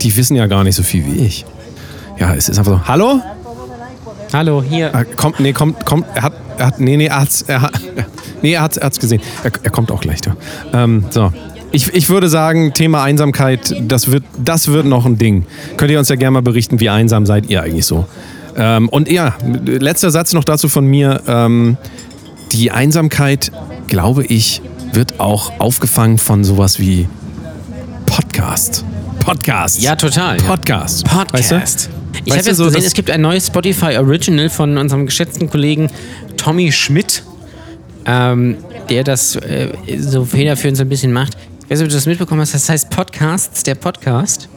Die 0.00 0.16
wissen 0.16 0.36
ja 0.36 0.46
gar 0.46 0.62
nicht 0.64 0.76
so 0.76 0.82
viel 0.84 1.04
wie 1.06 1.24
ich. 1.24 1.44
Ja, 2.18 2.34
es 2.34 2.48
ist 2.48 2.58
einfach 2.58 2.72
so. 2.82 2.88
Hallo? 2.88 3.20
Hallo, 4.32 4.62
hier. 4.68 4.94
Ah, 4.94 5.04
Kommt, 5.04 5.40
nee, 5.40 5.52
kommt, 5.52 5.84
kommt, 5.84 6.06
er 6.14 6.22
hat, 6.22 6.32
er 6.58 6.66
hat, 6.66 6.80
nee, 6.80 6.96
nee, 6.96 7.06
er 7.06 7.20
hat's, 7.20 7.42
er 7.42 7.62
hat, 7.62 7.80
nee, 8.42 8.52
er 8.52 8.62
hat's, 8.62 8.76
er 8.76 8.86
hat's 8.86 9.00
gesehen. 9.00 9.20
Er, 9.42 9.50
er 9.62 9.70
kommt 9.70 9.90
auch 9.90 10.00
gleich 10.00 10.20
da. 10.20 10.36
Ähm, 10.72 11.04
so. 11.10 11.32
Ich, 11.72 11.92
ich 11.92 12.08
würde 12.08 12.28
sagen, 12.28 12.72
Thema 12.72 13.02
Einsamkeit, 13.02 13.74
das 13.82 14.12
wird, 14.12 14.22
das 14.38 14.68
wird 14.68 14.86
noch 14.86 15.06
ein 15.06 15.18
Ding. 15.18 15.44
Könnt 15.76 15.90
ihr 15.90 15.98
uns 15.98 16.08
ja 16.08 16.16
gerne 16.16 16.32
mal 16.32 16.42
berichten, 16.42 16.78
wie 16.78 16.88
einsam 16.88 17.26
seid 17.26 17.50
ihr 17.50 17.62
eigentlich 17.62 17.86
so? 17.86 18.06
Ähm, 18.56 18.88
und 18.88 19.10
ja, 19.10 19.34
letzter 19.64 20.10
Satz 20.10 20.32
noch 20.32 20.44
dazu 20.44 20.68
von 20.68 20.86
mir. 20.86 21.22
Ähm, 21.26 21.76
die 22.52 22.70
Einsamkeit, 22.70 23.50
glaube 23.88 24.24
ich, 24.24 24.62
wird 24.92 25.18
auch 25.18 25.58
aufgefangen 25.58 26.18
von 26.18 26.44
sowas 26.44 26.78
wie 26.78 27.08
Podcast. 28.06 28.84
Podcast. 29.18 29.80
Ja, 29.80 29.96
total. 29.96 30.36
Podcast. 30.36 31.04
Podcast. 31.04 31.50
Weißt 31.50 31.88
du? 31.88 32.03
Ich 32.24 32.32
habe 32.36 32.44
jetzt 32.46 32.56
so 32.56 32.64
gesehen, 32.64 32.82
es 32.84 32.94
gibt 32.94 33.10
ein 33.10 33.20
neues 33.20 33.46
Spotify 33.48 33.96
Original 33.98 34.48
von 34.50 34.76
unserem 34.78 35.06
geschätzten 35.06 35.48
Kollegen 35.50 35.90
Tommy 36.36 36.72
Schmidt, 36.72 37.22
ähm, 38.06 38.56
der 38.88 39.04
das 39.04 39.36
äh, 39.36 39.68
so 39.98 40.24
federführend 40.24 40.76
so 40.76 40.82
ein 40.82 40.88
bisschen 40.88 41.12
macht. 41.12 41.36
Ich 41.64 41.70
weiß 41.70 41.78
nicht, 41.78 41.86
ob 41.86 41.90
du 41.90 41.94
das 41.96 42.06
mitbekommen 42.06 42.40
hast. 42.42 42.54
Das 42.54 42.68
heißt 42.68 42.90
Podcasts, 42.90 43.62
der 43.62 43.74
Podcast. 43.74 44.48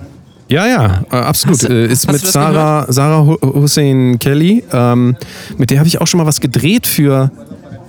Ja, 0.50 0.66
ja, 0.68 1.04
äh, 1.12 1.16
absolut. 1.16 1.60
Hast 1.60 1.70
du- 1.70 1.74
Äh, 1.74 1.88
ist 1.92 2.12
mit 2.12 2.22
Sarah, 2.26 2.86
Sarah 2.92 3.26
Hu- 3.26 3.38
Hussein 3.62 4.18
Kelly. 4.20 4.64
Ähm, 4.72 5.16
mit 5.58 5.70
der 5.72 5.80
habe 5.80 5.88
ich 5.88 6.00
auch 6.00 6.08
schon 6.08 6.20
mal 6.20 6.26
was 6.26 6.40
gedreht 6.42 6.88
für 6.88 7.32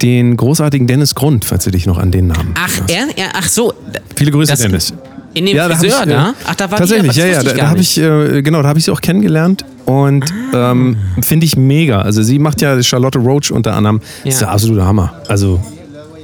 den 0.03 0.37
großartigen 0.37 0.87
Dennis 0.87 1.15
Grund, 1.15 1.45
falls 1.45 1.65
du 1.65 1.71
dich 1.73 1.87
noch 1.87 1.99
an 1.99 2.11
den 2.13 2.29
Namen. 2.29 2.55
Ach, 2.57 2.81
er, 2.89 3.09
er, 3.17 3.31
ach 3.35 3.49
so. 3.49 3.75
Viele 4.17 4.31
Grüße, 4.31 4.53
Das- 4.53 4.61
Dennis. 4.61 4.93
In 5.35 5.47
dem 5.47 5.57
da 5.57 5.65
hab 5.69 5.73
Friseur, 5.79 6.01
ich, 6.01 6.07
äh, 6.07 6.11
da? 6.11 6.35
Ach, 6.47 6.55
da 6.55 6.71
war 6.71 6.79
Tatsächlich, 6.79 7.13
die, 7.13 7.21
ja, 7.21 7.27
ja. 7.27 7.43
Da, 7.43 7.53
da 7.53 7.69
habe 7.69 7.81
ich, 7.81 7.99
äh, 7.99 8.43
genau, 8.43 8.63
da 8.63 8.69
habe 8.69 8.79
ich 8.79 8.85
sie 8.87 8.91
auch 8.91 9.01
kennengelernt 9.01 9.65
und 9.85 10.25
Ah. 10.53 10.73
ähm, 10.73 10.97
finde 11.23 11.47
ich 11.47 11.57
mega. 11.57 12.01
Also 12.01 12.23
sie 12.23 12.39
macht 12.39 12.61
ja 12.61 12.83
Charlotte 12.83 13.19
Roach 13.19 13.51
unter 13.53 13.75
anderem. 13.75 14.01
Das 14.25 14.35
ist 14.35 14.41
Ja. 14.41 14.47
der 14.47 14.55
absolute 14.55 14.85
Hammer. 14.85 15.13
Also 15.29 15.61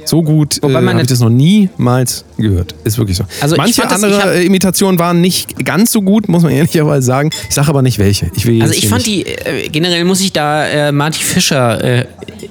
so 0.05 0.21
gut 0.21 0.59
Wobei 0.61 0.79
äh, 0.79 0.81
man 0.81 0.93
habe 0.93 1.01
ich 1.03 1.07
das 1.07 1.19
noch 1.19 1.29
niemals 1.29 2.25
gehört. 2.37 2.75
Ist 2.83 2.97
wirklich 2.97 3.17
so. 3.17 3.25
Also 3.41 3.55
Manche 3.55 3.89
andere 3.89 4.21
hab- 4.21 4.35
Imitationen 4.43 4.99
waren 4.99 5.21
nicht 5.21 5.65
ganz 5.65 5.91
so 5.91 6.01
gut, 6.01 6.27
muss 6.29 6.43
man 6.43 6.51
ehrlicherweise 6.51 7.05
sagen. 7.05 7.29
Ich 7.49 7.55
sage 7.55 7.67
aber 7.69 7.81
nicht 7.81 7.99
welche. 7.99 8.29
Ich 8.35 8.45
will 8.45 8.61
Also 8.61 8.73
ich 8.73 8.87
fand 8.87 9.05
die, 9.05 9.25
äh, 9.25 9.69
generell 9.69 10.05
muss 10.05 10.21
ich 10.21 10.31
da 10.33 10.65
äh, 10.67 10.91
Marty 10.91 11.23
Fischer 11.23 11.83
äh, 11.83 12.05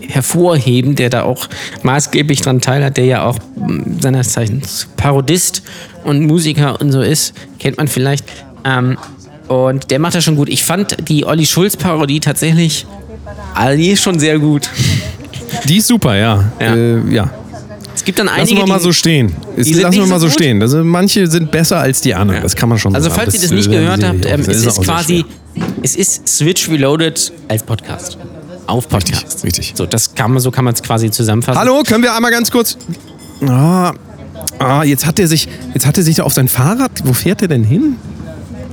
hervorheben, 0.09 0.95
der 0.95 1.11
da 1.11 1.23
auch 1.23 1.49
maßgeblich 1.83 2.41
dran 2.43 2.61
teilhat, 2.61 2.97
der 2.97 3.05
ja 3.05 3.25
auch 3.25 3.39
mh, 3.57 3.85
seines 4.01 4.31
Zeichens 4.31 4.89
Parodist 4.97 5.63
und 6.05 6.27
Musiker 6.27 6.81
und 6.81 6.93
so 6.93 7.01
ist, 7.03 7.35
kennt 7.59 7.77
man 7.79 7.89
vielleicht. 7.89 8.25
Ähm, 8.65 8.97
und 9.49 9.91
der 9.91 9.99
macht 9.99 10.15
das 10.15 10.25
schon 10.25 10.37
gut. 10.37 10.49
Ich 10.49 10.65
fand 10.65 10.97
die 11.09 11.27
Olli 11.27 11.45
Schulz-Parodie 11.47 12.21
tatsächlich 12.21 12.87
Ali 13.55 13.97
schon 13.97 14.19
sehr 14.19 14.39
gut. 14.39 14.69
Die 15.69 15.77
ist 15.77 15.87
super, 15.87 16.17
ja. 16.17 16.45
Ja. 16.61 16.75
Äh, 16.75 16.99
ja. 17.15 17.31
Es 17.95 18.05
gibt 18.05 18.19
dann 18.19 18.27
Lassen 18.27 18.41
einige, 18.41 18.57
wir 18.61 18.67
mal 18.67 18.81
so 18.81 18.93
stehen. 18.93 19.35
Ist, 19.57 19.75
lassen 19.75 19.99
wir 19.99 20.07
mal 20.07 20.21
so 20.21 20.27
so 20.27 20.33
stehen. 20.33 20.61
Also 20.61 20.83
manche 20.83 21.27
sind 21.29 21.51
besser 21.51 21.79
als 21.79 22.01
die 22.01 22.15
anderen. 22.15 22.43
Das 22.43 22.57
kann 22.57 22.69
man 22.69 22.79
schon 22.79 22.95
Also 22.95 23.09
sagen. 23.09 23.21
falls 23.21 23.35
ihr 23.35 23.41
das 23.41 23.51
nicht 23.51 23.71
gehört 23.71 24.01
sehe 24.01 24.09
habt, 24.09 24.27
ähm, 24.27 24.45
Das 24.45 24.57
es 24.57 24.67
ist 24.67 24.75
so 24.77 24.83
quasi, 24.83 25.25
es 25.83 25.95
ist 25.95 26.27
Switch 26.29 26.69
Reloaded 26.69 27.33
als 27.49 27.63
Podcast. 27.63 28.19
Auf 28.67 28.89
Podcast. 28.89 29.45
Richtig, 29.45 29.45
richtig. 29.45 29.73
So, 29.77 29.87
das 29.87 30.15
kann 30.15 30.33
man, 30.33 30.41
so 30.41 30.51
kann 30.51 30.65
man 30.65 30.75
es 30.75 30.83
quasi 30.83 31.11
zusammenfassen. 31.11 31.59
Hallo, 31.61 31.83
können 31.87 32.03
wir 32.03 32.15
einmal 32.15 32.31
ganz 32.31 32.51
kurz. 32.51 32.79
Ah, 33.47 33.93
ah, 34.59 34.83
jetzt 34.85 35.07
hat 35.07 35.19
er 35.19 35.29
sich, 35.29 35.49
jetzt 35.75 35.87
hat 35.87 35.99
er 35.99 36.03
sich 36.03 36.17
da 36.17 36.23
auf 36.23 36.33
sein 36.33 36.49
Fahrrad. 36.49 36.91
Wo 37.05 37.13
fährt 37.13 37.43
er 37.43 37.49
denn 37.49 37.63
hin? 37.65 37.97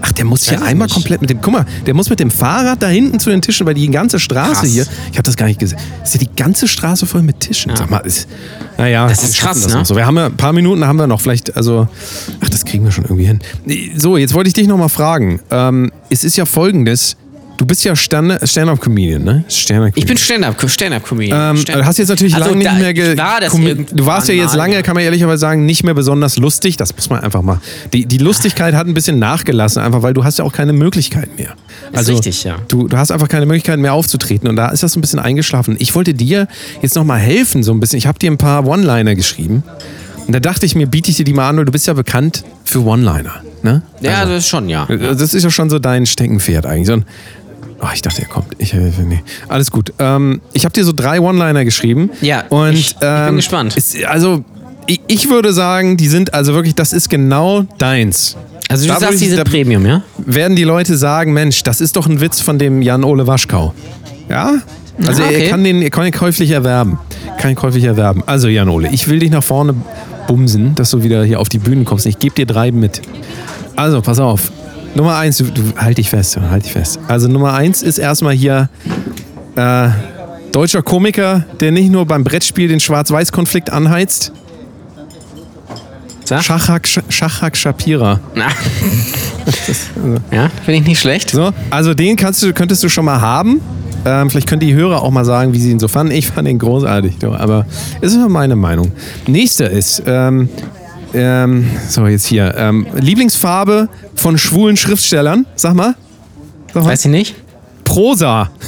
Ach, 0.04 0.12
der 0.12 0.26
muss 0.26 0.50
hier 0.50 0.62
einmal 0.62 0.88
nicht. 0.88 0.94
komplett 0.96 1.22
mit 1.22 1.30
dem. 1.30 1.42
Guck 1.42 1.54
mal, 1.54 1.66
der 1.86 1.94
muss 1.94 2.10
mit 2.10 2.20
dem 2.20 2.32
Fahrrad 2.32 2.82
da 2.82 2.88
hinten 2.88 3.20
zu 3.20 3.30
den 3.30 3.42
Tischen, 3.42 3.66
weil 3.68 3.74
die 3.76 3.88
ganze 3.90 4.20
Straße 4.20 4.62
Krass. 4.62 4.70
hier. 4.70 4.86
Ich 5.12 5.18
habe 5.18 5.24
das 5.24 5.36
gar 5.38 5.46
nicht 5.46 5.60
gesehen. 5.60 5.78
Ist 6.04 6.14
ja 6.16 6.20
die 6.20 6.30
ganze 6.36 6.68
Straße 6.68 7.06
voll 7.06 7.22
mit 7.22 7.40
Tischen. 7.40 7.76
Sag 7.76 7.90
mal, 7.90 8.00
ist, 8.00 8.28
naja, 8.78 9.08
Das 9.08 9.24
ist 9.24 9.38
krass, 9.38 9.62
das 9.62 9.74
ne? 9.74 9.86
So, 9.86 9.96
wir 9.96 10.06
haben 10.06 10.18
ja 10.18 10.26
ein 10.28 10.38
paar 10.38 10.54
Minuten, 10.54 10.86
haben 10.86 10.98
wir 10.98 11.08
noch 11.08 11.22
vielleicht. 11.22 11.56
Also, 11.56 11.88
ach, 12.42 12.50
das 12.50 12.66
kriegen 12.66 12.84
wir 12.84 12.92
schon 12.92 13.06
irgendwie 13.06 13.26
hin. 13.26 13.40
So, 13.96 14.18
jetzt 14.18 14.34
wollte 14.34 14.48
ich 14.48 14.54
dich 14.54 14.68
noch 14.68 14.78
mal 14.78 14.90
fragen. 14.90 15.40
Ähm, 15.52 15.92
es 16.10 16.24
ist 16.24 16.36
ja 16.38 16.46
Folgendes. 16.46 17.16
Du 17.62 17.68
bist 17.68 17.84
ja 17.84 17.96
Stand- 17.96 18.40
Stand-up-Comedian, 18.44 19.24
ne? 19.24 19.44
Stand 19.48 19.96
Ich 19.96 20.08
bin 20.08 20.18
Stand-up, 20.18 20.56
Stand-up-Comedian. 20.68 21.58
ähm, 21.58 21.64
du 21.64 21.86
hast 21.86 22.00
jetzt 22.00 22.08
natürlich 22.08 22.34
Also 22.34 22.50
lange 22.50 22.58
nicht 22.64 22.80
mehr 22.80 22.92
ge 22.92 23.16
war 23.16 23.40
Du 23.40 24.06
warst 24.08 24.30
ja 24.30 24.34
jetzt 24.34 24.56
lange, 24.56 24.82
kann 24.82 24.96
man 24.96 25.04
ehrlicherweise 25.04 25.42
sagen, 25.42 25.68
nicht 25.68 25.84
mehr 25.84 25.94
besonders 25.94 26.38
lustig. 26.38 26.78
Das 26.78 26.96
muss 26.96 27.12
man 27.12 27.20
einfach 27.20 27.44
mal. 27.44 27.62
Die, 27.94 28.08
die 28.08 28.18
Lustigkeit 28.18 28.74
hat 28.74 28.88
ein 28.88 28.96
bisschen 28.96 29.20
nachgelassen, 29.20 29.80
einfach 29.84 30.02
weil 30.02 30.16
du 30.16 30.24
hast 30.24 30.40
ja 30.40 30.46
auch 30.46 30.54
keine 30.54 30.74
Möglichkeit 30.74 31.38
mehr. 31.38 31.54
Also, 31.94 32.14
richtig, 32.14 32.44
ja. 32.46 32.56
Du, 32.68 32.88
du 32.88 32.98
hast 32.98 33.12
einfach 33.12 33.28
keine 33.28 33.46
Möglichkeit 33.46 33.78
mehr 33.78 33.94
aufzutreten 33.94 34.50
und 34.50 34.56
da 34.56 34.70
ist 34.70 34.82
das 34.82 34.94
so 34.94 34.98
ein 35.00 35.02
bisschen 35.02 35.20
eingeschlafen. 35.20 35.76
Ich 35.78 35.94
wollte 35.94 36.16
dir 36.16 36.48
jetzt 36.82 36.96
noch 36.96 37.04
mal 37.04 37.20
helfen, 37.20 37.62
so 37.62 37.74
ein 37.74 37.80
bisschen. 37.80 38.00
Ich 38.00 38.08
habe 38.08 38.18
dir 38.18 38.32
ein 38.32 38.40
paar 38.40 38.66
One-Liner 38.66 39.14
geschrieben 39.14 39.62
und 40.26 40.34
da 40.34 40.40
dachte 40.40 40.66
ich 40.66 40.74
mir, 40.74 40.88
biete 40.88 41.12
ich 41.12 41.18
dir 41.18 41.26
die 41.26 41.34
mal 41.34 41.48
an, 41.48 41.58
weil 41.58 41.66
du 41.66 41.72
bist 41.72 41.86
ja 41.86 41.94
bekannt 41.94 42.44
für 42.64 42.84
One-Liner. 42.84 43.44
Ne? 43.64 43.84
ja, 44.02 44.26
das 44.26 44.40
ist 44.40 44.48
schon, 44.48 44.70
ja. 44.70 44.88
Das 44.88 45.36
ist 45.36 45.44
ja 45.44 45.52
schon 45.52 45.70
so 45.70 45.78
dein 45.78 46.08
Steckenpferd 46.08 46.66
eigentlich. 46.66 46.88
So 46.88 46.94
ein, 46.94 47.06
oh, 47.82 47.88
ich 47.94 48.02
dachte, 48.02 48.22
er 48.22 48.28
kommt. 48.28 48.48
Ich, 48.58 48.74
äh, 48.74 48.92
nee. 49.08 49.22
Alles 49.48 49.72
gut. 49.72 49.94
Ähm, 50.00 50.42
ich 50.54 50.66
habe 50.66 50.74
dir 50.74 50.84
so 50.84 50.92
drei 50.96 51.20
One-Liner 51.20 51.66
geschrieben. 51.66 52.10
Ja, 52.22 52.44
und, 52.50 52.74
ich- 52.74 52.92
ich 52.92 52.96
bin 53.00 53.08
ähm, 53.10 53.36
gespannt. 53.38 53.76
Ist, 53.78 54.04
also, 54.06 54.44
ich, 54.88 55.02
ich 55.08 55.30
würde 55.30 55.54
sagen, 55.54 55.98
die 55.98 56.08
sind 56.08 56.34
also 56.34 56.54
wirklich, 56.54 56.76
das 56.76 56.94
ist 56.94 57.10
genau 57.10 57.64
deins. 57.78 58.36
Also 58.70 58.88
du 58.88 58.94
Da 58.94 59.00
sagst, 59.00 59.16
ich- 59.22 59.28
die 59.30 59.36
sind 59.36 59.44
Premium, 59.44 59.86
ja? 59.86 60.02
Werden 60.18 60.56
die 60.56 60.64
Leute 60.64 60.96
sagen, 60.98 61.34
Mensch, 61.34 61.64
das 61.64 61.82
ist 61.82 61.96
doch 61.96 62.08
ein 62.08 62.22
Witz 62.22 62.40
von 62.42 62.58
dem 62.58 62.82
Jan-Ole 62.82 63.28
Waschkau. 63.28 63.74
Ja? 64.30 64.56
Also 65.06 65.24
Ah, 65.24 65.28
er 65.32 65.38
okay. 65.40 65.50
kann 65.50 65.64
den, 65.64 65.82
er 65.82 65.90
kann 65.90 66.06
ihn 66.06 66.12
käuflich 66.12 66.52
erwerben. 66.52 67.00
Kann 67.38 67.50
ihn 67.52 67.56
käuflich 67.56 67.84
erwerben. 67.84 68.24
Also 68.28 68.48
Jan-Ole, 68.48 68.90
ich 68.92 69.08
will 69.08 69.20
dich 69.20 69.32
nach 69.32 69.44
vorne 69.44 69.74
bumsen, 70.28 70.76
dass 70.76 70.92
du 70.92 71.04
wieder 71.04 71.24
hier 71.24 71.40
auf 71.40 71.50
die 71.50 71.58
Bühne 71.58 71.84
kommst. 71.84 72.06
Ich 72.06 72.20
gebe 72.20 72.36
dir 72.36 72.46
drei 72.46 72.72
mit. 72.72 73.02
Also, 73.76 74.02
pass 74.02 74.20
auf. 74.20 74.52
Nummer 74.96 75.18
eins, 75.18 75.38
du, 75.38 75.46
du 75.46 75.62
halt 75.78 75.98
dich 75.98 76.10
fest, 76.10 76.38
halt 76.38 76.66
dich 76.66 76.74
fest. 76.74 77.00
Also 77.08 77.28
Nummer 77.28 77.54
eins 77.54 77.82
ist 77.82 77.98
erstmal 77.98 78.34
hier 78.34 78.70
äh, 79.56 79.90
deutscher 80.52 80.82
Komiker, 80.82 81.46
der 81.60 81.72
nicht 81.72 81.92
nur 81.92 82.06
beim 82.06 82.24
Brettspiel 82.24 82.68
den 82.68 82.80
Schwarz-Weiß-Konflikt 82.80 83.70
anheizt. 83.70 84.32
Schachak, 86.40 86.88
Schachak 87.10 87.58
Shapira. 87.58 88.20
Na. 88.36 88.48
ja, 90.32 90.50
finde 90.64 90.80
ich 90.80 90.88
nicht 90.88 91.00
schlecht. 91.00 91.32
So, 91.32 91.52
also 91.70 91.94
den 91.94 92.16
kannst 92.16 92.42
du, 92.42 92.54
könntest 92.54 92.84
du 92.84 92.90
schon 92.90 93.04
mal 93.04 93.20
haben. 93.20 93.60
Ähm, 94.06 94.30
vielleicht 94.30 94.48
können 94.48 94.62
die 94.62 94.74
Hörer 94.74 95.02
auch 95.02 95.12
mal 95.12 95.26
sagen, 95.26 95.54
wie 95.54 95.60
sie 95.60 95.72
ihn 95.72 95.80
so 95.80 95.88
fanden. 95.88 96.14
Ich 96.14 96.28
fand 96.28 96.48
ihn 96.48 96.58
großartig, 96.58 97.16
aber 97.24 97.66
ist 98.00 98.16
nur 98.16 98.30
meine 98.30 98.56
Meinung. 98.56 98.92
Nächster 99.28 99.70
ist, 99.70 100.04
ähm, 100.06 100.50
ähm, 101.14 101.70
so 101.90 102.06
jetzt 102.08 102.28
hier, 102.28 102.54
ähm, 102.58 102.88
Lieblingsfarbe 102.96 103.90
von 104.16 104.38
schwulen 104.38 104.78
Schriftstellern. 104.78 105.46
Sag 105.56 105.74
mal. 105.76 105.96
Sag 106.74 106.84
mal. 106.84 106.90
Weiß 106.92 107.06
ich 107.06 107.12
nicht. 107.12 107.36
Prosa. 107.84 108.50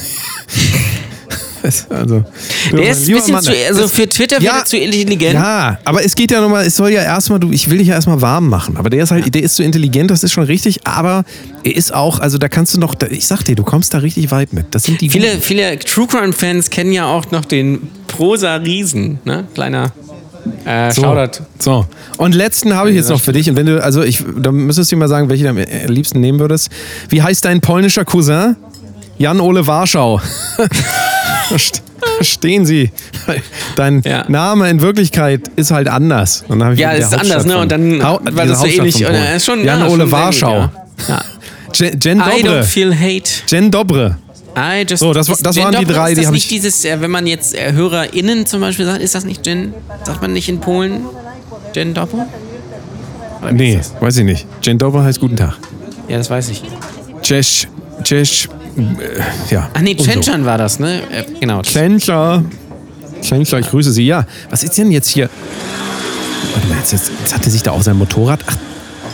Also, 1.89 2.23
Der 2.71 2.89
ist 2.91 3.07
ein 3.07 3.13
bisschen 3.15 3.33
Mann, 3.33 3.43
zu, 3.43 3.51
also 3.69 3.87
für 3.87 4.07
Twitter 4.07 4.41
Ja. 4.41 4.65
zu 4.65 4.77
intelligent. 4.77 5.33
ja, 5.35 5.79
aber 5.85 6.03
es 6.03 6.15
geht 6.15 6.31
ja 6.31 6.41
nochmal, 6.41 6.65
es 6.65 6.75
soll 6.75 6.91
ja 6.91 7.01
erstmal, 7.01 7.39
du, 7.39 7.51
ich 7.51 7.69
will 7.69 7.77
dich 7.77 7.87
ja 7.87 7.95
erstmal 7.95 8.21
warm 8.21 8.49
machen. 8.49 8.77
Aber 8.77 8.89
der 8.89 9.03
ist 9.03 9.11
halt, 9.11 9.33
der 9.33 9.43
ist 9.43 9.55
so 9.55 9.63
intelligent, 9.63 10.11
das 10.11 10.23
ist 10.23 10.33
schon 10.33 10.43
richtig, 10.43 10.85
aber 10.85 11.23
er 11.63 11.75
ist 11.75 11.93
auch, 11.93 12.19
also 12.19 12.37
da 12.37 12.49
kannst 12.49 12.75
du 12.75 12.79
noch, 12.79 12.95
ich 13.09 13.27
sag 13.27 13.43
dir, 13.43 13.55
du 13.55 13.63
kommst 13.63 13.93
da 13.93 13.99
richtig 13.99 14.31
weit 14.31 14.53
mit. 14.53 14.67
Das 14.71 14.83
sind 14.83 14.99
die 15.01 15.09
Viele, 15.09 15.29
Guten. 15.29 15.41
viele 15.41 15.79
True 15.79 16.07
Crime 16.07 16.33
Fans 16.33 16.69
kennen 16.69 16.91
ja 16.91 17.05
auch 17.05 17.31
noch 17.31 17.45
den 17.45 17.89
Prosa 18.07 18.55
Riesen, 18.55 19.19
ne? 19.23 19.45
Kleiner 19.53 19.93
äh, 20.65 20.91
So, 20.91 21.01
Shoutout. 21.03 21.43
so. 21.59 21.85
Und 22.17 22.35
letzten 22.35 22.75
habe 22.75 22.89
ich 22.89 22.95
jetzt 22.95 23.09
noch 23.09 23.19
für 23.21 23.33
dich. 23.33 23.49
Und 23.49 23.55
wenn 23.55 23.65
du, 23.65 23.83
also 23.83 24.01
ich, 24.03 24.23
da 24.37 24.51
müsstest 24.51 24.91
du 24.91 24.97
mir 24.97 25.07
sagen, 25.07 25.29
welche 25.29 25.43
du 25.43 25.49
am 25.49 25.57
äh, 25.57 25.85
liebsten 25.87 26.19
nehmen 26.19 26.39
würdest. 26.39 26.69
Wie 27.09 27.21
heißt 27.21 27.45
dein 27.45 27.61
polnischer 27.61 28.05
Cousin? 28.05 28.55
Jan-Ole 29.17 29.65
Warschau. 29.67 30.19
Verstehen 32.17 32.65
Sie? 32.65 32.91
Dein 33.75 34.01
Ja. 34.03 34.25
Name 34.27 34.69
in 34.69 34.81
Wirklichkeit 34.81 35.41
ist 35.55 35.71
halt 35.71 35.87
anders. 35.87 36.43
Und 36.47 36.59
dann 36.59 36.73
ich 36.73 36.79
Ja, 36.79 36.91
ist 36.91 37.05
Hauptstadt 37.05 37.21
anders, 37.31 37.45
ne? 37.45 37.57
Und 37.57 37.71
dann 37.71 38.03
Hau- 38.03 38.19
war 38.31 38.45
das 38.45 38.59
so 38.59 38.65
ähnlich. 38.65 38.99
ja, 38.99 39.09
Jan-Ole 39.11 40.03
gut, 40.03 40.11
Warschau. 40.11 40.53
ja. 40.59 40.71
Ja. 41.07 41.21
Jen, 41.73 41.99
Jen 41.99 42.17
I 42.19 42.21
don't 42.21 42.43
Dobre. 42.43 42.63
feel 42.63 42.93
hate. 42.95 43.29
Jen 43.47 43.71
Dobre. 43.71 44.17
I 44.55 44.85
just, 44.87 44.99
So, 45.01 45.13
das 45.13 45.27
das 45.27 45.55
waren 45.57 45.71
die 45.71 45.77
Doppel, 45.79 45.95
drei, 45.95 46.09
ist 46.11 46.17
die 46.17 46.21
das 46.21 46.25
hab 46.27 46.33
nicht 46.33 46.43
ich- 46.45 46.49
dieses, 46.49 46.85
äh, 46.85 47.01
wenn 47.01 47.09
man 47.11 47.25
jetzt 47.27 47.55
äh, 47.55 47.71
HörerInnen 47.73 48.45
zum 48.45 48.61
Beispiel 48.61 48.85
sagt, 48.85 49.01
ist 49.01 49.15
das 49.15 49.25
nicht 49.25 49.43
Gen, 49.43 49.73
sagt 50.03 50.21
man 50.21 50.33
nicht 50.33 50.47
in 50.49 50.59
Polen 50.59 51.01
Gen 51.73 51.93
Doppel? 51.93 52.25
Oder 53.41 53.51
Nee, 53.51 53.79
weiß 53.99 54.17
ich 54.17 54.23
nicht. 54.25 54.45
Jen 54.61 54.77
Dobre 54.77 55.03
heißt 55.03 55.19
Guten 55.19 55.35
Tag. 55.35 55.57
Ja, 56.07 56.17
das 56.17 56.29
weiß 56.29 56.49
ich. 56.49 56.61
Cześć, 57.21 57.67
Cześć, 58.03 58.47
äh, 58.77 59.53
ja. 59.53 59.69
Ach 59.73 59.81
nee, 59.81 59.95
und 59.97 60.23
so. 60.23 60.45
War 60.45 60.57
das, 60.57 60.79
ne? 60.79 61.01
Äh, 61.11 61.23
genau. 61.39 61.61
Tschentscher. 61.61 62.43
Tschentscher, 63.21 63.59
ich 63.59 63.69
grüße 63.69 63.91
Sie. 63.91 64.05
Ja, 64.05 64.25
was 64.49 64.63
ist 64.63 64.77
denn 64.77 64.91
jetzt 64.91 65.07
hier? 65.09 65.29
Warte 66.53 66.67
mal, 66.67 66.77
jetzt, 66.77 66.91
jetzt, 66.91 67.11
jetzt 67.21 67.33
hat 67.33 67.45
er 67.45 67.51
sich 67.51 67.63
da 67.63 67.71
auf 67.71 67.83
sein 67.83 67.97
Motorrad. 67.97 68.41
Ach, 68.45 68.55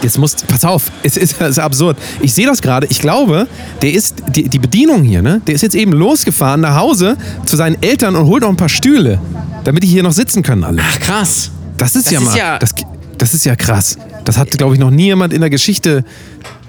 jetzt 0.01 0.17
muss. 0.17 0.35
Pass 0.47 0.65
auf, 0.65 0.91
es 1.03 1.17
ist, 1.17 1.41
es 1.41 1.49
ist 1.49 1.59
absurd. 1.59 1.97
Ich 2.21 2.33
sehe 2.33 2.45
das 2.45 2.61
gerade. 2.61 2.87
Ich 2.89 2.99
glaube, 2.99 3.47
der 3.81 3.91
ist. 3.93 4.15
Die, 4.35 4.47
die 4.49 4.59
Bedienung 4.59 5.03
hier, 5.03 5.21
ne? 5.21 5.41
Der 5.47 5.55
ist 5.55 5.61
jetzt 5.61 5.75
eben 5.75 5.91
losgefahren 5.93 6.61
nach 6.61 6.75
Hause 6.75 7.17
zu 7.45 7.55
seinen 7.55 7.81
Eltern 7.81 8.15
und 8.15 8.25
holt 8.27 8.41
noch 8.43 8.49
ein 8.49 8.57
paar 8.57 8.69
Stühle, 8.69 9.19
damit 9.63 9.83
die 9.83 9.87
hier 9.87 10.03
noch 10.03 10.11
sitzen 10.13 10.43
können 10.43 10.63
alle. 10.63 10.81
Ach 10.83 10.99
krass. 10.99 11.51
Das 11.77 11.95
ist 11.95 12.05
Das 12.07 12.13
ja 12.13 12.19
ist 12.19 12.25
mal. 12.25 12.37
ja- 12.37 12.59
das, 12.59 12.71
das 13.17 13.33
ist 13.33 13.45
ja 13.45 13.55
krass. 13.55 13.97
Das 14.25 14.37
hat, 14.37 14.51
glaube 14.51 14.73
ich, 14.75 14.79
noch 14.79 14.91
nie 14.91 15.05
jemand 15.05 15.33
in 15.33 15.41
der 15.41 15.49
Geschichte 15.49 16.03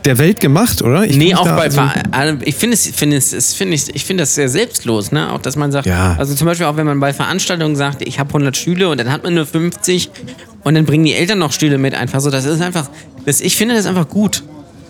der 0.04 0.18
Welt 0.18 0.40
gemacht, 0.40 0.82
oder? 0.82 1.04
Ich 1.04 1.16
nee, 1.16 1.34
auch 1.34 1.44
bei 1.44 1.64
also- 1.64 1.80
Ver- 1.80 2.36
ich 2.44 2.54
finde 2.54 2.74
es, 2.74 2.86
finde 2.88 3.16
es, 3.16 3.54
finde 3.54 3.74
ich, 3.74 3.94
ich 3.94 4.04
finde 4.04 4.22
das 4.22 4.34
sehr 4.34 4.48
selbstlos, 4.48 5.12
ne? 5.12 5.32
Auch 5.32 5.40
dass 5.42 5.56
man 5.56 5.72
sagt, 5.72 5.86
Ja. 5.86 6.16
also 6.18 6.34
zum 6.34 6.46
Beispiel 6.46 6.66
auch 6.66 6.76
wenn 6.76 6.86
man 6.86 7.00
bei 7.00 7.12
Veranstaltungen 7.12 7.76
sagt, 7.76 8.02
ich 8.02 8.18
habe 8.18 8.28
100 8.32 8.56
Stühle 8.56 8.88
und 8.88 8.98
dann 8.98 9.10
hat 9.12 9.22
man 9.24 9.34
nur 9.34 9.46
50 9.46 10.10
und 10.64 10.74
dann 10.74 10.84
bringen 10.86 11.04
die 11.04 11.14
Eltern 11.14 11.38
noch 11.38 11.52
Stühle 11.52 11.78
mit 11.78 11.94
einfach 11.94 12.20
so. 12.20 12.30
Das 12.30 12.44
ist 12.44 12.60
einfach, 12.60 12.88
das, 13.26 13.40
ich 13.40 13.56
finde 13.56 13.74
das 13.74 13.86
einfach 13.86 14.08
gut. 14.08 14.42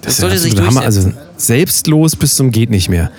Das, 0.02 0.14
Das 0.14 0.16
sollte 0.18 0.38
sich 0.38 0.56
Hammer. 0.56 0.80
durchsetzen. 0.82 1.14
Also 1.16 1.28
selbstlos 1.36 2.16
bis 2.16 2.36
zum 2.36 2.50
geht 2.52 2.70
nicht 2.70 2.88
mehr. 2.88 3.10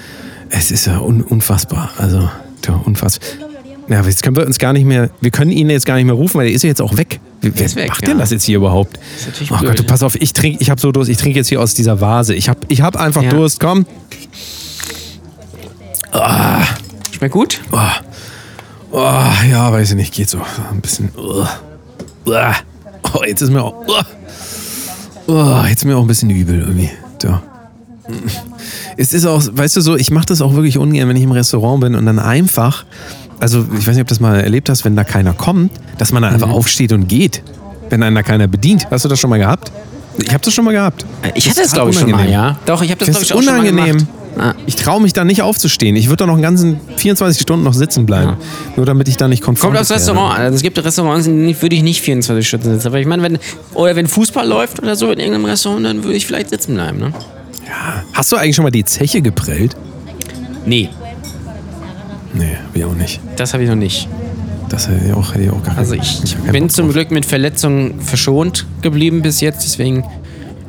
Es 0.50 0.72
ist 0.72 0.86
ja 0.88 1.00
un 1.00 1.22
unfassbar. 1.22 1.92
Also, 1.98 2.30
ja, 2.68 2.74
unfassbar. 2.86 3.30
Ja, 3.92 4.02
jetzt 4.06 4.24
können 4.24 4.38
wir 4.38 4.46
uns 4.46 4.58
gar 4.58 4.72
nicht 4.72 4.86
mehr, 4.86 5.10
wir 5.20 5.32
können 5.32 5.52
ihn 5.52 5.70
jetzt 5.70 5.86
gar 5.86 5.96
nicht 5.96 6.06
mehr 6.06 6.16
rufen, 6.16 6.38
weil 6.38 6.46
der 6.46 6.56
ist 6.56 6.64
ja 6.64 6.70
jetzt 6.70 6.82
auch 6.82 6.96
weg. 6.96 7.20
Wer 7.42 7.66
ist 7.66 7.76
weg, 7.76 7.90
macht 7.90 8.04
ja. 8.04 8.08
denn 8.08 8.20
das 8.20 8.32
jetzt 8.32 8.46
hier 8.46 8.56
überhaupt? 8.56 8.98
ist 9.18 9.28
natürlich 9.28 9.52
oh 9.52 9.58
blöd, 9.58 9.72
Gott, 9.72 9.80
du, 9.80 9.84
pass 9.84 10.02
auf, 10.02 10.16
ich 10.16 10.32
trinke, 10.32 10.62
ich 10.62 10.70
habe 10.70 10.80
so 10.80 10.94
Durst, 10.94 11.10
ich 11.10 11.18
trinke 11.18 11.40
jetzt 11.40 11.50
hier 11.50 11.60
aus 11.60 11.74
dieser 11.74 12.00
Vase. 12.00 12.34
Ich 12.34 12.48
habe 12.48 12.60
ich 12.70 12.82
hab 12.82 12.96
einfach 12.96 13.24
Ja. 13.24 13.32
Durst, 13.32 13.60
komm. 13.60 13.86
Schmeckt 17.12 17.34
gut? 17.34 17.62
Oh, 17.72 17.78
oh, 18.92 19.22
ja, 19.50 19.72
weiß 19.74 19.90
ich 19.90 19.96
nicht, 19.96 20.14
geht 20.14 20.30
so. 20.30 20.40
Ein 20.72 20.80
bisschen. 20.82 21.12
Oh, 21.18 21.46
oh 22.26 23.24
jetzt 23.28 23.42
ist 23.42 23.52
mir 23.52 23.62
auch. 23.62 23.76
Oh, 23.88 24.02
oh, 25.28 25.64
jetzt 25.68 25.80
ist 25.80 25.86
mir 25.86 25.98
auch 25.98 26.02
ein 26.02 26.08
bisschen 26.08 26.30
übel 26.30 26.62
irgendwie. 26.62 26.90
So. 27.22 27.40
Es 28.98 29.14
ist 29.14 29.26
auch, 29.26 29.44
weißt 29.52 29.78
du 29.78 29.82
so, 29.82 29.96
ich 29.96 30.12
mache 30.12 30.26
das 30.26 30.42
auch 30.42 30.54
wirklich 30.54 30.78
ungern, 30.78 31.10
wenn 31.10 31.16
ich 31.16 31.24
im 31.24 31.32
Restaurant 31.32 31.82
bin 31.82 31.96
und 31.96 32.06
dann 32.06 32.20
einfach, 32.20 32.86
also 33.42 33.66
ich 33.78 33.86
weiß 33.86 33.96
nicht, 33.96 34.02
ob 34.02 34.08
du 34.08 34.14
das 34.14 34.20
mal 34.20 34.40
erlebt 34.40 34.70
hast, 34.70 34.86
wenn 34.86 34.96
da 34.96 35.04
keiner 35.04 35.34
kommt, 35.34 35.72
dass 35.98 36.12
man 36.14 36.22
dann 36.24 36.34
einfach 36.34 36.50
aufsteht 36.50 36.94
und 36.94 37.08
geht, 37.08 37.42
wenn 37.90 38.02
einen 38.04 38.16
da 38.16 38.24
keiner 38.24 38.48
bedient. 38.48 38.88
Hast 38.90 39.04
du 39.06 39.10
das 39.10 39.20
schon 39.20 39.30
mal 39.30 39.38
gehabt? 39.40 39.72
Ich 40.18 40.30
habe 40.34 40.44
das 40.44 40.54
schon 40.54 40.66
mal 40.66 40.72
gehabt. 40.72 41.06
Ich 41.36 41.50
hatte 41.50 41.62
das, 41.62 41.74
glaube 41.74 41.92
ich, 41.92 41.98
schon 42.00 42.12
mal, 42.12 42.18
unangenehm. 42.18 42.34
ja. 42.34 42.58
Doch, 42.66 42.82
ich 42.82 42.92
habe 42.92 43.00
das, 43.06 43.08
Das 43.18 43.28
glaube 43.28 43.42
ich, 43.44 43.48
ist 43.48 43.52
auch 43.52 43.54
schon 43.54 43.64
mal 43.64 43.70
unangenehm. 43.70 43.98
gemacht. 43.98 44.18
Ah. 44.38 44.54
Ich 44.66 44.78
traue 44.78 45.02
mich 45.02 45.12
da 45.12 45.26
nicht 45.26 45.42
aufzustehen. 45.42 45.96
Ich 45.98 46.08
würde 46.08 46.18
da 46.18 46.26
noch 46.28 46.36
einen 46.36 46.42
ganzen 46.42 46.80
24 46.96 47.42
Stunden 47.42 47.66
noch 47.66 47.74
sitzen 47.74 48.06
bleiben. 48.06 48.38
Nur 48.78 48.86
damit 48.86 49.10
ich 49.10 49.18
da 49.18 49.28
nicht 49.28 49.42
Kommt 49.44 49.60
konfrontiert 49.60 49.82
aufs 49.82 49.90
werde. 49.90 50.02
Restaurant 50.02 50.36
an. 50.36 50.42
Also 50.46 50.56
es 50.56 50.62
gibt 50.62 50.78
Restaurants, 50.84 51.28
in 51.28 51.38
denen 51.48 51.62
würde 51.62 51.76
ich 51.76 51.84
nicht 51.84 52.02
24 52.02 52.48
Stunden 52.48 52.72
sitzen. 52.72 52.88
Aber 52.88 53.00
ich 53.00 53.08
meine, 53.08 53.24
wenn, 53.24 53.40
oder 53.74 53.96
wenn 53.98 54.08
Fußball 54.08 54.48
läuft 54.48 54.82
oder 54.82 54.96
so 54.96 55.12
in 55.12 55.20
irgendeinem 55.20 55.46
Restaurant, 55.46 55.86
dann 55.86 56.04
würde 56.04 56.16
ich 56.16 56.26
vielleicht 56.26 56.50
sitzen 56.50 56.76
bleiben, 56.76 57.00
ne? 57.00 57.14
Hast 58.14 58.32
du 58.32 58.38
eigentlich 58.38 58.56
schon 58.56 58.64
mal 58.64 58.72
die 58.72 58.86
Zeche 58.86 59.22
geprellt? 59.22 59.76
Nee, 60.66 60.90
Nee, 62.34 62.56
wir 62.74 62.88
auch 62.88 62.96
nicht. 62.96 63.20
das 63.36 63.54
habe 63.54 63.64
ich 63.64 63.70
noch 63.70 63.76
nicht. 63.76 64.08
Das 64.70 64.88
hätte 64.88 65.06
ich 65.06 65.14
auch, 65.14 65.34
hätte 65.34 65.44
ich 65.44 65.50
auch 65.50 65.62
gar 65.64 65.78
Also 65.78 65.96
ich 65.96 66.22
keinen 66.46 66.52
bin 66.54 66.70
zum. 66.70 66.90
Glück 66.92 67.12
mit 67.12 67.26
Verletzungen 67.26 68.00
verschont 68.00 68.66
geblieben 68.82 69.22
bis 69.22 69.42
jetzt, 69.42 69.64
deswegen. 69.66 70.04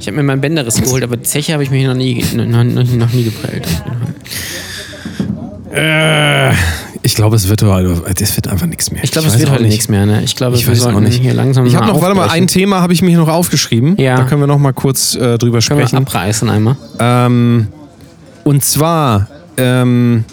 Ich 0.01 0.09
habe 0.09 0.17
mir 0.17 0.25
meinen 0.25 0.41
Bänderriss 0.41 0.83
geholt, 0.83 1.05
aber 1.05 1.17
die 1.17 1.23
Zeche 1.23 1.53
habe 1.53 1.63
ich 1.63 1.71
mir 1.71 1.87
noch 1.87 1.95
nie, 1.95 2.25
noch, 2.35 2.65
noch, 2.65 2.85
noch 2.85 3.13
nie 3.13 3.23
geprellt. 3.23 3.69
Äh, 5.73 6.51
ich 7.03 7.15
glaube, 7.15 7.37
es 7.37 7.49
wird, 7.49 7.63
das 7.63 8.37
wird 8.37 8.49
einfach 8.49 8.67
nichts 8.67 8.91
mehr. 8.91 9.03
Ich 9.05 9.11
glaube, 9.11 9.29
es 9.29 9.39
wird 9.39 9.49
auch 9.49 9.55
heute 9.55 9.63
nicht. 9.63 9.73
nichts 9.73 9.89
mehr, 9.89 10.05
ne? 10.07 10.23
Ich 10.23 10.37
glaube, 10.37 10.57
Ich 10.57 10.67
wir 10.67 10.73
weiß 10.73 10.81
auch 10.83 10.91
sollten 10.93 11.05
nicht. 11.05 11.21
hier 11.23 11.35
langsam 11.35 11.67
Ich 11.67 11.75
habe 11.77 11.87
noch, 11.87 12.01
warte 12.03 12.15
mal, 12.15 12.29
ein 12.29 12.47
Thema 12.47 12.81
habe 12.81 12.93
ich 12.93 13.03
mir 13.03 13.17
noch 13.17 13.29
aufgeschrieben. 13.29 13.97
Ja. 13.99 14.17
Da 14.17 14.25
können 14.25 14.41
wir 14.41 14.47
noch 14.47 14.59
mal 14.59 14.73
kurz 14.73 15.15
äh, 15.15 15.39
drüber 15.39 15.61
Können 15.61 15.79
wir 15.81 15.87
sprechen. 15.87 15.97
abreißen 15.99 16.51
einmal? 16.51 16.77
Ähm, 16.99 17.69
und 18.45 18.65
zwar, 18.65 19.29
ähm, 19.57 20.25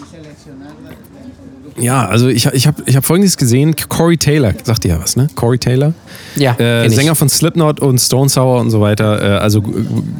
ja, 1.80 2.06
also 2.06 2.28
ich, 2.28 2.46
ich 2.46 2.66
habe 2.66 2.82
ich 2.86 2.96
hab 2.96 3.04
folgendes 3.04 3.36
gesehen. 3.36 3.74
Corey 3.88 4.16
Taylor, 4.16 4.52
sagt 4.62 4.84
ihr 4.84 4.92
ja 4.92 5.00
was, 5.00 5.16
ne? 5.16 5.28
Corey 5.34 5.58
Taylor? 5.58 5.94
Ja, 6.36 6.54
Äh. 6.58 6.88
Sänger 6.90 7.14
von 7.14 7.28
Slipknot 7.28 7.80
und 7.80 7.98
Stone 7.98 8.28
Sour 8.28 8.60
und 8.60 8.70
so 8.70 8.80
weiter, 8.80 9.22
äh, 9.22 9.38
also 9.38 9.62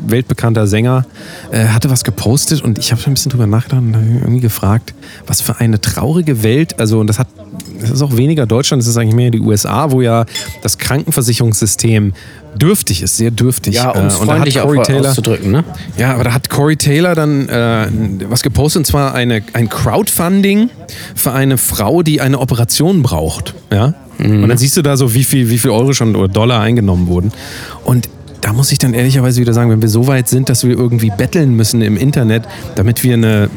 weltbekannter 0.07 0.67
Sänger, 0.67 1.05
äh, 1.51 1.67
hatte 1.67 1.91
was 1.91 2.05
gepostet 2.05 2.63
und 2.63 2.79
ich 2.79 2.93
habe 2.93 3.03
ein 3.07 3.15
bisschen 3.15 3.31
drüber 3.31 3.47
nachgedacht 3.47 3.83
und 3.83 3.95
irgendwie 3.95 4.41
gefragt, 4.41 4.95
was 5.27 5.41
für 5.41 5.61
eine 5.61 5.81
traurige 5.81 6.43
Welt, 6.43 6.79
also 6.81 7.01
und 7.01 7.07
das 7.07 7.19
hat, 7.19 7.29
das 7.81 7.91
ist 7.91 8.03
auch 8.03 8.17
weniger 8.17 8.47
Deutschland, 8.47 8.83
das 8.83 8.89
ist 8.89 8.97
eigentlich 8.97 9.15
mehr 9.15 9.31
die 9.31 9.41
USA, 9.41 9.91
wo 9.91 10.01
ja 10.01 10.25
das 10.63 10.79
Krankenversicherungssystem 10.79 12.13
dürftig 12.55 13.03
ist, 13.03 13.17
sehr 13.17 13.31
dürftig. 13.31 13.75
Ja, 13.75 13.91
um 13.91 14.07
es 14.07 14.17
Äh, 14.17 14.21
und 14.21 14.27
da 14.29 14.33
hat 14.35 14.41
freundlich 14.41 14.61
Corey 14.61 14.83
Taylor, 14.83 15.11
auszudrücken, 15.11 15.53
ne? 15.53 15.65
ja, 15.97 16.15
aber 16.15 16.25
da 16.25 16.35
hat 16.35 16.51
Corey 16.51 16.77
Taylor 16.77 17.15
dann 17.15 17.49
äh, 17.49 17.87
was 18.29 18.43
gepostet, 18.43 18.81
und 18.81 18.85
zwar 18.87 19.15
eine, 19.15 19.43
ein 19.53 19.69
Crowdfunding 19.69 20.71
für 21.15 21.33
eine 21.33 21.59
Frau, 21.59 22.03
die 22.03 22.21
eine 22.21 22.39
Operation 22.39 23.03
braucht. 23.03 23.55
Ja? 23.73 23.95
Und 24.19 24.49
dann 24.49 24.59
siehst 24.59 24.77
du 24.77 24.83
da 24.83 24.97
so, 24.99 25.15
wie 25.15 25.25
viel, 25.25 25.49
wie 25.49 25.59
viel 25.59 25.71
Euro 25.71 25.95
schon 25.95 26.15
oder 26.15 26.29
Dollar 26.29 26.61
eingenommen 26.61 27.07
wurden. 27.07 27.33
Und 27.85 28.09
da 28.41 28.53
muss 28.53 28.73
ich 28.73 28.79
dann 28.79 28.95
ehrlicherweise 28.95 29.41
wieder 29.41 29.53
sagen, 29.53 29.71
wenn 29.71 29.83
wir 29.83 29.89
so 29.89 30.07
weit 30.07 30.29
sind, 30.29 30.49
dass 30.49 30.65
wir 30.65 30.77
irgendwie 30.77 31.11
betteln 31.11 31.55
müssen 31.57 31.83
im 31.83 31.97
Internet, 31.97 32.45
damit 32.75 33.03
wir 33.03 33.15
eine, 33.15 33.51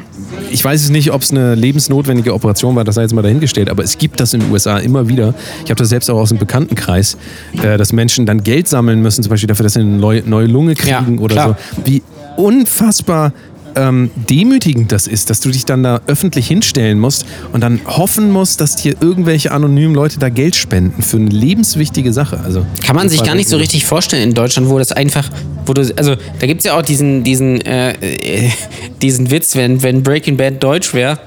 ich 0.53 0.63
weiß 0.63 0.83
es 0.83 0.89
nicht, 0.91 1.11
ob 1.11 1.21
es 1.23 1.31
eine 1.31 1.55
lebensnotwendige 1.55 2.33
Operation 2.33 2.75
war, 2.75 2.83
das 2.83 2.95
sei 2.95 3.01
jetzt 3.01 3.13
mal 3.13 3.23
dahingestellt, 3.23 3.69
aber 3.69 3.83
es 3.83 3.97
gibt 3.97 4.19
das 4.19 4.33
in 4.33 4.41
den 4.41 4.51
USA 4.51 4.77
immer 4.77 5.07
wieder. 5.09 5.33
Ich 5.65 5.71
habe 5.71 5.75
das 5.79 5.89
selbst 5.89 6.09
auch 6.11 6.17
aus 6.19 6.29
dem 6.29 6.37
Bekanntenkreis, 6.37 7.17
äh, 7.61 7.77
dass 7.77 7.91
Menschen 7.91 8.25
dann 8.25 8.43
Geld 8.43 8.67
sammeln 8.67 9.01
müssen, 9.01 9.23
zum 9.23 9.31
Beispiel 9.31 9.47
dafür, 9.47 9.63
dass 9.63 9.73
sie 9.73 9.79
eine 9.79 9.89
neue, 9.89 10.21
neue 10.21 10.45
Lunge 10.45 10.75
Ja, 10.85 11.01
kriegen 11.01 11.17
oder 11.17 11.33
klar. 11.35 11.57
so. 11.75 11.81
Wie 11.85 12.03
unfassbar 12.37 13.33
ähm, 13.75 14.11
demütigend 14.29 14.91
das 14.91 15.07
ist, 15.07 15.29
dass 15.29 15.39
du 15.39 15.49
dich 15.49 15.65
dann 15.65 15.83
da 15.83 16.01
öffentlich 16.07 16.47
hinstellen 16.47 16.99
musst 16.99 17.25
und 17.51 17.61
dann 17.61 17.81
hoffen 17.85 18.31
musst, 18.31 18.61
dass 18.61 18.75
dir 18.75 18.95
irgendwelche 19.01 19.51
anonymen 19.51 19.95
Leute 19.95 20.19
da 20.19 20.29
Geld 20.29 20.55
spenden 20.55 21.01
für 21.01 21.17
eine 21.17 21.29
lebenswichtige 21.29 22.13
Sache. 22.13 22.39
Also, 22.43 22.65
Kann 22.85 22.95
man 22.95 23.09
sich 23.09 23.23
gar 23.23 23.35
nicht 23.35 23.49
so 23.49 23.57
richtig 23.57 23.85
vorstellen 23.85 24.23
in 24.23 24.33
Deutschland, 24.33 24.69
wo 24.69 24.77
das 24.77 24.91
einfach, 24.91 25.29
wo 25.65 25.73
du, 25.73 25.81
also 25.95 26.15
da 26.39 26.47
gibt 26.47 26.59
es 26.59 26.65
ja 26.65 26.77
auch 26.77 26.81
diesen, 26.81 27.23
diesen, 27.23 27.61
äh, 27.61 27.91
äh, 27.91 28.49
diesen 29.01 29.31
Witz, 29.31 29.55
wenn, 29.55 29.83
wenn 29.83 30.03
Breaking 30.03 30.37
Bad 30.37 30.63
deutsch 30.63 30.93
wäre 30.93 31.19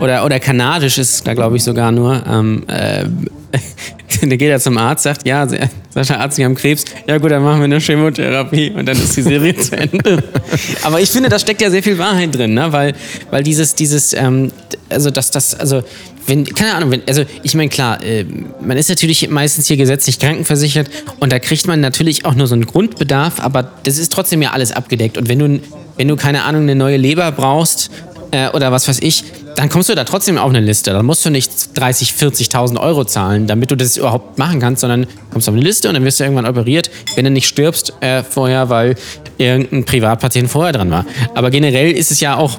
oder, 0.00 0.24
oder 0.24 0.40
kanadisch 0.40 0.98
ist 0.98 1.26
da 1.26 1.34
glaube 1.34 1.56
ich 1.56 1.64
sogar 1.64 1.92
nur, 1.92 2.22
ähm, 2.26 2.64
äh, 2.68 3.04
dann 4.20 4.30
geht 4.30 4.42
er 4.42 4.60
zum 4.60 4.76
Arzt, 4.78 5.04
sagt, 5.04 5.26
ja, 5.26 5.46
der 5.46 5.70
Arzt, 5.94 6.36
Sie 6.36 6.44
haben 6.44 6.54
Krebs. 6.54 6.84
Ja 7.06 7.18
gut, 7.18 7.30
dann 7.30 7.42
machen 7.42 7.58
wir 7.58 7.64
eine 7.64 7.80
Chemotherapie 7.80 8.70
und 8.70 8.86
dann 8.86 8.96
ist 8.96 9.16
die 9.16 9.22
Serie 9.22 9.56
zu 9.56 9.76
Ende. 9.76 10.22
Aber 10.82 11.00
ich 11.00 11.10
finde, 11.10 11.28
da 11.28 11.38
steckt 11.38 11.60
ja 11.60 11.70
sehr 11.70 11.82
viel 11.82 11.98
Wahrheit 11.98 12.34
drin, 12.34 12.54
ne? 12.54 12.72
weil, 12.72 12.94
weil 13.30 13.42
dieses, 13.42 13.74
dieses, 13.74 14.12
ähm, 14.12 14.52
also 14.88 15.10
dass 15.10 15.30
das, 15.30 15.54
also 15.54 15.82
wenn, 16.26 16.44
keine 16.44 16.74
Ahnung, 16.74 16.92
wenn, 16.92 17.02
also 17.08 17.24
ich 17.42 17.54
meine, 17.54 17.70
klar, 17.70 18.02
äh, 18.04 18.24
man 18.60 18.76
ist 18.76 18.88
natürlich 18.88 19.28
meistens 19.30 19.66
hier 19.66 19.76
gesetzlich 19.76 20.18
krankenversichert 20.18 20.88
und 21.18 21.32
da 21.32 21.38
kriegt 21.38 21.66
man 21.66 21.80
natürlich 21.80 22.24
auch 22.24 22.34
nur 22.34 22.46
so 22.46 22.54
einen 22.54 22.66
Grundbedarf, 22.66 23.40
aber 23.40 23.72
das 23.82 23.98
ist 23.98 24.12
trotzdem 24.12 24.42
ja 24.42 24.52
alles 24.52 24.70
abgedeckt. 24.70 25.18
Und 25.18 25.28
wenn 25.28 25.38
du, 25.38 25.60
wenn 25.96 26.08
du 26.08 26.16
keine 26.16 26.44
Ahnung, 26.44 26.62
eine 26.62 26.76
neue 26.76 26.98
Leber 26.98 27.32
brauchst, 27.32 27.90
äh, 28.30 28.48
oder 28.50 28.72
was 28.72 28.88
weiß 28.88 29.00
ich, 29.02 29.24
dann 29.56 29.68
kommst 29.68 29.88
du 29.88 29.94
da 29.94 30.04
trotzdem 30.04 30.38
auf 30.38 30.48
eine 30.48 30.60
Liste. 30.60 30.92
Dann 30.92 31.04
musst 31.04 31.24
du 31.24 31.30
nicht 31.30 31.78
30, 31.78 32.12
40.000 32.12 32.80
Euro 32.80 33.04
zahlen, 33.04 33.46
damit 33.46 33.70
du 33.70 33.76
das 33.76 33.96
überhaupt 33.96 34.38
machen 34.38 34.60
kannst, 34.60 34.80
sondern 34.80 35.06
kommst 35.32 35.48
auf 35.48 35.54
eine 35.54 35.62
Liste 35.62 35.88
und 35.88 35.94
dann 35.94 36.04
wirst 36.04 36.20
du 36.20 36.24
irgendwann 36.24 36.46
operiert, 36.46 36.90
wenn 37.16 37.24
du 37.24 37.30
nicht 37.30 37.46
stirbst 37.46 37.92
äh, 38.00 38.22
vorher, 38.22 38.68
weil 38.68 38.94
irgendein 39.38 39.84
Privatpatient 39.84 40.50
vorher 40.50 40.72
dran 40.72 40.90
war. 40.90 41.04
Aber 41.34 41.50
generell 41.50 41.92
ist 41.92 42.10
es 42.10 42.20
ja 42.20 42.36
auch 42.36 42.58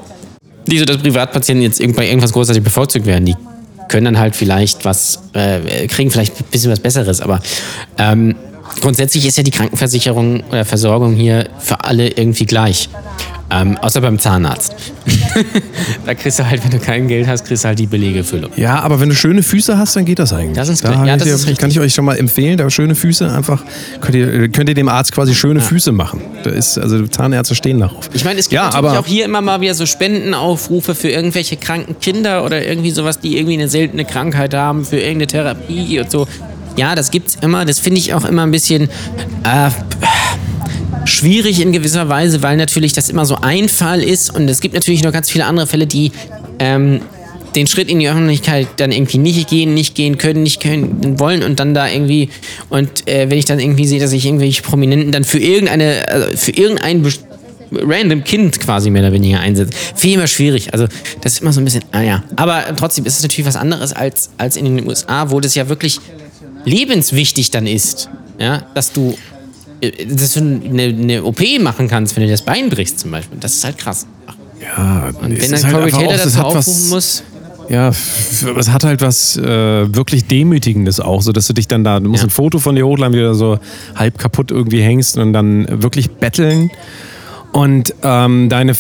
nicht 0.68 0.80
so, 0.80 0.86
dass 0.86 0.98
Privatpatienten 0.98 1.64
jetzt 1.64 1.80
bei 1.96 2.08
irgendwas 2.08 2.34
großartig 2.34 2.64
bevorzugt 2.64 3.06
werden. 3.06 3.26
Die 3.26 3.36
können 3.88 4.06
dann 4.06 4.20
halt 4.20 4.36
vielleicht 4.36 4.86
was, 4.86 5.20
äh, 5.34 5.88
kriegen 5.88 6.12
vielleicht 6.12 6.40
ein 6.40 6.46
bisschen 6.52 6.72
was 6.72 6.80
Besseres, 6.80 7.20
aber 7.22 7.42
ähm, 7.98 8.36
grundsätzlich 8.80 9.26
ist 9.26 9.38
ja 9.38 9.44
die 9.44 9.52
Krankenversicherung 9.52 10.44
oder 10.50 10.66
Versorgung 10.66 11.16
hier 11.16 11.50
für 11.60 11.84
alle 11.84 12.10
irgendwie 12.10 12.46
gleich. 12.46 12.90
Ähm, 13.54 13.78
außer 13.80 14.00
beim 14.00 14.18
Zahnarzt. 14.18 14.74
da 16.06 16.14
kriegst 16.14 16.40
du 16.40 16.50
halt, 16.50 16.64
wenn 16.64 16.72
du 16.72 16.80
kein 16.80 17.10
Geld 17.10 17.28
hast, 17.28 17.46
kriegst 17.46 17.66
du 17.66 17.68
halt 17.68 17.80
die 17.80 17.86
Belegefüllung. 17.86 18.50
Ja, 18.56 18.80
aber 18.80 19.02
wenn 19.02 19.10
du 19.10 19.16
schöne 19.16 19.44
Füße 19.44 19.78
hast, 19.78 19.94
dann 19.98 20.06
geht 20.06 20.20
das 20.20 20.32
eigentlich. 20.32 20.56
Das 20.56 20.70
ist 20.70 20.86
da 20.86 20.92
klar. 20.92 21.06
Ja, 21.06 21.18
das 21.18 21.28
ist 21.28 21.42
richtig. 21.48 21.58
kann 21.58 21.70
ich 21.70 21.80
euch 21.82 21.94
schon 21.94 22.06
mal 22.06 22.18
empfehlen, 22.18 22.56
da 22.56 22.70
schöne 22.70 22.96
Füße 22.96 23.30
einfach 23.30 23.62
könnt 24.00 24.16
ihr, 24.16 24.48
könnt 24.48 24.70
ihr 24.70 24.76
dem 24.76 24.88
Arzt 24.88 25.12
quasi 25.12 25.36
schöne 25.36 25.60
Füße 25.60 25.92
machen. 25.92 26.22
Da 26.44 26.50
ist 26.50 26.78
also 26.78 27.06
Zahnärzte 27.08 27.54
stehen 27.54 27.80
darauf. 27.80 28.10
Ich 28.14 28.24
meine, 28.24 28.40
es 28.40 28.46
gibt 28.46 28.54
ja, 28.54 28.68
natürlich 28.68 28.88
aber 28.88 29.00
auch 29.00 29.06
hier 29.06 29.26
immer 29.26 29.42
mal 29.42 29.60
wieder 29.60 29.74
so 29.74 29.86
Spendenaufrufe 29.86 30.96
für 30.96 31.10
irgendwelche 31.10 31.58
kranken 31.58 32.00
Kinder 32.00 32.46
oder 32.46 32.66
irgendwie 32.66 32.92
sowas, 32.92 33.20
die 33.20 33.36
irgendwie 33.36 33.56
eine 33.56 33.68
seltene 33.68 34.06
Krankheit 34.06 34.54
haben, 34.54 34.86
für 34.86 34.98
irgendeine 34.98 35.28
Therapie 35.28 36.00
und 36.00 36.10
so. 36.10 36.26
Ja, 36.78 36.96
das 36.96 37.12
gibt's 37.12 37.38
immer. 37.42 37.66
Das 37.66 37.80
finde 37.80 38.00
ich 38.00 38.14
auch 38.14 38.26
immer 38.26 38.44
ein 38.44 38.52
bisschen 38.52 38.90
äh, 39.44 39.70
schwierig 41.06 41.62
in 41.62 41.72
gewisser 41.72 42.10
Weise, 42.10 42.42
weil 42.42 42.58
natürlich 42.58 42.94
das 42.94 43.10
immer 43.10 43.26
so 43.26 43.36
ein 43.36 43.70
Fall 43.70 44.04
ist 44.04 44.34
und 44.34 44.48
es 44.50 44.62
gibt 44.62 44.74
natürlich 44.74 45.04
noch 45.04 45.12
ganz 45.12 45.30
viele 45.30 45.46
andere 45.46 45.68
Fälle, 45.68 45.88
die 45.88 46.12
ähm, 46.60 47.02
den 47.56 47.68
Schritt 47.68 47.90
in 47.90 48.00
die 48.00 48.08
Öffentlichkeit 48.08 48.68
dann 48.78 48.92
irgendwie 48.92 49.18
nicht 49.18 49.50
gehen, 49.50 49.74
nicht 49.74 49.96
gehen 49.96 50.18
können, 50.18 50.44
nicht 50.44 50.62
können 50.62 51.20
wollen 51.20 51.44
und 51.44 51.60
dann 51.60 51.74
da 51.74 51.90
irgendwie 51.90 52.30
und 52.70 53.08
äh, 53.10 53.30
wenn 53.30 53.38
ich 53.38 53.46
dann 53.46 53.60
irgendwie 53.60 53.86
sehe, 53.86 54.00
dass 54.00 54.14
ich 54.14 54.26
irgendwelche 54.26 54.62
Prominenten 54.62 55.12
dann 55.12 55.24
für 55.24 55.40
irgendeine, 55.40 56.08
also 56.08 56.38
für 56.38 56.52
irgendein 56.52 57.04
random 57.72 58.24
Kind 58.24 58.60
quasi 58.60 58.90
mehr 58.90 59.02
oder 59.02 59.14
weniger 59.14 59.40
einsetzt. 59.40 59.74
Ich 60.02 60.14
immer 60.14 60.28
schwierig. 60.28 60.74
Also 60.74 60.88
das 61.22 61.34
ist 61.34 61.42
immer 61.42 61.54
so 61.54 61.62
ein 61.62 61.66
bisschen, 61.66 61.84
ah 61.92 62.02
ja. 62.02 62.24
Aber 62.36 62.64
trotzdem 62.76 63.06
ist 63.06 63.18
es 63.18 63.22
natürlich 63.22 63.46
was 63.46 63.56
anderes 63.56 63.94
als, 63.94 64.30
als 64.38 64.58
in 64.58 64.66
den 64.66 64.88
USA, 64.88 65.32
wo 65.32 65.40
das 65.40 65.56
ja 65.56 65.70
wirklich 65.70 66.00
lebenswichtig 66.66 67.52
dann 67.52 67.68
ist, 67.68 68.10
ja, 68.40 68.64
dass 68.74 68.92
du 68.94 69.18
äh, 69.82 70.06
dass 70.06 70.34
du 70.34 70.40
eine, 70.40 70.84
eine 70.84 71.24
OP 71.24 71.42
machen 71.60 71.88
kannst, 71.88 72.16
wenn 72.16 72.24
du 72.24 72.30
das 72.30 72.44
Bein 72.44 72.70
brichst 72.70 73.00
zum 73.00 73.12
Beispiel. 73.12 73.38
Das 73.40 73.56
ist 73.56 73.64
halt 73.64 73.78
krass. 73.78 74.06
Ja, 74.62 75.10
Und 75.22 75.32
wenn 75.32 75.32
ist 75.38 75.52
dann 75.64 75.64
halt 75.64 75.76
Corey 75.76 75.92
Taylor 75.92 76.18
das 76.24 76.38
aufrufen 76.40 76.90
muss. 76.90 77.24
Ja, 77.70 77.90
es 77.90 78.70
hat 78.70 78.84
halt 78.84 79.02
was 79.02 79.38
äh, 79.38 79.44
wirklich 79.96 80.26
Demütigendes 80.26 81.00
auch, 81.00 81.22
so 81.22 81.32
dass 81.32 81.48
du 81.48 81.54
dich 81.54 81.68
dann 81.70 81.84
da, 81.86 82.00
du 82.02 82.10
musst 82.10 82.22
Ja. 82.22 82.28
ein 82.28 82.32
Foto 82.32 82.60
von 82.60 82.76
dir 82.76 82.86
hochladen, 82.86 83.14
wie 83.16 83.20
du 83.20 83.28
da 83.28 83.34
so 83.34 83.60
halb 83.96 84.18
kaputt 84.18 84.52
irgendwie 84.52 84.82
hängst 84.82 85.18
und 85.18 85.32
dann 85.32 85.82
wirklich 85.82 86.12
betteln 86.12 86.70
und 87.54 87.94
ähm, 88.04 88.50
deine, 88.50 88.74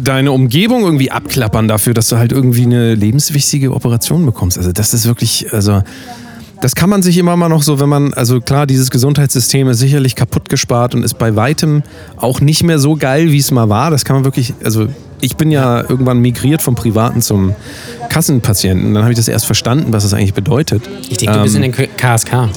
deine 0.00 0.32
Umgebung 0.32 0.82
irgendwie 0.82 1.10
abklappern 1.10 1.68
dafür, 1.68 1.92
dass 1.92 2.08
du 2.08 2.16
halt 2.16 2.32
irgendwie 2.32 2.62
eine 2.62 2.94
lebenswichtige 2.94 3.72
Operation 3.74 4.24
bekommst. 4.24 4.56
Also 4.56 4.72
das 4.72 4.94
ist 4.94 5.04
wirklich, 5.06 5.52
also 5.52 5.82
das 6.60 6.74
kann 6.74 6.90
man 6.90 7.02
sich 7.02 7.18
immer 7.18 7.36
mal 7.36 7.48
noch 7.48 7.62
so, 7.62 7.78
wenn 7.80 7.88
man, 7.88 8.12
also 8.14 8.40
klar, 8.40 8.66
dieses 8.66 8.90
Gesundheitssystem 8.90 9.68
ist 9.68 9.78
sicherlich 9.78 10.16
kaputt 10.16 10.48
gespart 10.48 10.94
und 10.94 11.04
ist 11.04 11.18
bei 11.18 11.36
weitem 11.36 11.82
auch 12.16 12.40
nicht 12.40 12.62
mehr 12.64 12.78
so 12.78 12.96
geil, 12.96 13.30
wie 13.30 13.38
es 13.38 13.50
mal 13.50 13.68
war. 13.68 13.90
Das 13.90 14.04
kann 14.04 14.16
man 14.16 14.24
wirklich, 14.24 14.54
also 14.64 14.88
ich 15.20 15.36
bin 15.36 15.50
ja 15.50 15.80
irgendwann 15.80 16.18
migriert 16.20 16.62
vom 16.62 16.74
Privaten 16.74 17.22
zum 17.22 17.54
Kassenpatienten. 18.08 18.94
Dann 18.94 19.02
habe 19.04 19.12
ich 19.12 19.18
das 19.18 19.28
erst 19.28 19.46
verstanden, 19.46 19.92
was 19.92 20.02
das 20.04 20.14
eigentlich 20.14 20.34
bedeutet. 20.34 20.82
Ich 21.08 21.18
denke, 21.18 21.34
du 21.36 21.42
bist 21.42 21.56
in 21.56 21.62
der 21.62 21.70
KSK. 21.72 22.48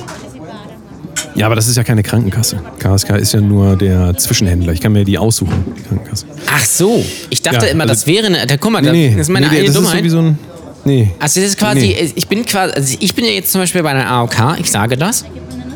Ja, 1.36 1.46
aber 1.46 1.56
das 1.56 1.68
ist 1.68 1.78
ja 1.78 1.84
keine 1.84 2.04
Krankenkasse. 2.04 2.60
KSK 2.80 3.12
ist 3.18 3.34
ja 3.34 3.42
nur 3.42 3.76
der 3.76 4.18
Zwischenhändler. 4.18 4.74
Ich 4.74 4.82
kann 4.82 4.92
mir 4.92 5.06
die 5.06 5.18
aussuchen, 5.18 5.64
die 5.78 5.82
Krankenkasse. 5.84 6.26
Ach 6.52 6.66
so. 6.66 7.04
Ich 7.30 7.42
dachte 7.42 7.66
Ja, 7.68 7.72
immer, 7.72 7.84
also- 7.84 7.94
das 7.94 8.08
wäre 8.08 8.28
eine. 8.28 8.46
Da, 8.48 8.58
guck 8.58 8.72
mal, 8.72 8.82
da, 8.82 8.92
das 8.92 8.98
ist 8.98 9.30
meine 9.30 9.48
nee, 9.48 9.58
eine 9.58 9.66
das 9.68 9.76
Dummheit. 9.76 10.06
ist 10.06 10.12
so 10.12 10.20
wie 10.20 10.24
so 10.24 10.28
ein, 10.30 10.38
nee. 10.86 11.12
Also 11.20 11.40
das 11.42 11.50
ist 11.52 11.58
quasi, 11.60 11.80
Nee. 11.80 12.12
ich 12.16 12.28
bin 12.28 12.46
quasi, 12.46 12.74
also 12.74 12.98
ich 13.00 13.16
bin 13.16 13.26
ja 13.26 13.32
jetzt 13.32 13.52
zum 13.52 13.62
Beispiel 13.62 13.84
bei 13.84 13.92
einer 13.92 14.10
AOK, 14.10 14.58
ich 14.60 14.70
sage 14.72 14.98
das. 14.98 15.26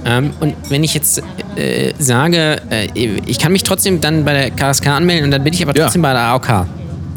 Ähm, 0.05 0.31
und 0.39 0.53
wenn 0.69 0.83
ich 0.83 0.93
jetzt 0.93 1.21
äh, 1.55 1.93
sage, 1.97 2.61
äh, 2.69 2.87
ich 3.25 3.39
kann 3.39 3.51
mich 3.51 3.63
trotzdem 3.63 4.01
dann 4.01 4.23
bei 4.23 4.33
der 4.33 4.51
KSK 4.51 4.87
anmelden 4.87 5.25
und 5.25 5.31
dann 5.31 5.43
bin 5.43 5.53
ich 5.53 5.63
aber 5.63 5.75
Ja. 5.75 5.85
trotzdem 5.85 6.01
bei 6.03 6.13
der 6.13 6.21
AOK. 6.21 6.67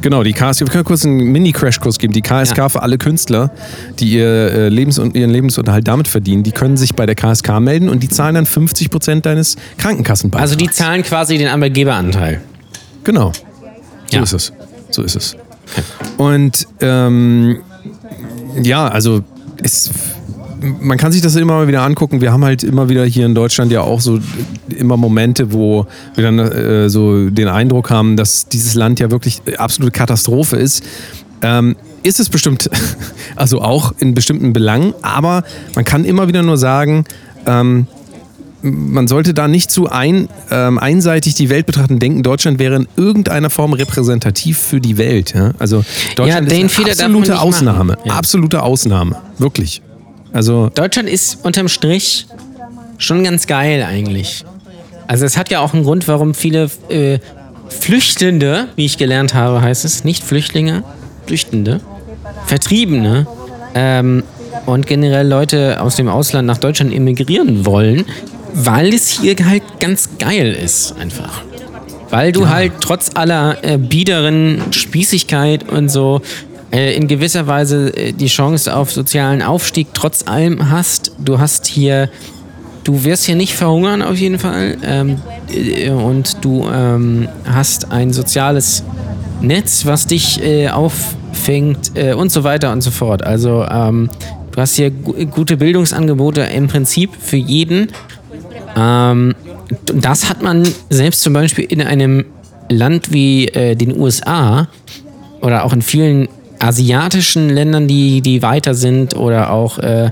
Genau, 0.01 0.23
die 0.23 0.33
KSK, 0.33 0.61
wir 0.61 0.69
können 0.69 0.85
kurz 0.85 1.05
einen 1.05 1.17
Mini-Crashkurs 1.33 1.99
geben. 1.99 2.13
Die 2.13 2.23
KSK 2.23 2.57
Ja. 2.57 2.69
für 2.69 2.83
alle 2.83 2.99
Künstler, 2.99 3.51
die 3.99 4.13
ihr, 4.13 4.27
äh, 4.29 4.69
Lebens 4.69 4.97
ihren 4.99 5.31
Lebensunterhalt 5.31 5.89
damit 5.89 6.07
verdienen, 6.07 6.45
die 6.45 6.53
können 6.53 6.77
sich 6.77 6.95
bei 6.95 7.05
der 7.05 7.17
KSK 7.17 7.59
melden 7.61 7.89
und 7.89 8.03
die 8.03 8.09
zahlen 8.09 8.37
dann 8.37 8.47
50 8.47 8.91
Prozent 8.91 9.27
deines 9.27 9.57
Krankenkassenbeitrags. 9.77 10.51
Also 10.53 10.57
die 10.57 10.71
zahlen 10.71 11.03
quasi 11.03 11.37
den 11.37 11.49
Arbeitgeberanteil. 11.49 12.41
Genau. 13.03 13.33
So 14.11 14.17
Ja. 14.17 14.23
ist 14.23 14.33
es. 14.33 14.53
So 14.91 15.03
ist 15.03 15.17
es. 15.17 15.37
Und 16.17 16.67
ähm, 16.81 17.59
ja, 18.63 18.89
also 18.89 19.23
es, 19.63 19.91
man 20.81 20.99
kann 20.99 21.13
sich 21.13 21.23
das 21.23 21.37
immer 21.37 21.69
wieder 21.69 21.83
angucken. 21.83 22.21
Wir 22.21 22.33
haben 22.33 22.45
halt 22.45 22.65
immer 22.65 22.89
wieder 22.89 23.05
hier 23.05 23.27
in 23.27 23.35
Deutschland 23.35 23.73
ja 23.73 23.83
auch 23.83 24.01
so 24.01 24.19
immer 24.69 24.97
Momente, 24.97 25.53
wo 25.53 25.87
wir 26.15 26.25
dann 26.25 26.39
äh, 26.39 26.91
so 26.91 27.31
den 27.31 27.49
Eindruck 27.49 27.91
haben, 27.91 28.17
dass 28.17 28.49
dieses 28.49 28.75
Land 28.75 29.01
ja 29.01 29.11
wirklich 29.11 29.41
absolute 29.57 29.93
Katastrophe 29.93 30.57
ist. 30.57 30.83
Ähm, 31.43 31.77
ist 32.03 32.21
es 32.21 32.29
bestimmt, 32.29 32.71
also 33.37 33.61
auch 33.61 33.93
in 33.99 34.15
bestimmten 34.15 34.53
Belangen, 34.53 34.95
aber 35.03 35.45
man 35.75 35.85
kann 35.85 36.05
immer 36.05 36.29
wieder 36.29 36.43
nur 36.43 36.57
sagen, 36.57 37.05
ähm, 37.47 37.87
man 38.63 39.07
sollte 39.07 39.35
da 39.35 39.47
nicht 39.49 39.71
zu 39.71 39.89
ein, 39.89 40.29
ähm, 40.51 40.79
einseitig 40.79 41.35
die 41.35 41.49
Welt 41.49 41.67
betrachten, 41.67 41.99
denken, 41.99 42.23
Deutschland 42.23 42.59
wäre 42.59 42.77
in 42.77 42.89
irgendeiner 42.97 43.51
Form 43.51 43.73
repräsentativ 43.73 44.59
für 44.59 44.81
die 44.81 44.99
Welt. 44.99 45.35
Ja? 45.35 45.53
Also 45.59 45.85
Deutschland 46.17 46.51
den 46.51 46.67
ist 46.67 46.79
eine 46.79 46.91
absolute. 46.91 47.41
Ausnahme. 47.41 47.99
Ja. 48.05 48.15
Absolute 48.15 48.63
Ausnahme. 48.63 49.17
Wirklich. 49.39 49.83
Also, 50.33 50.71
Deutschland 50.75 51.09
ist 51.09 51.45
unterm 51.45 51.69
Strich 51.69 52.27
schon 52.99 53.25
ganz 53.25 53.47
geil 53.47 53.83
eigentlich. 53.83 54.45
Also 55.07 55.25
es 55.25 55.39
hat 55.39 55.51
ja 55.51 55.61
auch 55.61 55.73
einen 55.73 55.85
Grund, 55.85 56.07
warum 56.07 56.35
viele 56.35 56.71
äh, 56.91 57.19
Flüchtende, 57.69 58.69
wie 58.77 58.85
ich 58.85 58.99
gelernt 58.99 59.35
habe, 59.35 59.63
heißt 59.63 59.85
es, 59.85 60.05
nicht 60.05 60.23
Flüchtlinge, 60.23 60.85
Flüchtende, 61.27 61.81
Vertriebene 62.47 63.27
ähm, 63.75 64.23
und 64.67 64.87
generell 64.87 65.27
Leute 65.27 65.81
aus 65.81 65.97
dem 65.97 66.09
Ausland 66.09 66.47
nach 66.47 66.59
Deutschland 66.59 66.93
emigrieren 66.93 67.65
wollen, 67.65 68.05
weil 68.55 68.95
es 68.95 69.09
hier 69.09 69.37
halt 69.45 69.63
ganz 69.81 70.11
geil 70.19 70.53
ist 70.53 70.95
einfach. 70.99 71.43
Weil 72.11 72.33
du 72.33 72.49
halt 72.49 72.73
trotz 72.81 73.11
aller 73.15 73.63
äh, 73.63 73.77
biederen 73.77 74.73
Spießigkeit 74.73 75.69
und 75.69 75.91
so 75.91 76.23
äh, 76.73 76.95
in 76.95 77.07
gewisser 77.07 77.47
Weise 77.47 77.95
äh, 77.97 78.13
die 78.13 78.27
Chance 78.27 78.75
auf 78.75 78.93
sozialen 78.93 79.43
Aufstieg 79.43 79.89
trotz 79.95 80.27
allem 80.27 80.71
hast. 80.71 81.13
Du 81.19 81.39
hast 81.39 81.67
hier, 81.67 82.11
du 82.85 83.05
wirst 83.05 83.25
hier 83.25 83.37
nicht 83.37 83.55
verhungern 83.55 84.03
auf 84.03 84.17
jeden 84.17 84.39
Fall 84.39 84.77
ähm, 84.85 85.17
äh, 85.51 85.91
und 85.91 86.39
du 86.43 86.69
ähm, 86.73 87.29
hast 87.45 87.91
ein 87.91 88.13
soziales 88.13 88.85
Netz, 89.41 89.87
was 89.87 90.07
dich 90.07 90.43
äh, 90.43 90.69
auffängt 90.69 91.93
äh, 91.95 92.13
und 92.13 92.31
so 92.31 92.45
weiter 92.45 92.73
und 92.73 92.83
so 92.83 92.91
fort. 92.91 93.23
Also 93.25 93.65
ähm, 93.71 94.11
du 94.53 94.61
hast 94.61 94.77
hier 94.77 94.91
gu 94.91 95.13
gute 95.27 95.57
Bildungsangebote 95.57 96.43
im 96.43 96.69
Prinzip 96.69 97.11
für 97.21 97.37
jeden. 97.37 97.89
Ähm, 98.77 99.35
das 99.87 100.29
hat 100.29 100.43
man 100.43 100.67
selbst 100.91 101.23
zum 101.23 101.33
Beispiel 101.33 101.65
in 101.65 101.83
einem 101.83 102.25
Land 102.69 103.13
wie 103.13 103.49
äh, 103.49 103.75
den 103.75 103.99
USA 103.99 104.69
oder 105.41 105.65
auch 105.65 105.73
in 105.73 105.83
vielen 105.83 106.29
asiatischen 106.59 107.49
Ländern, 107.51 107.87
die, 107.87 108.21
die 108.21 108.43
weiter 108.43 108.75
sind 108.75 109.17
oder 109.17 109.51
auch 109.51 109.79
äh, 109.79 110.11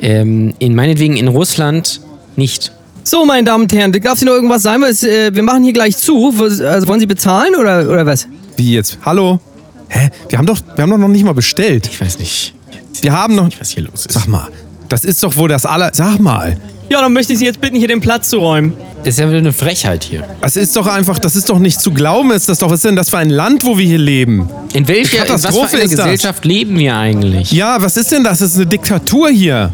ähm, 0.00 0.54
in 0.58 0.74
meinetwegen 0.74 1.16
in 1.16 1.28
Russland 1.28 2.00
nicht. 2.36 2.72
So, 3.04 3.24
meine 3.24 3.44
Damen 3.44 3.64
und 3.64 3.72
Herren, 3.72 3.92
darf 3.92 4.18
Sie 4.18 4.24
noch 4.24 4.32
irgendwas 4.32 4.62
sein? 4.62 4.80
Weil 4.80 4.90
es, 4.90 5.02
äh, 5.02 5.34
wir 5.34 5.42
machen 5.42 5.62
hier 5.62 5.72
gleich 5.72 5.96
zu. 5.96 6.32
Also 6.38 6.88
wollen 6.88 7.00
Sie 7.00 7.06
bezahlen 7.06 7.54
oder, 7.54 7.88
oder 7.88 8.06
was? 8.06 8.26
wie 8.56 8.74
jetzt? 8.74 8.98
Hallo? 9.04 9.40
Hä? 9.88 10.10
Wir 10.28 10.38
haben 10.38 10.46
doch, 10.46 10.58
wir 10.74 10.82
haben 10.82 10.90
doch 10.90 10.98
noch 10.98 11.08
nicht 11.08 11.24
mal 11.24 11.34
bestellt. 11.34 11.88
Ich 11.90 12.00
weiß 12.00 12.18
nicht, 12.18 12.54
Wir 13.02 13.12
haben 13.12 13.34
noch. 13.34 13.48
was 13.58 13.70
hier 13.70 13.84
los 13.84 14.06
ist. 14.06 14.12
Sag 14.12 14.26
mal, 14.26 14.48
das 14.88 15.04
ist 15.04 15.22
doch 15.22 15.36
wohl 15.36 15.48
das 15.48 15.66
aller. 15.66 15.90
Sag 15.92 16.18
mal. 16.18 16.56
Ja, 16.94 17.00
dann 17.00 17.12
möchte 17.12 17.32
ich 17.32 17.40
Sie 17.40 17.44
jetzt 17.44 17.60
bitten, 17.60 17.74
hier 17.74 17.88
den 17.88 18.00
Platz 18.00 18.30
zu 18.30 18.38
räumen. 18.38 18.72
Das 19.04 19.14
ist 19.14 19.20
ja 19.20 19.28
wieder 19.28 19.38
eine 19.38 19.52
Frechheit 19.52 20.02
hier. 20.04 20.24
Das 20.40 20.56
ist 20.56 20.74
doch 20.76 20.86
einfach, 20.86 21.18
das 21.18 21.36
ist 21.36 21.50
doch 21.50 21.58
nicht 21.58 21.80
zu 21.80 21.90
glauben. 21.92 22.30
Ist 22.30 22.48
das 22.48 22.58
doch, 22.58 22.68
was 22.68 22.76
ist 22.76 22.84
denn 22.86 22.96
das 22.96 23.10
für 23.10 23.18
ein 23.18 23.28
Land, 23.30 23.64
wo 23.64 23.76
wir 23.76 23.84
hier 23.86 23.98
leben? 23.98 24.48
In 24.72 24.88
welcher 24.88 25.18
in 25.26 25.32
was 25.32 25.42
für 25.42 25.48
Katastrophe 25.48 25.76
einer 25.76 25.84
ist 25.84 25.92
das. 25.92 26.00
Gesellschaft 26.06 26.44
leben 26.44 26.78
wir 26.78 26.96
eigentlich? 26.96 27.52
Ja, 27.52 27.80
was 27.82 27.96
ist 27.98 28.10
denn 28.12 28.24
das? 28.24 28.38
Das 28.38 28.50
ist 28.52 28.56
eine 28.56 28.66
Diktatur 28.66 29.28
hier. 29.28 29.70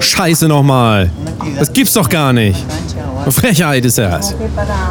Scheiße 0.00 0.48
nochmal. 0.48 1.10
Das 1.58 1.72
gibt's 1.72 1.94
doch 1.94 2.08
gar 2.08 2.32
nicht. 2.32 2.62
Frechheit 3.30 3.84
ist 3.84 3.98
das. 3.98 4.34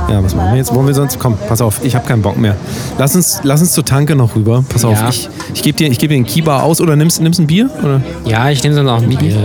Ja, 0.09 0.21
was 0.21 0.36
machen 0.36 0.51
wir 0.51 0.57
jetzt? 0.57 0.73
Wollen 0.73 0.88
wir 0.88 0.93
sonst? 0.93 1.17
Komm, 1.19 1.38
pass 1.47 1.61
auf, 1.61 1.79
ich 1.83 1.95
habe 1.95 2.05
keinen 2.05 2.21
Bock 2.21 2.38
mehr. 2.38 2.55
Lass 2.97 3.15
uns, 3.15 3.39
lass 3.43 3.61
uns 3.61 3.71
zur 3.71 3.86
Tanke 3.86 4.13
noch 4.15 4.36
rüber. 4.36 4.63
Pass 4.67 4.83
auf, 4.83 4.99
Ja. 4.99 5.07
ich, 5.07 5.29
ich 5.53 5.61
gebe 5.63 5.77
dir, 5.77 5.88
ich 5.89 5.99
geb 5.99 6.09
dir 6.09 6.15
einen 6.15 6.25
Kiba 6.25 6.59
aus 6.61 6.81
oder 6.81 6.97
nimmst, 6.97 7.21
nimmst 7.21 7.39
ein 7.39 7.47
Bier? 7.47 7.69
Oder? 7.81 8.01
Ja, 8.25 8.49
ich 8.49 8.61
nehme 8.63 8.75
sonst 8.75 8.89
auch 8.89 9.01
ein 9.01 9.07
Bier. 9.07 9.38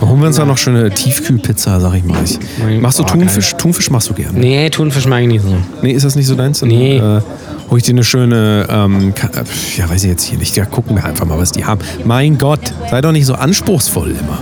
Dann 0.00 0.08
holen 0.08 0.20
wir 0.20 0.28
uns 0.28 0.36
da 0.36 0.46
noch 0.46 0.56
schöne 0.56 0.90
Tiefkühlpizza, 0.90 1.78
sag 1.78 1.94
ich 1.94 2.04
mal. 2.04 2.16
Ich, 2.24 2.38
machst 2.80 2.98
du 2.98 3.02
Oh, 3.02 3.06
Thunfisch? 3.06 3.37
Thunfisch 3.40 3.90
machst 3.90 4.08
du 4.10 4.14
gerne. 4.14 4.38
Nee, 4.38 4.70
Thunfisch 4.70 5.06
mag 5.06 5.22
ich 5.22 5.28
nicht 5.28 5.42
so. 5.42 5.54
Nee, 5.82 5.92
ist 5.92 6.04
das 6.04 6.14
nicht 6.16 6.26
so 6.26 6.34
deins? 6.34 6.60
Dann, 6.60 6.68
Nee. 6.68 6.98
Äh, 6.98 7.20
hol 7.70 7.78
ich 7.78 7.84
dir 7.84 7.92
eine 7.92 8.04
schöne, 8.04 8.66
ähm, 8.70 9.12
äh, 9.16 9.78
ja, 9.78 9.88
weiß 9.90 10.04
ich 10.04 10.10
jetzt 10.10 10.24
hier 10.24 10.38
nicht. 10.38 10.56
Ja, 10.56 10.64
gucken 10.64 10.96
wir 10.96 11.04
einfach 11.04 11.26
mal, 11.26 11.38
was 11.38 11.52
die 11.52 11.64
haben. 11.64 11.80
Mein 12.04 12.38
Gott, 12.38 12.60
sei 12.90 13.00
doch 13.00 13.12
nicht 13.12 13.26
so 13.26 13.34
anspruchsvoll 13.34 14.10
immer. 14.10 14.38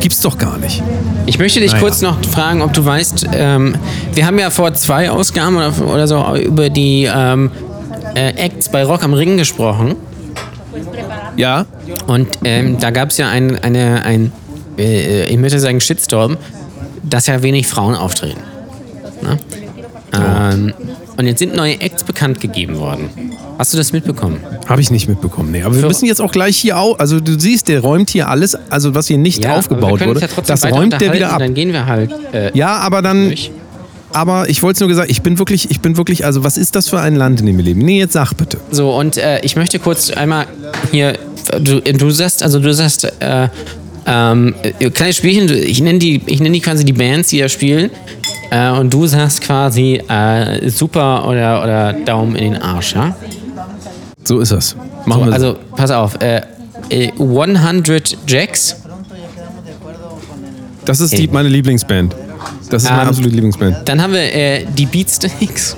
Gibt's 0.00 0.20
doch 0.20 0.38
gar 0.38 0.58
nicht. 0.58 0.82
Ich 1.26 1.38
möchte 1.38 1.60
dich 1.60 1.72
Naja. 1.72 1.82
kurz 1.82 2.02
noch 2.02 2.22
fragen, 2.24 2.62
ob 2.62 2.72
du 2.72 2.84
weißt, 2.84 3.26
ähm, 3.32 3.74
wir 4.14 4.26
haben 4.26 4.38
ja 4.38 4.50
vor 4.50 4.72
zwei 4.74 5.10
Ausgaben 5.10 5.56
oder, 5.56 5.72
oder 5.86 6.06
so 6.06 6.24
über 6.36 6.70
die 6.70 7.08
ähm, 7.12 7.50
äh, 8.14 8.30
Acts 8.36 8.68
bei 8.68 8.84
Rock 8.84 9.04
am 9.04 9.14
Ring 9.14 9.36
gesprochen. 9.36 9.94
Ja? 11.36 11.66
Und 12.06 12.28
ähm, 12.44 12.78
da 12.78 12.90
gab 12.90 13.10
es 13.10 13.18
ja 13.18 13.28
ein, 13.28 13.58
eine, 13.62 14.04
ein, 14.04 14.32
äh, 14.78 15.26
ich 15.26 15.38
möchte 15.38 15.58
sagen, 15.58 15.80
Shitstorm, 15.80 16.36
dass 17.08 17.26
ja 17.26 17.42
wenig 17.42 17.66
Frauen 17.66 17.94
auftreten. 17.94 18.40
Ne? 19.22 19.38
Ähm, 20.12 20.74
und 21.16 21.26
jetzt 21.26 21.38
sind 21.38 21.54
neue 21.56 21.80
Acts 21.80 22.04
bekannt 22.04 22.40
gegeben 22.40 22.78
worden. 22.78 23.08
Hast 23.58 23.72
du 23.72 23.78
das 23.78 23.92
mitbekommen? 23.92 24.38
Habe 24.68 24.82
ich 24.82 24.90
nicht 24.90 25.08
mitbekommen. 25.08 25.50
Nee, 25.50 25.62
aber 25.62 25.74
wir 25.74 25.80
Für- 25.82 25.88
müssen 25.88 26.06
jetzt 26.06 26.20
auch 26.20 26.30
gleich 26.32 26.56
hier 26.58 26.78
au 26.78 26.92
Also 26.94 27.20
du 27.20 27.38
siehst, 27.40 27.68
der 27.68 27.80
räumt 27.80 28.10
hier 28.10 28.28
alles, 28.28 28.56
also 28.70 28.94
was 28.94 29.06
hier 29.06 29.16
nicht 29.18 29.42
wir 29.42 29.54
aufgebaut 29.54 30.04
wurde, 30.04 30.20
ja 30.20 30.28
das 30.46 30.64
räumt 30.66 31.00
der 31.00 31.12
wieder 31.14 31.32
ab. 31.32 31.38
Dann 31.38 31.54
gehen 31.54 31.72
wir 31.72 31.86
halt 31.86 32.10
äh, 32.32 32.56
Ja, 32.56 32.76
aber 32.76 33.00
dann. 33.02 33.28
durch. 33.28 33.50
Aber 34.12 34.48
ich 34.48 34.62
wollte 34.62 34.76
es 34.76 34.80
nur 34.80 34.88
gesagt, 34.88 35.10
ich 35.10 35.20
bin 35.22 35.38
wirklich, 35.38 35.70
ich 35.70 35.80
bin 35.80 35.96
wirklich, 35.98 36.24
also 36.24 36.42
was 36.44 36.56
ist 36.56 36.74
das 36.74 36.88
für 36.88 37.00
ein 37.00 37.16
Land, 37.16 37.40
in 37.40 37.46
dem 37.46 37.56
wir 37.58 37.64
leben? 37.64 37.80
Nee, 37.80 37.98
jetzt 37.98 38.14
sag 38.14 38.32
bitte. 38.34 38.58
So, 38.70 38.90
und 38.96 39.18
äh, 39.18 39.40
ich 39.40 39.56
möchte 39.56 39.78
kurz 39.78 40.10
einmal 40.10 40.46
hier, 40.90 41.18
du, 41.60 41.80
du 41.80 42.10
sagst, 42.10 42.42
also 42.42 42.58
du 42.58 42.72
sagst, 42.72 43.04
äh, 43.20 43.48
ähm, 44.06 44.54
äh, 44.62 44.90
kleines 44.90 45.16
Spielchen, 45.16 45.48
ich 45.50 45.80
nenne 45.80 45.98
die, 45.98 46.20
ich 46.26 46.40
nenne 46.40 46.52
die 46.52 46.60
quasi 46.60 46.84
die 46.84 46.92
Bands, 46.92 47.28
die 47.30 47.40
da 47.40 47.48
spielen. 47.48 47.90
Äh, 48.50 48.70
und 48.70 48.92
du 48.92 49.06
sagst 49.06 49.40
quasi 49.40 50.00
äh, 50.08 50.68
super 50.68 51.26
oder, 51.28 51.62
oder 51.62 51.92
Daumen 51.92 52.36
in 52.36 52.52
den 52.52 52.62
Arsch, 52.62 52.94
ja? 52.94 53.16
So 54.22 54.40
ist 54.40 54.52
das. 54.52 54.76
Machen 55.04 55.20
So, 55.22 55.26
wir 55.26 55.32
also, 55.32 55.56
pass 55.74 55.90
auf, 55.90 56.20
äh, 56.20 56.42
äh, 56.90 57.10
100 57.18 58.16
Jacks, 58.28 58.76
Das 60.84 61.00
ist 61.00 61.16
die, 61.18 61.26
meine 61.28 61.48
Lieblingsband. 61.48 62.14
Das 62.70 62.84
ist 62.84 62.90
meine 62.90 63.02
Ähm, 63.02 63.08
absolute 63.08 63.34
Lieblingsband. 63.34 63.88
Dann 63.88 64.00
haben 64.02 64.12
wir 64.12 64.32
äh, 64.34 64.64
die 64.76 64.86
Beatsteaks. 64.86 65.76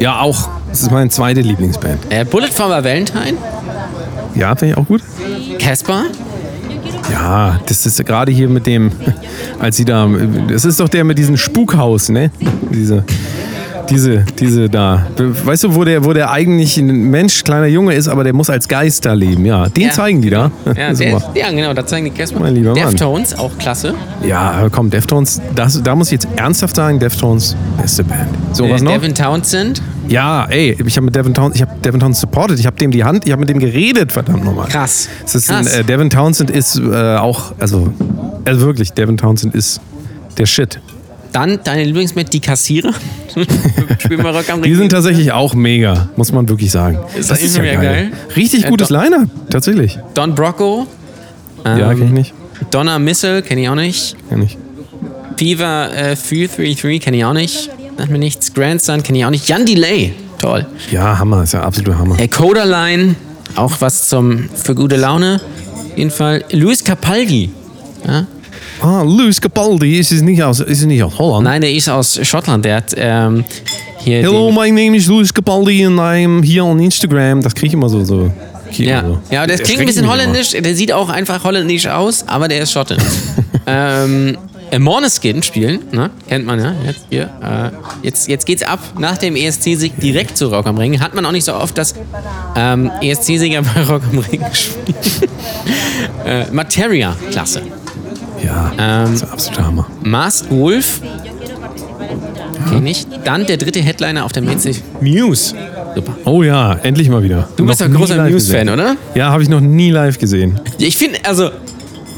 Ja, 0.00 0.20
auch. 0.20 0.48
Das 0.70 0.82
ist 0.82 0.90
meine 0.90 1.08
zweite 1.10 1.40
Lieblingsband. 1.40 1.98
Äh, 2.10 2.24
Bullet 2.24 2.48
for 2.48 2.68
Valentine. 2.68 3.36
Ja, 4.34 4.54
finde 4.54 4.74
ich 4.74 4.78
auch 4.78 4.86
gut. 4.86 5.02
Casper. 5.58 6.04
Ja, 7.10 7.60
das 7.66 7.86
ist 7.86 8.04
gerade 8.04 8.32
hier 8.32 8.48
mit 8.48 8.66
dem, 8.66 8.92
als 9.58 9.76
sie 9.76 9.84
da, 9.84 10.08
das 10.48 10.64
ist 10.64 10.80
doch 10.80 10.88
der 10.88 11.04
mit 11.04 11.18
diesem 11.18 11.36
Spukhaus, 11.36 12.08
ne? 12.08 12.30
Diese, 12.72 13.04
diese, 13.90 14.24
diese 14.38 14.68
da. 14.68 15.06
Weißt 15.16 15.64
du, 15.64 15.74
wo 15.74 15.84
der, 15.84 16.04
wo 16.04 16.12
der 16.12 16.30
eigentlich 16.30 16.76
ein 16.76 17.10
Mensch, 17.10 17.42
kleiner 17.44 17.66
Junge 17.66 17.94
ist, 17.94 18.08
aber 18.08 18.24
der 18.24 18.32
muss 18.32 18.50
als 18.50 18.68
Geist 18.68 19.04
da 19.06 19.12
leben, 19.12 19.44
ja. 19.44 19.68
Den 19.68 19.84
Ja. 19.84 19.90
zeigen 19.90 20.22
die 20.22 20.30
da. 20.30 20.50
Ja, 20.76 20.92
der, 20.92 21.22
ja, 21.34 21.50
genau, 21.50 21.72
da 21.74 21.86
zeigen 21.86 22.04
die 22.06 22.10
Casper. 22.10 22.40
Mein 22.40 22.54
lieber 22.54 22.74
Mann. 22.74 22.90
Deftones, 22.90 23.38
auch 23.38 23.56
klasse. 23.58 23.94
Ja, 24.26 24.50
aber 24.52 24.70
komm, 24.70 24.90
Deftones, 24.90 25.40
das, 25.54 25.82
da 25.82 25.94
muss 25.94 26.08
ich 26.08 26.12
jetzt 26.22 26.28
ernsthaft 26.36 26.76
sagen, 26.76 26.98
Deftones, 26.98 27.56
beste 27.80 28.04
Band. 28.04 28.28
So, 28.52 28.64
Äh, 28.64 28.72
was 28.72 28.82
noch? 28.82 28.92
Devin 28.92 29.14
Townsend. 29.14 29.82
Ja, 30.08 30.46
ey, 30.46 30.76
ich 30.86 30.96
habe 30.96 31.04
mit 31.06 31.14
Devin 31.16 31.34
Townsend, 31.34 31.56
ich 31.56 31.62
habe 31.62 31.72
Devin 31.84 32.00
Townsend 32.00 32.16
supported, 32.16 32.58
ich 32.58 32.66
habe 32.66 32.76
dem 32.76 32.90
die 32.90 33.04
Hand, 33.04 33.26
ich 33.26 33.32
habe 33.32 33.40
mit 33.40 33.50
dem 33.50 33.58
geredet, 33.58 34.10
verdammt 34.12 34.44
nochmal. 34.44 34.68
Krass. 34.68 35.08
Ist 35.24 35.50
ein, 35.50 35.64
Krass. 35.64 35.76
äh, 35.76 35.84
Devin 35.84 36.08
Townsend 36.10 36.50
ist 36.50 36.78
äh, 36.78 37.16
auch, 37.16 37.52
also, 37.58 37.92
also 38.44 38.60
wirklich, 38.62 38.92
Devin 38.92 39.16
Townsend 39.18 39.54
ist 39.54 39.80
der 40.38 40.46
Shit. 40.46 40.80
Dann 41.32 41.60
deine 41.62 41.84
Lieblingsband, 41.84 42.32
die 42.32 42.40
Kassierer. 42.40 42.92
Die 44.64 44.74
sind 44.74 44.90
tatsächlich 44.90 45.32
auch 45.32 45.54
mega, 45.54 46.08
muss 46.16 46.32
man 46.32 46.48
wirklich 46.48 46.70
sagen. 46.70 46.98
Ist 47.16 47.30
das 47.30 47.42
irgendwie 47.42 47.74
geil? 47.76 48.12
Richtig 48.36 48.64
Äh, 48.64 48.68
gutes 48.70 48.90
Liner, 48.90 49.26
tatsächlich. 49.50 49.98
Don 50.14 50.34
Brocco. 50.34 50.86
ja, 51.64 51.90
Ähm, 51.90 51.98
kenn 51.98 52.06
ich 52.06 52.12
nicht. 52.12 52.34
Donna 52.70 52.98
Missile, 52.98 53.42
kenne 53.42 53.62
ich 53.62 53.68
auch 53.68 53.74
nicht. 53.74 54.16
Kenn 54.28 54.42
ich. 54.42 54.56
Fever 55.36 55.94
äh, 55.94 56.16
433, 56.16 57.00
kenne 57.00 57.16
ich 57.18 57.24
auch 57.24 57.32
nicht. 57.32 57.70
Sagt 57.96 58.10
mir 58.10 58.18
nichts. 58.18 58.54
Grandson, 58.54 59.02
kenne 59.02 59.18
ich 59.18 59.24
auch 59.24 59.30
nicht. 59.30 59.48
Jan 59.48 59.66
Delay, 59.66 60.12
toll. 60.40 60.66
Ja, 60.90 61.18
Hammer, 61.18 61.42
ist 61.44 61.52
ja 61.52 61.62
absoluter 61.62 61.98
Hammer. 61.98 62.18
Äh, 62.18 62.28
Coderline, 62.28 63.14
auch 63.54 63.74
was 63.80 64.08
zum 64.08 64.48
für 64.50 64.74
gute 64.74 64.96
Laune. 64.96 65.40
Auf 65.74 65.96
jeden 65.98 66.10
Fall. 66.10 66.44
Luis 66.52 66.82
Capaldi. 66.82 67.50
Ja? 68.06 68.26
Ah, 68.80 69.02
Luis 69.02 69.40
Capaldi, 69.40 69.98
ist 69.98 70.12
es 70.12 70.22
nicht 70.22 70.40
aus, 70.42 70.60
ist 70.60 70.80
es 70.80 70.86
nicht 70.86 71.02
aus 71.02 71.18
Holland? 71.18 71.44
Nein, 71.44 71.60
der 71.62 71.72
ist 71.72 71.88
aus 71.88 72.18
Schottland. 72.22 72.64
Der 72.64 72.76
hat 72.76 72.94
ähm, 72.96 73.44
hier. 73.98 74.20
Hello, 74.22 74.52
my 74.52 74.70
name 74.70 74.96
is 74.96 75.08
Luis 75.08 75.34
Capaldi 75.34 75.84
and 75.84 75.98
I'm 75.98 76.44
here 76.44 76.64
on 76.64 76.78
Instagram. 76.78 77.42
Das 77.42 77.54
kriege 77.54 77.68
ich 77.68 77.72
immer 77.74 77.88
so. 77.88 78.04
so. 78.04 78.30
ja, 78.72 79.04
so. 79.04 79.18
ja, 79.30 79.46
das 79.48 79.62
klingt 79.62 79.80
ein 79.80 79.86
bisschen 79.86 80.08
holländisch. 80.08 80.50
Der 80.52 80.74
sieht 80.76 80.92
auch 80.92 81.08
einfach 81.08 81.42
holländisch 81.42 81.88
aus, 81.88 82.24
aber 82.28 82.46
der 82.46 82.62
ist 82.62 82.72
Schotte. 82.72 82.96
ähm, 83.66 84.38
äh, 84.70 84.78
Måneskin 84.78 85.42
spielen, 85.42 85.80
ne? 85.90 86.10
kennt 86.28 86.46
man 86.46 86.60
ja. 86.60 86.74
Jetzt, 86.86 87.00
hier, 87.10 87.30
äh, 87.42 88.06
jetzt, 88.06 88.28
jetzt 88.28 88.46
geht's 88.46 88.62
ab 88.62 88.78
nach 88.98 89.18
dem 89.18 89.34
ESC-Sieg 89.34 89.98
direkt 89.98 90.36
zu 90.36 90.48
Rock 90.48 90.66
am 90.66 90.78
Ring. 90.78 91.00
Hat 91.00 91.14
man 91.14 91.26
auch 91.26 91.32
nicht 91.32 91.44
so 91.44 91.54
oft, 91.54 91.76
dass 91.76 91.94
ähm, 92.54 92.92
ESC-Sieger 93.02 93.62
bei 93.62 93.82
Rock 93.82 94.02
am 94.12 94.18
Ring 94.18 94.42
spielen. 94.52 95.30
äh, 96.24 96.44
Materia, 96.52 97.16
klasse. 97.30 97.62
Ja, 98.48 98.72
Ähm, 98.78 99.04
das 99.12 99.22
ist 99.22 99.32
absoluter 99.32 99.66
Hammer. 99.66 99.86
Masked 100.02 100.50
Wolf. 100.50 101.00
Okay, 102.66 102.80
nicht. 102.80 103.08
Dann 103.24 103.46
der 103.46 103.56
dritte 103.56 103.80
Headliner 103.80 104.24
auf 104.24 104.32
der 104.32 104.42
Mainstage. 104.42 104.78
Muse. 105.00 105.54
Super. 105.94 106.14
Oh 106.24 106.42
ja, 106.42 106.74
endlich 106.82 107.08
mal 107.08 107.22
wieder. 107.22 107.48
Du 107.56 107.66
bist 107.66 107.80
Noch 107.80 107.86
doch 107.86 107.92
nie 107.92 107.98
großer 107.98 108.28
Muse-Fan, 108.28 108.68
oder? 108.68 108.96
Ja, 109.14 109.30
habe 109.30 109.42
ich 109.42 109.48
noch 109.48 109.60
nie 109.60 109.90
live 109.90 110.18
gesehen. 110.18 110.60
Ich 110.78 110.96
finde, 110.96 111.18
also, 111.24 111.50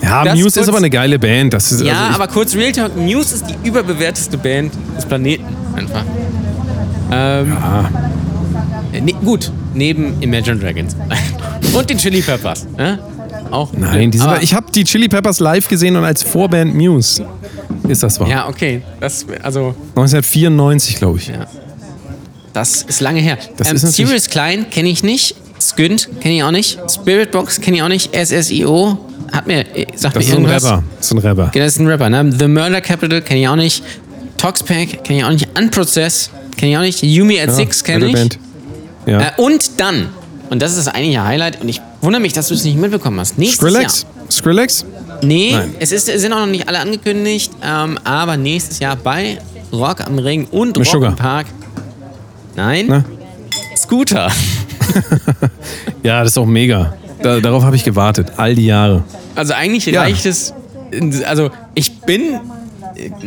Ja, 0.02 0.24
Das 0.24 0.38
Muse 0.38 0.60
ist 0.60 0.68
aber 0.68 0.78
eine 0.78 0.90
geile 0.90 1.18
Band. 1.18 1.52
Das 1.52 1.70
ist, 1.72 1.82
ja, 1.82 1.92
also 2.08 2.14
aber 2.14 2.28
kurz 2.28 2.54
Real 2.54 2.72
Talk, 2.72 2.96
Muse 2.96 3.34
ist 3.36 3.44
die 3.48 3.68
überbewerteste 3.68 4.38
Band 4.38 4.72
des 4.96 5.04
Planeten. 5.06 5.44
Einfach. 5.76 6.04
Ähm, 7.12 7.56
äh, 8.92 9.00
ne, 9.00 9.12
gut, 9.24 9.50
neben 9.74 10.20
Imagine 10.20 10.58
Dragons. 10.58 10.96
Und 11.74 11.90
den 11.90 11.98
Chili 11.98 12.22
Peppers. 12.22 12.66
Ja? 12.78 12.98
Auch. 13.50 13.72
Nein, 13.72 14.10
die 14.10 14.18
sind, 14.18 14.26
aber, 14.26 14.42
ich 14.42 14.54
habe 14.54 14.66
die 14.72 14.84
Chili 14.84 15.08
Peppers 15.08 15.40
live 15.40 15.68
gesehen 15.68 15.96
und 15.96 16.04
als 16.04 16.22
Vorband 16.22 16.74
Muse 16.74 17.26
ist 17.88 18.02
das 18.02 18.20
wahr. 18.20 18.28
Ja, 18.28 18.48
okay. 18.48 18.82
Das, 19.00 19.26
also, 19.42 19.74
1994, 19.96 20.96
glaube 20.96 21.18
ich. 21.18 21.28
Ja. 21.28 21.46
Das 22.52 22.82
ist 22.82 23.00
lange 23.00 23.20
her. 23.20 23.38
Das 23.56 23.68
ähm, 23.68 23.76
ist 23.76 23.92
Sirius 23.92 24.28
Klein 24.28 24.70
kenne 24.70 24.88
ich 24.88 25.02
nicht. 25.02 25.34
Skynt 25.60 26.08
kenne 26.20 26.36
ich 26.36 26.42
auch 26.42 26.50
nicht. 26.50 26.78
Spiritbox 26.90 27.60
kenne 27.60 27.76
ich 27.78 27.82
auch 27.82 27.88
nicht. 27.88 28.14
SSIO 28.14 28.98
hat 29.30 29.46
mir, 29.46 29.60
äh, 29.76 29.86
sagt 29.94 30.16
Das 30.16 30.26
mir 30.26 30.32
ein 30.32 30.44
irgendwas. 30.44 30.64
Rapper. 30.64 30.82
Das 30.96 31.06
ist 31.06 31.12
ein 31.12 31.18
Rapper. 31.18 31.46
Okay, 31.48 31.58
das 31.58 31.72
ist 31.72 31.78
ein 31.80 31.86
Rapper, 31.86 32.10
ne? 32.10 32.32
The 32.36 32.48
Murder 32.48 32.80
Capital 32.80 33.22
kenne 33.22 33.40
ich 33.40 33.48
auch 33.48 33.56
nicht. 33.56 33.84
Toxpack 34.36 35.04
kenne 35.04 35.18
ich 35.18 35.24
auch 35.24 35.30
nicht. 35.30 35.48
Unprocess 35.58 36.30
kenne 36.56 36.72
ich 36.72 36.78
auch 36.78 36.82
nicht. 36.82 37.02
Yumi 37.02 37.40
at 37.40 37.54
Six 37.54 37.84
kenne 37.84 38.06
ich. 38.06 38.12
Band. 38.14 38.38
Ja. 39.06 39.20
Äh, 39.20 39.30
und 39.36 39.78
dann, 39.78 40.08
und 40.48 40.60
das 40.62 40.72
ist 40.72 40.86
das 40.86 40.88
eigentliche 40.88 41.24
Highlight, 41.24 41.60
und 41.60 41.68
ich 41.68 41.80
wundere 42.00 42.20
mich, 42.22 42.32
dass 42.32 42.48
du 42.48 42.54
es 42.54 42.64
nicht 42.64 42.78
mitbekommen 42.78 43.20
hast. 43.20 43.38
Nächstes 43.38 43.58
Skrillex? 43.70 44.06
Skrillex? 44.30 44.80
Jahr. 44.82 45.18
Nee, 45.22 45.52
Nein. 45.52 45.74
es 45.80 45.92
ist, 45.92 46.08
es 46.08 46.22
sind 46.22 46.32
auch 46.32 46.38
noch 46.40 46.46
nicht 46.46 46.66
alle 46.68 46.78
angekündigt, 46.80 47.52
ähm, 47.62 47.98
aber 48.04 48.36
nächstes 48.36 48.78
Jahr 48.78 48.96
bei 48.96 49.38
Rock 49.72 50.00
am 50.06 50.18
Ring 50.18 50.46
und 50.50 50.76
Rock 50.78 50.86
Sugar. 50.86 51.10
im 51.10 51.16
Park. 51.16 51.46
Nein, 52.56 52.86
Na? 52.88 53.04
Scooter. 53.76 54.30
Ja, 56.02 56.20
das 56.22 56.30
ist 56.32 56.38
auch 56.38 56.46
mega. 56.46 56.94
Da, 57.22 57.40
darauf 57.40 57.62
habe 57.62 57.76
ich 57.76 57.84
gewartet. 57.84 58.32
All 58.38 58.54
die 58.54 58.66
Jahre. 58.66 59.04
Also 59.34 59.52
eigentlich 59.52 59.84
Ja. 59.86 60.00
reicht 60.00 60.24
es. 60.26 60.52
Also 61.26 61.50
ich 61.74 62.00
bin. 62.00 62.40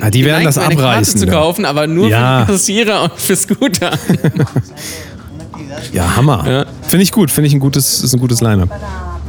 Ja, 0.01 0.09
die 0.09 0.25
werden 0.25 0.43
das 0.43 0.55
meine 0.57 0.75
Karte 0.75 0.89
abreißen. 0.89 1.19
zu 1.19 1.27
kaufen, 1.27 1.65
aber 1.65 1.87
nur 1.87 2.09
Ja. 2.09 2.45
für 2.45 2.53
Kassierer 2.53 3.03
und 3.03 3.13
für 3.19 3.35
Scooter. 3.35 3.91
Ja, 5.91 6.15
Hammer. 6.15 6.49
Ja. 6.49 6.65
Finde 6.87 7.03
ich 7.03 7.11
gut. 7.11 7.31
Finde 7.31 7.47
ich 7.47 7.53
ein 7.53 7.59
gutes, 7.59 8.03
ist 8.03 8.13
ein 8.13 8.19
gutes 8.19 8.41
Line-Up. 8.41 8.69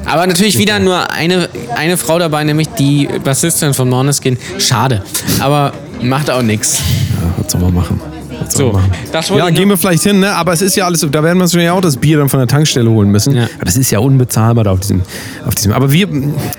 Aber 0.06 0.26
natürlich 0.26 0.58
wieder 0.58 0.78
nur 0.78 1.10
eine, 1.10 1.48
eine 1.76 1.96
Frau 1.96 2.18
dabei, 2.18 2.44
nämlich 2.44 2.68
die 2.78 3.08
Bassistin 3.22 3.72
von 3.74 3.88
Måneskin. 3.88 4.38
Schade. 4.58 5.02
Aber 5.40 5.72
macht 6.02 6.30
auch 6.30 6.42
nichts. 6.42 6.78
Ja, 6.78 7.42
was 7.42 7.52
soll 7.52 7.60
man 7.60 7.74
machen? 7.74 8.00
Was 8.40 8.54
So, 8.54 8.80
das 9.12 9.30
wollte 9.30 9.44
ja, 9.44 9.48
ich 9.50 9.54
gehen 9.56 9.68
wir 9.68 9.76
vielleicht 9.76 10.02
hin, 10.02 10.20
ne? 10.20 10.32
aber 10.34 10.52
es 10.52 10.62
ist 10.62 10.76
ja 10.76 10.84
alles, 10.86 11.00
da 11.10 11.22
werden 11.22 11.38
wir 11.38 11.42
uns 11.44 11.52
ja 11.54 11.72
auch 11.72 11.80
das 11.80 11.96
Bier 11.96 12.18
dann 12.18 12.28
von 12.28 12.38
der 12.40 12.46
Tankstelle 12.48 12.90
holen 12.90 13.10
müssen. 13.10 13.34
Ja. 13.34 13.44
Aber 13.56 13.64
das 13.64 13.76
ist 13.76 13.90
ja 13.90 13.98
unbezahlbar 13.98 14.64
da 14.64 14.70
auf 14.72 14.80
diesem, 14.80 15.02
auf 15.46 15.54
diesem. 15.54 15.72
Aber 15.72 15.90
wir, 15.92 16.08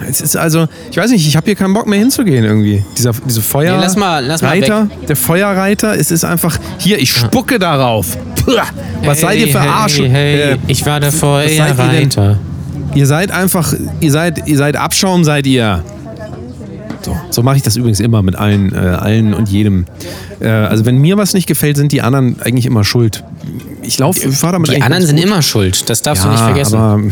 es 0.09 0.21
ist 0.21 0.35
also, 0.35 0.67
ich 0.91 0.97
weiß 0.97 1.11
nicht, 1.11 1.27
ich 1.27 1.35
habe 1.35 1.45
hier 1.45 1.55
keinen 1.55 1.73
Bock 1.73 1.87
mehr 1.87 1.99
hinzugehen 1.99 2.43
irgendwie. 2.43 2.83
Dieser, 2.97 3.11
diese 3.25 3.41
Feuer. 3.41 3.75
Nee, 3.75 3.81
lass 3.83 3.95
mal- 3.95 4.25
lass 4.25 4.41
mal 4.41 4.49
Reiter, 4.49 4.87
der 5.07 5.15
Feuerreiter, 5.15 5.97
es 5.97 6.11
ist 6.11 6.23
einfach, 6.23 6.57
hier, 6.79 6.99
ich 6.99 7.11
spucke 7.11 7.59
darauf. 7.59 8.17
Puh, 8.45 8.51
was 9.03 9.21
seid 9.21 9.39
ihr 9.39 9.47
für 9.49 9.59
Arsch? 9.59 9.99
äh, 9.99 10.57
ich 10.67 10.85
war 10.85 10.99
der 10.99 11.11
seid 11.11 11.23
ihr 11.23 11.57
denn? 11.57 12.11
Feuerreiter. 12.11 12.39
Ihr 12.93 13.07
seid 13.07 13.31
einfach, 13.31 13.73
ihr 13.99 14.11
seid, 14.11 14.47
ihr 14.47 14.57
seid 14.57 14.77
Abschaum, 14.77 15.23
seid 15.23 15.45
ihr. 15.47 15.83
So, 17.05 17.15
so 17.29 17.43
mache 17.43 17.57
ich 17.57 17.61
das 17.61 17.75
übrigens 17.75 17.99
immer 17.99 18.23
mit 18.23 18.35
allen, 18.35 18.73
äh, 18.73 18.77
allen 18.77 19.35
und 19.35 19.47
jedem. 19.47 19.85
Äh, 20.39 20.47
also 20.47 20.85
wenn 20.85 20.97
mir 20.97 21.17
was 21.17 21.35
nicht 21.35 21.45
gefällt, 21.45 21.77
sind 21.77 21.91
die 21.91 22.01
anderen 22.01 22.41
eigentlich 22.41 22.65
immer 22.65 22.83
schuld. 22.83 23.23
Ich 23.83 23.99
laufe, 23.99 24.31
fahre 24.31 24.53
damit 24.53 24.71
Die 24.71 24.81
anderen 24.81 25.05
sind 25.05 25.19
immer 25.19 25.43
schuld. 25.43 25.87
Das 25.87 26.01
darfst 26.01 26.23
du 26.23 26.27
ja, 26.27 26.33
nicht 26.33 26.43
vergessen. 26.43 26.75
aber 26.75 27.03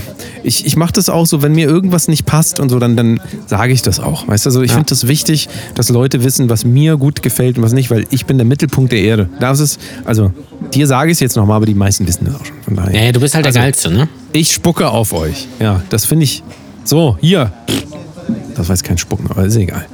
ich, 0.44 0.66
ich 0.66 0.76
mache 0.76 0.94
das 0.94 1.10
auch 1.10 1.28
so, 1.28 1.44
wenn 1.44 1.54
mir 1.54 1.68
irgendwas 1.68 2.08
nicht 2.08 2.26
passt 2.26 2.60
und 2.60 2.70
so, 2.70 2.80
dann, 2.80 2.96
dann 2.96 3.22
sage 3.46 3.72
ich 3.72 3.84
das 3.84 4.00
auch. 4.00 4.28
Weißt 4.28 4.46
du, 4.46 4.50
also 4.50 4.64
ich 4.64 4.72
finde 4.72 4.88
das 4.90 5.08
wichtig, 5.08 5.48
dass 5.76 5.90
Leute 5.90 6.24
wissen, 6.24 6.50
was 6.50 6.66
mir 6.66 6.98
gut 6.98 7.22
gefällt 7.22 7.58
und 7.58 7.64
was 7.64 7.74
nicht, 7.74 7.92
weil 7.92 8.06
ich 8.10 8.26
bin 8.26 8.40
der 8.40 8.48
Mittelpunkt 8.48 8.92
der 8.92 9.02
Erde. 9.02 9.30
Das 9.40 9.60
ist, 9.60 9.80
also 10.06 10.32
dir 10.74 10.88
sage 10.88 11.12
ich 11.12 11.18
es 11.18 11.20
jetzt 11.20 11.36
nochmal, 11.36 11.58
aber 11.58 11.68
die 11.68 11.76
meisten 11.76 12.08
wissen 12.08 12.26
das 12.26 12.34
auch 12.34 12.46
schon. 12.46 12.56
Von 12.66 12.76
daher. 12.78 12.96
ja, 12.96 13.06
ja, 13.06 13.12
du 13.12 13.20
bist 13.20 13.36
halt 13.36 13.46
Also, 13.46 13.60
der 13.60 13.68
Geilste, 13.68 13.92
ne? 13.92 14.10
Ich 14.32 14.52
spucke 14.52 14.90
auf 14.90 15.14
euch. 15.14 15.48
Ja, 15.60 15.84
das 15.90 16.06
finde 16.06 16.24
ich. 16.24 16.42
So, 16.84 17.16
hier. 17.22 17.52
Das 18.56 18.70
war 18.70 18.76
jetzt 18.76 18.84
kein 18.84 18.98
Spucken, 18.98 19.28
aber 19.30 19.46
ist 19.46 19.56
egal. 19.56 19.86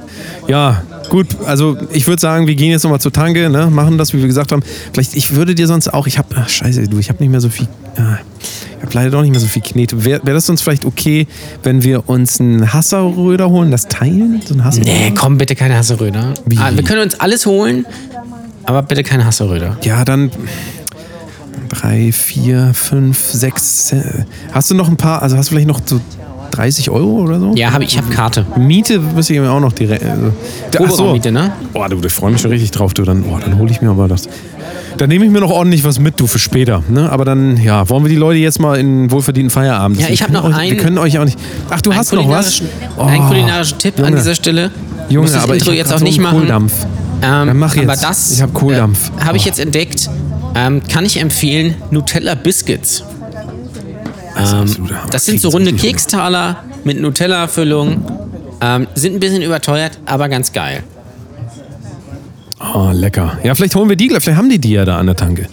Ja, 0.48 0.82
gut. 1.08 1.28
Also 1.46 1.76
ich 1.92 2.06
würde 2.06 2.20
sagen, 2.20 2.46
wir 2.46 2.54
gehen 2.54 2.70
jetzt 2.70 2.82
nochmal 2.82 3.00
zur 3.00 3.12
Tanke, 3.12 3.48
ne? 3.48 3.68
machen 3.68 3.98
das, 3.98 4.12
wie 4.12 4.18
wir 4.18 4.26
gesagt 4.26 4.52
haben. 4.52 4.62
Vielleicht, 4.92 5.14
ich 5.16 5.34
würde 5.34 5.54
dir 5.54 5.66
sonst 5.66 5.92
auch, 5.92 6.06
ich 6.06 6.18
habe, 6.18 6.28
ach 6.36 6.48
scheiße, 6.48 6.88
du, 6.88 6.98
ich 6.98 7.08
habe 7.08 7.22
nicht 7.22 7.30
mehr 7.30 7.40
so 7.40 7.48
viel, 7.48 7.68
ah, 7.96 8.18
ich 8.78 8.82
habe 8.82 8.94
leider 8.94 9.10
doch 9.10 9.22
nicht 9.22 9.30
mehr 9.30 9.40
so 9.40 9.46
viel 9.46 9.62
Knete. 9.62 10.04
Wäre 10.04 10.20
wär 10.24 10.34
das 10.34 10.46
sonst 10.46 10.62
vielleicht 10.62 10.84
okay, 10.84 11.26
wenn 11.62 11.82
wir 11.82 12.08
uns 12.08 12.40
einen 12.40 12.72
Hasserröder 12.72 13.50
holen, 13.50 13.70
das 13.70 13.88
teilen? 13.88 14.42
So 14.44 14.54
ein 14.54 14.64
Hasserröder? 14.64 14.90
Nee, 14.90 15.12
komm, 15.16 15.38
bitte 15.38 15.54
keine 15.54 15.76
Hasseröder. 15.76 16.34
Ah, 16.58 16.70
wir 16.74 16.82
können 16.82 17.02
uns 17.02 17.18
alles 17.18 17.46
holen, 17.46 17.86
aber 18.64 18.82
bitte 18.82 19.02
keine 19.02 19.24
Hasseröder. 19.24 19.76
Ja, 19.82 20.04
dann 20.04 20.30
drei, 21.68 22.12
vier, 22.12 22.72
fünf, 22.74 23.18
sechs. 23.18 23.94
Hast 24.52 24.70
du 24.70 24.74
noch 24.74 24.88
ein 24.88 24.96
paar, 24.96 25.22
also 25.22 25.36
hast 25.36 25.50
du 25.50 25.54
vielleicht 25.54 25.68
noch 25.68 25.80
so 25.84 26.00
30 26.60 26.90
Euro 26.90 27.22
oder 27.22 27.40
so? 27.40 27.54
Ja, 27.54 27.72
hab, 27.72 27.80
ich 27.80 27.96
habe 27.96 28.10
Karte. 28.12 28.44
Miete 28.58 28.98
müsste 28.98 29.32
ich 29.32 29.40
mir 29.40 29.50
auch 29.50 29.60
noch 29.60 29.72
direkt. 29.72 30.04
Also, 30.04 30.30
Proberaummiete, 30.72 31.32
ne? 31.32 31.52
Boah, 31.72 31.88
du, 31.88 31.98
ich 32.04 32.12
freue 32.12 32.32
mich 32.32 32.40
schon 32.42 32.50
richtig 32.50 32.70
drauf, 32.70 32.92
du. 32.92 33.02
Dann, 33.02 33.22
boah, 33.22 33.40
dann 33.40 33.58
hole 33.58 33.70
ich 33.70 33.80
mir 33.80 33.88
aber 33.88 34.08
das. 34.08 34.28
Dann 34.98 35.08
nehme 35.08 35.24
ich 35.24 35.30
mir 35.30 35.40
noch 35.40 35.50
ordentlich 35.50 35.84
was 35.84 35.98
mit, 35.98 36.20
du, 36.20 36.26
für 36.26 36.38
später. 36.38 36.82
Ne? 36.90 37.10
Aber 37.10 37.24
dann, 37.24 37.56
ja, 37.56 37.88
wollen 37.88 38.04
wir 38.04 38.10
die 38.10 38.16
Leute 38.16 38.38
jetzt 38.40 38.60
mal 38.60 38.78
in 38.78 39.10
wohlverdienten 39.10 39.48
Feierabend. 39.50 39.98
Ja, 40.00 40.08
ich 40.10 40.20
Wir 40.20 40.26
hab 40.26 40.32
können 40.34 40.42
noch 40.42 40.50
euch, 40.50 40.56
einen- 40.60 40.70
Wir 40.72 40.82
können 40.82 40.98
euch 40.98 41.18
auch 41.18 41.24
nicht. 41.24 41.38
Ach, 41.70 41.80
du 41.80 41.94
hast 41.94 42.12
noch 42.12 42.28
was? 42.28 42.60
kulinarischen- 42.60 43.00
Einen 43.08 43.26
kulinarischen 43.26 43.78
Tipp 43.78 43.98
an 43.98 44.04
Junge. 44.04 44.16
dieser 44.18 44.34
Stelle. 44.34 44.70
Junge, 45.08 45.22
muss 45.22 45.32
das 45.32 45.44
aber 45.44 45.54
Intro 45.54 45.70
ich 45.70 45.78
jetzt 45.78 45.92
auch 45.94 45.98
so 45.98 46.04
nicht 46.04 46.20
machen. 46.20 46.38
Kohldampf. 46.40 46.72
Ähm, 47.22 47.46
Dann 47.46 47.56
mach 47.58 47.74
Aber 47.76 47.86
jetzt. 47.92 48.04
das 48.04 48.32
Ich 48.32 48.42
hab 48.42 48.52
Kohldampf. 48.52 49.10
Äh, 49.18 49.24
habe 49.24 49.36
ich 49.38 49.44
Oh. 49.44 49.46
jetzt 49.46 49.60
entdeckt. 49.60 50.10
Ähm, 50.54 50.82
kann 50.92 51.06
ich 51.06 51.18
empfehlen, 51.20 51.76
Nutella 51.90 52.34
Biscuits. 52.34 53.04
Hammer. 54.34 54.66
Das 55.10 55.24
sind 55.24 55.40
so 55.40 55.48
runde. 55.50 55.72
Kekstaler 55.72 56.64
mit 56.84 57.00
Nutella-Füllung. 57.00 58.02
Ähm, 58.62 58.86
sind 58.94 59.14
ein 59.14 59.20
bisschen 59.20 59.42
überteuert, 59.42 59.98
aber 60.06 60.28
ganz 60.28 60.52
geil. 60.52 60.82
Oh, 62.74 62.90
lecker. 62.92 63.38
Ja, 63.42 63.54
vielleicht 63.54 63.74
holen 63.74 63.88
wir 63.88 63.96
die 63.96 64.08
gleich. 64.08 64.22
Vielleicht 64.22 64.38
haben 64.38 64.50
die 64.50 64.58
die 64.58 64.72
ja 64.72 64.84
da 64.84 64.98
an 64.98 65.06
der 65.06 65.16
Tanke. 65.16 65.46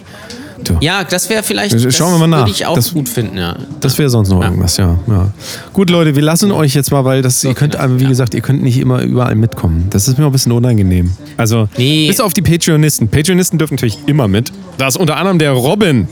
Du. 0.64 0.74
Ja, 0.80 1.04
das 1.04 1.30
wäre 1.30 1.42
vielleicht. 1.42 1.72
Schauen 1.92 2.12
wir 2.14 2.18
mal 2.18 2.26
nach. 2.26 2.38
Würde 2.40 2.50
ich 2.50 2.66
auch 2.66 2.74
Das- 2.74 2.92
gut 2.92 3.08
finden, 3.08 3.38
ja. 3.38 3.56
Das 3.80 3.96
wäre 3.96 4.10
sonst 4.10 4.28
noch 4.28 4.42
irgendwas, 4.42 4.76
ja, 4.76 4.98
ja. 5.06 5.28
Gut, 5.72 5.88
Leute, 5.88 6.16
wir 6.16 6.22
lassen 6.22 6.50
euch 6.50 6.74
jetzt 6.74 6.90
mal, 6.90 7.04
weil 7.04 7.22
das, 7.22 7.44
ihr 7.44 7.54
könnt, 7.54 7.78
wie 8.00 8.04
gesagt, 8.04 8.34
ihr 8.34 8.40
könnt 8.40 8.62
nicht 8.62 8.76
immer 8.78 9.00
überall 9.02 9.36
mitkommen. 9.36 9.86
Das 9.90 10.08
ist 10.08 10.18
mir 10.18 10.24
auch 10.24 10.30
ein 10.30 10.32
bisschen 10.32 10.52
unangenehm. 10.52 11.12
Also, 11.36 11.68
Nee. 11.78 12.08
bis 12.08 12.20
auf 12.20 12.34
die 12.34 12.42
Patreonisten. 12.42 13.08
Patreonisten 13.08 13.58
dürfen 13.58 13.74
natürlich 13.74 13.98
immer 14.06 14.26
mit. 14.28 14.52
Da 14.78 14.88
ist 14.88 14.96
unter 14.98 15.16
anderem 15.16 15.38
der 15.38 15.52
Robin. 15.52 16.08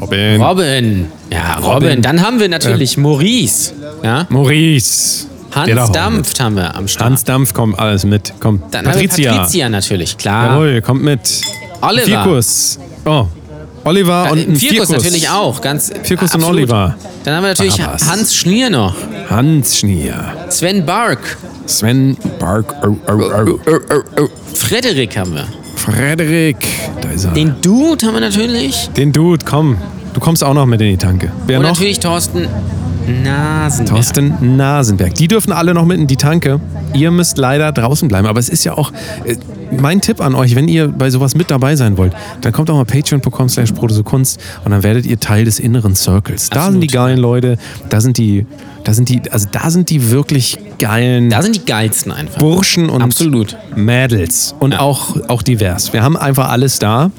Robin. 0.00 0.40
Robin. 0.42 1.06
Ja, 1.30 1.54
Robin. 1.56 1.72
Robin. 1.88 2.02
Dann 2.02 2.22
haben 2.22 2.38
wir 2.40 2.48
natürlich 2.48 2.96
Maurice. 2.96 3.72
Ja? 4.02 4.26
Maurice. 4.28 5.26
Hans 5.54 5.92
Dampft 5.92 6.40
haben 6.40 6.56
wir 6.56 6.74
am. 6.74 6.86
Start. 6.86 7.06
Hans 7.10 7.24
Dampf 7.24 7.52
kommt 7.54 7.78
alles 7.78 8.04
mit. 8.04 8.32
Kommt. 8.38 8.72
Dann 8.72 8.84
Patricia. 8.84 9.32
Patricia 9.34 9.68
natürlich, 9.68 10.16
klar. 10.16 10.52
Jawohl, 10.54 10.82
kommt 10.82 11.02
mit. 11.02 11.20
Oliver. 11.80 12.04
Vierkus. 12.06 12.78
Oh. 13.04 13.26
Oliver 13.84 14.30
und 14.30 14.38
Äh, 14.38 14.42
ein 14.42 14.56
Vierkus 14.56 14.88
Vierkus. 14.88 14.90
natürlich 14.90 15.28
auch. 15.30 15.60
Ganz, 15.60 15.90
Vierkus 16.02 16.34
und 16.34 16.40
absolut. 16.42 16.56
Oliver. 16.58 16.96
Dann 17.24 17.34
haben 17.36 17.42
wir 17.44 17.48
natürlich 17.48 17.78
Barbas. 17.78 18.06
Hans 18.08 18.34
Schnier 18.36 18.70
noch. 18.70 18.94
Hans 19.30 19.78
Schnier. 19.78 20.34
Sven 20.50 20.84
Bark. 20.84 21.38
Sven 21.66 22.16
Bark. 22.38 22.74
Oh, 22.82 22.96
oh, 23.08 23.72
oh. 24.20 24.28
Frederik 24.54 25.16
haben 25.16 25.34
wir. 25.34 25.48
Frederik. 25.90 26.56
Da 27.00 27.10
ist 27.10 27.24
er. 27.24 27.32
Den, 27.32 27.48
Den 27.48 27.60
Dude 27.62 28.06
haben 28.06 28.14
wir 28.14 28.20
natürlich. 28.20 28.90
Dude, 28.94 29.44
komm. 29.44 29.76
Du 30.14 30.20
kommst 30.20 30.42
auch 30.44 30.54
noch 30.54 30.66
mit 30.66 30.80
in 30.80 30.88
die 30.88 30.96
Tanke. 30.96 31.32
Wer 31.46 31.58
Und 31.58 31.64
noch? 31.64 31.72
natürlich 31.72 32.00
Thorsten 32.00 32.46
Nasenberg. 33.24 33.94
Thorsten 33.96 34.56
Nasenberg. 34.56 35.14
Die 35.14 35.28
dürfen 35.28 35.52
alle 35.52 35.74
noch 35.74 35.84
mit 35.84 35.98
in 35.98 36.06
die 36.06 36.16
Tanke. 36.16 36.60
Ihr 36.92 37.10
müsst 37.10 37.38
leider 37.38 37.72
draußen 37.72 38.08
bleiben. 38.08 38.26
Aber 38.26 38.40
es 38.40 38.48
ist 38.48 38.64
ja 38.64 38.74
auch 38.74 38.92
äh, 39.24 39.36
mein 39.70 40.00
Tipp 40.00 40.20
an 40.20 40.34
euch, 40.34 40.54
wenn 40.54 40.68
ihr 40.68 40.88
bei 40.88 41.10
sowas 41.10 41.34
mit 41.34 41.50
dabei 41.50 41.76
sein 41.76 41.96
wollt, 41.96 42.12
dann 42.40 42.52
kommt 42.52 42.70
auch 42.70 42.76
mal 42.76 42.84
patreon.com 42.84 43.48
slash 43.48 43.72
Kunst 44.04 44.40
und 44.64 44.70
dann 44.70 44.82
werdet 44.82 45.06
ihr 45.06 45.18
Teil 45.20 45.44
des 45.44 45.58
inneren 45.58 45.94
Circles. 45.94 46.50
Da 46.50 46.70
sind 46.70 46.80
die 46.80 46.88
Absolut. 46.88 46.92
geilen 46.92 47.18
Leute, 47.18 47.58
da 47.88 48.00
sind 48.00 48.18
die, 48.18 48.46
da 48.84 48.92
sind 48.92 49.08
die, 49.08 49.22
also 49.30 49.48
da 49.50 49.70
sind 49.70 49.90
die 49.90 50.10
wirklich 50.10 50.58
geilen 50.78 51.30
Da 51.30 51.42
sind 51.42 51.56
die 51.56 51.64
geilsten 51.64 52.12
einfach. 52.12 52.38
Burschen 52.38 52.88
und 52.88 53.02
Absolut. 53.02 53.56
Mädels 53.76 54.54
und 54.58 54.78
auch, 54.78 55.16
auch 55.28 55.42
divers. 55.42 55.92
Wir 55.92 56.02
haben 56.02 56.16
einfach 56.16 56.50
alles 56.50 56.78
da. 56.78 57.10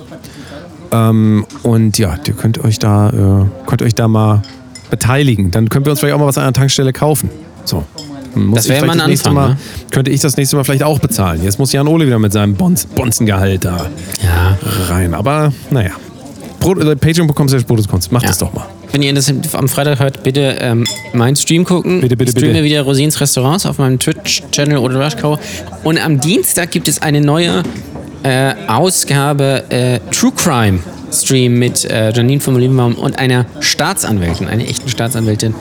Ähm, 0.91 1.45
und 1.63 1.97
ja, 1.97 2.15
ihr 2.25 2.33
könnt 2.33 2.63
euch 2.63 2.79
da, 2.79 3.09
äh, 3.09 3.45
könnt 3.67 3.81
euch 3.81 3.93
da 3.93 4.07
mal 4.07 4.41
beteiligen. 4.89 5.51
Dann 5.51 5.69
können 5.69 5.85
wir 5.85 5.91
uns 5.91 5.99
vielleicht 5.99 6.15
auch 6.15 6.19
mal 6.19 6.25
was 6.25 6.37
an 6.37 6.45
der 6.45 6.53
Tankstelle 6.53 6.93
kaufen. 6.93 7.29
So. 7.65 7.83
Muss 8.35 8.55
Das 8.57 8.69
wäre 8.69 8.85
mal 8.85 8.93
ein 8.93 9.01
Anfang, 9.01 9.33
Mal, 9.33 9.49
ne? 9.49 9.57
Könnte 9.91 10.11
ich 10.11 10.21
das 10.21 10.37
nächste 10.37 10.55
Mal 10.55 10.63
vielleicht 10.63 10.83
auch 10.83 10.99
bezahlen. 10.99 11.43
Jetzt 11.43 11.59
muss 11.59 11.71
Jan 11.71 11.87
Ole 11.87 12.05
wieder 12.05 12.19
mit 12.19 12.31
seinem 12.33 12.55
Bonz, 12.55 12.85
Bonzengehalt 12.85 13.65
da 13.65 13.87
Ja. 14.23 14.57
rein. 14.89 15.13
Aber 15.13 15.51
naja. 15.69 15.91
Äh, 16.61 16.95
Patreon.com 16.95 17.47
slash 17.49 17.63
Kunst. 17.87 18.11
Macht 18.11 18.23
Ja. 18.23 18.29
das 18.29 18.37
doch 18.39 18.53
mal. 18.53 18.65
Wenn 18.91 19.01
ihr 19.01 19.13
das 19.13 19.31
am 19.53 19.67
Freitag 19.69 19.99
hört, 19.99 20.23
bitte 20.23 20.57
ähm, 20.59 20.83
meinen 21.13 21.35
Stream 21.35 21.63
gucken. 21.63 22.01
Bitte, 22.01 22.17
bitte, 22.17 22.31
ich 22.31 22.37
streame 22.37 22.53
bitte. 22.53 22.65
wieder 22.65 22.81
Rosins 22.81 23.21
Restaurants 23.21 23.65
auf 23.65 23.77
meinem 23.77 23.99
Twitch-Channel 23.99 24.77
oder 24.77 25.03
Rushcow. 25.03 25.39
Und 25.83 26.03
am 26.03 26.19
Dienstag 26.19 26.71
gibt 26.71 26.87
es 26.87 27.01
eine 27.01 27.21
neue 27.21 27.63
äh, 28.23 28.53
Ausgabe 28.67 29.63
äh, 29.69 29.99
True 30.11 30.31
Crime 30.35 30.79
Stream 31.11 31.57
mit 31.57 31.85
äh, 31.85 32.11
Janine 32.11 32.41
von 32.41 32.55
Olivenbaum 32.55 32.95
und 32.95 33.17
einer 33.17 33.45
Staatsanwältin, 33.61 34.47
einer 34.47 34.63
echten 34.67 34.89
Staatsanwältin. 34.89 35.55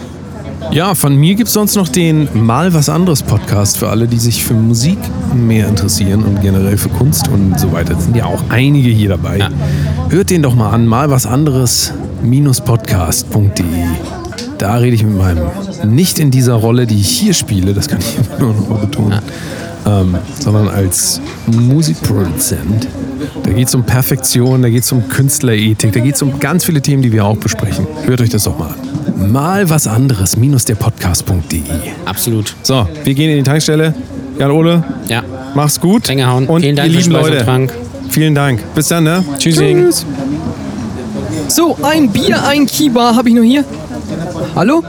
Ja, 0.70 0.94
von 0.94 1.16
mir 1.16 1.34
gibt 1.34 1.48
es 1.48 1.54
sonst 1.54 1.76
noch 1.76 1.88
den 1.88 2.28
Mal 2.34 2.74
was 2.74 2.88
anderes 2.88 3.22
Podcast 3.22 3.78
für 3.78 3.88
alle, 3.88 4.06
die 4.06 4.18
sich 4.18 4.44
für 4.44 4.54
Musik 4.54 4.98
mehr 5.34 5.66
interessieren 5.68 6.24
und 6.24 6.42
generell 6.42 6.76
für 6.76 6.90
Kunst 6.90 7.28
und 7.28 7.58
so 7.58 7.72
weiter. 7.72 7.96
Es 7.96 8.04
sind 8.04 8.16
ja 8.16 8.26
auch 8.26 8.42
einige 8.50 8.90
hier 8.90 9.08
dabei. 9.10 9.38
Ja. 9.38 9.50
Hört 10.10 10.30
den 10.30 10.42
doch 10.42 10.54
mal 10.54 10.70
an, 10.70 10.86
mal 10.86 11.10
was 11.10 11.26
anderes 11.26 11.92
podcast.de. 12.64 13.64
Da 14.58 14.76
rede 14.76 14.94
ich 14.94 15.04
mit 15.04 15.16
meinem, 15.16 15.46
nicht 15.84 16.18
in 16.18 16.30
dieser 16.30 16.54
Rolle, 16.54 16.86
die 16.86 17.00
ich 17.00 17.08
hier 17.08 17.32
spiele, 17.32 17.72
das 17.72 17.88
kann 17.88 18.00
ich 18.00 18.16
immer 18.18 18.38
nur 18.40 18.54
noch 18.54 18.68
mal 18.68 18.78
betonen, 18.78 19.20
ähm, 19.86 20.16
sondern 20.38 20.68
als 20.68 21.20
Musikproduzent. 21.46 22.88
Da 23.42 23.50
geht 23.52 23.68
es 23.68 23.74
um 23.74 23.84
Perfektion, 23.84 24.62
da 24.62 24.68
geht 24.68 24.82
es 24.84 24.92
um 24.92 25.08
Künstlerethik, 25.08 25.92
da 25.92 26.00
geht 26.00 26.14
es 26.14 26.22
um 26.22 26.38
ganz 26.38 26.64
viele 26.64 26.80
Themen, 26.80 27.02
die 27.02 27.12
wir 27.12 27.24
auch 27.24 27.36
besprechen. 27.36 27.86
Hört 28.04 28.20
euch 28.20 28.28
das 28.30 28.44
doch 28.44 28.58
mal 28.58 28.68
an. 28.68 29.32
Mal 29.32 29.68
was 29.70 29.86
anderes, 29.86 30.36
minus 30.36 30.64
der 30.64 30.76
Podcast.de. 30.76 31.60
Absolut. 32.04 32.54
So, 32.62 32.86
wir 33.04 33.14
gehen 33.14 33.30
in 33.30 33.38
die 33.38 33.42
Tankstelle. 33.42 33.94
Jan 34.38 34.50
Ole, 34.52 34.84
Ja. 35.08 35.22
mach's 35.54 35.80
gut. 35.80 36.08
Reingehauen. 36.08 36.46
Und 36.46 36.60
Vielen 36.62 36.76
Dank 36.76 36.88
ihr 36.92 37.00
für 37.00 37.08
lieben 37.10 37.12
Leute, 37.12 37.44
Trank. 37.44 37.72
vielen 38.10 38.34
Dank. 38.34 38.60
Bis 38.74 38.88
dann, 38.88 39.04
ne? 39.04 39.24
Tschüssing. 39.38 39.84
Tschüss. 39.86 40.06
So, 41.48 41.76
ein 41.82 42.10
Bier, 42.10 42.46
ein 42.46 42.66
Kiba 42.66 43.14
habe 43.16 43.28
ich 43.30 43.34
noch 43.34 43.42
hier. 43.42 43.64
Hallo? 44.54 44.82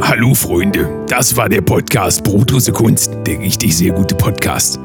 Hallo 0.00 0.34
Freunde, 0.34 0.88
das 1.08 1.36
war 1.36 1.48
der 1.48 1.60
Podcast 1.62 2.22
Brotdose 2.24 2.72
Kunst, 2.72 3.10
der 3.26 3.38
richtig 3.40 3.76
sehr 3.76 3.92
gute 3.92 4.14
Podcast. 4.14 4.78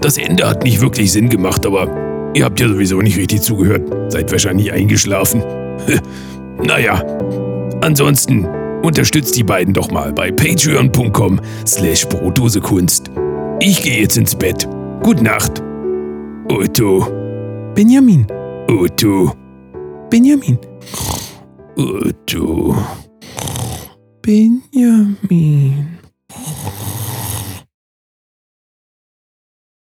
Das 0.00 0.16
Ende 0.16 0.48
hat 0.48 0.64
nicht 0.64 0.80
wirklich 0.80 1.12
Sinn 1.12 1.28
gemacht, 1.28 1.66
aber 1.66 2.30
ihr 2.34 2.44
habt 2.44 2.58
ja 2.58 2.68
sowieso 2.68 3.00
nicht 3.00 3.18
richtig 3.18 3.42
zugehört, 3.42 4.10
seid 4.10 4.32
wahrscheinlich 4.32 4.72
eingeschlafen. 4.72 5.42
naja, 6.62 7.04
ansonsten 7.82 8.46
unterstützt 8.82 9.36
die 9.36 9.44
beiden 9.44 9.74
doch 9.74 9.90
mal 9.90 10.12
bei 10.12 10.30
patreon.com 10.30 11.40
slash 11.66 12.08
Brotdosekunst. 12.08 13.10
Ich 13.60 13.82
gehe 13.82 14.00
jetzt 14.00 14.16
ins 14.16 14.34
Bett. 14.34 14.66
Gute 15.02 15.22
Nacht. 15.22 15.62
Otto, 16.48 17.06
Benjamin, 17.74 18.26
Otto, 18.68 19.32
Benjamin, 20.10 20.58
Otto. 21.76 22.74
Benjamin. 24.22 25.98